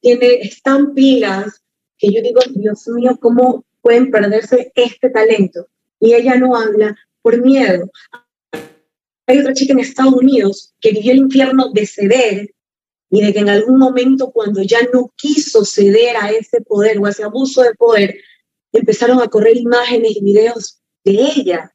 tiene, 0.00 0.40
están 0.40 0.94
pilas, 0.94 1.62
que 1.98 2.12
yo 2.12 2.22
digo, 2.22 2.40
Dios 2.54 2.88
mío, 2.88 3.16
¿cómo 3.20 3.64
pueden 3.82 4.10
perderse 4.10 4.72
este 4.74 5.10
talento? 5.10 5.68
Y 6.00 6.14
ella 6.14 6.36
no 6.36 6.56
habla 6.56 6.96
por 7.22 7.40
miedo. 7.40 7.90
Hay 9.26 9.38
otra 9.38 9.52
chica 9.52 9.72
en 9.72 9.80
Estados 9.80 10.14
Unidos 10.14 10.74
que 10.80 10.92
vivió 10.92 11.12
el 11.12 11.18
infierno 11.18 11.70
de 11.72 11.86
ceder 11.86 12.54
y 13.10 13.22
de 13.22 13.32
que 13.32 13.40
en 13.40 13.48
algún 13.48 13.78
momento 13.78 14.30
cuando 14.30 14.62
ya 14.62 14.78
no 14.92 15.12
quiso 15.16 15.64
ceder 15.64 16.16
a 16.16 16.30
ese 16.30 16.60
poder 16.60 16.98
o 16.98 17.06
a 17.06 17.10
ese 17.10 17.24
abuso 17.24 17.62
de 17.62 17.74
poder, 17.74 18.16
empezaron 18.72 19.20
a 19.20 19.28
correr 19.28 19.56
imágenes 19.56 20.16
y 20.16 20.24
videos 20.24 20.80
de 21.04 21.12
ella, 21.12 21.74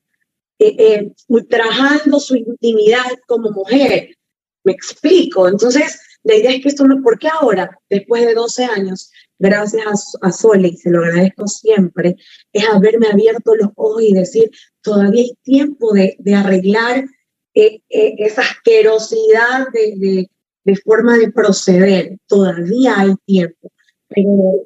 eh, 0.59 0.75
eh, 0.77 1.11
ultrajando 1.27 2.19
su 2.19 2.35
intimidad 2.35 3.05
como 3.27 3.51
mujer. 3.51 4.15
Me 4.63 4.73
explico. 4.73 5.47
Entonces, 5.47 5.99
la 6.23 6.35
idea 6.35 6.51
es 6.51 6.61
que 6.61 6.69
esto 6.69 6.85
no, 6.85 7.01
¿por 7.01 7.17
qué 7.17 7.27
ahora, 7.29 7.79
después 7.89 8.25
de 8.25 8.33
12 8.33 8.65
años, 8.65 9.11
gracias 9.39 10.15
a, 10.21 10.31
Sole, 10.31 10.69
y 10.69 10.77
se 10.77 10.91
lo 10.91 11.03
agradezco 11.03 11.47
siempre, 11.47 12.15
es 12.53 12.69
haberme 12.69 13.07
abierto 13.07 13.55
los 13.55 13.69
ojos 13.75 14.03
y 14.03 14.13
decir, 14.13 14.51
todavía 14.81 15.23
hay 15.23 15.33
tiempo 15.43 15.93
de, 15.93 16.15
de 16.19 16.35
arreglar 16.35 17.05
eh, 17.53 17.81
eh, 17.89 18.15
esa 18.19 18.41
asquerosidad 18.41 19.67
de, 19.73 20.29
de, 20.63 20.75
forma 20.77 21.17
de 21.17 21.31
proceder, 21.31 22.17
todavía 22.27 22.99
hay 22.99 23.15
tiempo. 23.25 23.71
Pero 24.07 24.61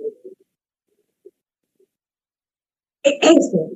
e, 3.03 3.19
eso, 3.21 3.69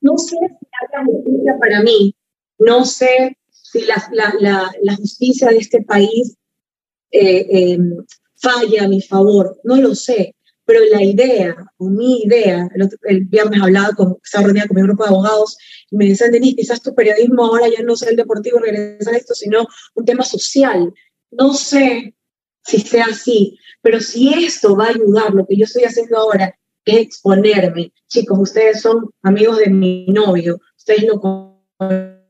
no, 0.00 0.18
sé 0.18 0.36
si 0.38 0.66
haga 0.80 1.04
justicia 1.04 1.58
para 1.60 1.82
mí, 1.82 2.16
no 2.58 2.84
sé 2.84 3.36
si 3.72 3.80
la, 3.86 3.96
la, 4.12 4.70
la, 4.82 4.96
justicia 4.96 5.48
de 5.48 5.56
este 5.56 5.82
país 5.82 6.36
eh, 7.10 7.46
eh, 7.50 7.78
falla 8.36 8.84
a 8.84 8.88
mi 8.88 9.00
favor, 9.00 9.58
no 9.64 9.76
lo 9.76 9.94
sé, 9.94 10.36
pero 10.66 10.80
la 10.90 11.02
idea, 11.02 11.56
o 11.78 11.88
mi 11.88 12.22
idea, 12.22 12.68
el, 13.04 13.24
viernes 13.24 13.62
hablaba 13.62 13.94
con, 13.94 14.18
estaba 14.22 14.44
reunida 14.44 14.66
con 14.66 14.76
mi 14.76 14.82
grupo 14.82 15.04
de 15.04 15.08
abogados 15.08 15.56
y 15.90 15.96
me 15.96 16.06
decían, 16.06 16.32
Denise, 16.32 16.56
quizás 16.56 16.82
tu 16.82 16.94
periodismo 16.94 17.46
ahora 17.46 17.66
ya 17.68 17.82
no 17.82 17.96
sea 17.96 18.10
el 18.10 18.16
deportivo 18.16 18.58
regresar 18.58 19.14
a 19.14 19.16
esto, 19.16 19.34
sino 19.34 19.66
un 19.94 20.04
tema 20.04 20.22
social. 20.22 20.92
No 21.30 21.54
sé 21.54 22.14
si 22.64 22.78
sea 22.78 23.06
así, 23.06 23.58
pero 23.80 24.00
si 24.00 24.34
esto 24.34 24.76
va 24.76 24.86
a 24.86 24.90
ayudar, 24.90 25.32
lo 25.32 25.46
que 25.46 25.56
yo 25.56 25.64
estoy 25.64 25.84
haciendo 25.84 26.18
ahora, 26.18 26.54
que 26.84 26.92
es 26.92 26.98
exponerme, 26.98 27.92
chicos, 28.08 28.38
ustedes 28.38 28.82
son 28.82 29.10
amigos 29.22 29.58
de 29.58 29.70
mi 29.70 30.06
novio, 30.08 30.60
ustedes 30.76 31.04
lo 31.04 31.20
conocen, 31.20 32.21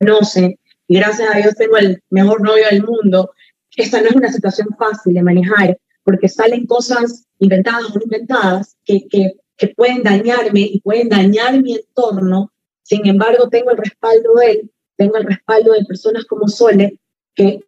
y 0.00 0.98
gracias 0.98 1.34
a 1.34 1.38
Dios 1.38 1.54
tengo 1.56 1.76
el 1.76 2.02
mejor 2.10 2.40
novio 2.42 2.64
del 2.70 2.82
mundo, 2.82 3.32
esta 3.76 4.00
no 4.00 4.08
es 4.08 4.16
una 4.16 4.32
situación 4.32 4.68
fácil 4.78 5.14
de 5.14 5.22
manejar, 5.22 5.78
porque 6.02 6.28
salen 6.28 6.66
cosas 6.66 7.26
inventadas 7.38 7.84
o 7.84 7.94
no 7.94 8.00
inventadas 8.02 8.76
que, 8.84 9.06
que, 9.08 9.34
que 9.56 9.68
pueden 9.68 10.02
dañarme 10.02 10.60
y 10.60 10.80
pueden 10.80 11.08
dañar 11.08 11.60
mi 11.62 11.74
entorno. 11.74 12.52
Sin 12.82 13.06
embargo, 13.06 13.48
tengo 13.48 13.70
el 13.70 13.76
respaldo 13.76 14.34
de 14.36 14.50
él, 14.52 14.70
tengo 14.96 15.16
el 15.16 15.24
respaldo 15.24 15.72
de 15.72 15.84
personas 15.84 16.24
como 16.24 16.48
Sole, 16.48 16.98
que, 17.34 17.60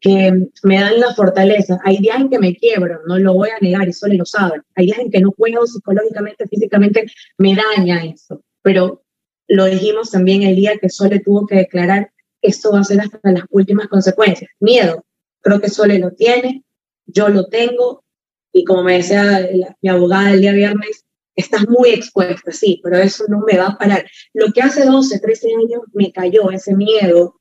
que 0.00 0.48
me 0.62 0.80
dan 0.80 0.98
la 0.98 1.14
fortaleza. 1.14 1.78
Hay 1.84 1.98
días 1.98 2.20
en 2.20 2.30
que 2.30 2.38
me 2.38 2.56
quiebro, 2.56 3.00
no 3.06 3.18
lo 3.18 3.34
voy 3.34 3.50
a 3.50 3.60
negar 3.60 3.86
y 3.86 3.92
Sole 3.92 4.16
lo 4.16 4.24
sabe. 4.24 4.62
Hay 4.74 4.86
días 4.86 4.98
en 4.98 5.10
que 5.10 5.20
no 5.20 5.30
puedo 5.32 5.66
psicológicamente, 5.66 6.48
físicamente, 6.48 7.06
me 7.38 7.54
daña 7.54 8.04
eso. 8.04 8.42
Pero 8.62 9.02
lo 9.48 9.66
dijimos 9.66 10.10
también 10.10 10.42
el 10.42 10.56
día 10.56 10.78
que 10.78 10.88
Sole 10.88 11.20
tuvo 11.20 11.46
que 11.46 11.56
declarar, 11.56 12.12
esto 12.42 12.72
va 12.72 12.80
a 12.80 12.84
ser 12.84 13.00
hasta 13.00 13.18
las 13.32 13.44
últimas 13.50 13.88
consecuencias. 13.88 14.50
Miedo, 14.60 15.04
creo 15.40 15.60
que 15.60 15.68
Sole 15.68 15.98
lo 15.98 16.12
tiene, 16.12 16.64
yo 17.06 17.28
lo 17.28 17.46
tengo, 17.46 18.04
y 18.52 18.64
como 18.64 18.82
me 18.82 18.94
decía 18.94 19.48
mi 19.82 19.88
abogada 19.88 20.32
el 20.32 20.40
día 20.40 20.52
viernes, 20.52 21.04
estás 21.34 21.68
muy 21.68 21.90
expuesta, 21.90 22.50
sí, 22.50 22.80
pero 22.82 22.96
eso 22.96 23.24
no 23.28 23.40
me 23.40 23.58
va 23.58 23.68
a 23.68 23.78
parar. 23.78 24.06
Lo 24.32 24.52
que 24.52 24.62
hace 24.62 24.84
12, 24.84 25.20
13 25.20 25.48
años 25.54 25.82
me 25.92 26.10
cayó, 26.10 26.50
ese 26.50 26.74
miedo, 26.74 27.40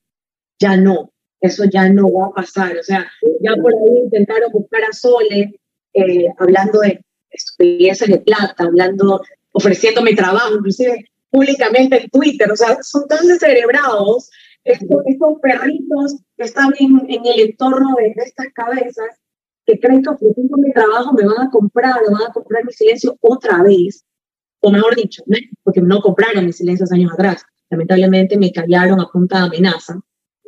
ya 0.60 0.76
no, 0.78 1.14
eso 1.40 1.64
ya 1.66 1.90
no 1.90 2.12
va 2.12 2.28
a 2.28 2.34
pasar. 2.34 2.78
O 2.78 2.84
sea, 2.84 3.10
ya 3.42 3.56
por 3.56 3.74
ahí 3.74 4.00
intentaron 4.04 4.52
buscar 4.52 4.84
a 4.84 4.94
Sole, 4.94 5.60
eh, 5.94 6.28
hablando 6.38 6.80
de 6.80 7.02
estupideces 7.30 8.10
de 8.10 8.20
plata, 8.20 8.66
hablando, 8.66 9.22
ofreciéndome 9.54 10.14
trabajo, 10.14 10.56
inclusive 10.56 11.06
públicamente 11.30 12.04
en 12.04 12.10
Twitter, 12.10 12.52
o 12.52 12.56
sea, 12.56 12.78
son 12.82 13.08
tan 13.08 13.28
descerebrados 13.28 14.30
estos, 14.64 15.04
estos 15.06 15.40
perritos 15.42 16.18
que 16.38 16.44
están 16.44 16.74
en, 16.80 17.06
en 17.10 17.26
el 17.26 17.40
entorno 17.50 17.96
de, 17.98 18.14
estas 18.16 18.48
cabezas 18.54 19.20
que 19.66 19.80
creen 19.80 20.04
que 20.04 20.10
ofreciendo 20.10 20.58
mi 20.58 20.72
trabajo 20.72 21.14
me 21.14 21.26
van 21.26 21.48
a 21.48 21.50
comprar, 21.50 21.96
me 22.02 22.14
van 22.14 22.30
a 22.30 22.34
comprar 22.34 22.64
mi 22.66 22.72
silencio 22.72 23.18
otra 23.22 23.64
vez, 23.64 24.06
o 24.62 24.72
mejor 24.72 24.96
dicho, 24.96 25.24
porque 25.64 25.82
no 25.82 26.02
compraron 26.02 26.46
mi 26.46 26.54
silencio 26.54 26.86
años 26.92 27.14
atrás, 27.14 27.44
lamentablemente 27.70 28.38
me 28.38 28.52
callaron 28.52 29.00
a 29.00 29.08
punta 29.08 29.40
de 29.40 29.46
amenaza. 29.46 30.00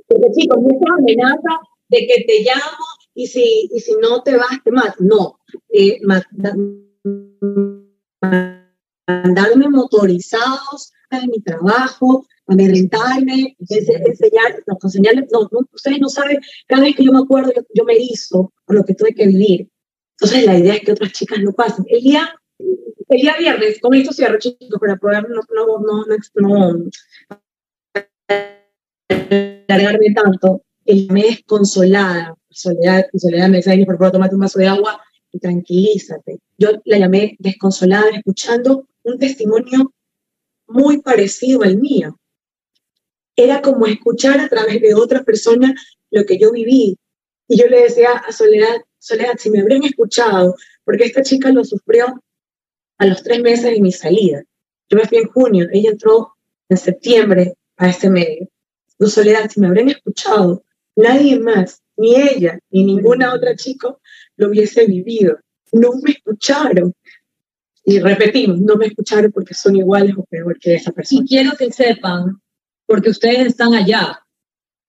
Porque 0.08 0.32
chicos, 0.32 0.58
no 0.62 0.70
es 0.70 0.78
amenaza 1.00 1.60
de 1.90 2.00
que 2.08 2.24
te 2.26 2.44
llamo 2.44 2.86
y 3.14 3.28
si, 3.28 3.70
y 3.72 3.80
si 3.80 3.94
no 4.02 4.22
te 4.24 4.38
vas, 4.38 4.64
te 4.64 4.72
mato. 4.72 4.96
No, 5.00 5.40
eh, 5.70 6.00
mandarme 9.08 9.70
motorizados 9.70 10.92
a 11.10 11.22
mi 11.22 11.42
trabajo, 11.42 12.28
amedrentarme, 12.48 13.56
enseñar, 13.60 14.64
no, 14.68 14.78
enseñarles, 14.84 15.26
no, 15.32 15.50
ustedes 15.74 16.00
no 16.00 16.10
saben, 16.10 16.40
cada 16.68 16.84
vez 16.84 16.96
que 16.96 17.06
yo 17.06 17.14
me 17.14 17.20
acuerdo, 17.20 17.52
yo, 17.74 17.86
me 17.86 17.96
hizo 17.96 18.54
por 18.66 18.76
lo 18.76 18.84
que 18.84 18.94
tuve 18.94 19.16
que 19.16 19.28
vivir. 19.28 19.70
Entonces 20.20 20.46
la 20.46 20.58
idea 20.58 20.76
es 20.76 20.82
que 20.82 20.92
otras 20.92 21.12
chicas 21.14 21.40
no 21.40 21.54
pasen. 21.54 21.86
El 21.88 22.02
día, 22.02 22.30
el 23.10 23.22
día 23.22 23.38
viernes, 23.38 23.80
con 23.80 23.94
esto 23.94 24.12
cierro, 24.12 24.38
chicos, 24.40 24.80
para 24.80 24.98
poder 24.98 25.30
no, 25.30 25.42
no, 25.56 25.80
no, 25.80 26.06
no, 26.06 26.74
no 26.74 26.90
largarme 29.68 30.14
tanto, 30.14 30.64
el 30.86 31.08
me 31.12 31.24
desconsolada, 31.24 32.36
Soledad, 32.50 33.06
Soledad 33.14 33.50
me 33.50 33.58
decía, 33.58 33.86
por 33.86 33.98
favor, 33.98 34.14
tómate 34.14 34.36
un 34.36 34.42
vaso 34.42 34.60
de 34.60 34.68
agua 34.68 35.02
tranquilízate. 35.40 36.40
Yo 36.58 36.70
la 36.86 37.00
llamé 37.00 37.36
desconsolada, 37.40 38.10
escuchando 38.12 38.88
un 39.04 39.18
testimonio 39.18 39.94
muy 40.68 41.02
parecido 41.02 41.64
al 41.64 41.78
mío. 41.78 42.20
Era 43.36 43.62
como 43.62 43.86
escuchar 43.86 44.40
a 44.40 44.50
través 44.50 44.82
de 44.82 44.94
otra 44.96 45.24
persona 45.24 45.74
lo 46.12 46.26
que 46.26 46.38
yo 46.38 46.52
viví. 46.52 46.98
Y 47.48 47.60
yo 47.60 47.68
le 47.68 47.84
decía 47.84 48.12
a 48.12 48.32
Soledad, 48.32 48.82
Soledad, 48.98 49.36
si 49.38 49.50
me 49.50 49.62
habrían 49.62 49.84
escuchado, 49.84 50.56
porque 50.84 51.06
esta 51.06 51.22
chica 51.22 51.50
lo 51.52 51.64
sufrió 51.64 52.22
a 52.98 53.06
los 53.06 53.24
tres 53.24 53.42
meses 53.42 53.72
de 53.72 53.80
mi 53.80 53.92
salida. 53.92 54.44
Yo 54.90 54.98
me 54.98 55.06
fui 55.06 55.20
en 55.20 55.28
junio, 55.28 55.68
ella 55.72 55.92
entró 55.92 56.34
en 56.70 56.78
septiembre 56.78 57.54
a 57.78 57.90
este 57.90 58.10
medio. 58.10 58.50
No, 59.00 59.08
Soledad, 59.08 59.50
si 59.50 59.60
me 59.60 59.68
habrían 59.68 59.90
escuchado, 59.90 60.64
nadie 60.96 61.40
más, 61.40 61.82
ni 61.96 62.16
ella, 62.16 62.60
ni 62.72 62.84
ninguna 62.84 63.34
otra 63.34 63.56
chica 63.56 63.96
lo 64.38 64.50
hubiese 64.50 64.86
vivido. 64.86 65.38
No 65.72 65.90
me 66.02 66.12
escucharon. 66.12 66.94
Y 67.84 68.00
repetimos, 68.00 68.60
no 68.60 68.76
me 68.76 68.88
escucharon 68.88 69.32
porque 69.32 69.54
son 69.54 69.76
iguales 69.76 70.16
o 70.18 70.24
peor 70.24 70.58
que 70.60 70.76
esa 70.76 70.92
persona. 70.92 71.24
Y 71.24 71.28
quiero 71.28 71.52
que 71.58 71.72
sepan, 71.72 72.42
porque 72.86 73.10
ustedes 73.10 73.48
están 73.48 73.74
allá, 73.74 74.20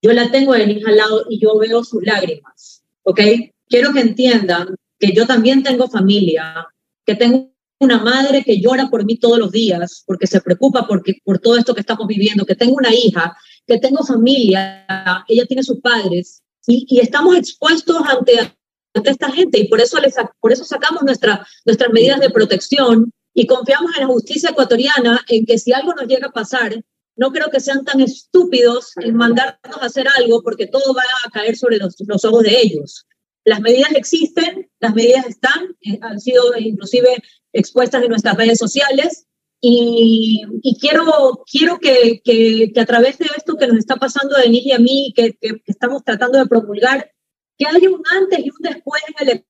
yo 0.02 0.12
la 0.12 0.30
tengo 0.30 0.52
de 0.52 0.62
al 0.62 0.96
lado 0.96 1.26
y 1.28 1.40
yo 1.40 1.58
veo 1.58 1.82
sus 1.84 2.02
lágrimas, 2.04 2.82
¿ok? 3.02 3.20
Quiero 3.68 3.92
que 3.92 4.00
entiendan 4.00 4.74
que 4.98 5.12
yo 5.12 5.26
también 5.26 5.62
tengo 5.62 5.88
familia, 5.88 6.66
que 7.04 7.14
tengo 7.14 7.52
una 7.80 8.02
madre 8.02 8.42
que 8.44 8.60
llora 8.60 8.88
por 8.88 9.04
mí 9.04 9.18
todos 9.18 9.38
los 9.38 9.52
días, 9.52 10.02
porque 10.06 10.26
se 10.26 10.40
preocupa 10.40 10.86
porque, 10.86 11.18
por 11.24 11.38
todo 11.38 11.56
esto 11.56 11.74
que 11.74 11.80
estamos 11.80 12.06
viviendo, 12.06 12.44
que 12.44 12.56
tengo 12.56 12.74
una 12.74 12.92
hija, 12.92 13.36
que 13.66 13.78
tengo 13.78 14.04
familia, 14.04 14.84
ella 15.28 15.46
tiene 15.46 15.62
sus 15.62 15.80
padres, 15.80 16.42
y, 16.66 16.86
y 16.88 17.00
estamos 17.00 17.36
expuestos 17.36 17.96
ante, 18.04 18.52
ante 18.94 19.10
esta 19.10 19.30
gente, 19.30 19.58
y 19.58 19.68
por 19.68 19.80
eso, 19.80 19.98
les, 20.00 20.14
por 20.40 20.52
eso 20.52 20.64
sacamos 20.64 21.02
nuestra, 21.02 21.46
nuestras 21.64 21.92
medidas 21.92 22.20
de 22.20 22.30
protección 22.30 23.12
y 23.34 23.46
confiamos 23.46 23.92
en 23.96 24.02
la 24.02 24.12
justicia 24.12 24.50
ecuatoriana 24.50 25.24
en 25.28 25.46
que 25.46 25.58
si 25.58 25.72
algo 25.72 25.94
nos 25.94 26.06
llega 26.06 26.28
a 26.28 26.32
pasar, 26.32 26.82
no 27.16 27.32
creo 27.32 27.50
que 27.50 27.60
sean 27.60 27.84
tan 27.84 28.00
estúpidos 28.00 28.92
en 28.96 29.14
mandarnos 29.14 29.76
a 29.80 29.86
hacer 29.86 30.06
algo 30.16 30.42
porque 30.42 30.66
todo 30.66 30.94
va 30.94 31.02
a 31.24 31.30
caer 31.30 31.56
sobre 31.56 31.78
los, 31.78 31.96
los 32.06 32.24
ojos 32.24 32.44
de 32.44 32.60
ellos. 32.60 33.06
Las 33.44 33.60
medidas 33.60 33.92
existen, 33.92 34.70
las 34.80 34.94
medidas 34.94 35.26
están, 35.26 35.76
eh, 35.82 35.98
han 36.00 36.20
sido 36.20 36.56
inclusive 36.58 37.16
expuestas 37.52 38.02
en 38.02 38.10
nuestras 38.10 38.36
redes 38.36 38.58
sociales 38.58 39.26
y, 39.60 40.42
y 40.62 40.78
quiero, 40.78 41.44
quiero 41.50 41.78
que, 41.78 42.20
que, 42.22 42.70
que, 42.72 42.80
a 42.80 42.86
través 42.86 43.18
de 43.18 43.26
esto 43.36 43.56
que 43.56 43.66
nos 43.66 43.78
está 43.78 43.96
pasando 43.96 44.36
a 44.36 44.40
Denise 44.40 44.68
y 44.68 44.72
a 44.72 44.78
mí, 44.78 45.12
que, 45.16 45.36
que, 45.40 45.62
estamos 45.66 46.04
tratando 46.04 46.38
de 46.38 46.46
promulgar, 46.46 47.10
que 47.58 47.66
haya 47.66 47.90
un 47.90 48.02
antes 48.10 48.38
y 48.38 48.50
un 48.50 48.56
después 48.60 49.02
en 49.08 49.28
el 49.28 49.44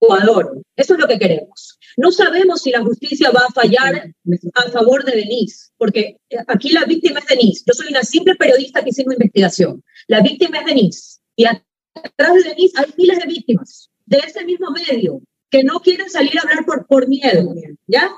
Ecuador. 0.00 0.60
Eso 0.74 0.94
es 0.94 1.00
lo 1.00 1.06
que 1.06 1.18
queremos. 1.18 1.78
No 1.96 2.10
sabemos 2.10 2.62
si 2.62 2.70
la 2.70 2.82
justicia 2.82 3.30
va 3.30 3.46
a 3.48 3.52
fallar 3.52 4.12
a 4.54 4.70
favor 4.70 5.04
de 5.04 5.12
Denise, 5.12 5.70
porque 5.76 6.18
aquí 6.48 6.70
la 6.70 6.84
víctima 6.84 7.20
es 7.20 7.26
Denise. 7.26 7.64
Yo 7.66 7.74
soy 7.74 7.88
una 7.88 8.02
simple 8.02 8.34
periodista 8.34 8.82
que 8.82 8.90
hice 8.90 9.04
una 9.06 9.14
investigación. 9.14 9.82
La 10.08 10.20
víctima 10.20 10.58
es 10.58 10.66
Denise. 10.66 11.20
Y 11.36 11.44
atrás 11.44 12.34
de 12.34 12.50
Denise 12.50 12.74
hay 12.78 12.92
miles 12.96 13.18
de 13.20 13.26
víctimas 13.26 13.90
de 14.06 14.18
ese 14.18 14.44
mismo 14.44 14.70
medio 14.70 15.22
que 15.48 15.62
no 15.62 15.80
quieren 15.80 16.10
salir 16.10 16.36
a 16.38 16.42
hablar 16.42 16.64
por, 16.64 16.86
por 16.86 17.08
miedo, 17.08 17.54
¿ya? 17.86 18.10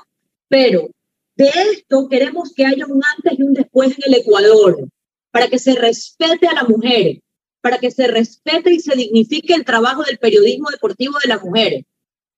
Pero 0.47 0.89
de 1.35 1.49
esto 1.71 2.07
queremos 2.09 2.53
que 2.53 2.65
haya 2.65 2.85
un 2.85 3.01
antes 3.15 3.37
y 3.37 3.43
un 3.43 3.53
después 3.53 3.91
en 3.97 4.13
el 4.13 4.21
Ecuador, 4.21 4.87
para 5.31 5.49
que 5.49 5.59
se 5.59 5.75
respete 5.75 6.47
a 6.47 6.53
la 6.53 6.63
mujer, 6.63 7.19
para 7.65 7.79
que 7.79 7.89
se 7.89 8.05
respete 8.05 8.71
y 8.71 8.79
se 8.79 8.95
dignifique 8.95 9.55
el 9.55 9.65
trabajo 9.65 10.03
del 10.03 10.19
periodismo 10.19 10.69
deportivo 10.69 11.15
de 11.23 11.29
las 11.29 11.41
mujeres 11.41 11.83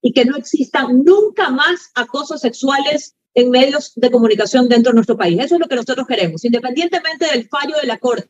y 0.01 0.13
que 0.13 0.23
no 0.23 0.37
existan 0.37 1.03
nunca 1.03 1.49
más 1.49 1.91
acosos 1.95 2.39
sexuales 2.39 3.17
en 3.33 3.49
medios 3.49 3.91
de 3.97 4.09
comunicación 4.09 4.69
dentro 4.69 4.93
de 4.93 4.95
nuestro 4.95 5.17
país. 5.17 5.37
Eso 5.37 5.55
es 5.55 5.59
lo 5.59 5.67
que 5.67 5.75
nosotros 5.75 6.07
queremos, 6.07 6.45
independientemente 6.45 7.25
del 7.29 7.49
fallo 7.49 7.75
de 7.81 7.87
la 7.87 7.97
Corte. 7.97 8.29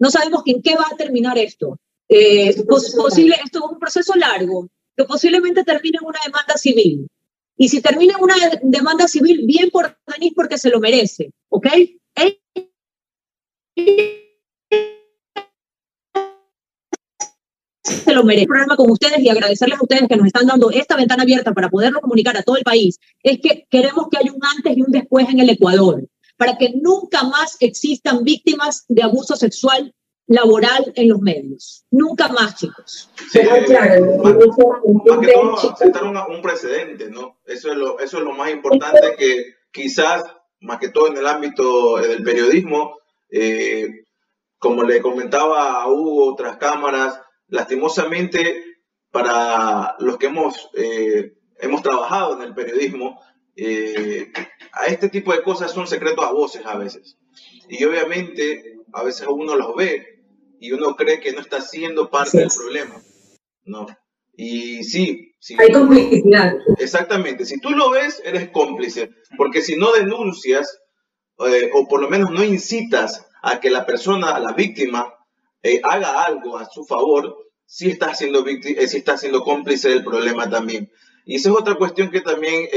No 0.00 0.10
sabemos 0.10 0.42
en 0.46 0.60
qué 0.60 0.74
va 0.74 0.86
a 0.90 0.96
terminar 0.96 1.38
esto. 1.38 1.78
Eh, 2.08 2.64
posible, 2.64 3.36
esto 3.44 3.60
es 3.60 3.70
un 3.70 3.78
proceso 3.78 4.12
largo, 4.16 4.68
que 4.96 5.04
posiblemente 5.04 5.62
termine 5.62 5.98
en 6.00 6.06
una 6.08 6.18
demanda 6.26 6.56
civil. 6.56 7.06
Y 7.56 7.68
si 7.68 7.80
termina 7.80 8.14
en 8.18 8.24
una 8.24 8.34
demanda 8.64 9.06
civil, 9.06 9.42
bien 9.46 9.70
por 9.70 9.96
Denis 10.04 10.32
porque 10.34 10.58
se 10.58 10.68
lo 10.68 10.80
merece, 10.80 11.30
¿ok? 11.48 11.68
Se 17.88 18.12
lo 18.12 18.24
merece. 18.24 18.42
El 18.42 18.48
problema 18.48 18.76
con 18.76 18.90
ustedes 18.90 19.20
y 19.20 19.28
agradecerles 19.28 19.78
a 19.78 19.82
ustedes 19.82 20.08
que 20.08 20.16
nos 20.16 20.26
están 20.26 20.46
dando 20.46 20.70
esta 20.70 20.96
ventana 20.96 21.22
abierta 21.22 21.52
para 21.52 21.68
poderlo 21.68 22.00
comunicar 22.00 22.36
a 22.36 22.42
todo 22.42 22.56
el 22.56 22.64
país 22.64 22.98
es 23.22 23.40
que 23.40 23.66
queremos 23.70 24.08
que 24.10 24.18
haya 24.18 24.32
un 24.32 24.40
antes 24.56 24.76
y 24.76 24.82
un 24.82 24.90
después 24.90 25.28
en 25.28 25.40
el 25.40 25.50
Ecuador, 25.50 26.04
para 26.36 26.56
que 26.56 26.72
nunca 26.80 27.24
más 27.24 27.56
existan 27.60 28.22
víctimas 28.24 28.84
de 28.88 29.02
abuso 29.02 29.36
sexual 29.36 29.94
laboral 30.28 30.92
en 30.94 31.08
los 31.08 31.20
medios. 31.20 31.84
Nunca 31.90 32.28
más, 32.28 32.56
chicos. 32.56 33.10
Sí, 33.30 33.40
claro, 33.66 34.16
más, 34.22 34.34
más, 34.34 35.18
que 35.20 35.32
todo, 35.32 35.76
sentar 35.76 36.04
un 36.04 36.42
precedente, 36.42 37.10
¿no? 37.10 37.38
Eso 37.44 37.72
es, 37.72 37.76
lo, 37.76 37.98
eso 37.98 38.18
es 38.18 38.24
lo 38.24 38.32
más 38.32 38.50
importante 38.50 39.16
que 39.18 39.54
quizás, 39.72 40.24
más 40.60 40.78
que 40.78 40.90
todo 40.90 41.08
en 41.08 41.16
el 41.16 41.26
ámbito 41.26 41.96
del 41.96 42.22
periodismo, 42.22 42.98
eh, 43.30 44.04
como 44.58 44.82
le 44.82 45.00
comentaba 45.00 45.82
a 45.82 45.88
Hugo, 45.90 46.32
otras 46.32 46.58
cámaras, 46.58 47.20
lastimosamente, 47.48 48.64
para 49.10 49.96
los 49.98 50.18
que 50.18 50.26
hemos, 50.26 50.70
eh, 50.74 51.34
hemos 51.60 51.82
trabajado 51.82 52.36
en 52.36 52.42
el 52.42 52.54
periodismo, 52.54 53.20
eh, 53.56 54.30
a 54.72 54.86
este 54.86 55.08
tipo 55.08 55.32
de 55.32 55.42
cosas 55.42 55.72
son 55.72 55.86
secretos 55.86 56.24
a 56.24 56.32
voces 56.32 56.64
a 56.64 56.76
veces. 56.76 57.18
Y 57.68 57.82
obviamente 57.84 58.76
a 58.92 59.02
veces 59.02 59.26
uno 59.28 59.56
los 59.56 59.74
ve 59.74 60.22
y 60.60 60.72
uno 60.72 60.96
cree 60.96 61.20
que 61.20 61.32
no 61.32 61.40
está 61.40 61.60
siendo 61.60 62.10
parte 62.10 62.38
del 62.38 62.50
problema. 62.56 62.94
¿no? 63.68 63.86
Y 64.36 64.82
sí, 64.84 65.34
sí. 65.38 65.56
Hay 65.58 65.72
complicidad. 65.72 66.54
Exactamente. 66.78 67.44
Si 67.44 67.60
tú 67.60 67.70
lo 67.70 67.90
ves, 67.90 68.22
eres 68.24 68.50
cómplice. 68.50 69.10
Porque 69.36 69.62
si 69.62 69.76
no 69.76 69.92
denuncias, 69.92 70.80
eh, 71.46 71.70
o 71.74 71.86
por 71.86 72.00
lo 72.00 72.08
menos 72.08 72.30
no 72.30 72.42
incitas 72.42 73.26
a 73.42 73.60
que 73.60 73.70
la 73.70 73.86
persona, 73.86 74.38
la 74.38 74.52
víctima, 74.52 75.14
eh, 75.62 75.80
haga 75.82 76.24
algo 76.24 76.58
a 76.58 76.64
su 76.66 76.84
favor, 76.84 77.36
sí 77.66 77.90
está 77.90 78.14
siendo, 78.14 78.42
víctima, 78.44 78.80
eh, 78.80 78.88
sí 78.88 78.98
está 78.98 79.16
siendo 79.16 79.42
cómplice 79.42 79.88
del 79.88 80.04
problema 80.04 80.48
también. 80.48 80.90
Y 81.24 81.36
esa 81.36 81.50
es 81.50 81.56
otra 81.56 81.74
cuestión 81.74 82.10
que 82.10 82.22
también 82.22 82.68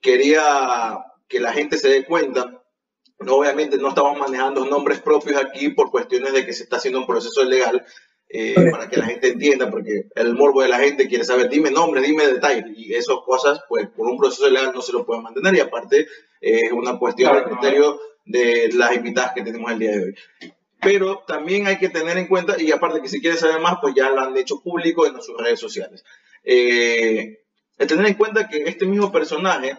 quería 0.00 0.98
que 1.28 1.40
la 1.40 1.52
gente 1.52 1.76
se 1.76 1.90
dé 1.90 2.04
cuenta 2.06 2.60
obviamente 3.28 3.76
no 3.76 3.90
estamos 3.90 4.18
manejando 4.18 4.64
nombres 4.64 5.00
propios 5.00 5.36
aquí 5.36 5.68
por 5.68 5.90
cuestiones 5.90 6.32
de 6.32 6.46
que 6.46 6.52
se 6.52 6.62
está 6.62 6.76
haciendo 6.76 7.00
un 7.00 7.06
proceso 7.06 7.44
legal, 7.44 7.84
eh, 8.32 8.70
para 8.70 8.88
que 8.88 8.96
la 8.96 9.06
gente 9.06 9.28
entienda, 9.28 9.70
porque 9.70 10.08
el 10.14 10.34
morbo 10.34 10.62
de 10.62 10.68
la 10.68 10.78
gente 10.78 11.08
quiere 11.08 11.24
saber, 11.24 11.48
dime 11.48 11.70
nombres, 11.70 12.04
dime 12.04 12.26
detalles, 12.26 12.64
y 12.76 12.94
esas 12.94 13.16
cosas, 13.26 13.60
pues 13.68 13.88
por 13.88 14.06
un 14.08 14.16
proceso 14.16 14.48
legal 14.48 14.72
no 14.72 14.80
se 14.80 14.92
lo 14.92 15.04
pueden 15.04 15.24
mantener, 15.24 15.54
y 15.56 15.60
aparte 15.60 16.06
eh, 16.40 16.60
es 16.66 16.72
una 16.72 16.98
cuestión 16.98 17.34
de 17.34 17.42
criterio 17.42 18.00
de 18.24 18.70
las 18.74 18.94
invitadas 18.94 19.32
que 19.34 19.42
tenemos 19.42 19.70
el 19.72 19.78
día 19.80 19.90
de 19.90 20.04
hoy. 20.04 20.14
Pero 20.82 21.24
también 21.26 21.66
hay 21.66 21.78
que 21.78 21.88
tener 21.88 22.16
en 22.16 22.26
cuenta, 22.26 22.60
y 22.60 22.72
aparte 22.72 23.02
que 23.02 23.08
si 23.08 23.20
quieren 23.20 23.38
saber 23.38 23.60
más, 23.60 23.78
pues 23.80 23.94
ya 23.94 24.10
lo 24.10 24.20
han 24.20 24.36
hecho 24.36 24.60
público 24.60 25.06
en 25.06 25.20
sus 25.20 25.36
redes 25.36 25.60
sociales. 25.60 26.04
Eh, 26.44 27.38
tener 27.76 28.06
en 28.06 28.14
cuenta 28.14 28.48
que 28.48 28.62
este 28.64 28.86
mismo 28.86 29.12
personaje 29.12 29.76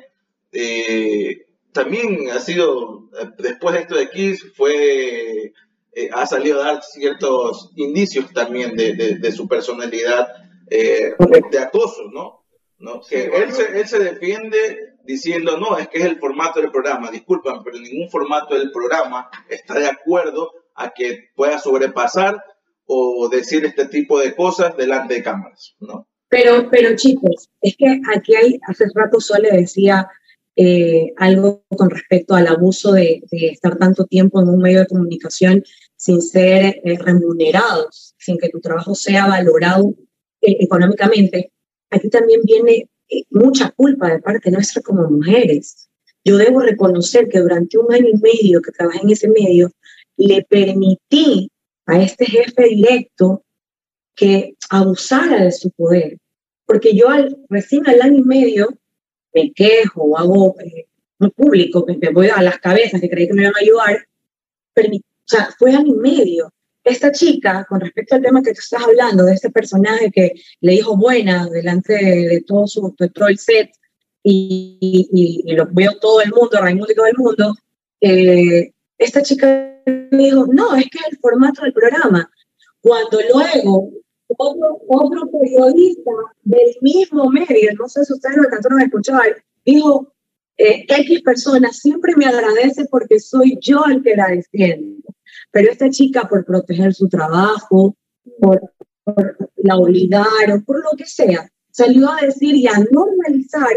eh, 0.52 1.46
también 1.72 2.30
ha 2.32 2.40
sido, 2.40 3.10
eh, 3.20 3.30
después 3.38 3.76
de 3.76 3.82
esto 3.82 3.96
de 3.96 4.10
Kiss, 4.10 4.54
fue, 4.56 5.54
eh, 5.94 6.10
ha 6.14 6.26
salido 6.26 6.62
a 6.62 6.66
dar 6.66 6.84
ciertos 6.84 7.72
indicios 7.76 8.32
también 8.34 8.76
de, 8.76 8.94
de, 8.94 9.32
su 9.32 9.48
personalidad 9.48 10.28
eh, 10.70 11.14
de 11.52 11.60
acoso, 11.60 12.10
¿no? 12.12 12.42
¿No? 12.80 13.02
Que 13.02 13.26
él, 13.26 13.52
se, 13.54 13.80
él 13.80 13.88
se 13.88 14.00
defiende 14.00 14.96
diciendo, 15.04 15.58
no, 15.58 15.78
es 15.78 15.88
que 15.88 16.00
es 16.00 16.06
el 16.06 16.18
formato 16.20 16.60
del 16.60 16.72
programa, 16.72 17.12
disculpan, 17.12 17.64
pero 17.64 17.78
ningún 17.78 18.10
formato 18.10 18.58
del 18.58 18.72
programa 18.72 19.30
está 19.50 19.80
de 19.80 19.88
acuerdo 19.88 20.52
a 20.76 20.92
que 20.94 21.30
pueda 21.36 21.60
sobrepasar 21.60 22.42
o 22.86 23.30
decir 23.30 23.64
este 23.66 23.86
tipo 23.86 24.20
de 24.20 24.36
cosas 24.36 24.76
delante 24.76 25.14
de 25.16 25.24
cámaras, 25.24 25.76
¿no? 25.80 26.08
Pero, 26.32 26.70
pero 26.72 26.96
chicos, 26.96 27.50
es 27.62 27.76
que 27.78 28.00
aquí 28.16 28.36
hay, 28.36 28.60
hace 28.66 28.86
rato 28.96 29.20
Sole 29.20 29.52
decía, 29.52 30.10
eh, 30.56 31.14
algo 31.18 31.66
con 31.70 31.90
respecto 31.90 32.36
al 32.36 32.48
abuso 32.48 32.94
de, 32.94 33.22
estar 33.32 33.78
tanto 33.78 34.06
tiempo 34.06 34.42
en 34.42 34.48
un 34.48 34.60
medio 34.60 34.80
de 34.80 34.88
comunicación 34.88 35.62
sin 35.98 36.22
ser 36.22 36.82
eh, 36.86 36.98
remunerados, 36.98 38.16
sin 38.18 38.38
que 38.38 38.48
tu 38.48 38.62
trabajo 38.62 38.96
sea 38.96 39.28
valorado 39.28 39.94
eh, 40.42 40.56
económicamente, 40.62 41.52
aquí 41.90 42.10
también 42.10 42.42
viene 42.44 42.90
mucha 43.30 43.72
culpa 43.72 44.08
de 44.08 44.20
parte 44.20 44.52
nuestra 44.52 44.82
como 44.82 45.10
mujeres. 45.10 45.90
Yo 46.24 46.38
debo 46.38 46.62
reconocer 46.62 47.28
que 47.28 47.40
durante 47.40 47.78
un 47.78 47.94
año 47.94 48.08
y 48.08 48.18
medio 48.20 48.62
que 48.62 48.72
trabajé 48.72 49.00
en 49.04 49.10
ese 49.10 49.28
medio, 49.28 49.72
le 50.28 50.44
permití 50.44 51.50
a 51.86 52.02
este 52.02 52.26
jefe 52.26 52.70
directo 52.70 53.44
que 54.16 54.56
abusara 54.70 55.44
de 55.44 55.52
su 55.52 55.72
poder. 55.72 56.18
Porque 56.66 56.96
yo 56.96 57.10
al, 57.10 57.38
recién 57.50 57.88
al 57.88 58.02
año 58.02 58.20
y 58.20 58.24
medio 58.24 58.78
me 59.34 59.52
quejo, 59.52 60.18
hago 60.18 60.56
eh, 60.60 60.86
un 61.20 61.32
público, 61.32 61.86
que 61.86 61.98
me 61.98 62.10
voy 62.10 62.30
a 62.30 62.42
las 62.42 62.60
cabezas, 62.60 63.02
que 63.02 63.10
creí 63.10 63.28
que 63.28 63.34
me 63.34 63.44
iban 63.44 63.56
a 63.56 63.60
ayudar, 63.60 64.08
pero, 64.74 64.96
o 64.96 65.00
sea, 65.26 65.50
fue 65.58 65.74
año 65.74 65.96
y 65.96 65.98
medio. 65.98 66.52
Esta 66.84 67.12
chica, 67.12 67.66
con 67.70 67.80
respecto 67.80 68.16
al 68.16 68.24
tema 68.24 68.42
que 68.42 68.54
tú 68.54 68.60
estás 68.60 68.84
hablando, 68.84 69.26
de 69.26 69.34
este 69.34 69.52
personaje 69.52 70.12
que 70.12 70.34
le 70.62 70.72
dijo 70.72 70.98
buena 70.98 71.48
delante 71.48 71.94
de, 71.94 72.44
todo, 72.46 72.68
su, 72.68 72.96
todo 73.14 73.28
el 73.28 73.38
set, 73.38 73.72
y, 74.24 75.10
y, 75.12 75.54
lo 75.54 75.68
veo 75.72 75.98
todo 76.00 76.22
el 76.22 76.32
mundo, 76.32 76.60
Raimundo 76.60 76.92
y 76.92 76.96
todo 76.96 77.06
el 77.08 77.18
mundo, 77.18 77.56
eh, 78.02 78.72
esta 79.02 79.22
chica 79.24 79.48
me 79.86 80.26
dijo, 80.26 80.46
no, 80.48 80.76
es 80.76 80.86
que 80.86 81.00
el 81.10 81.18
formato 81.18 81.64
del 81.64 81.74
programa. 81.74 82.30
Cuando 82.82 83.20
luego 83.34 83.90
otro, 84.38 84.80
otro 84.88 85.30
periodista 85.32 86.12
del 86.44 86.76
mismo 86.82 87.30
medio, 87.30 87.72
no 87.80 87.88
sé 87.88 88.06
si 88.06 88.14
ustedes 88.14 88.38
lo 88.38 88.44
alcanzaron 88.44 88.80
a 88.80 88.86
escuchar, 88.86 89.44
dijo, 89.66 90.14
eh, 90.58 90.86
X 90.88 91.22
persona 91.24 91.72
siempre 91.72 92.14
me 92.16 92.26
agradece 92.26 92.86
porque 92.92 93.20
soy 93.20 93.58
yo 93.60 93.84
el 93.86 94.04
que 94.04 94.16
la 94.16 94.28
defiendo. 94.28 95.02
Pero 95.52 95.72
esta 95.72 95.90
chica, 95.90 96.30
por 96.30 96.46
proteger 96.46 96.94
su 96.94 97.10
trabajo, 97.10 97.96
por, 98.40 98.62
por 99.04 99.38
la 99.58 99.78
obligaron, 99.78 100.64
por 100.64 100.84
lo 100.84 100.92
que 100.96 101.06
sea, 101.06 101.50
salió 101.72 102.10
a 102.12 102.22
decir 102.22 102.56
y 102.56 102.68
a 102.68 102.78
normalizar 102.92 103.74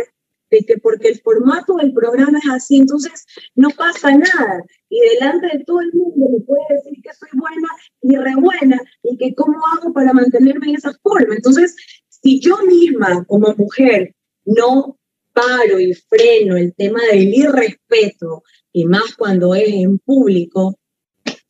de 0.55 0.65
que 0.65 0.79
porque 0.79 1.09
el 1.09 1.21
formato 1.21 1.75
del 1.77 1.93
programa 1.93 2.39
es 2.39 2.51
así, 2.51 2.77
entonces 2.77 3.27
no 3.55 3.71
pasa 3.71 4.11
nada. 4.13 4.63
Y 4.89 5.01
delante 5.01 5.59
de 5.59 5.65
todo 5.65 5.81
el 5.81 5.93
mundo 5.93 6.29
me 6.31 6.41
puede 6.45 6.63
decir 6.71 7.03
que 7.03 7.13
soy 7.13 7.29
buena 7.33 7.69
y 8.03 8.17
re 8.17 8.35
buena 8.37 8.81
y 9.03 9.17
que 9.17 9.35
cómo 9.35 9.59
hago 9.75 9.93
para 9.93 10.13
mantenerme 10.13 10.69
en 10.69 10.77
esa 10.77 10.93
forma. 11.03 11.35
Entonces, 11.35 11.75
si 12.09 12.41
yo 12.41 12.57
misma 12.67 13.25
como 13.27 13.55
mujer 13.57 14.15
no 14.45 14.99
paro 15.33 15.81
y 15.81 15.93
freno 15.95 16.57
el 16.57 16.73
tema 16.75 17.01
del 17.11 17.35
irrespeto, 17.35 18.43
y 18.73 18.85
más 18.85 19.15
cuando 19.17 19.55
es 19.55 19.69
en 19.69 19.99
público, 19.99 20.79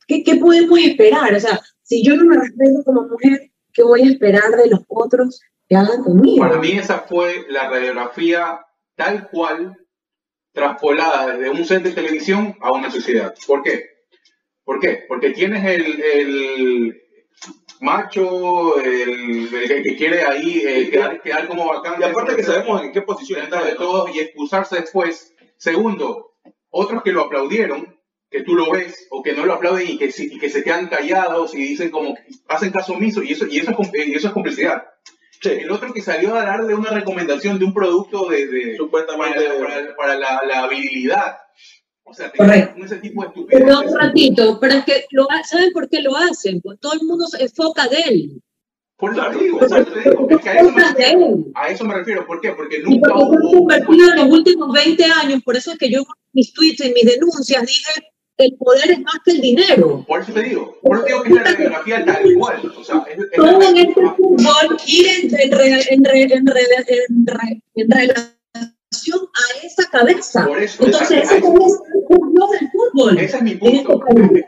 ¿qué, 0.06 0.22
qué 0.22 0.36
podemos 0.36 0.78
esperar? 0.78 1.34
O 1.34 1.40
sea, 1.40 1.60
si 1.82 2.02
yo 2.02 2.16
no 2.16 2.24
me 2.24 2.36
respeto 2.36 2.82
como 2.84 3.08
mujer, 3.08 3.50
¿qué 3.72 3.82
voy 3.82 4.02
a 4.02 4.10
esperar 4.10 4.50
de 4.56 4.70
los 4.70 4.80
otros 4.88 5.40
que 5.68 5.76
hagan 5.76 6.02
conmigo? 6.02 6.38
Para 6.38 6.58
mí 6.58 6.72
esa 6.72 7.00
fue 7.00 7.44
la 7.48 7.68
radiografía 7.68 8.60
tal 8.96 9.28
cual 9.30 9.76
traspolada 10.52 11.36
desde 11.36 11.50
un 11.50 11.64
set 11.64 11.82
de 11.82 11.92
televisión 11.92 12.56
a 12.60 12.72
una 12.72 12.90
sociedad. 12.90 13.34
¿Por 13.46 13.62
qué? 13.62 13.84
¿Por 14.64 14.80
qué? 14.80 15.04
Porque 15.08 15.30
tienes 15.30 15.64
el, 15.64 16.00
el 16.00 17.02
macho, 17.80 18.80
el, 18.80 19.50
que 19.50 19.96
quiere 19.96 20.22
ahí 20.24 20.62
eh, 20.64 20.90
quedar, 21.22 21.48
como 21.48 21.68
bacán. 21.68 22.00
Y 22.00 22.04
aparte 22.04 22.36
que 22.36 22.42
sabemos 22.42 22.82
en 22.82 22.92
qué 22.92 23.02
posición 23.02 23.42
está 23.42 23.62
de 23.62 23.74
todos 23.74 24.14
y 24.14 24.20
excusarse 24.20 24.76
después. 24.76 25.34
Segundo, 25.56 26.32
otros 26.70 27.02
que 27.02 27.12
lo 27.12 27.22
aplaudieron, 27.22 28.00
que 28.30 28.42
tú 28.42 28.54
lo 28.54 28.70
ves, 28.70 29.06
o 29.10 29.22
que 29.22 29.32
no 29.32 29.44
lo 29.46 29.54
aplauden 29.54 29.88
y 29.88 29.98
que, 29.98 30.10
y 30.16 30.38
que 30.38 30.50
se 30.50 30.64
quedan 30.64 30.88
callados 30.88 31.54
y 31.54 31.58
dicen 31.58 31.90
como, 31.90 32.16
hacen 32.48 32.72
caso 32.72 32.94
omiso, 32.94 33.22
y 33.22 33.32
eso, 33.32 33.46
y 33.46 33.58
eso, 33.58 33.70
es, 33.70 34.06
y 34.08 34.14
eso 34.14 34.28
es 34.28 34.34
complicidad. 34.34 34.84
El 35.46 35.70
otro 35.70 35.92
que 35.92 36.02
salió 36.02 36.34
a 36.34 36.44
darle 36.44 36.74
una 36.74 36.90
recomendación 36.90 37.58
de 37.58 37.64
un 37.64 37.74
producto 37.74 38.28
de, 38.28 38.76
supuestamente 38.76 39.40
para, 39.96 40.16
la, 40.16 40.42
la, 40.46 40.64
habilidad. 40.64 41.36
O 42.02 42.12
sea, 42.12 42.32
ese 42.76 42.96
tipo 42.96 43.22
de 43.22 43.28
estupidez. 43.28 43.62
Pero 43.62 43.80
un 43.80 43.98
ratito, 43.98 44.58
pero 44.60 44.74
es 44.74 44.84
que 44.84 45.04
lo, 45.10 45.26
¿saben 45.44 45.72
por 45.72 45.88
qué 45.88 46.00
lo 46.02 46.16
hacen? 46.16 46.60
Pues 46.60 46.78
todo 46.80 46.92
el 46.94 47.02
mundo 47.02 47.26
se 47.26 47.42
enfoca 47.42 47.88
de 47.88 48.00
él. 48.00 48.42
Por 48.96 49.14
te 49.14 49.38
digo, 49.38 49.60
a, 49.60 49.64
eso 49.64 50.70
me 50.70 50.84
refiero, 50.84 51.36
a 51.54 51.68
eso 51.68 51.84
me 51.84 51.94
refiero. 51.94 52.26
¿Por 52.26 52.40
qué? 52.40 52.52
Porque 52.52 52.80
nunca 52.80 53.12
hubo... 53.14 53.70
en 53.72 54.16
los 54.16 54.28
últimos 54.28 54.72
20 54.72 55.04
años, 55.04 55.42
por 55.42 55.56
eso 55.56 55.72
es 55.72 55.78
que 55.78 55.90
yo 55.90 56.00
en 56.00 56.06
mis 56.32 56.52
tweets, 56.52 56.80
en 56.80 56.92
mis 56.92 57.04
denuncias, 57.04 57.66
dije 57.66 58.13
el 58.36 58.56
poder 58.58 58.90
es 58.90 59.00
más 59.00 59.16
que 59.24 59.32
el 59.32 59.40
dinero. 59.40 60.04
Por 60.06 60.20
eso 60.20 60.32
te 60.32 60.42
digo, 60.42 60.78
por 60.82 60.96
eso 60.96 61.06
digo 61.06 61.22
que 61.22 61.28
es 61.28 61.34
la 61.34 61.44
radiografía 61.44 62.04
tal 62.04 62.26
igual. 62.26 62.72
O 62.76 62.84
sea, 62.84 63.04
es, 63.08 63.18
Todo 63.36 63.62
en 63.62 63.76
este 63.76 64.00
fútbol 64.00 64.76
ir 64.86 65.06
en, 65.08 65.34
en, 65.34 66.32
en, 66.32 66.46
relación 67.90 68.34
a 69.34 69.66
esa 69.66 69.90
cabeza. 69.90 70.46
Por 70.46 70.62
eso, 70.62 70.84
Entonces, 70.84 71.22
esa, 71.22 71.36
es 71.36 71.42
el 71.42 71.50
fútbol. 72.72 73.18
Ese 73.18 73.36
es 73.36 73.42
mi 73.42 73.54
punto. 73.54 74.00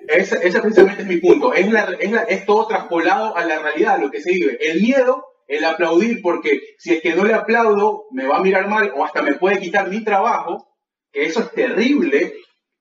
Ese, 0.09 0.39
ese, 0.43 0.61
precisamente 0.61 1.03
es 1.03 1.09
mi 1.09 1.19
punto. 1.19 1.55
Es, 1.55 1.71
la, 1.71 1.97
es, 1.99 2.11
la, 2.11 2.23
es 2.23 2.45
todo 2.45 2.67
traspolado 2.67 3.37
a 3.37 3.45
la 3.45 3.61
realidad, 3.61 4.01
lo 4.01 4.11
que 4.11 4.21
se 4.21 4.33
vive. 4.33 4.59
El 4.61 4.83
miedo 4.83 5.25
el 5.49 5.65
aplaudir, 5.65 6.21
porque 6.23 6.61
si 6.79 6.95
es 6.95 7.01
que 7.01 7.15
no 7.15 7.25
le 7.25 7.35
aplaudo, 7.35 8.07
me 8.11 8.27
va 8.27 8.39
a 8.39 8.43
mirar 8.43 8.69
mal 8.69 8.93
o 8.97 9.05
hasta 9.05 9.23
me 9.23 9.35
puede 9.35 9.61
quitar 9.61 9.89
mi 9.89 10.03
trabajo, 10.03 10.77
que 11.13 11.25
eso 11.25 11.41
es 11.41 11.53
terrible, 11.53 12.35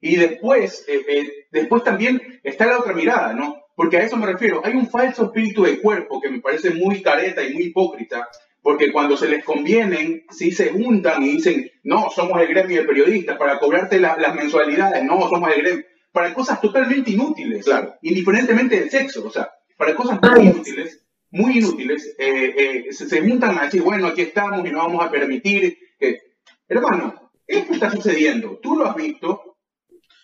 y 0.06 0.18
después, 0.18 0.86
eh, 0.88 1.03
eh, 1.07 1.48
después 1.52 1.84
también 1.84 2.40
está 2.44 2.68
la 2.68 2.77
otra 2.77 2.94
mirada, 2.94 3.34
¿no? 3.34 3.64
Porque 3.76 3.98
a 3.98 4.03
eso 4.03 4.15
me 4.18 4.27
refiero. 4.27 4.61
Hay 4.64 4.76
un 4.76 4.88
falso 4.88 5.26
espíritu 5.26 5.64
de 5.64 5.80
cuerpo 5.80 6.22
que 6.22 6.30
me 6.30 6.41
parece 6.41 6.69
muy 6.69 7.02
careta 7.02 7.44
y 7.44 7.56
muy 7.56 7.64
hipócrita, 7.64 8.30
porque 8.61 8.91
cuando 8.91 9.18
se 9.18 9.27
les 9.27 9.44
convienen, 9.44 10.23
sí 10.30 10.52
se 10.52 10.69
juntan 10.69 11.23
y 11.23 11.32
dicen, 11.32 11.72
no, 11.84 12.11
somos 12.11 12.40
el 12.40 12.49
gremio 12.49 12.82
de 12.82 12.88
periodistas 12.88 13.36
para 13.38 13.57
cobrarte 13.57 13.99
las 13.99 14.36
mensualidades, 14.36 15.03
no, 15.03 15.27
somos 15.27 15.52
el 15.56 15.64
gremio, 15.64 15.86
para 16.11 16.36
cosas 16.36 16.61
totalmente 16.61 17.10
inútiles, 17.10 17.65
claro, 17.65 17.95
indiferentemente 18.03 18.80
del 18.80 18.91
sexo, 18.91 19.26
o 19.26 19.32
sea, 19.32 19.49
para 19.76 19.95
cosas 19.95 20.19
muy 20.22 20.45
inútiles, 20.45 21.03
muy 21.32 21.57
inútiles, 21.57 22.15
eh, 22.19 22.86
se, 22.91 23.10
se, 23.10 23.22
juntan 23.22 23.57
a 23.57 23.64
decir, 23.64 23.82
bueno, 23.82 24.06
aquí 24.06 24.22
estamos 24.22 24.64
y 24.68 24.72
no 24.72 24.77
vamos 24.77 25.03
a 25.03 25.10
permitir 25.10 25.80
que... 25.99 26.19
Hermano, 26.68 27.32
esto 27.48 27.73
está 27.73 27.90
sucediendo, 27.90 28.60
tú 28.61 28.76
lo 28.76 28.86
has 28.86 28.95
visto, 28.95 29.55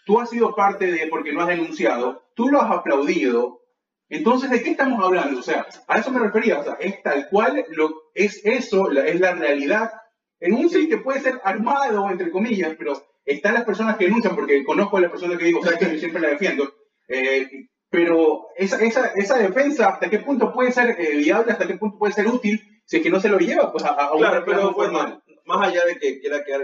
tú 0.05 0.19
has 0.19 0.29
sido 0.29 0.55
parte 0.55 0.91
de, 0.91 1.07
porque 1.07 1.33
no 1.33 1.41
has 1.41 1.47
denunciado, 1.47 2.23
tú 2.35 2.49
lo 2.49 2.61
has 2.61 2.71
aplaudido. 2.71 3.61
Entonces, 4.09 4.49
¿de 4.49 4.61
qué 4.61 4.71
estamos 4.71 5.03
hablando? 5.03 5.39
O 5.39 5.43
sea, 5.43 5.65
a 5.87 5.99
eso 5.99 6.11
me 6.11 6.19
refería, 6.19 6.59
o 6.59 6.63
sea, 6.63 6.73
es 6.79 7.01
tal 7.01 7.29
cual, 7.29 7.65
lo, 7.69 8.11
es 8.13 8.41
eso, 8.43 8.91
es 8.91 9.19
la 9.19 9.33
realidad. 9.33 9.91
En 10.39 10.53
un 10.53 10.69
sitio 10.69 10.97
que 10.97 11.03
puede 11.03 11.21
ser 11.21 11.39
armado, 11.43 12.09
entre 12.09 12.31
comillas, 12.31 12.75
pero 12.77 13.01
están 13.25 13.53
las 13.53 13.63
personas 13.63 13.97
que 13.97 14.05
denuncian, 14.05 14.35
porque 14.35 14.63
conozco 14.65 14.97
a 14.97 15.01
las 15.01 15.11
personas 15.11 15.37
que 15.37 15.45
digo, 15.45 15.59
o 15.59 15.63
sea, 15.63 15.77
que 15.77 15.93
yo 15.93 15.99
siempre 15.99 16.21
la 16.21 16.29
defiendo. 16.29 16.73
Eh, 17.07 17.69
pero 17.89 18.47
esa, 18.55 18.81
esa, 18.81 19.07
esa, 19.15 19.37
defensa, 19.37 19.89
¿hasta 19.89 20.09
qué 20.09 20.19
punto 20.19 20.53
puede 20.53 20.71
ser 20.71 20.95
eh, 20.99 21.17
viable, 21.17 21.51
hasta 21.51 21.67
qué 21.67 21.75
punto 21.75 21.97
puede 21.97 22.13
ser 22.13 22.27
útil, 22.27 22.61
si 22.85 22.97
es 22.97 23.03
que 23.03 23.09
no 23.09 23.19
se 23.19 23.29
lo 23.29 23.37
lleva 23.37 23.71
pues, 23.71 23.83
a, 23.83 23.89
a 23.89 24.11
claro, 24.17 24.43
pero 24.45 24.73
bueno, 24.73 25.21
más 25.45 25.67
allá 25.67 25.85
de 25.85 25.97
que 25.97 26.19
quiera 26.19 26.43
quedar 26.43 26.61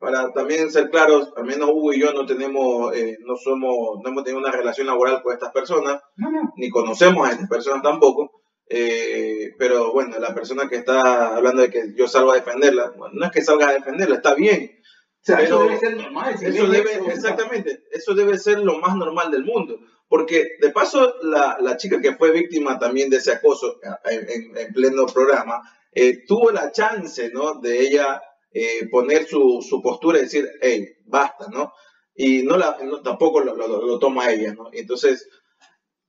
para 0.00 0.32
también 0.32 0.70
ser 0.70 0.88
claros, 0.88 1.30
al 1.36 1.44
menos 1.44 1.68
Hugo 1.68 1.92
y 1.92 2.00
yo 2.00 2.14
no 2.14 2.24
tenemos, 2.24 2.96
eh, 2.96 3.18
no 3.20 3.36
somos, 3.36 4.00
no 4.02 4.10
hemos 4.10 4.24
tenido 4.24 4.40
una 4.40 4.50
relación 4.50 4.86
laboral 4.86 5.22
con 5.22 5.34
estas 5.34 5.52
personas, 5.52 6.00
ni 6.56 6.70
conocemos 6.70 7.28
a 7.28 7.32
estas 7.32 7.48
personas 7.48 7.82
tampoco. 7.82 8.42
Eh, 8.66 9.52
pero 9.58 9.92
bueno, 9.92 10.18
la 10.18 10.34
persona 10.34 10.70
que 10.70 10.76
está 10.76 11.36
hablando 11.36 11.60
de 11.60 11.70
que 11.70 11.92
yo 11.94 12.08
salgo 12.08 12.32
a 12.32 12.36
defenderla, 12.36 12.94
no 13.12 13.26
es 13.26 13.30
que 13.30 13.42
salga 13.42 13.68
a 13.68 13.72
defenderla, 13.74 14.16
está 14.16 14.34
bien. 14.34 14.80
eso 15.22 15.64
debe 15.64 15.78
ser 15.78 15.96
normal. 15.98 16.34
Eso 16.40 16.66
debe, 16.66 16.92
exactamente, 17.12 17.82
eso 17.90 18.14
debe 18.14 18.38
ser 18.38 18.60
lo 18.60 18.78
más 18.78 18.96
normal 18.96 19.30
del 19.30 19.44
mundo. 19.44 19.80
Porque 20.08 20.56
de 20.60 20.70
paso, 20.70 21.16
la, 21.22 21.58
la 21.60 21.76
chica 21.76 22.00
que 22.00 22.14
fue 22.14 22.30
víctima 22.30 22.78
también 22.78 23.10
de 23.10 23.18
ese 23.18 23.32
acoso 23.32 23.78
en, 24.04 24.56
en, 24.56 24.72
pleno 24.72 25.04
programa, 25.04 25.60
eh, 25.92 26.24
tuvo 26.26 26.50
la 26.50 26.72
chance, 26.72 27.30
¿no? 27.34 27.60
De 27.60 27.80
ella 27.80 28.22
eh, 28.52 28.88
poner 28.90 29.26
su, 29.26 29.64
su, 29.66 29.80
postura 29.80 30.18
y 30.18 30.22
decir, 30.22 30.48
hey, 30.60 30.96
basta, 31.04 31.46
¿no? 31.52 31.72
Y 32.14 32.42
no, 32.42 32.56
la, 32.56 32.76
tampoco 33.02 33.40
lo, 33.40 33.54
lo, 33.54 33.98
toma 33.98 34.30
ella, 34.30 34.52
¿no? 34.54 34.70
Entonces, 34.72 35.28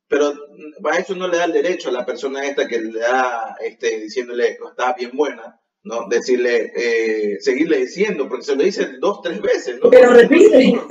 pero 0.07 0.34
para 0.81 0.97
eso 0.97 1.15
no 1.15 1.27
le 1.27 1.38
da 1.38 1.45
el 1.45 1.53
derecho 1.53 1.89
a 1.89 1.93
la 1.93 2.05
persona 2.05 2.45
esta 2.45 2.68
que 2.68 2.80
le 2.80 2.99
da, 2.99 3.55
este, 3.61 3.99
diciéndole, 3.99 4.57
está 4.69 4.93
bien 4.93 5.11
buena, 5.13 5.61
¿no? 5.84 6.07
Decirle, 6.09 6.73
eh, 6.76 7.38
seguirle 7.39 7.77
diciendo, 7.77 8.27
porque 8.27 8.45
se 8.45 8.55
lo 8.55 8.63
dice 8.63 8.89
dos, 8.99 9.22
tres 9.22 9.39
veces, 9.41 9.80
¿no? 9.81 9.89
Pero 9.89 10.11
repite, 10.11 10.81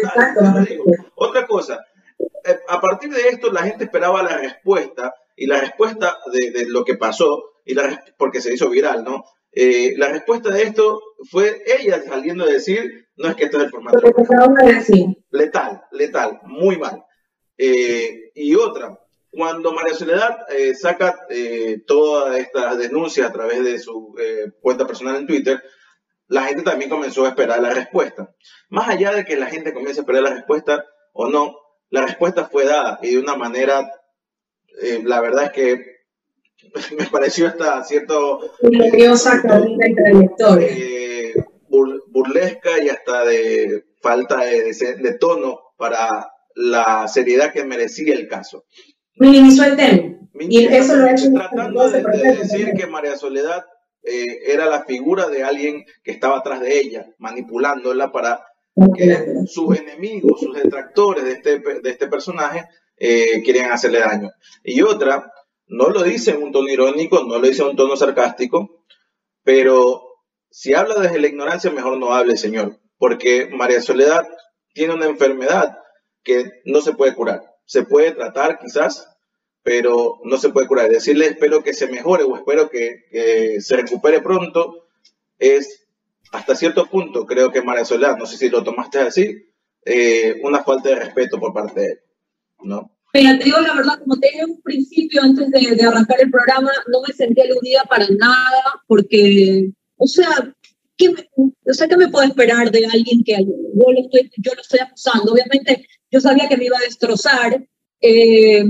Otra 1.17 1.47
cosa, 1.47 1.85
eh, 2.45 2.59
a 2.69 2.81
partir 2.81 3.11
de 3.11 3.29
esto 3.29 3.53
la 3.53 3.65
gente 3.65 3.85
esperaba 3.85 4.23
la 4.23 4.39
respuesta, 4.39 5.15
y 5.37 5.47
la 5.47 5.61
respuesta 5.61 6.19
de, 6.33 6.51
de 6.51 6.67
lo 6.67 6.85
que 6.85 6.97
pasó, 6.97 7.45
y 7.65 7.75
la, 7.75 8.05
porque 8.19 8.41
se 8.41 8.55
hizo 8.55 8.69
viral, 8.69 9.05
¿no? 9.05 9.25
Eh, 9.53 9.95
la 9.97 10.09
respuesta 10.09 10.51
de 10.51 10.63
esto 10.63 11.01
fue 11.31 11.63
ella 11.67 12.03
saliendo 12.03 12.45
a 12.45 12.49
decir, 12.49 13.09
no 13.17 13.29
es 13.29 13.37
que 13.37 13.45
esto 13.45 13.59
es 13.59 13.65
el 13.65 13.71
formato. 13.71 13.99
Letal, 15.31 15.83
letal, 15.93 16.41
muy 16.45 16.79
mal. 16.79 17.05
Eh, 17.59 18.31
y 18.35 18.55
otra, 18.55 18.99
cuando 19.31 19.73
María 19.73 19.95
Soledad 19.95 20.39
eh, 20.51 20.75
saca 20.75 21.19
todas 21.87 22.39
estas 22.39 22.79
denuncias 22.79 23.29
a 23.29 23.33
través 23.33 23.63
de 23.63 23.79
su 23.79 24.15
cuenta 24.61 24.87
personal 24.87 25.17
en 25.17 25.27
Twitter, 25.27 25.63
la 26.29 26.45
gente 26.45 26.63
también 26.63 26.91
comenzó 26.91 27.25
a 27.25 27.29
esperar 27.31 27.61
la 27.61 27.71
respuesta. 27.71 28.35
Más 28.69 28.89
allá 28.89 29.13
de 29.13 29.25
que 29.25 29.37
la 29.37 29.47
gente 29.47 29.73
comience 29.75 30.01
a 30.01 30.03
esperar 30.03 30.23
la 30.23 30.35
respuesta 30.35 30.85
o 31.13 31.29
no, 31.29 31.57
la 31.91 32.03
respuesta 32.07 32.47
fue 32.47 32.65
dada 32.65 32.99
y 33.03 33.13
de 33.13 33.19
una 33.19 33.35
manera 33.37 33.91
eh, 34.81 35.01
la 35.05 35.21
verdad 35.21 35.47
es 35.47 35.51
que 35.53 35.85
me 36.99 37.07
pareció 37.07 37.49
hasta 37.49 37.83
cierto 37.85 38.41
eh, 38.63 39.49
bur- 39.59 39.81
burlesca 42.21 42.83
y 42.83 42.89
hasta 42.89 43.25
de 43.25 43.85
falta 44.03 44.37
de, 44.45 44.73
de- 44.73 44.95
de 44.97 45.15
tono 45.19 45.61
para 45.77 46.31
la 46.55 47.07
seriedad 47.09 47.53
que 47.53 47.65
merecía 47.65 48.15
el 48.15 48.29
caso. 48.29 48.65
Minimizó 49.17 49.65
el 49.65 49.77
tema. 49.77 50.17
Y 50.39 50.67
eso 50.67 50.97
lo 50.97 51.05
ha 51.05 51.13
hecho 51.13 51.33
tratando 51.33 51.89
de, 51.91 52.03
de 52.03 52.37
decir 52.37 52.73
que 52.77 52.87
María 52.87 53.17
Soledad 53.17 53.65
eh, 54.03 54.39
era 54.47 54.67
la 54.67 54.85
figura 54.85 55.29
de 55.29 55.43
alguien 55.45 55.85
que 56.03 56.13
estaba 56.13 56.39
atrás 56.39 56.61
de 56.61 56.79
ella, 56.79 57.07
manipulándola 57.19 58.11
para 58.13 58.41
que 58.97 59.17
sus 59.47 59.77
enemigos, 59.79 60.41
sus 60.41 60.55
detractores 60.55 61.25
de 61.25 61.33
este, 61.33 61.59
de 61.59 61.91
este 61.91 62.07
personaje 62.07 62.65
eh, 62.97 63.43
querían 63.45 63.73
hacerle 63.73 64.01
daño. 64.01 64.31
Y 64.65 64.81
otra, 64.83 65.31
no 65.67 65.89
lo 65.91 66.03
dice 66.03 66.31
en 66.31 66.43
un 66.43 66.53
tono 66.53 66.69
irónico, 66.69 67.23
no 67.25 67.39
lo 67.39 67.47
dice 67.47 67.63
en 67.63 67.71
un 67.71 67.77
tono 67.77 67.97
sarcástico, 67.97 68.85
pero 69.43 70.10
si 70.51 70.75
habla 70.75 70.97
desde 71.01 71.21
la 71.21 71.29
ignorancia, 71.29 71.71
mejor 71.71 71.99
no 71.99 72.15
hable, 72.15 72.37
señor, 72.37 72.81
porque 72.99 73.49
María 73.53 73.81
Soledad 73.81 74.27
tiene 74.73 74.95
una 74.95 75.07
enfermedad 75.07 75.79
que 76.23 76.51
no 76.65 76.81
se 76.81 76.93
puede 76.93 77.15
curar. 77.15 77.43
Se 77.65 77.85
puede 77.85 78.13
tratar 78.13 78.59
quizás, 78.59 79.09
pero 79.63 80.19
no 80.25 80.37
se 80.39 80.51
puede 80.51 80.67
curar. 80.67 80.89
Decirle 80.89 81.27
espero 81.27 81.63
que 81.63 81.73
se 81.73 81.89
mejore 81.89 82.25
o 82.25 82.37
espero 82.37 82.69
que, 82.69 83.05
que 83.11 83.61
se 83.61 83.77
recupere 83.77 84.21
pronto 84.21 84.89
es 85.39 85.87
hasta 86.33 86.55
cierto 86.55 86.87
punto, 86.87 87.27
creo 87.27 87.51
que 87.51 87.63
María 87.63 87.85
Soledad, 87.85 88.17
no 88.17 88.27
sé 88.27 88.37
si 88.37 88.49
lo 88.49 88.63
tomaste 88.63 89.01
así, 89.01 89.51
eh, 89.85 90.41
una 90.43 90.63
falta 90.63 90.91
de 90.91 90.97
respeto 90.97 91.41
por 91.41 91.53
parte 91.53 91.81
de 91.81 91.87
él, 91.87 92.01
¿no? 92.63 92.93
Mira, 93.13 93.37
te 93.37 93.45
digo 93.45 93.59
la 93.59 93.75
verdad, 93.75 93.99
como 93.99 94.17
te 94.21 94.29
dije 94.29 94.43
en 94.43 94.51
un 94.51 94.63
principio, 94.63 95.23
antes 95.23 95.51
de, 95.51 95.75
de 95.75 95.85
arrancar 95.85 96.21
el 96.21 96.31
programa, 96.31 96.71
no 96.87 97.01
me 97.07 97.13
sentí 97.13 97.41
aludida 97.41 97.83
para 97.89 98.07
nada, 98.11 98.63
porque, 98.87 99.73
o 100.01 100.07
sea, 100.07 100.55
¿qué 100.97 101.11
me, 101.11 101.29
o 101.37 101.75
sea, 101.75 101.87
¿qué 101.87 101.97
me 101.97 102.09
puedo 102.09 102.27
esperar 102.27 102.71
de 102.71 102.87
alguien 102.87 103.23
que 103.23 103.35
yo 103.35 103.93
lo 103.93 104.01
estoy, 104.01 104.31
yo 104.39 104.55
lo 104.55 104.63
estoy 104.63 104.81
acusando? 104.81 105.33
Obviamente, 105.33 105.87
yo 106.11 106.21
sabía 106.21 106.49
que 106.49 106.57
me 106.57 106.65
iba 106.65 106.79
a 106.79 106.83
destrozar. 106.83 107.67
Eh, 108.01 108.65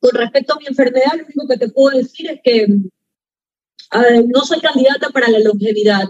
con 0.00 0.14
respecto 0.14 0.54
a 0.54 0.58
mi 0.58 0.66
enfermedad, 0.66 1.12
lo 1.16 1.24
único 1.24 1.48
que 1.48 1.58
te 1.58 1.68
puedo 1.70 1.96
decir 1.96 2.30
es 2.30 2.40
que 2.42 2.66
ver, 2.66 4.24
no 4.26 4.44
soy 4.44 4.60
candidata 4.60 5.10
para 5.10 5.28
la 5.28 5.38
longevidad, 5.38 6.04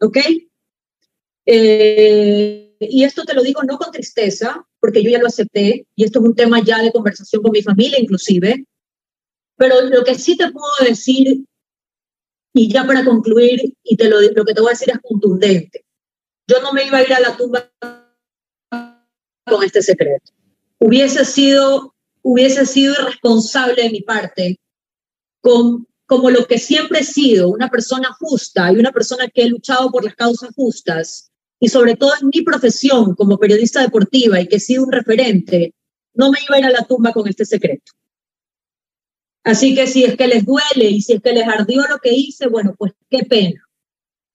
¿ok? 0.00 0.18
Eh, 1.46 2.76
y 2.80 3.04
esto 3.04 3.24
te 3.24 3.34
lo 3.34 3.42
digo 3.42 3.62
no 3.62 3.78
con 3.78 3.92
tristeza, 3.92 4.66
porque 4.78 5.02
yo 5.02 5.10
ya 5.10 5.18
lo 5.18 5.26
acepté, 5.26 5.86
y 5.94 6.04
esto 6.04 6.20
es 6.20 6.24
un 6.26 6.34
tema 6.34 6.62
ya 6.62 6.82
de 6.82 6.92
conversación 6.92 7.42
con 7.42 7.52
mi 7.52 7.62
familia 7.62 7.98
inclusive, 7.98 8.64
pero 9.56 9.82
lo 9.82 10.04
que 10.04 10.14
sí 10.14 10.36
te 10.36 10.50
puedo 10.50 10.72
decir, 10.88 11.44
y 12.52 12.72
ya 12.72 12.84
para 12.84 13.04
concluir, 13.04 13.74
y 13.82 13.96
te 13.96 14.08
lo, 14.08 14.20
lo 14.20 14.44
que 14.44 14.54
te 14.54 14.60
voy 14.60 14.70
a 14.70 14.72
decir 14.72 14.90
es 14.90 15.00
contundente, 15.02 15.84
yo 16.46 16.60
no 16.60 16.72
me 16.72 16.84
iba 16.84 16.98
a 16.98 17.02
ir 17.02 17.12
a 17.12 17.20
la 17.20 17.36
tumba 17.36 17.70
con 19.46 19.62
este 19.62 19.82
secreto. 19.82 20.32
Hubiese 20.78 21.24
sido, 21.24 21.94
hubiese 22.22 22.66
sido 22.66 22.94
irresponsable 22.94 23.82
de 23.82 23.90
mi 23.90 24.00
parte, 24.02 24.58
con, 25.40 25.86
como 26.06 26.30
lo 26.30 26.46
que 26.46 26.58
siempre 26.58 27.00
he 27.00 27.04
sido, 27.04 27.50
una 27.50 27.68
persona 27.68 28.12
justa 28.18 28.72
y 28.72 28.76
una 28.76 28.90
persona 28.90 29.28
que 29.28 29.42
he 29.42 29.48
luchado 29.48 29.90
por 29.90 30.04
las 30.04 30.14
causas 30.14 30.50
justas, 30.56 31.30
y 31.60 31.68
sobre 31.68 31.94
todo 31.94 32.12
en 32.20 32.30
mi 32.34 32.42
profesión 32.42 33.14
como 33.14 33.38
periodista 33.38 33.82
deportiva 33.82 34.40
y 34.40 34.48
que 34.48 34.56
he 34.56 34.60
sido 34.60 34.84
un 34.84 34.92
referente, 34.92 35.74
no 36.14 36.30
me 36.30 36.38
iba 36.40 36.56
a 36.56 36.58
ir 36.58 36.64
a 36.64 36.70
la 36.70 36.84
tumba 36.84 37.12
con 37.12 37.28
este 37.28 37.44
secreto. 37.44 37.92
Así 39.44 39.74
que 39.74 39.86
si 39.86 40.04
es 40.04 40.16
que 40.16 40.26
les 40.26 40.44
duele 40.44 40.90
y 40.90 41.00
si 41.00 41.14
es 41.14 41.22
que 41.22 41.32
les 41.32 41.48
ardió 41.48 41.82
lo 41.88 41.98
que 41.98 42.12
hice, 42.12 42.48
bueno, 42.48 42.74
pues 42.76 42.92
qué 43.08 43.24
pena. 43.24 43.62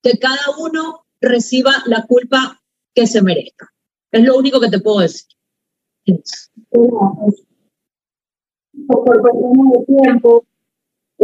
Que 0.02 0.18
cada 0.18 0.57
uno 0.60 1.06
reciba 1.22 1.72
la 1.86 2.06
culpa 2.07 2.61
que 2.94 3.06
se 3.07 3.22
merezca. 3.22 3.72
Es 4.11 4.23
lo 4.23 4.38
único 4.38 4.60
que 4.60 4.69
te 4.69 4.80
puedo 4.80 4.99
decir. 4.99 5.27
Por 8.88 9.22
cuestiones 9.22 9.72
de 9.72 9.86
tiempo, 9.86 10.45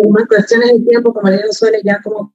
más 0.09 0.27
cuestiones 0.27 0.71
de 0.73 0.79
tiempo, 0.85 1.13
como 1.13 1.31
digo, 1.31 1.51
suele 1.51 1.81
ya 1.83 2.01
como 2.01 2.33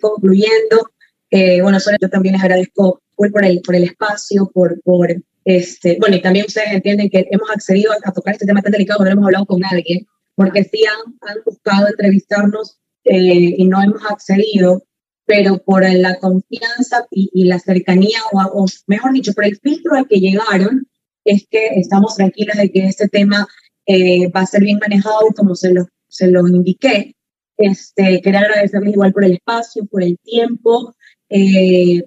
concluyendo. 0.00 0.90
Eh, 1.30 1.60
bueno, 1.62 1.78
yo 2.00 2.08
también 2.08 2.34
les 2.34 2.42
agradezco 2.42 3.00
por 3.16 3.44
el, 3.44 3.60
por 3.62 3.74
el 3.74 3.84
espacio, 3.84 4.50
por, 4.52 4.80
por 4.82 5.10
este, 5.46 5.96
bueno, 6.00 6.16
y 6.16 6.20
también 6.20 6.46
ustedes 6.46 6.72
entienden 6.72 7.08
que 7.08 7.24
hemos 7.30 7.48
accedido 7.50 7.92
a, 7.92 7.96
a 8.02 8.12
tocar 8.12 8.34
este 8.34 8.46
tema 8.46 8.60
tan 8.62 8.72
delicado 8.72 8.98
cuando 8.98 9.12
hemos 9.12 9.26
hablado 9.26 9.46
con 9.46 9.60
nadie, 9.60 10.04
porque 10.34 10.64
sí 10.64 10.82
han, 10.84 11.14
han 11.20 11.36
buscado 11.46 11.86
entrevistarnos 11.86 12.80
eh, 13.04 13.54
y 13.56 13.64
no 13.64 13.80
hemos 13.80 14.02
accedido, 14.10 14.82
pero 15.24 15.58
por 15.58 15.88
la 15.88 16.18
confianza 16.18 17.06
y, 17.12 17.30
y 17.32 17.44
la 17.44 17.60
cercanía, 17.60 18.18
o, 18.32 18.40
o, 18.40 18.66
mejor 18.88 19.12
dicho, 19.12 19.32
por 19.34 19.44
el 19.44 19.56
filtro 19.56 19.94
al 19.94 20.08
que 20.08 20.18
llegaron, 20.18 20.88
es 21.24 21.46
que 21.48 21.68
estamos 21.76 22.16
tranquilos 22.16 22.56
de 22.56 22.72
que 22.72 22.86
este 22.86 23.06
tema 23.06 23.46
eh, 23.86 24.28
va 24.28 24.40
a 24.40 24.46
ser 24.46 24.62
bien 24.62 24.78
manejado 24.80 25.28
como 25.36 25.54
se 25.54 25.72
lo, 25.72 25.86
se 26.08 26.26
lo 26.26 26.44
indiqué. 26.48 27.14
Este, 27.56 28.20
quería 28.20 28.40
agradecerles 28.40 28.94
igual 28.94 29.12
por 29.12 29.24
el 29.24 29.34
espacio, 29.34 29.86
por 29.86 30.02
el 30.02 30.18
tiempo, 30.24 30.96
eh, 31.28 32.02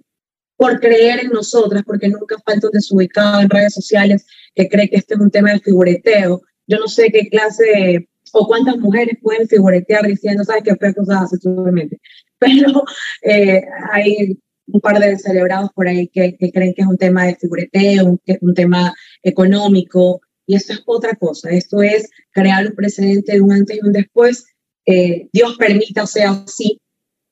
por 0.60 0.78
creer 0.82 1.22
en 1.22 1.30
nosotras, 1.30 1.84
porque 1.86 2.10
nunca 2.10 2.36
falta 2.46 2.68
un 2.68 2.74
desubicado 2.74 3.40
en 3.40 3.50
redes 3.50 3.74
sociales 3.74 4.26
que 4.54 4.68
cree 4.68 4.90
que 4.90 4.98
este 4.98 5.14
es 5.14 5.20
un 5.22 5.32
tema 5.32 5.54
de 5.54 5.62
figureteo. 5.62 6.42
Yo 6.68 6.78
no 6.78 6.90
sé 6.90 7.10
qué 7.14 7.30
clase 7.30 8.10
o 8.34 8.46
cuántas 8.46 8.78
mujeres 8.78 9.18
pueden 9.22 9.48
figuretear 9.48 10.06
diciendo, 10.06 10.44
¿sabes 10.44 10.64
qué 10.66 10.76
fue 10.76 10.94
cosas 10.94 11.30
sexualmente? 11.30 12.02
Pero 12.40 12.84
eh, 13.22 13.64
hay 13.94 14.38
un 14.68 14.82
par 14.82 15.00
de 15.00 15.18
celebrados 15.18 15.70
por 15.74 15.88
ahí 15.88 16.10
que, 16.10 16.36
que, 16.36 16.52
creen 16.52 16.74
que 16.74 16.82
es 16.82 16.88
un 16.90 16.98
tema 16.98 17.26
de 17.26 17.38
figureteo, 17.38 18.06
un, 18.06 18.22
un 18.42 18.54
tema 18.54 18.94
económico, 19.24 20.20
y 20.46 20.56
esto 20.56 20.74
es 20.74 20.84
otra 20.86 21.16
cosa. 21.16 21.52
Esto 21.52 21.82
es 21.82 22.10
crear 22.32 22.68
un 22.68 22.76
precedente 22.76 23.32
de 23.32 23.40
un 23.40 23.54
antes 23.54 23.78
y 23.78 23.86
un 23.86 23.94
después. 23.94 24.46
Eh, 24.86 25.30
Dios 25.32 25.56
permita 25.58 26.06
sea 26.06 26.32
así, 26.32 26.82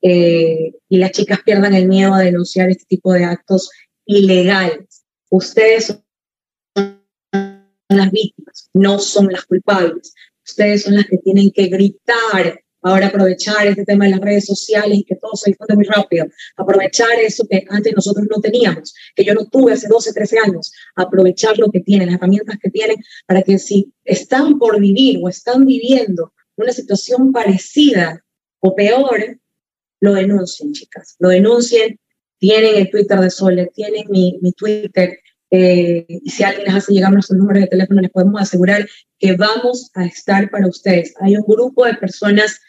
eh, 0.02 0.72
y 0.88 0.98
las 0.98 1.12
chicas 1.12 1.40
pierdan 1.44 1.74
el 1.74 1.88
miedo 1.88 2.14
a 2.14 2.20
denunciar 2.20 2.70
este 2.70 2.84
tipo 2.86 3.12
de 3.12 3.24
actos 3.24 3.70
ilegales. 4.06 5.04
Ustedes 5.30 5.86
son 6.74 7.02
las 7.88 8.10
víctimas, 8.10 8.70
no 8.74 8.98
son 8.98 9.28
las 9.28 9.44
culpables. 9.44 10.14
Ustedes 10.46 10.82
son 10.82 10.94
las 10.94 11.06
que 11.06 11.18
tienen 11.18 11.50
que 11.50 11.66
gritar, 11.66 12.60
ahora 12.82 13.08
aprovechar 13.08 13.66
este 13.66 13.84
tema 13.84 14.04
de 14.04 14.12
las 14.12 14.20
redes 14.20 14.46
sociales 14.46 14.98
y 14.98 15.04
que 15.04 15.16
todo 15.16 15.34
se 15.34 15.50
difunde 15.50 15.74
muy 15.74 15.84
rápido, 15.84 16.26
aprovechar 16.56 17.18
eso 17.20 17.46
que 17.48 17.64
antes 17.68 17.92
nosotros 17.94 18.26
no 18.30 18.40
teníamos, 18.40 18.94
que 19.14 19.24
yo 19.24 19.34
no 19.34 19.46
tuve 19.46 19.72
hace 19.72 19.88
12, 19.88 20.12
13 20.12 20.38
años, 20.38 20.72
aprovechar 20.94 21.58
lo 21.58 21.70
que 21.70 21.80
tienen, 21.80 22.06
las 22.06 22.16
herramientas 22.16 22.56
que 22.62 22.70
tienen, 22.70 22.96
para 23.26 23.42
que 23.42 23.58
si 23.58 23.92
están 24.04 24.58
por 24.58 24.80
vivir 24.80 25.18
o 25.22 25.28
están 25.28 25.66
viviendo 25.66 26.32
una 26.56 26.72
situación 26.72 27.32
parecida 27.32 28.24
o 28.60 28.74
peor, 28.74 29.38
lo 30.00 30.14
denuncien, 30.14 30.72
chicas, 30.72 31.16
lo 31.18 31.28
denuncien. 31.28 31.98
Tienen 32.38 32.76
el 32.76 32.90
Twitter 32.90 33.18
de 33.18 33.30
Sole, 33.30 33.70
tienen 33.74 34.04
mi, 34.10 34.38
mi 34.40 34.52
Twitter. 34.52 35.18
Eh, 35.50 36.06
y 36.08 36.30
si 36.30 36.44
alguien 36.44 36.66
les 36.66 36.74
hace 36.74 36.92
llegar 36.92 37.12
nuestros 37.12 37.38
números 37.38 37.62
de 37.62 37.68
teléfono, 37.68 38.00
les 38.00 38.10
podemos 38.10 38.40
asegurar 38.40 38.86
que 39.18 39.32
vamos 39.32 39.90
a 39.94 40.04
estar 40.04 40.50
para 40.50 40.68
ustedes. 40.68 41.14
Hay 41.20 41.36
un 41.36 41.44
grupo 41.46 41.84
de 41.84 41.94
personas, 41.94 42.60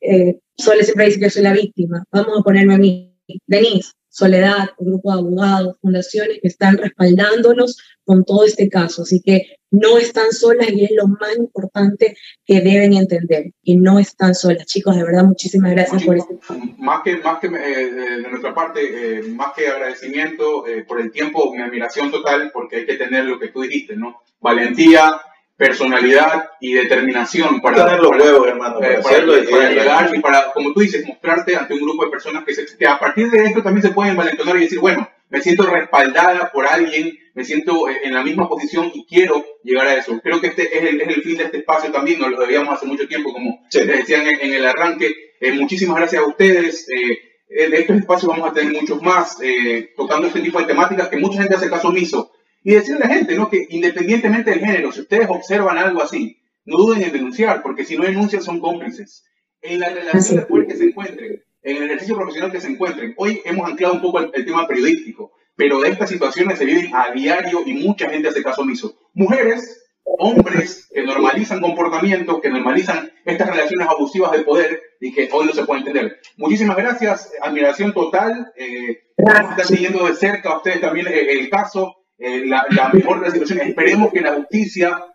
eh, 0.00 0.38
Sole 0.56 0.84
siempre 0.84 1.06
dice 1.06 1.20
que 1.20 1.30
soy 1.30 1.42
la 1.42 1.52
víctima. 1.52 2.04
Vamos 2.10 2.38
a 2.38 2.42
ponerme 2.42 2.74
a 2.74 2.78
mí, 2.78 3.14
Denise, 3.46 3.92
Soledad, 4.08 4.70
un 4.78 4.92
grupo 4.92 5.12
de 5.12 5.18
abogados, 5.18 5.76
fundaciones 5.80 6.38
que 6.40 6.48
están 6.48 6.76
respaldándonos 6.78 7.78
con 8.04 8.24
todo 8.24 8.44
este 8.44 8.68
caso. 8.68 9.02
Así 9.02 9.20
que 9.24 9.58
no 9.70 9.98
están 9.98 10.32
solas 10.32 10.70
y 10.70 10.84
es 10.84 10.90
lo 10.92 11.06
más 11.06 11.36
importante 11.36 12.16
que 12.46 12.60
deben 12.60 12.94
entender. 12.94 13.52
Y 13.62 13.76
no 13.76 13.98
están 13.98 14.34
solas. 14.34 14.66
Chicos, 14.66 14.96
de 14.96 15.04
verdad, 15.04 15.24
muchísimas 15.24 15.72
gracias 15.72 16.04
por 16.04 16.16
este. 16.16 16.38
Más 16.78 17.02
que, 17.02 17.16
más 17.18 17.38
que 17.38 17.48
eh, 17.48 17.90
de 17.90 18.30
nuestra 18.30 18.54
parte, 18.54 19.18
eh, 19.18 19.22
más 19.24 19.52
que 19.54 19.68
agradecimiento 19.68 20.66
eh, 20.66 20.84
por 20.84 21.00
el 21.00 21.10
tiempo, 21.10 21.52
mi 21.54 21.62
admiración 21.62 22.10
total, 22.10 22.50
porque 22.52 22.76
hay 22.76 22.86
que 22.86 22.94
tener 22.94 23.24
lo 23.24 23.38
que 23.38 23.48
tú 23.48 23.62
dijiste, 23.62 23.94
¿no? 23.94 24.22
Valentía, 24.40 25.20
personalidad 25.58 26.50
y 26.60 26.72
determinación 26.74 27.60
para, 27.60 27.84
tener 27.84 28.00
los 28.00 28.12
huevos, 28.12 28.46
hermano, 28.46 28.78
para, 28.78 29.02
para, 29.02 29.26
para, 29.26 29.44
para 29.50 29.70
llegar 29.70 30.10
y 30.14 30.20
para, 30.20 30.52
como 30.52 30.72
tú 30.72 30.80
dices, 30.80 31.04
mostrarte 31.04 31.56
ante 31.56 31.74
un 31.74 31.80
grupo 31.80 32.04
de 32.04 32.10
personas 32.12 32.44
que, 32.44 32.54
se, 32.54 32.64
que 32.78 32.86
a 32.86 32.98
partir 32.98 33.28
de 33.28 33.44
esto 33.44 33.60
también 33.60 33.82
se 33.82 33.92
pueden 33.92 34.16
valentonar 34.16 34.56
y 34.56 34.60
decir, 34.60 34.78
bueno, 34.78 35.08
me 35.28 35.40
siento 35.40 35.66
respaldada 35.66 36.52
por 36.52 36.64
alguien, 36.64 37.18
me 37.34 37.44
siento 37.44 37.88
en 37.88 38.14
la 38.14 38.22
misma 38.22 38.48
posición 38.48 38.92
y 38.94 39.04
quiero 39.04 39.44
llegar 39.64 39.88
a 39.88 39.96
eso. 39.96 40.18
Creo 40.22 40.40
que 40.40 40.46
este 40.46 40.78
es 40.78 40.94
el, 40.94 41.00
es 41.00 41.08
el 41.08 41.22
fin 41.22 41.36
de 41.36 41.44
este 41.44 41.58
espacio 41.58 41.90
también, 41.90 42.20
nos 42.20 42.30
lo 42.30 42.40
debíamos 42.40 42.72
hace 42.72 42.86
mucho 42.86 43.08
tiempo, 43.08 43.32
como 43.32 43.66
sí. 43.68 43.80
les 43.80 43.98
decían 43.98 44.26
en, 44.28 44.40
en 44.40 44.54
el 44.54 44.64
arranque. 44.64 45.12
Eh, 45.40 45.52
muchísimas 45.52 45.96
gracias 45.96 46.22
a 46.22 46.26
ustedes. 46.26 46.86
Eh, 46.88 47.18
de 47.48 47.78
estos 47.78 47.96
espacios 47.96 48.30
vamos 48.30 48.50
a 48.50 48.52
tener 48.52 48.72
muchos 48.72 49.02
más, 49.02 49.38
eh, 49.42 49.92
tocando 49.96 50.26
este 50.26 50.40
tipo 50.40 50.58
de 50.60 50.66
temáticas 50.66 51.08
que 51.08 51.16
mucha 51.16 51.40
gente 51.40 51.56
hace 51.56 51.70
caso 51.70 51.88
omiso. 51.88 52.30
Y 52.68 52.74
decirle 52.74 53.02
a 53.02 53.08
la 53.08 53.14
gente, 53.14 53.34
¿no? 53.34 53.48
Que 53.48 53.66
independientemente 53.70 54.50
del 54.50 54.60
género, 54.60 54.92
si 54.92 55.00
ustedes 55.00 55.26
observan 55.30 55.78
algo 55.78 56.02
así, 56.02 56.36
no 56.66 56.76
duden 56.76 57.02
en 57.02 57.12
denunciar, 57.12 57.62
porque 57.62 57.82
si 57.82 57.96
no 57.96 58.04
denuncian 58.04 58.42
son 58.42 58.60
cómplices. 58.60 59.24
En 59.62 59.80
la 59.80 59.88
relación 59.88 60.36
de 60.36 60.44
poder 60.44 60.66
que 60.66 60.76
se 60.76 60.84
encuentren, 60.84 61.42
en 61.62 61.76
el 61.78 61.84
ejercicio 61.84 62.14
profesional 62.14 62.52
que 62.52 62.60
se 62.60 62.68
encuentren. 62.68 63.14
Hoy 63.16 63.40
hemos 63.46 63.66
anclado 63.66 63.94
un 63.94 64.02
poco 64.02 64.18
el, 64.18 64.30
el 64.34 64.44
tema 64.44 64.68
periodístico, 64.68 65.32
pero 65.56 65.82
estas 65.82 66.10
situaciones 66.10 66.58
se 66.58 66.66
viven 66.66 66.94
a 66.94 67.10
diario 67.10 67.62
y 67.64 67.72
mucha 67.72 68.10
gente 68.10 68.28
hace 68.28 68.42
caso 68.42 68.60
omiso. 68.60 68.98
Mujeres, 69.14 69.88
hombres 70.04 70.90
que 70.92 71.02
normalizan 71.04 71.62
comportamientos, 71.62 72.38
que 72.42 72.50
normalizan 72.50 73.10
estas 73.24 73.48
relaciones 73.48 73.88
abusivas 73.88 74.32
de 74.32 74.42
poder 74.42 74.82
y 75.00 75.14
que 75.14 75.30
hoy 75.32 75.46
no 75.46 75.54
se 75.54 75.64
puede 75.64 75.80
entender. 75.80 76.20
Muchísimas 76.36 76.76
gracias, 76.76 77.32
admiración 77.40 77.94
total. 77.94 78.52
Eh, 78.56 79.04
estar 79.16 79.64
siguiendo 79.64 80.06
de 80.06 80.14
cerca 80.14 80.50
a 80.50 80.56
ustedes 80.58 80.82
también 80.82 81.06
eh, 81.06 81.32
el 81.32 81.48
caso, 81.48 81.97
eh, 82.18 82.44
la, 82.46 82.66
la 82.70 82.88
mejor 82.92 83.18
de 83.18 83.24
las 83.26 83.32
situaciones. 83.32 83.68
Esperemos 83.68 84.12
que 84.12 84.20
la 84.20 84.34
justicia 84.34 85.06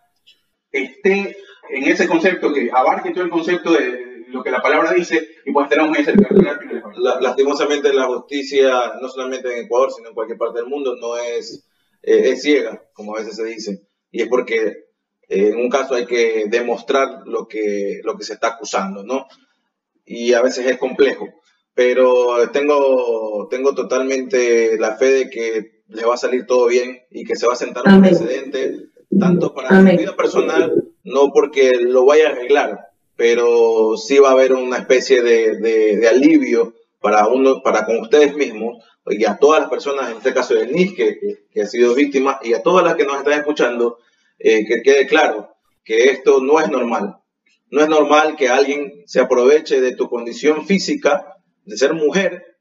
esté 0.72 1.38
en 1.70 1.84
ese 1.84 2.08
concepto, 2.08 2.54
que 2.54 2.70
abarque 2.74 3.12
todo 3.12 3.24
el 3.24 3.30
concepto 3.30 3.72
de 3.74 4.26
lo 4.28 4.44
que 4.44 4.52
la 4.52 4.62
palabra 4.62 4.92
dice 4.94 5.28
y 5.46 5.52
pues 5.52 5.70
tenemos 5.70 5.92
muy 5.96 6.04
cerca. 6.04 6.28
La- 6.96 7.20
lastimosamente 7.22 7.94
la 7.94 8.06
justicia, 8.08 8.94
no 9.02 9.08
solamente 9.08 9.52
en 9.52 9.66
Ecuador, 9.66 9.92
sino 9.92 10.10
en 10.10 10.16
cualquier 10.16 10.38
parte 10.38 10.60
del 10.60 10.70
mundo, 10.70 10.96
no 11.00 11.18
es, 11.18 11.68
eh, 12.02 12.30
es 12.32 12.42
ciega, 12.42 12.82
como 12.94 13.16
a 13.16 13.20
veces 13.20 13.36
se 13.36 13.44
dice. 13.46 13.82
Y 14.12 14.22
es 14.24 14.28
porque 14.28 14.56
eh, 15.30 15.48
en 15.50 15.58
un 15.58 15.70
caso 15.70 15.96
hay 15.96 16.06
que 16.06 16.46
demostrar 16.48 17.22
lo 17.26 17.48
que, 17.48 18.02
lo 18.04 18.18
que 18.18 18.24
se 18.24 18.34
está 18.34 18.48
acusando, 18.50 19.04
¿no? 19.04 19.28
Y 20.06 20.34
a 20.34 20.42
veces 20.42 20.66
es 20.66 20.78
complejo. 20.78 21.28
Pero 21.76 22.50
tengo, 22.52 23.48
tengo 23.50 23.74
totalmente 23.74 24.78
la 24.78 24.96
fe 24.96 25.06
de 25.12 25.30
que 25.30 25.73
le 25.94 26.06
va 26.06 26.15
a 26.15 26.18
salir 26.18 26.45
todo 26.45 26.68
bien 26.68 27.02
y 27.11 27.24
que 27.24 27.36
se 27.36 27.48
va 27.48 27.53
a 27.53 27.57
sentar 27.57 27.84
un 27.86 27.91
Amén. 27.94 28.10
precedente, 28.10 28.88
tanto 29.20 29.53
para 29.53 29.70
su 29.70 29.76
Amén. 29.76 29.98
vida 29.98 30.15
personal, 30.15 30.84
no 31.03 31.32
porque 31.32 31.72
lo 31.80 32.06
vaya 32.06 32.28
a 32.28 32.32
arreglar, 32.32 32.80
pero 33.15 33.95
sí 33.98 34.18
va 34.20 34.30
a 34.30 34.34
haber 34.34 34.53
una 34.53 34.78
especie 34.78 35.22
de, 35.22 35.57
de- 35.60 35.98
de 35.98 36.07
alivio 36.07 36.74
para 36.99 37.28
uno, 37.28 37.61
para 37.61 37.86
con 37.86 37.99
ustedes 37.99 38.36
mismos 38.36 38.84
y 39.06 39.26
a 39.26 39.38
todas 39.38 39.60
las 39.61 39.70
personas, 39.70 40.10
en 40.10 40.18
este 40.18 40.34
caso 40.34 40.53
de 40.56 40.68
NIS, 40.68 40.94
que, 40.94 41.20
que, 41.20 41.40
que 41.52 41.61
ha 41.61 41.68
sido 41.68 41.94
víctima, 41.94 42.40
y 42.41 42.53
a 42.53 42.64
todas 42.64 42.86
las 42.86 42.95
que 42.95 43.03
nos 43.06 43.18
están 43.18 43.34
escuchando, 43.34 43.98
eh, 44.40 44.65
que 44.65 44.82
quede 44.82 45.07
claro 45.07 45.49
que 45.84 46.06
esto 46.10 46.41
no 46.41 46.61
es 46.61 46.70
normal. 46.70 47.18
No 47.70 47.82
es 47.82 47.90
normal 47.90 48.36
que 48.38 48.48
alguien 48.48 49.03
se 49.06 49.20
aproveche 49.20 49.82
de 49.82 49.94
tu 49.95 50.07
condición 50.07 50.65
física, 50.65 51.36
de 51.65 51.76
ser 51.76 51.94
mujer, 51.94 52.53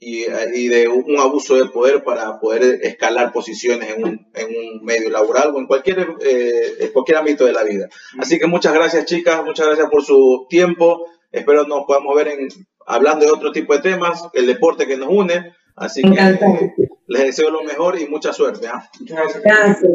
y, 0.00 0.24
y 0.54 0.68
de 0.68 0.88
un 0.88 1.18
abuso 1.20 1.56
de 1.56 1.66
poder 1.66 2.02
para 2.02 2.40
poder 2.40 2.80
escalar 2.82 3.32
posiciones 3.32 3.90
en 3.90 4.02
un, 4.02 4.30
en 4.34 4.48
un 4.48 4.84
medio 4.84 5.10
laboral 5.10 5.54
o 5.54 5.58
en 5.58 5.66
cualquier, 5.66 6.16
eh, 6.24 6.74
en 6.80 6.92
cualquier 6.92 7.18
ámbito 7.18 7.44
de 7.44 7.52
la 7.52 7.62
vida. 7.62 7.88
Así 8.18 8.38
que 8.38 8.46
muchas 8.46 8.72
gracias 8.72 9.04
chicas, 9.04 9.44
muchas 9.44 9.66
gracias 9.66 9.90
por 9.90 10.02
su 10.02 10.46
tiempo. 10.48 11.06
Espero 11.30 11.64
nos 11.64 11.84
podamos 11.86 12.16
ver 12.16 12.28
en, 12.28 12.48
hablando 12.86 13.26
de 13.26 13.30
otro 13.30 13.52
tipo 13.52 13.74
de 13.74 13.82
temas, 13.82 14.24
el 14.32 14.46
deporte 14.46 14.86
que 14.86 14.96
nos 14.96 15.10
une. 15.10 15.54
Así 15.76 16.02
que 16.02 16.18
eh, 16.18 16.74
les 17.06 17.22
deseo 17.22 17.50
lo 17.50 17.62
mejor 17.62 17.98
y 17.98 18.06
mucha 18.06 18.32
suerte. 18.32 18.68
¿ah? 18.68 18.88
Muchas 18.98 19.18
gracias. 19.18 19.42
Gracias. 19.44 19.92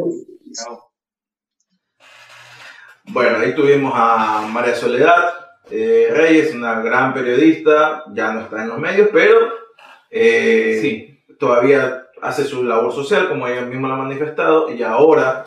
Bueno, 3.08 3.38
ahí 3.38 3.54
tuvimos 3.54 3.92
a 3.94 4.48
María 4.52 4.74
Soledad 4.74 5.46
eh, 5.70 6.08
Reyes, 6.12 6.54
una 6.54 6.80
gran 6.80 7.12
periodista, 7.12 8.04
ya 8.12 8.32
no 8.32 8.42
está 8.42 8.62
en 8.62 8.68
los 8.68 8.78
medios, 8.78 9.08
pero 9.12 9.65
eh, 10.10 10.78
Sí. 10.80 11.20
todavía 11.38 12.06
hace 12.22 12.44
su 12.44 12.64
labor 12.64 12.92
social, 12.92 13.28
como 13.28 13.46
ella 13.46 13.62
misma 13.62 13.88
lo 13.88 13.94
ha 13.94 13.98
manifestado, 13.98 14.70
y 14.72 14.82
ahora 14.82 15.44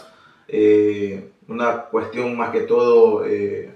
eh, 0.48 1.30
una 1.48 1.84
cuestión 1.86 2.38
más 2.38 2.52
que 2.52 2.62
todo 2.62 3.26
eh, 3.26 3.72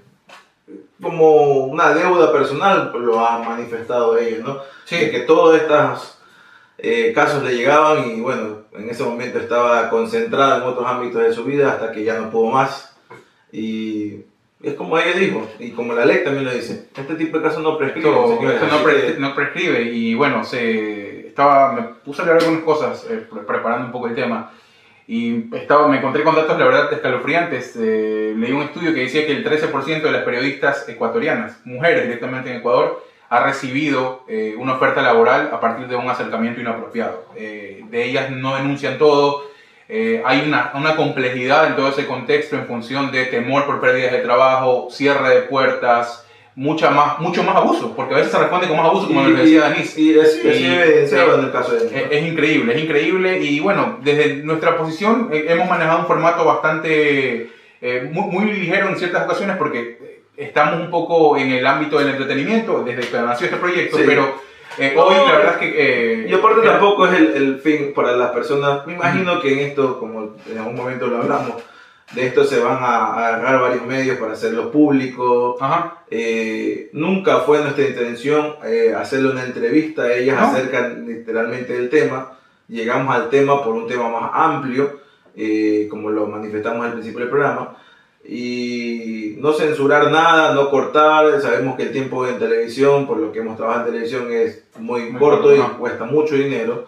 como 1.01 1.65
una 1.65 1.93
deuda 1.93 2.31
personal, 2.31 2.91
lo 2.97 3.19
ha 3.19 3.39
manifestado 3.39 4.17
ella, 4.17 4.37
¿no? 4.43 4.59
Sí. 4.85 4.97
De 4.97 5.11
que 5.11 5.19
todos 5.21 5.59
estos 5.59 6.19
casos 7.13 7.43
le 7.43 7.55
llegaban 7.55 8.09
y 8.09 8.21
bueno, 8.21 8.63
en 8.73 8.89
ese 8.89 9.03
momento 9.03 9.39
estaba 9.39 9.89
concentrada 9.89 10.57
en 10.57 10.63
otros 10.63 10.85
ámbitos 10.85 11.21
de 11.21 11.33
su 11.33 11.43
vida 11.43 11.71
hasta 11.71 11.91
que 11.91 12.03
ya 12.03 12.19
no 12.19 12.29
pudo 12.29 12.51
más. 12.51 12.95
Y 13.51 14.25
es 14.63 14.73
como 14.75 14.97
ella 14.97 15.17
dijo, 15.17 15.47
y 15.59 15.71
como 15.71 15.93
la 15.93 16.05
ley 16.05 16.23
también 16.23 16.45
lo 16.45 16.53
dice, 16.53 16.87
este 16.95 17.15
tipo 17.15 17.37
de 17.37 17.43
casos 17.43 17.61
no 17.61 17.77
prescriben, 17.77 18.11
Esto, 18.13 18.67
no, 18.67 18.75
así 18.75 18.83
pre- 18.83 19.13
que- 19.13 19.19
no 19.19 19.35
prescribe 19.35 19.81
y 19.83 20.13
bueno, 20.15 20.43
se 20.43 21.27
estaba, 21.27 21.73
me 21.73 21.81
puse 22.03 22.21
a 22.21 22.25
leer 22.25 22.37
algunas 22.37 22.61
cosas 22.63 23.05
eh, 23.09 23.25
pre- 23.29 23.41
preparando 23.41 23.85
un 23.87 23.91
poco 23.91 24.07
el 24.07 24.15
tema 24.15 24.51
y 25.07 25.53
estaba, 25.53 25.87
me 25.89 25.97
encontré 25.97 26.23
con 26.23 26.33
datos, 26.35 26.57
la 26.57 26.63
verdad, 26.65 26.93
escalofriantes. 26.93 27.75
Eh, 27.77 28.33
leí 28.37 28.53
un 28.53 28.61
estudio 28.63 28.93
que 28.93 29.01
decía 29.01 29.25
que 29.25 29.33
el 29.33 29.43
13% 29.43 30.01
de 30.01 30.11
las 30.11 30.23
periodistas 30.23 30.87
ecuatorianas, 30.87 31.59
mujeres 31.65 32.03
directamente 32.03 32.49
en 32.51 32.57
Ecuador, 32.57 33.03
ha 33.29 33.43
recibido 33.43 34.23
eh, 34.29 34.55
una 34.57 34.75
oferta 34.75 35.01
laboral 35.01 35.49
a 35.51 35.59
partir 35.59 35.87
de 35.87 35.97
un 35.97 36.09
acercamiento 36.09 36.61
inapropiado. 36.61 37.25
Eh, 37.35 37.83
de 37.89 38.05
ellas 38.05 38.31
no 38.31 38.55
denuncian 38.55 38.97
todo. 38.97 39.43
Eh, 39.95 40.23
hay 40.25 40.41
una, 40.47 40.71
una 40.73 40.95
complejidad 40.95 41.67
en 41.67 41.75
todo 41.75 41.89
ese 41.89 42.07
contexto 42.07 42.55
en 42.55 42.65
función 42.65 43.11
de 43.11 43.25
temor 43.25 43.67
por 43.67 43.79
pérdidas 43.79 44.11
de 44.11 44.19
trabajo, 44.21 44.87
cierre 44.89 45.29
de 45.35 45.41
puertas, 45.43 46.25
mucha 46.55 46.89
más, 46.89 47.19
mucho 47.19 47.43
más 47.43 47.55
abuso, 47.55 47.93
porque 47.95 48.15
a 48.15 48.17
veces 48.17 48.31
se 48.31 48.39
responde 48.39 48.67
con 48.67 48.77
más 48.77 48.87
abuso, 48.87 49.05
como 49.07 49.21
nos 49.21 49.37
decía 49.37 49.61
Danis. 49.61 49.95
y 49.95 50.13
Es, 51.93 52.11
es 52.11 52.25
increíble, 52.25 52.75
es 52.75 52.83
increíble 52.83 53.39
y 53.39 53.59
bueno, 53.59 53.99
desde 54.01 54.37
nuestra 54.37 54.77
posición 54.77 55.29
eh, 55.31 55.45
hemos 55.49 55.69
manejado 55.69 55.99
un 55.99 56.05
formato 56.07 56.43
bastante 56.43 57.49
eh, 57.81 58.09
muy, 58.11 58.31
muy 58.31 58.51
ligero 58.51 58.89
en 58.89 58.97
ciertas 58.97 59.25
ocasiones 59.25 59.57
porque 59.57 60.23
estamos 60.37 60.79
un 60.81 60.89
poco 60.89 61.37
en 61.37 61.51
el 61.51 61.67
ámbito 61.67 61.99
del 61.99 62.09
entretenimiento 62.09 62.83
desde 62.83 63.01
que 63.07 63.17
nació 63.17 63.45
este 63.45 63.57
proyecto, 63.57 63.97
Sí. 63.97 64.03
pero 64.07 64.41
eh, 64.77 64.93
No, 64.95 65.03
hoy 65.03 65.15
la 65.15 65.37
verdad 65.37 65.53
es 65.53 65.57
que... 65.59 66.23
eh, 66.23 66.27
Y 66.29 66.33
aparte 66.33 66.61
era- 66.61 66.71
tampoco 66.73 67.07
es 67.07 67.13
el, 67.19 67.27
el 67.33 67.59
fin 67.59 67.93
para 67.95 68.15
las 68.15 68.31
personas. 68.31 68.85
Me 68.87 68.93
imagino 68.93 69.39
que 69.41 69.53
en 69.53 69.59
esto, 69.59 69.99
como 69.99 70.35
en 70.49 70.57
algún 70.57 70.75
momento 70.75 71.07
lo 71.07 71.17
hablamos, 71.21 71.55
de 72.13 72.27
esto 72.27 72.43
se 72.43 72.59
van 72.59 72.77
a, 72.83 73.05
a 73.13 73.27
agarrar 73.27 73.61
varios 73.61 73.85
medios 73.85 74.17
para 74.17 74.33
hacerlo 74.33 74.71
público. 74.71 75.57
Ajá, 75.59 76.03
Eh, 76.11 76.89
nunca 76.93 77.39
fue 77.39 77.59
nuestra 77.61 77.85
intención 77.87 78.55
hacerle 78.97 79.31
una 79.31 79.43
entrevista. 79.43 80.11
Ellas 80.13 80.39
No. 80.39 80.47
acercan 80.47 81.05
literalmente 81.07 81.75
el 81.75 81.89
tema. 81.89 82.37
Llegamos 82.67 83.15
al 83.15 83.29
tema 83.29 83.63
por 83.63 83.73
un 83.73 83.87
tema 83.87 84.09
más 84.09 84.29
amplio, 84.33 84.99
como 85.89 86.09
lo 86.11 86.27
manifestamos 86.27 86.85
al 86.85 86.93
principio 86.93 87.19
del 87.21 87.29
programa. 87.29 87.75
Y 88.25 89.35
no 89.39 89.53
censurar 89.53 90.09
nada, 90.11 90.53
no 90.53 90.69
cortar. 90.69 91.41
Sabemos 91.41 91.75
que 91.75 91.83
el 91.83 91.91
tiempo 91.91 92.25
en 92.27 92.39
televisión, 92.39 93.05
por 93.05 93.17
lo 93.17 93.31
que 93.31 93.39
hemos 93.39 93.57
trabajado 93.57 93.87
en 93.87 93.93
televisión, 93.93 94.31
es 94.31 94.63
muy, 94.79 95.03
Muy 95.11 95.19
corto 95.19 95.53
y 95.55 95.59
ajá. 95.59 95.77
cuesta 95.77 96.05
mucho 96.05 96.35
dinero. 96.35 96.87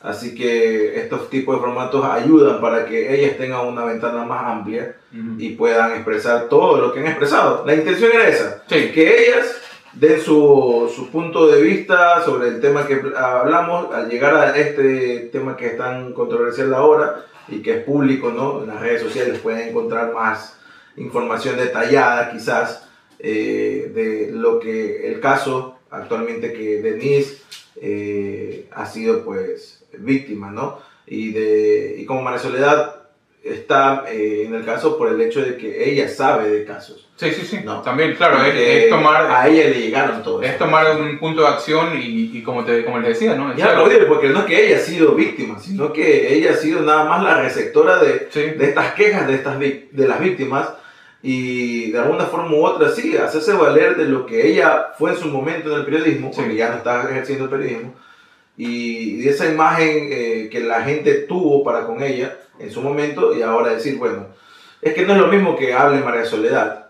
Así 0.00 0.34
que 0.34 0.96
estos 1.00 1.28
tipos 1.28 1.56
de 1.56 1.60
formatos 1.60 2.04
ayudan 2.04 2.60
para 2.60 2.86
que 2.86 3.12
ellas 3.20 3.36
tengan 3.36 3.66
una 3.66 3.84
ventana 3.84 4.24
más 4.24 4.44
amplia 4.46 4.94
Ujú. 5.12 5.34
y 5.40 5.50
puedan 5.50 5.92
expresar 5.92 6.48
todo 6.48 6.76
lo 6.80 6.92
que 6.92 7.00
han 7.00 7.06
expresado. 7.08 7.64
La 7.66 7.74
intención 7.74 8.12
era 8.14 8.28
esa, 8.28 8.62
Sí. 8.68 8.92
que 8.92 9.26
ellas 9.28 9.56
den 9.94 10.20
su, 10.20 10.88
su 10.94 11.10
punto 11.10 11.48
de 11.48 11.60
vista 11.60 12.22
sobre 12.22 12.46
el 12.46 12.60
tema 12.60 12.86
que 12.86 13.02
hablamos, 13.16 13.92
al 13.92 14.08
llegar 14.08 14.36
a 14.36 14.56
este 14.56 15.30
tema 15.32 15.56
que 15.56 15.66
es 15.66 15.76
tan 15.76 16.12
controversial 16.12 16.72
ahora 16.74 17.24
y 17.48 17.60
que 17.60 17.78
es 17.78 17.84
público, 17.84 18.30
¿no? 18.30 18.62
En 18.62 18.68
las 18.68 18.80
redes 18.80 19.02
sociales 19.02 19.40
pueden 19.40 19.70
encontrar 19.70 20.12
más 20.14 20.54
información 20.98 21.56
detallada 21.56 22.30
quizás 22.32 22.88
eh, 23.18 23.90
de 23.94 24.30
lo 24.32 24.60
que 24.60 25.08
el 25.08 25.20
caso 25.20 25.78
actualmente 25.90 26.52
que 26.52 26.80
Denise 26.82 27.38
eh, 27.80 28.66
ha 28.72 28.86
sido 28.86 29.24
pues 29.24 29.84
víctima, 29.98 30.50
¿no? 30.50 30.80
Y, 31.06 31.32
de, 31.32 31.96
y 31.98 32.04
como 32.04 32.22
María 32.22 32.38
Soledad 32.38 32.96
está 33.42 34.04
eh, 34.08 34.44
en 34.46 34.54
el 34.54 34.64
caso 34.64 34.98
por 34.98 35.08
el 35.08 35.20
hecho 35.20 35.40
de 35.40 35.56
que 35.56 35.90
ella 35.90 36.08
sabe 36.08 36.50
de 36.50 36.64
casos. 36.64 37.08
Sí, 37.16 37.30
sí, 37.32 37.46
sí. 37.46 37.60
No. 37.64 37.80
También, 37.82 38.14
claro, 38.14 38.44
es, 38.44 38.54
es 38.54 38.90
tomar, 38.90 39.30
a 39.30 39.48
ella 39.48 39.70
le 39.70 39.80
llegaron 39.80 40.22
todos. 40.22 40.44
es 40.44 40.58
tomar 40.58 41.00
un 41.00 41.18
punto 41.18 41.42
de 41.42 41.48
acción 41.48 41.98
y, 42.00 42.36
y 42.36 42.42
como, 42.42 42.64
te, 42.64 42.84
como 42.84 42.98
les 42.98 43.08
decía, 43.18 43.34
¿no? 43.34 43.56
Y 43.56 43.60
aplaudir, 43.62 44.06
porque 44.06 44.28
no 44.28 44.40
es 44.40 44.44
que 44.44 44.66
ella 44.66 44.76
ha 44.76 44.80
sido 44.80 45.14
víctima, 45.14 45.58
sino 45.58 45.92
que 45.92 46.34
ella 46.34 46.52
ha 46.52 46.56
sido 46.56 46.82
nada 46.82 47.04
más 47.04 47.22
la 47.22 47.40
receptora 47.40 47.98
de, 47.98 48.28
Sí. 48.30 48.40
de 48.40 48.64
estas 48.66 48.92
quejas 48.94 49.26
de, 49.26 49.34
estas, 49.34 49.58
de 49.58 49.88
las 50.08 50.20
víctimas 50.20 50.68
y 51.22 51.90
de 51.90 51.98
alguna 51.98 52.26
forma 52.26 52.54
u 52.54 52.64
otra 52.64 52.90
sí, 52.90 53.16
hacerse 53.16 53.52
valer 53.52 53.96
de 53.96 54.04
lo 54.04 54.24
que 54.26 54.46
ella 54.46 54.88
fue 54.96 55.10
en 55.10 55.16
su 55.16 55.28
momento 55.28 55.72
en 55.72 55.80
el 55.80 55.84
periodismo, 55.84 56.30
porque 56.30 56.54
ya 56.54 56.70
no 56.70 56.76
está 56.76 57.10
ejerciendo 57.10 57.44
el 57.44 57.50
periodismo, 57.50 57.94
y 58.56 59.20
de 59.22 59.30
esa 59.30 59.46
imagen 59.46 60.08
eh, 60.10 60.48
que 60.50 60.60
la 60.60 60.82
gente 60.82 61.14
tuvo 61.22 61.62
para 61.62 61.86
con 61.86 62.02
ella 62.02 62.36
en 62.58 62.70
su 62.70 62.82
momento 62.82 63.34
y 63.36 63.42
ahora 63.42 63.72
decir, 63.72 63.98
bueno, 63.98 64.26
es 64.82 64.94
que 64.94 65.06
no 65.06 65.14
es 65.14 65.20
lo 65.20 65.28
mismo 65.28 65.56
que 65.56 65.74
hable 65.74 66.00
María 66.00 66.24
Soledad 66.24 66.88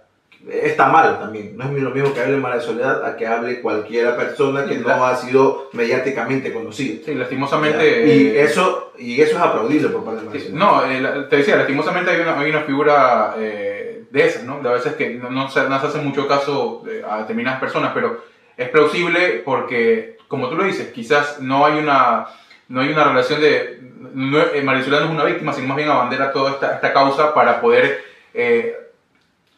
está 0.50 0.88
mal 0.88 1.18
también. 1.18 1.56
No 1.56 1.64
es 1.64 1.82
lo 1.82 1.90
mismo 1.90 2.14
que 2.14 2.20
hable 2.20 2.36
María 2.36 2.60
Soledad 2.60 3.04
a 3.04 3.16
que 3.16 3.26
hable 3.26 3.60
cualquiera 3.60 4.16
persona 4.16 4.66
que 4.66 4.78
no 4.78 5.04
ha 5.04 5.16
sido 5.16 5.68
mediáticamente 5.72 6.52
conocida. 6.52 7.00
Sí, 7.04 7.14
lastimosamente. 7.14 8.06
Y 8.06 8.28
eh, 8.28 8.42
eso, 8.42 8.92
y 8.98 9.20
eso 9.20 9.36
es 9.36 9.42
aplaudible 9.42 9.88
por 9.88 10.04
parte 10.04 10.20
de 10.20 10.26
María 10.26 10.40
Sí, 10.40 10.48
Soledad. 10.48 11.02
no, 11.02 11.20
eh, 11.20 11.26
te 11.28 11.36
decía, 11.36 11.56
lastimosamente 11.56 12.10
hay 12.10 12.20
una, 12.20 12.38
hay 12.38 12.50
una 12.50 12.60
figura 12.62 13.34
eh, 13.38 13.87
de 14.10 14.26
esas, 14.26 14.44
¿no? 14.44 14.60
De 14.60 14.68
a 14.68 14.72
veces 14.72 14.94
que 14.94 15.10
no, 15.10 15.30
no 15.30 15.50
se, 15.50 15.68
no 15.68 15.80
se 15.80 15.86
hace 15.86 15.98
mucho 15.98 16.26
caso 16.28 16.82
eh, 16.88 17.02
a 17.08 17.18
determinadas 17.18 17.60
personas, 17.60 17.92
pero 17.94 18.24
es 18.56 18.68
plausible 18.70 19.42
porque, 19.44 20.16
como 20.28 20.48
tú 20.48 20.56
lo 20.56 20.64
dices, 20.64 20.88
quizás 20.92 21.40
no 21.40 21.64
hay 21.66 21.78
una, 21.78 22.26
no 22.68 22.80
hay 22.80 22.88
una 22.90 23.04
relación 23.04 23.40
de... 23.40 23.78
No, 24.14 24.38
eh, 24.40 24.62
María 24.62 24.82
Soledad 24.82 25.00
no 25.02 25.06
es 25.08 25.12
una 25.12 25.24
víctima, 25.24 25.52
sino 25.52 25.68
más 25.68 25.76
bien 25.76 25.88
abandera 25.90 26.32
toda 26.32 26.52
esta, 26.52 26.74
esta 26.74 26.92
causa 26.92 27.34
para 27.34 27.60
poder 27.60 28.02
eh, 28.32 28.74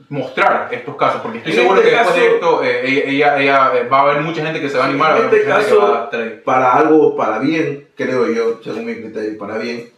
mostrar 0.09 0.69
estos 0.73 0.97
casos, 0.97 1.21
porque 1.23 1.39
estoy 1.39 1.53
En 1.53 1.59
seguro 1.61 1.79
este 1.81 1.91
que 1.91 1.97
después 1.97 2.17
de 2.17 2.23
caso- 2.27 2.35
esto 2.35 2.65
eh, 2.65 2.83
ella, 2.85 3.37
ella- 3.37 3.39
ella, 3.39 3.73
eh, 3.81 3.89
va 3.89 3.99
a 3.99 4.03
haber 4.03 4.23
mucha 4.23 4.43
gente 4.45 4.61
que 4.61 4.69
se 4.69 4.77
va 4.79 4.85
a 4.85 4.89
animar, 4.89 5.17
En 5.19 5.25
este 5.27 5.45
caso- 5.45 6.11
para 6.45 6.75
algo, 6.75 7.17
para 7.17 7.39
bien, 7.39 7.89
creo 7.97 8.27
yo, 8.31 8.61
según 8.65 8.87
mi 8.87 8.95
criterio, 8.97 9.39
para 9.39 9.59
bien, 9.59 9.89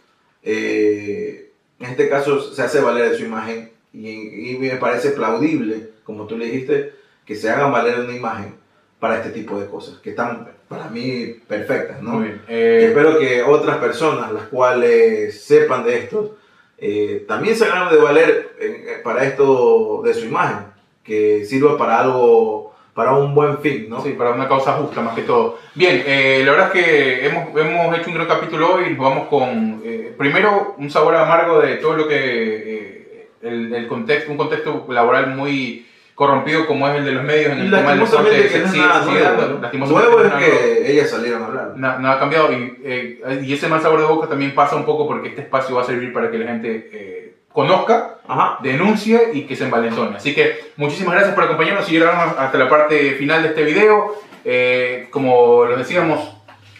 eh, 0.43 1.49
en 1.79 1.89
este 1.89 2.09
caso 2.09 2.39
se 2.41 2.61
hace 2.61 2.79
valer 2.81 3.09
de 3.11 3.17
su 3.17 3.23
imagen 3.23 3.71
y, 3.93 4.51
y 4.51 4.57
me 4.57 4.71
parece 4.77 5.11
plaudible, 5.11 5.91
como 6.03 6.25
tú 6.27 6.37
le 6.37 6.45
dijiste, 6.45 6.93
que 7.25 7.35
se 7.35 7.49
hagan 7.49 7.71
valer 7.71 7.99
una 7.99 8.15
imagen 8.15 8.55
para 8.99 9.17
este 9.17 9.29
tipo 9.29 9.59
de 9.59 9.67
cosas, 9.67 9.99
que 9.99 10.09
están 10.11 10.47
para 10.67 10.89
mí 10.89 11.35
perfectas, 11.47 12.01
¿no? 12.01 12.11
Muy 12.11 12.23
bien. 12.23 12.41
Eh, 12.47 12.85
espero 12.87 13.19
que 13.19 13.43
otras 13.43 13.77
personas, 13.77 14.31
las 14.31 14.43
cuales 14.43 15.43
sepan 15.43 15.85
de 15.85 15.97
esto, 15.97 16.37
eh, 16.77 17.25
también 17.27 17.55
se 17.55 17.65
hagan 17.65 17.89
de 17.89 17.97
valer 17.97 18.55
eh, 18.59 19.01
para 19.03 19.23
esto 19.23 20.01
de 20.03 20.13
su 20.13 20.25
imagen, 20.25 20.65
que 21.03 21.45
sirva 21.45 21.77
para 21.77 21.99
algo, 21.99 22.73
para 22.93 23.13
un 23.13 23.35
buen 23.35 23.59
fin, 23.59 23.87
¿no? 23.89 24.01
Sí, 24.01 24.11
para 24.11 24.31
una 24.31 24.47
causa 24.47 24.73
justa 24.73 25.01
más 25.01 25.15
que 25.15 25.23
todo. 25.23 25.59
Bien, 25.75 26.03
eh, 26.05 26.41
la 26.45 26.51
verdad 26.51 26.75
es 26.75 26.83
que 26.83 27.25
hemos, 27.27 27.57
hemos 27.57 27.97
hecho 27.97 28.09
un 28.09 28.15
gran 28.15 28.27
capítulo 28.27 28.75
hoy. 28.75 28.95
Vamos 28.95 29.27
con, 29.27 29.81
eh, 29.85 30.13
primero, 30.17 30.75
un 30.77 30.89
sabor 30.89 31.15
amargo 31.15 31.61
de 31.61 31.75
todo 31.77 31.95
lo 31.95 32.07
que, 32.07 33.02
el, 33.43 33.73
el 33.73 33.87
contexto, 33.87 34.31
un 34.31 34.37
contexto 34.37 34.85
laboral 34.89 35.27
muy 35.35 35.85
corrompido 36.15 36.67
como 36.67 36.87
es 36.87 36.95
el 36.97 37.05
de 37.05 37.11
los 37.11 37.23
medios 37.23 37.53
en 37.53 37.59
el 37.59 37.71
tema 37.71 37.89
del 37.91 37.99
deporte. 38.01 38.47
que 38.49 38.59
no 38.59 38.67
sigue- 38.67 38.85
nada 38.85 39.03
sigue 39.03 39.19
nuevo, 39.19 39.87
Nuevo 39.87 40.21
es 40.23 40.33
que 40.33 40.91
ellas 40.91 41.09
salieron 41.09 41.41
a 41.41 41.45
hablar. 41.47 41.71
Na- 41.75 41.97
Nada 41.97 42.15
ha 42.15 42.19
cambiado 42.19 42.51
y, 42.53 42.77
eh, 42.83 43.41
y 43.43 43.53
ese 43.53 43.67
mal 43.67 43.81
sabor 43.81 43.99
de 43.99 44.05
boca 44.05 44.27
también 44.27 44.53
pasa 44.53 44.75
un 44.75 44.85
poco 44.85 45.07
porque 45.07 45.29
este 45.29 45.41
espacio 45.41 45.75
va 45.75 45.81
a 45.81 45.85
servir 45.85 46.13
para 46.13 46.29
que 46.29 46.37
la 46.37 46.45
gente 46.47 46.89
eh, 46.93 47.33
conozca 47.51 48.17
Ajá. 48.27 48.59
denuncie 48.61 49.29
y 49.33 49.41
que 49.43 49.55
se 49.55 49.63
envalentone. 49.65 50.17
Así 50.17 50.35
que 50.35 50.59
muchísimas 50.77 51.13
gracias 51.15 51.33
por 51.33 51.45
acompañarnos 51.45 51.89
y 51.89 51.93
llegaron 51.93 52.33
hasta 52.37 52.57
la 52.59 52.69
parte 52.69 53.11
final 53.13 53.41
de 53.41 53.49
este 53.49 53.63
video. 53.63 54.13
Eh, 54.45 55.07
como 55.09 55.65
les 55.65 55.77
decíamos, 55.79 56.35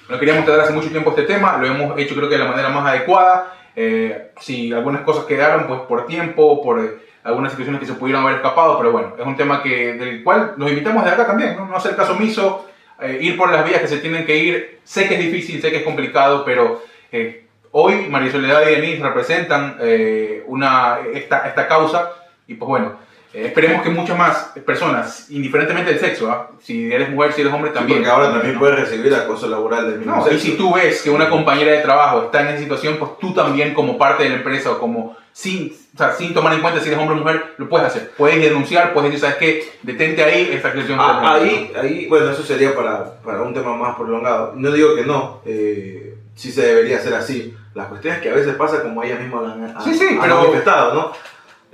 no 0.10 0.20
queríamos 0.20 0.46
tratar 0.46 0.66
hace 0.66 0.74
mucho 0.74 0.90
tiempo 0.90 1.10
este 1.10 1.24
tema, 1.24 1.58
lo 1.58 1.66
hemos 1.66 1.98
hecho 1.98 2.14
creo 2.14 2.30
que 2.30 2.36
de 2.38 2.44
la 2.44 2.50
manera 2.52 2.70
más 2.70 2.86
adecuada. 2.88 3.52
Eh, 3.76 4.32
si 4.40 4.72
algunas 4.72 5.02
cosas 5.02 5.26
quedaron, 5.26 5.68
pues 5.68 5.82
por 5.82 6.06
tiempo, 6.06 6.62
por 6.62 6.80
eh, 6.80 6.92
algunas 7.24 7.52
situaciones 7.52 7.80
que 7.80 7.88
se 7.88 7.94
pudieron 7.94 8.24
haber 8.24 8.38
escapado, 8.38 8.78
pero 8.78 8.92
bueno, 8.92 9.16
es 9.18 9.26
un 9.26 9.36
tema 9.36 9.64
que, 9.64 9.94
del 9.94 10.24
cual 10.24 10.54
nos 10.58 10.70
invitamos 10.70 11.04
de 11.04 11.12
acá 11.12 11.26
también, 11.26 11.56
no, 11.58 11.76
hacer 11.76 11.96
caso 11.96 12.14
omiso, 12.14 12.70
eh, 13.02 13.18
ir 13.22 13.38
por 13.38 13.52
las 13.52 13.66
vías 13.66 13.82
que 13.82 13.88
se 13.88 13.98
tienen 13.98 14.26
que 14.26 14.38
ir. 14.38 14.80
Sé 14.84 15.08
que 15.08 15.16
es 15.16 15.20
difícil, 15.22 15.62
sé 15.62 15.72
que 15.72 15.78
es 15.78 15.84
complicado, 15.84 16.44
pero 16.46 16.82
hoy 17.72 18.08
María 18.10 18.32
Soledad 18.32 18.68
y 18.68 18.76
Denise 18.76 19.04
representan 19.04 19.78
una, 20.48 21.00
esta, 21.14 21.48
esta 21.48 21.68
causa 21.68 22.12
y 22.48 22.56
pues 22.56 22.68
bueno, 22.68 22.98
eh, 23.34 23.48
esperemos 23.48 23.82
que 23.82 23.90
muchas 23.90 24.18
más 24.18 24.52
personas, 24.66 25.30
indiferentemente 25.32 25.92
del 25.92 26.00
sexo, 26.00 26.30
¿ah? 26.32 26.50
si 26.62 26.92
eres 26.92 27.10
mujer, 27.10 27.34
si 27.34 27.42
eres 27.42 27.52
hombre 27.54 27.72
También, 27.72 28.04
también. 28.04 28.12
porque 28.14 28.24
ahora 28.28 28.38
también 28.40 28.60
puedes 28.60 28.80
recibir 28.80 29.14
acoso 29.16 29.48
laboral 29.48 29.90
del 29.90 30.00
mismo 30.00 30.16
No, 30.16 30.22
y 30.28 30.30
sexo. 30.32 30.46
si 30.46 30.52
tú 30.58 30.74
ves 30.74 31.02
que 31.02 31.10
una 31.10 31.30
compañera 31.30 31.72
de 31.72 31.80
trabajo 31.80 32.24
está 32.26 32.42
en 32.42 32.48
esa 32.50 32.60
situación, 32.60 32.98
pues 32.98 33.12
tú 33.20 33.34
también 33.34 33.74
como 33.74 33.98
parte 33.98 34.24
de 34.24 34.30
la 34.30 34.36
empresa 34.36 34.72
o 34.72 34.80
como 34.80 35.16
sin, 35.32 35.74
o 35.96 35.98
sea, 35.98 36.14
sin 36.14 36.32
tomar 36.34 36.54
en 36.54 36.62
cuenta 36.62 36.80
si 36.80 36.88
eres 36.90 37.00
hombre 37.00 37.16
o 37.16 37.20
mujer, 37.20 37.56
lo 37.58 37.68
puedes 37.68 37.88
hacer. 37.88 38.12
Puedes 38.16 38.40
denunciar, 38.40 38.94
puedes 38.94 39.10
decir, 39.12 39.22
¿sabes 39.28 39.38
qué? 39.38 39.72
Detente 39.82 40.24
ahí, 40.24 40.50
esta 40.54 40.70
situación. 40.72 41.00
Ah, 41.02 41.34
ahí, 41.36 41.72
ahí, 41.76 42.06
bueno, 42.08 42.30
eso 42.30 42.44
sería 42.44 42.76
para, 42.76 43.16
para 43.24 43.42
un 43.42 43.52
tema 43.54 43.76
más 43.76 43.96
prolongado. 43.96 44.54
No 44.56 44.72
digo 44.72 44.94
que 44.96 45.04
no, 45.06 45.42
eh, 45.46 46.16
sí 46.36 46.52
se 46.52 46.62
debería 46.68 46.98
hacer 46.98 47.16
así. 47.16 47.56
La 47.74 47.86
cuestión 47.90 48.14
es 48.14 48.22
que 48.22 48.30
a 48.30 48.34
veces 48.36 48.54
pasa 48.54 48.84
como 48.84 49.02
ella 49.02 49.16
misma 49.16 49.42
lo 49.42 49.48
han, 49.48 49.64
han- 49.76 49.84
Sí, 49.84 49.96
sí, 49.96 50.06
han 50.08 50.22
pero- 50.22 50.42
manifestado, 50.42 50.94
¿no? 50.94 51.12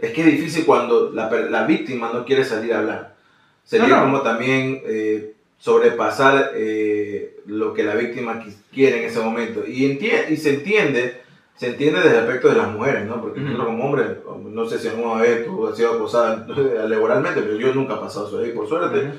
Es 0.02 0.12
que 0.12 0.22
es 0.22 0.28
difícil 0.28 0.66
cuando 0.66 1.12
la, 1.12 1.30
la 1.30 1.66
víctima 1.66 2.12
no 2.14 2.26
quiere 2.26 2.44
salir 2.44 2.74
a 2.74 2.80
hablar. 2.80 3.16
Sería 3.64 3.88
No, 3.88 3.96
no. 3.98 4.02
como 4.04 4.22
también 4.22 4.82
eh, 4.86 5.34
sobrepasar 5.58 6.52
eh, 6.56 7.38
lo 7.46 7.74
que 7.74 7.84
la 7.84 7.96
víctima 7.96 8.42
qui- 8.44 8.56
quiere 8.74 9.00
en 9.00 9.06
ese 9.10 9.20
momento. 9.20 9.64
Y, 9.68 9.86
y 10.30 10.38
se 10.38 10.56
entiende, 10.56 11.22
se 11.56 11.68
entiende 11.68 12.00
desde 12.00 12.18
el 12.18 12.24
aspecto 12.24 12.50
de 12.50 12.56
las 12.58 12.70
mujeres, 12.72 13.06
¿no? 13.06 13.22
Porque 13.22 13.40
nosotros 13.42 13.68
como 13.68 13.86
hombres, 13.86 14.08
no 14.46 14.66
sé 14.66 14.80
si 14.80 14.88
alguna 14.88 15.22
vez 15.22 15.46
tú 15.46 15.68
has 15.68 15.78
sido 15.78 15.94
acosada 15.94 16.48
laboralmente, 16.88 17.42
pero 17.42 17.58
yo 17.58 17.74
nunca 17.74 17.96
he 17.96 18.00
pasado 18.00 18.28
eso 18.28 18.40
ahí, 18.40 18.52
por 18.52 18.68
suerte 18.68 19.12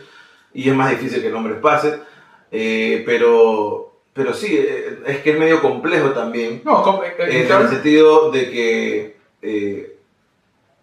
y 0.52 0.68
es 0.68 0.74
más 0.74 0.90
difícil 0.90 1.20
que 1.20 1.28
el 1.28 1.34
hombre 1.34 1.54
pase. 1.54 2.00
Eh, 2.50 3.04
pero, 3.06 3.92
pero 4.12 4.34
sí, 4.34 4.48
eh, 4.58 4.98
es 5.06 5.18
que 5.18 5.30
es 5.32 5.38
medio 5.38 5.60
complejo 5.62 6.10
también, 6.10 6.62
No, 6.64 7.00
eh, 7.04 7.12
eh, 7.18 7.40
en 7.42 7.46
claro. 7.46 7.64
el 7.66 7.70
sentido 7.70 8.32
de 8.32 8.50
que, 8.50 9.16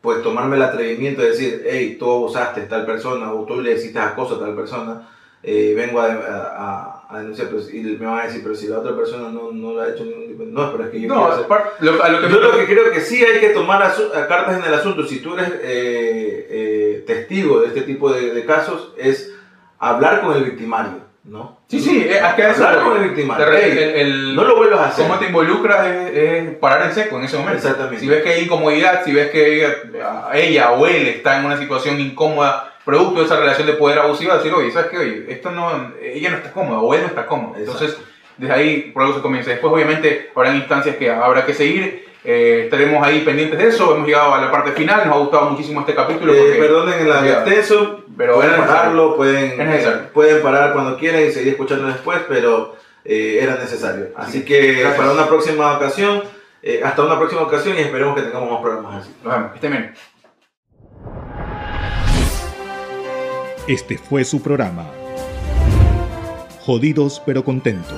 pues 0.08 0.24
tomarme 0.24 0.56
el 0.56 0.62
atrevimiento 0.64 1.22
de 1.22 1.32
decir, 1.32 1.66
hey, 1.70 1.98
tú 2.00 2.10
abusaste 2.10 2.62
a 2.62 2.68
tal 2.70 2.86
persona 2.86 3.34
o 3.34 3.44
tú 3.44 3.60
le 3.60 3.74
hiciste 3.74 4.00
acoso 4.00 4.36
a 4.36 4.40
tal 4.40 4.56
persona, 4.56 5.06
eh, 5.44 5.74
vengo 5.76 6.00
a, 6.00 6.06
a- 6.14 6.94
a 7.10 7.20
denunciar, 7.20 7.50
pues, 7.50 7.74
y 7.74 7.82
me 7.82 8.06
van 8.06 8.20
a 8.20 8.24
decir, 8.24 8.40
pero 8.42 8.56
si 8.56 8.68
la 8.68 8.80
otra 8.80 8.96
persona 8.96 9.28
no, 9.30 9.52
no 9.52 9.74
lo 9.74 9.82
ha 9.82 9.90
hecho 9.90 10.06
ningún 10.06 10.28
tipo, 10.30 10.44
no, 10.46 10.72
pero 10.72 10.86
es 10.86 10.92
que 10.92 11.02
yo 11.02 11.10
No, 11.10 11.28
hacer- 11.28 11.46
lo- 11.82 12.02
a 12.02 12.08
lo 12.10 12.22
que 12.22 12.30
yo 12.34 12.40
lo 12.40 12.52
que 12.58 12.66
creo 12.66 12.90
que 12.90 13.02
sí 13.02 13.22
hay 13.22 13.42
que 13.42 13.50
tomar 13.50 13.84
a 13.84 14.28
cartas 14.30 14.60
en 14.60 14.64
el 14.64 14.74
asunto, 14.74 15.06
si 15.06 15.20
tú 15.20 15.34
eres 15.34 15.50
eh, 15.62 16.48
eh, 16.50 17.04
testigo 17.06 17.60
de 17.60 17.68
este 17.68 17.82
tipo 17.82 18.14
de, 18.14 18.34
de 18.34 18.46
casos, 18.46 18.94
es 18.98 19.34
hablar 19.78 20.22
con 20.22 20.38
el 20.38 20.46
victimario, 20.46 21.00
¿no? 21.28 21.60
Sí, 21.68 21.80
sí, 21.80 22.00
eh, 22.08 22.22
es 22.26 22.34
que 22.36 22.42
eso 22.50 22.66
hablar 22.66 22.84
voy. 22.84 22.94
con 22.94 23.04
el 23.04 23.16
el- 23.96 24.36
no 24.36 24.44
lo 24.44 24.56
vuelvas 24.56 24.80
a 24.80 24.88
hacer. 24.88 25.06
cómo 25.06 25.20
te 25.20 25.26
involucras 25.28 25.86
es, 25.88 26.16
es 26.16 26.56
parar 26.56 26.84
en 26.88 26.94
seco 26.94 27.18
en 27.18 27.26
ese 27.26 27.38
momento. 27.38 27.58
Exactamente. 27.58 28.00
Si 28.00 28.08
ves 28.08 28.24
que 28.24 28.30
hay 28.30 28.44
incomodidad, 28.46 29.04
si 29.04 29.12
ves 29.14 29.30
que 29.30 29.56
ella, 29.58 29.76
ella 30.34 30.72
o 30.72 30.88
él 30.88 31.08
está 31.08 31.38
en 31.40 31.46
una 31.46 31.58
situación 31.58 32.00
incómoda 32.00 32.74
producto 32.86 33.20
de 33.20 33.26
esa 33.26 33.38
relación 33.38 33.68
de 33.68 33.74
poder 33.74 34.00
abusiva, 34.00 34.38
decir, 34.38 34.54
oye, 34.54 34.72
¿sabes 34.72 34.90
qué? 34.90 34.98
Oye, 34.98 35.26
esto 35.28 35.52
no, 35.52 35.92
ella 36.02 36.30
no 36.30 36.38
está 36.38 36.52
cómoda 36.54 36.80
o 36.80 36.94
él 36.94 37.02
no 37.02 37.08
está 37.08 37.26
cómodo. 37.26 37.58
Exacto. 37.58 37.84
Entonces, 37.84 38.08
desde 38.38 38.54
ahí 38.54 38.92
por 38.94 39.04
algo 39.04 39.16
se 39.16 39.22
comienza. 39.22 39.50
Después, 39.52 39.74
obviamente, 39.74 40.32
habrán 40.34 40.56
instancias 40.56 40.96
que 40.96 41.12
habrá 41.12 41.46
que 41.46 41.54
seguir. 41.54 42.07
Eh, 42.30 42.64
estaremos 42.66 43.02
ahí 43.08 43.22
pendientes 43.22 43.58
de 43.58 43.70
eso. 43.70 43.96
Hemos 43.96 44.06
llegado 44.06 44.34
a 44.36 44.42
la 44.42 44.52
parte 44.52 44.72
final. 44.74 45.08
Nos 45.08 45.16
ha 45.16 45.20
gustado 45.20 45.50
muchísimo 45.52 45.80
este 45.80 45.96
capítulo. 45.96 46.34
Eh, 46.34 46.58
perdonen 46.60 47.00
el 47.00 47.08
Ya. 47.08 47.32
extenso, 47.40 48.02
Pero 48.18 48.36
pueden 48.36 48.56
pararlo, 48.58 49.16
pueden, 49.16 49.62
eh, 49.62 49.86
pueden 50.14 50.42
parar 50.44 50.74
cuando 50.74 50.98
quieran 50.98 51.24
y 51.26 51.32
seguir 51.32 51.54
escuchando 51.54 51.88
después, 51.88 52.20
pero 52.28 52.76
eh, 53.06 53.40
era 53.42 53.56
necesario. 53.56 54.08
Así 54.18 54.44
que 54.44 54.74
Gracias. 54.74 54.96
para 54.98 55.12
una 55.14 55.28
próxima 55.28 55.74
ocasión, 55.78 56.22
eh, 56.62 56.82
hasta 56.84 57.02
una 57.06 57.18
próxima 57.18 57.44
ocasión 57.44 57.78
y 57.78 57.82
esperemos 57.82 58.14
que 58.16 58.24
tengamos 58.24 58.52
más 58.52 58.62
programas 58.62 59.02
así. 59.04 59.16
Nos 59.24 59.34
vemos. 59.34 59.50
Que 59.52 59.56
estén 59.56 59.72
bien. 59.72 59.94
Este 63.70 63.98
fue 63.98 64.26
su 64.26 64.42
programa. 64.42 64.86
Jodidos 66.66 67.22
pero 67.26 67.44
contentos. 67.46 67.98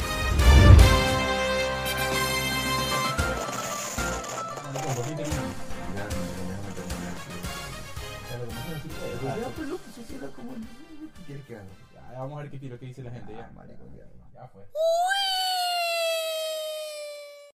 A 12.41 12.43
ver 12.43 12.51
qué 12.51 12.59
tiro, 12.59 12.79
qué 12.79 12.85
dice 12.87 13.03
la 13.03 13.11
gente. 13.11 13.33
Ya, 13.33 13.50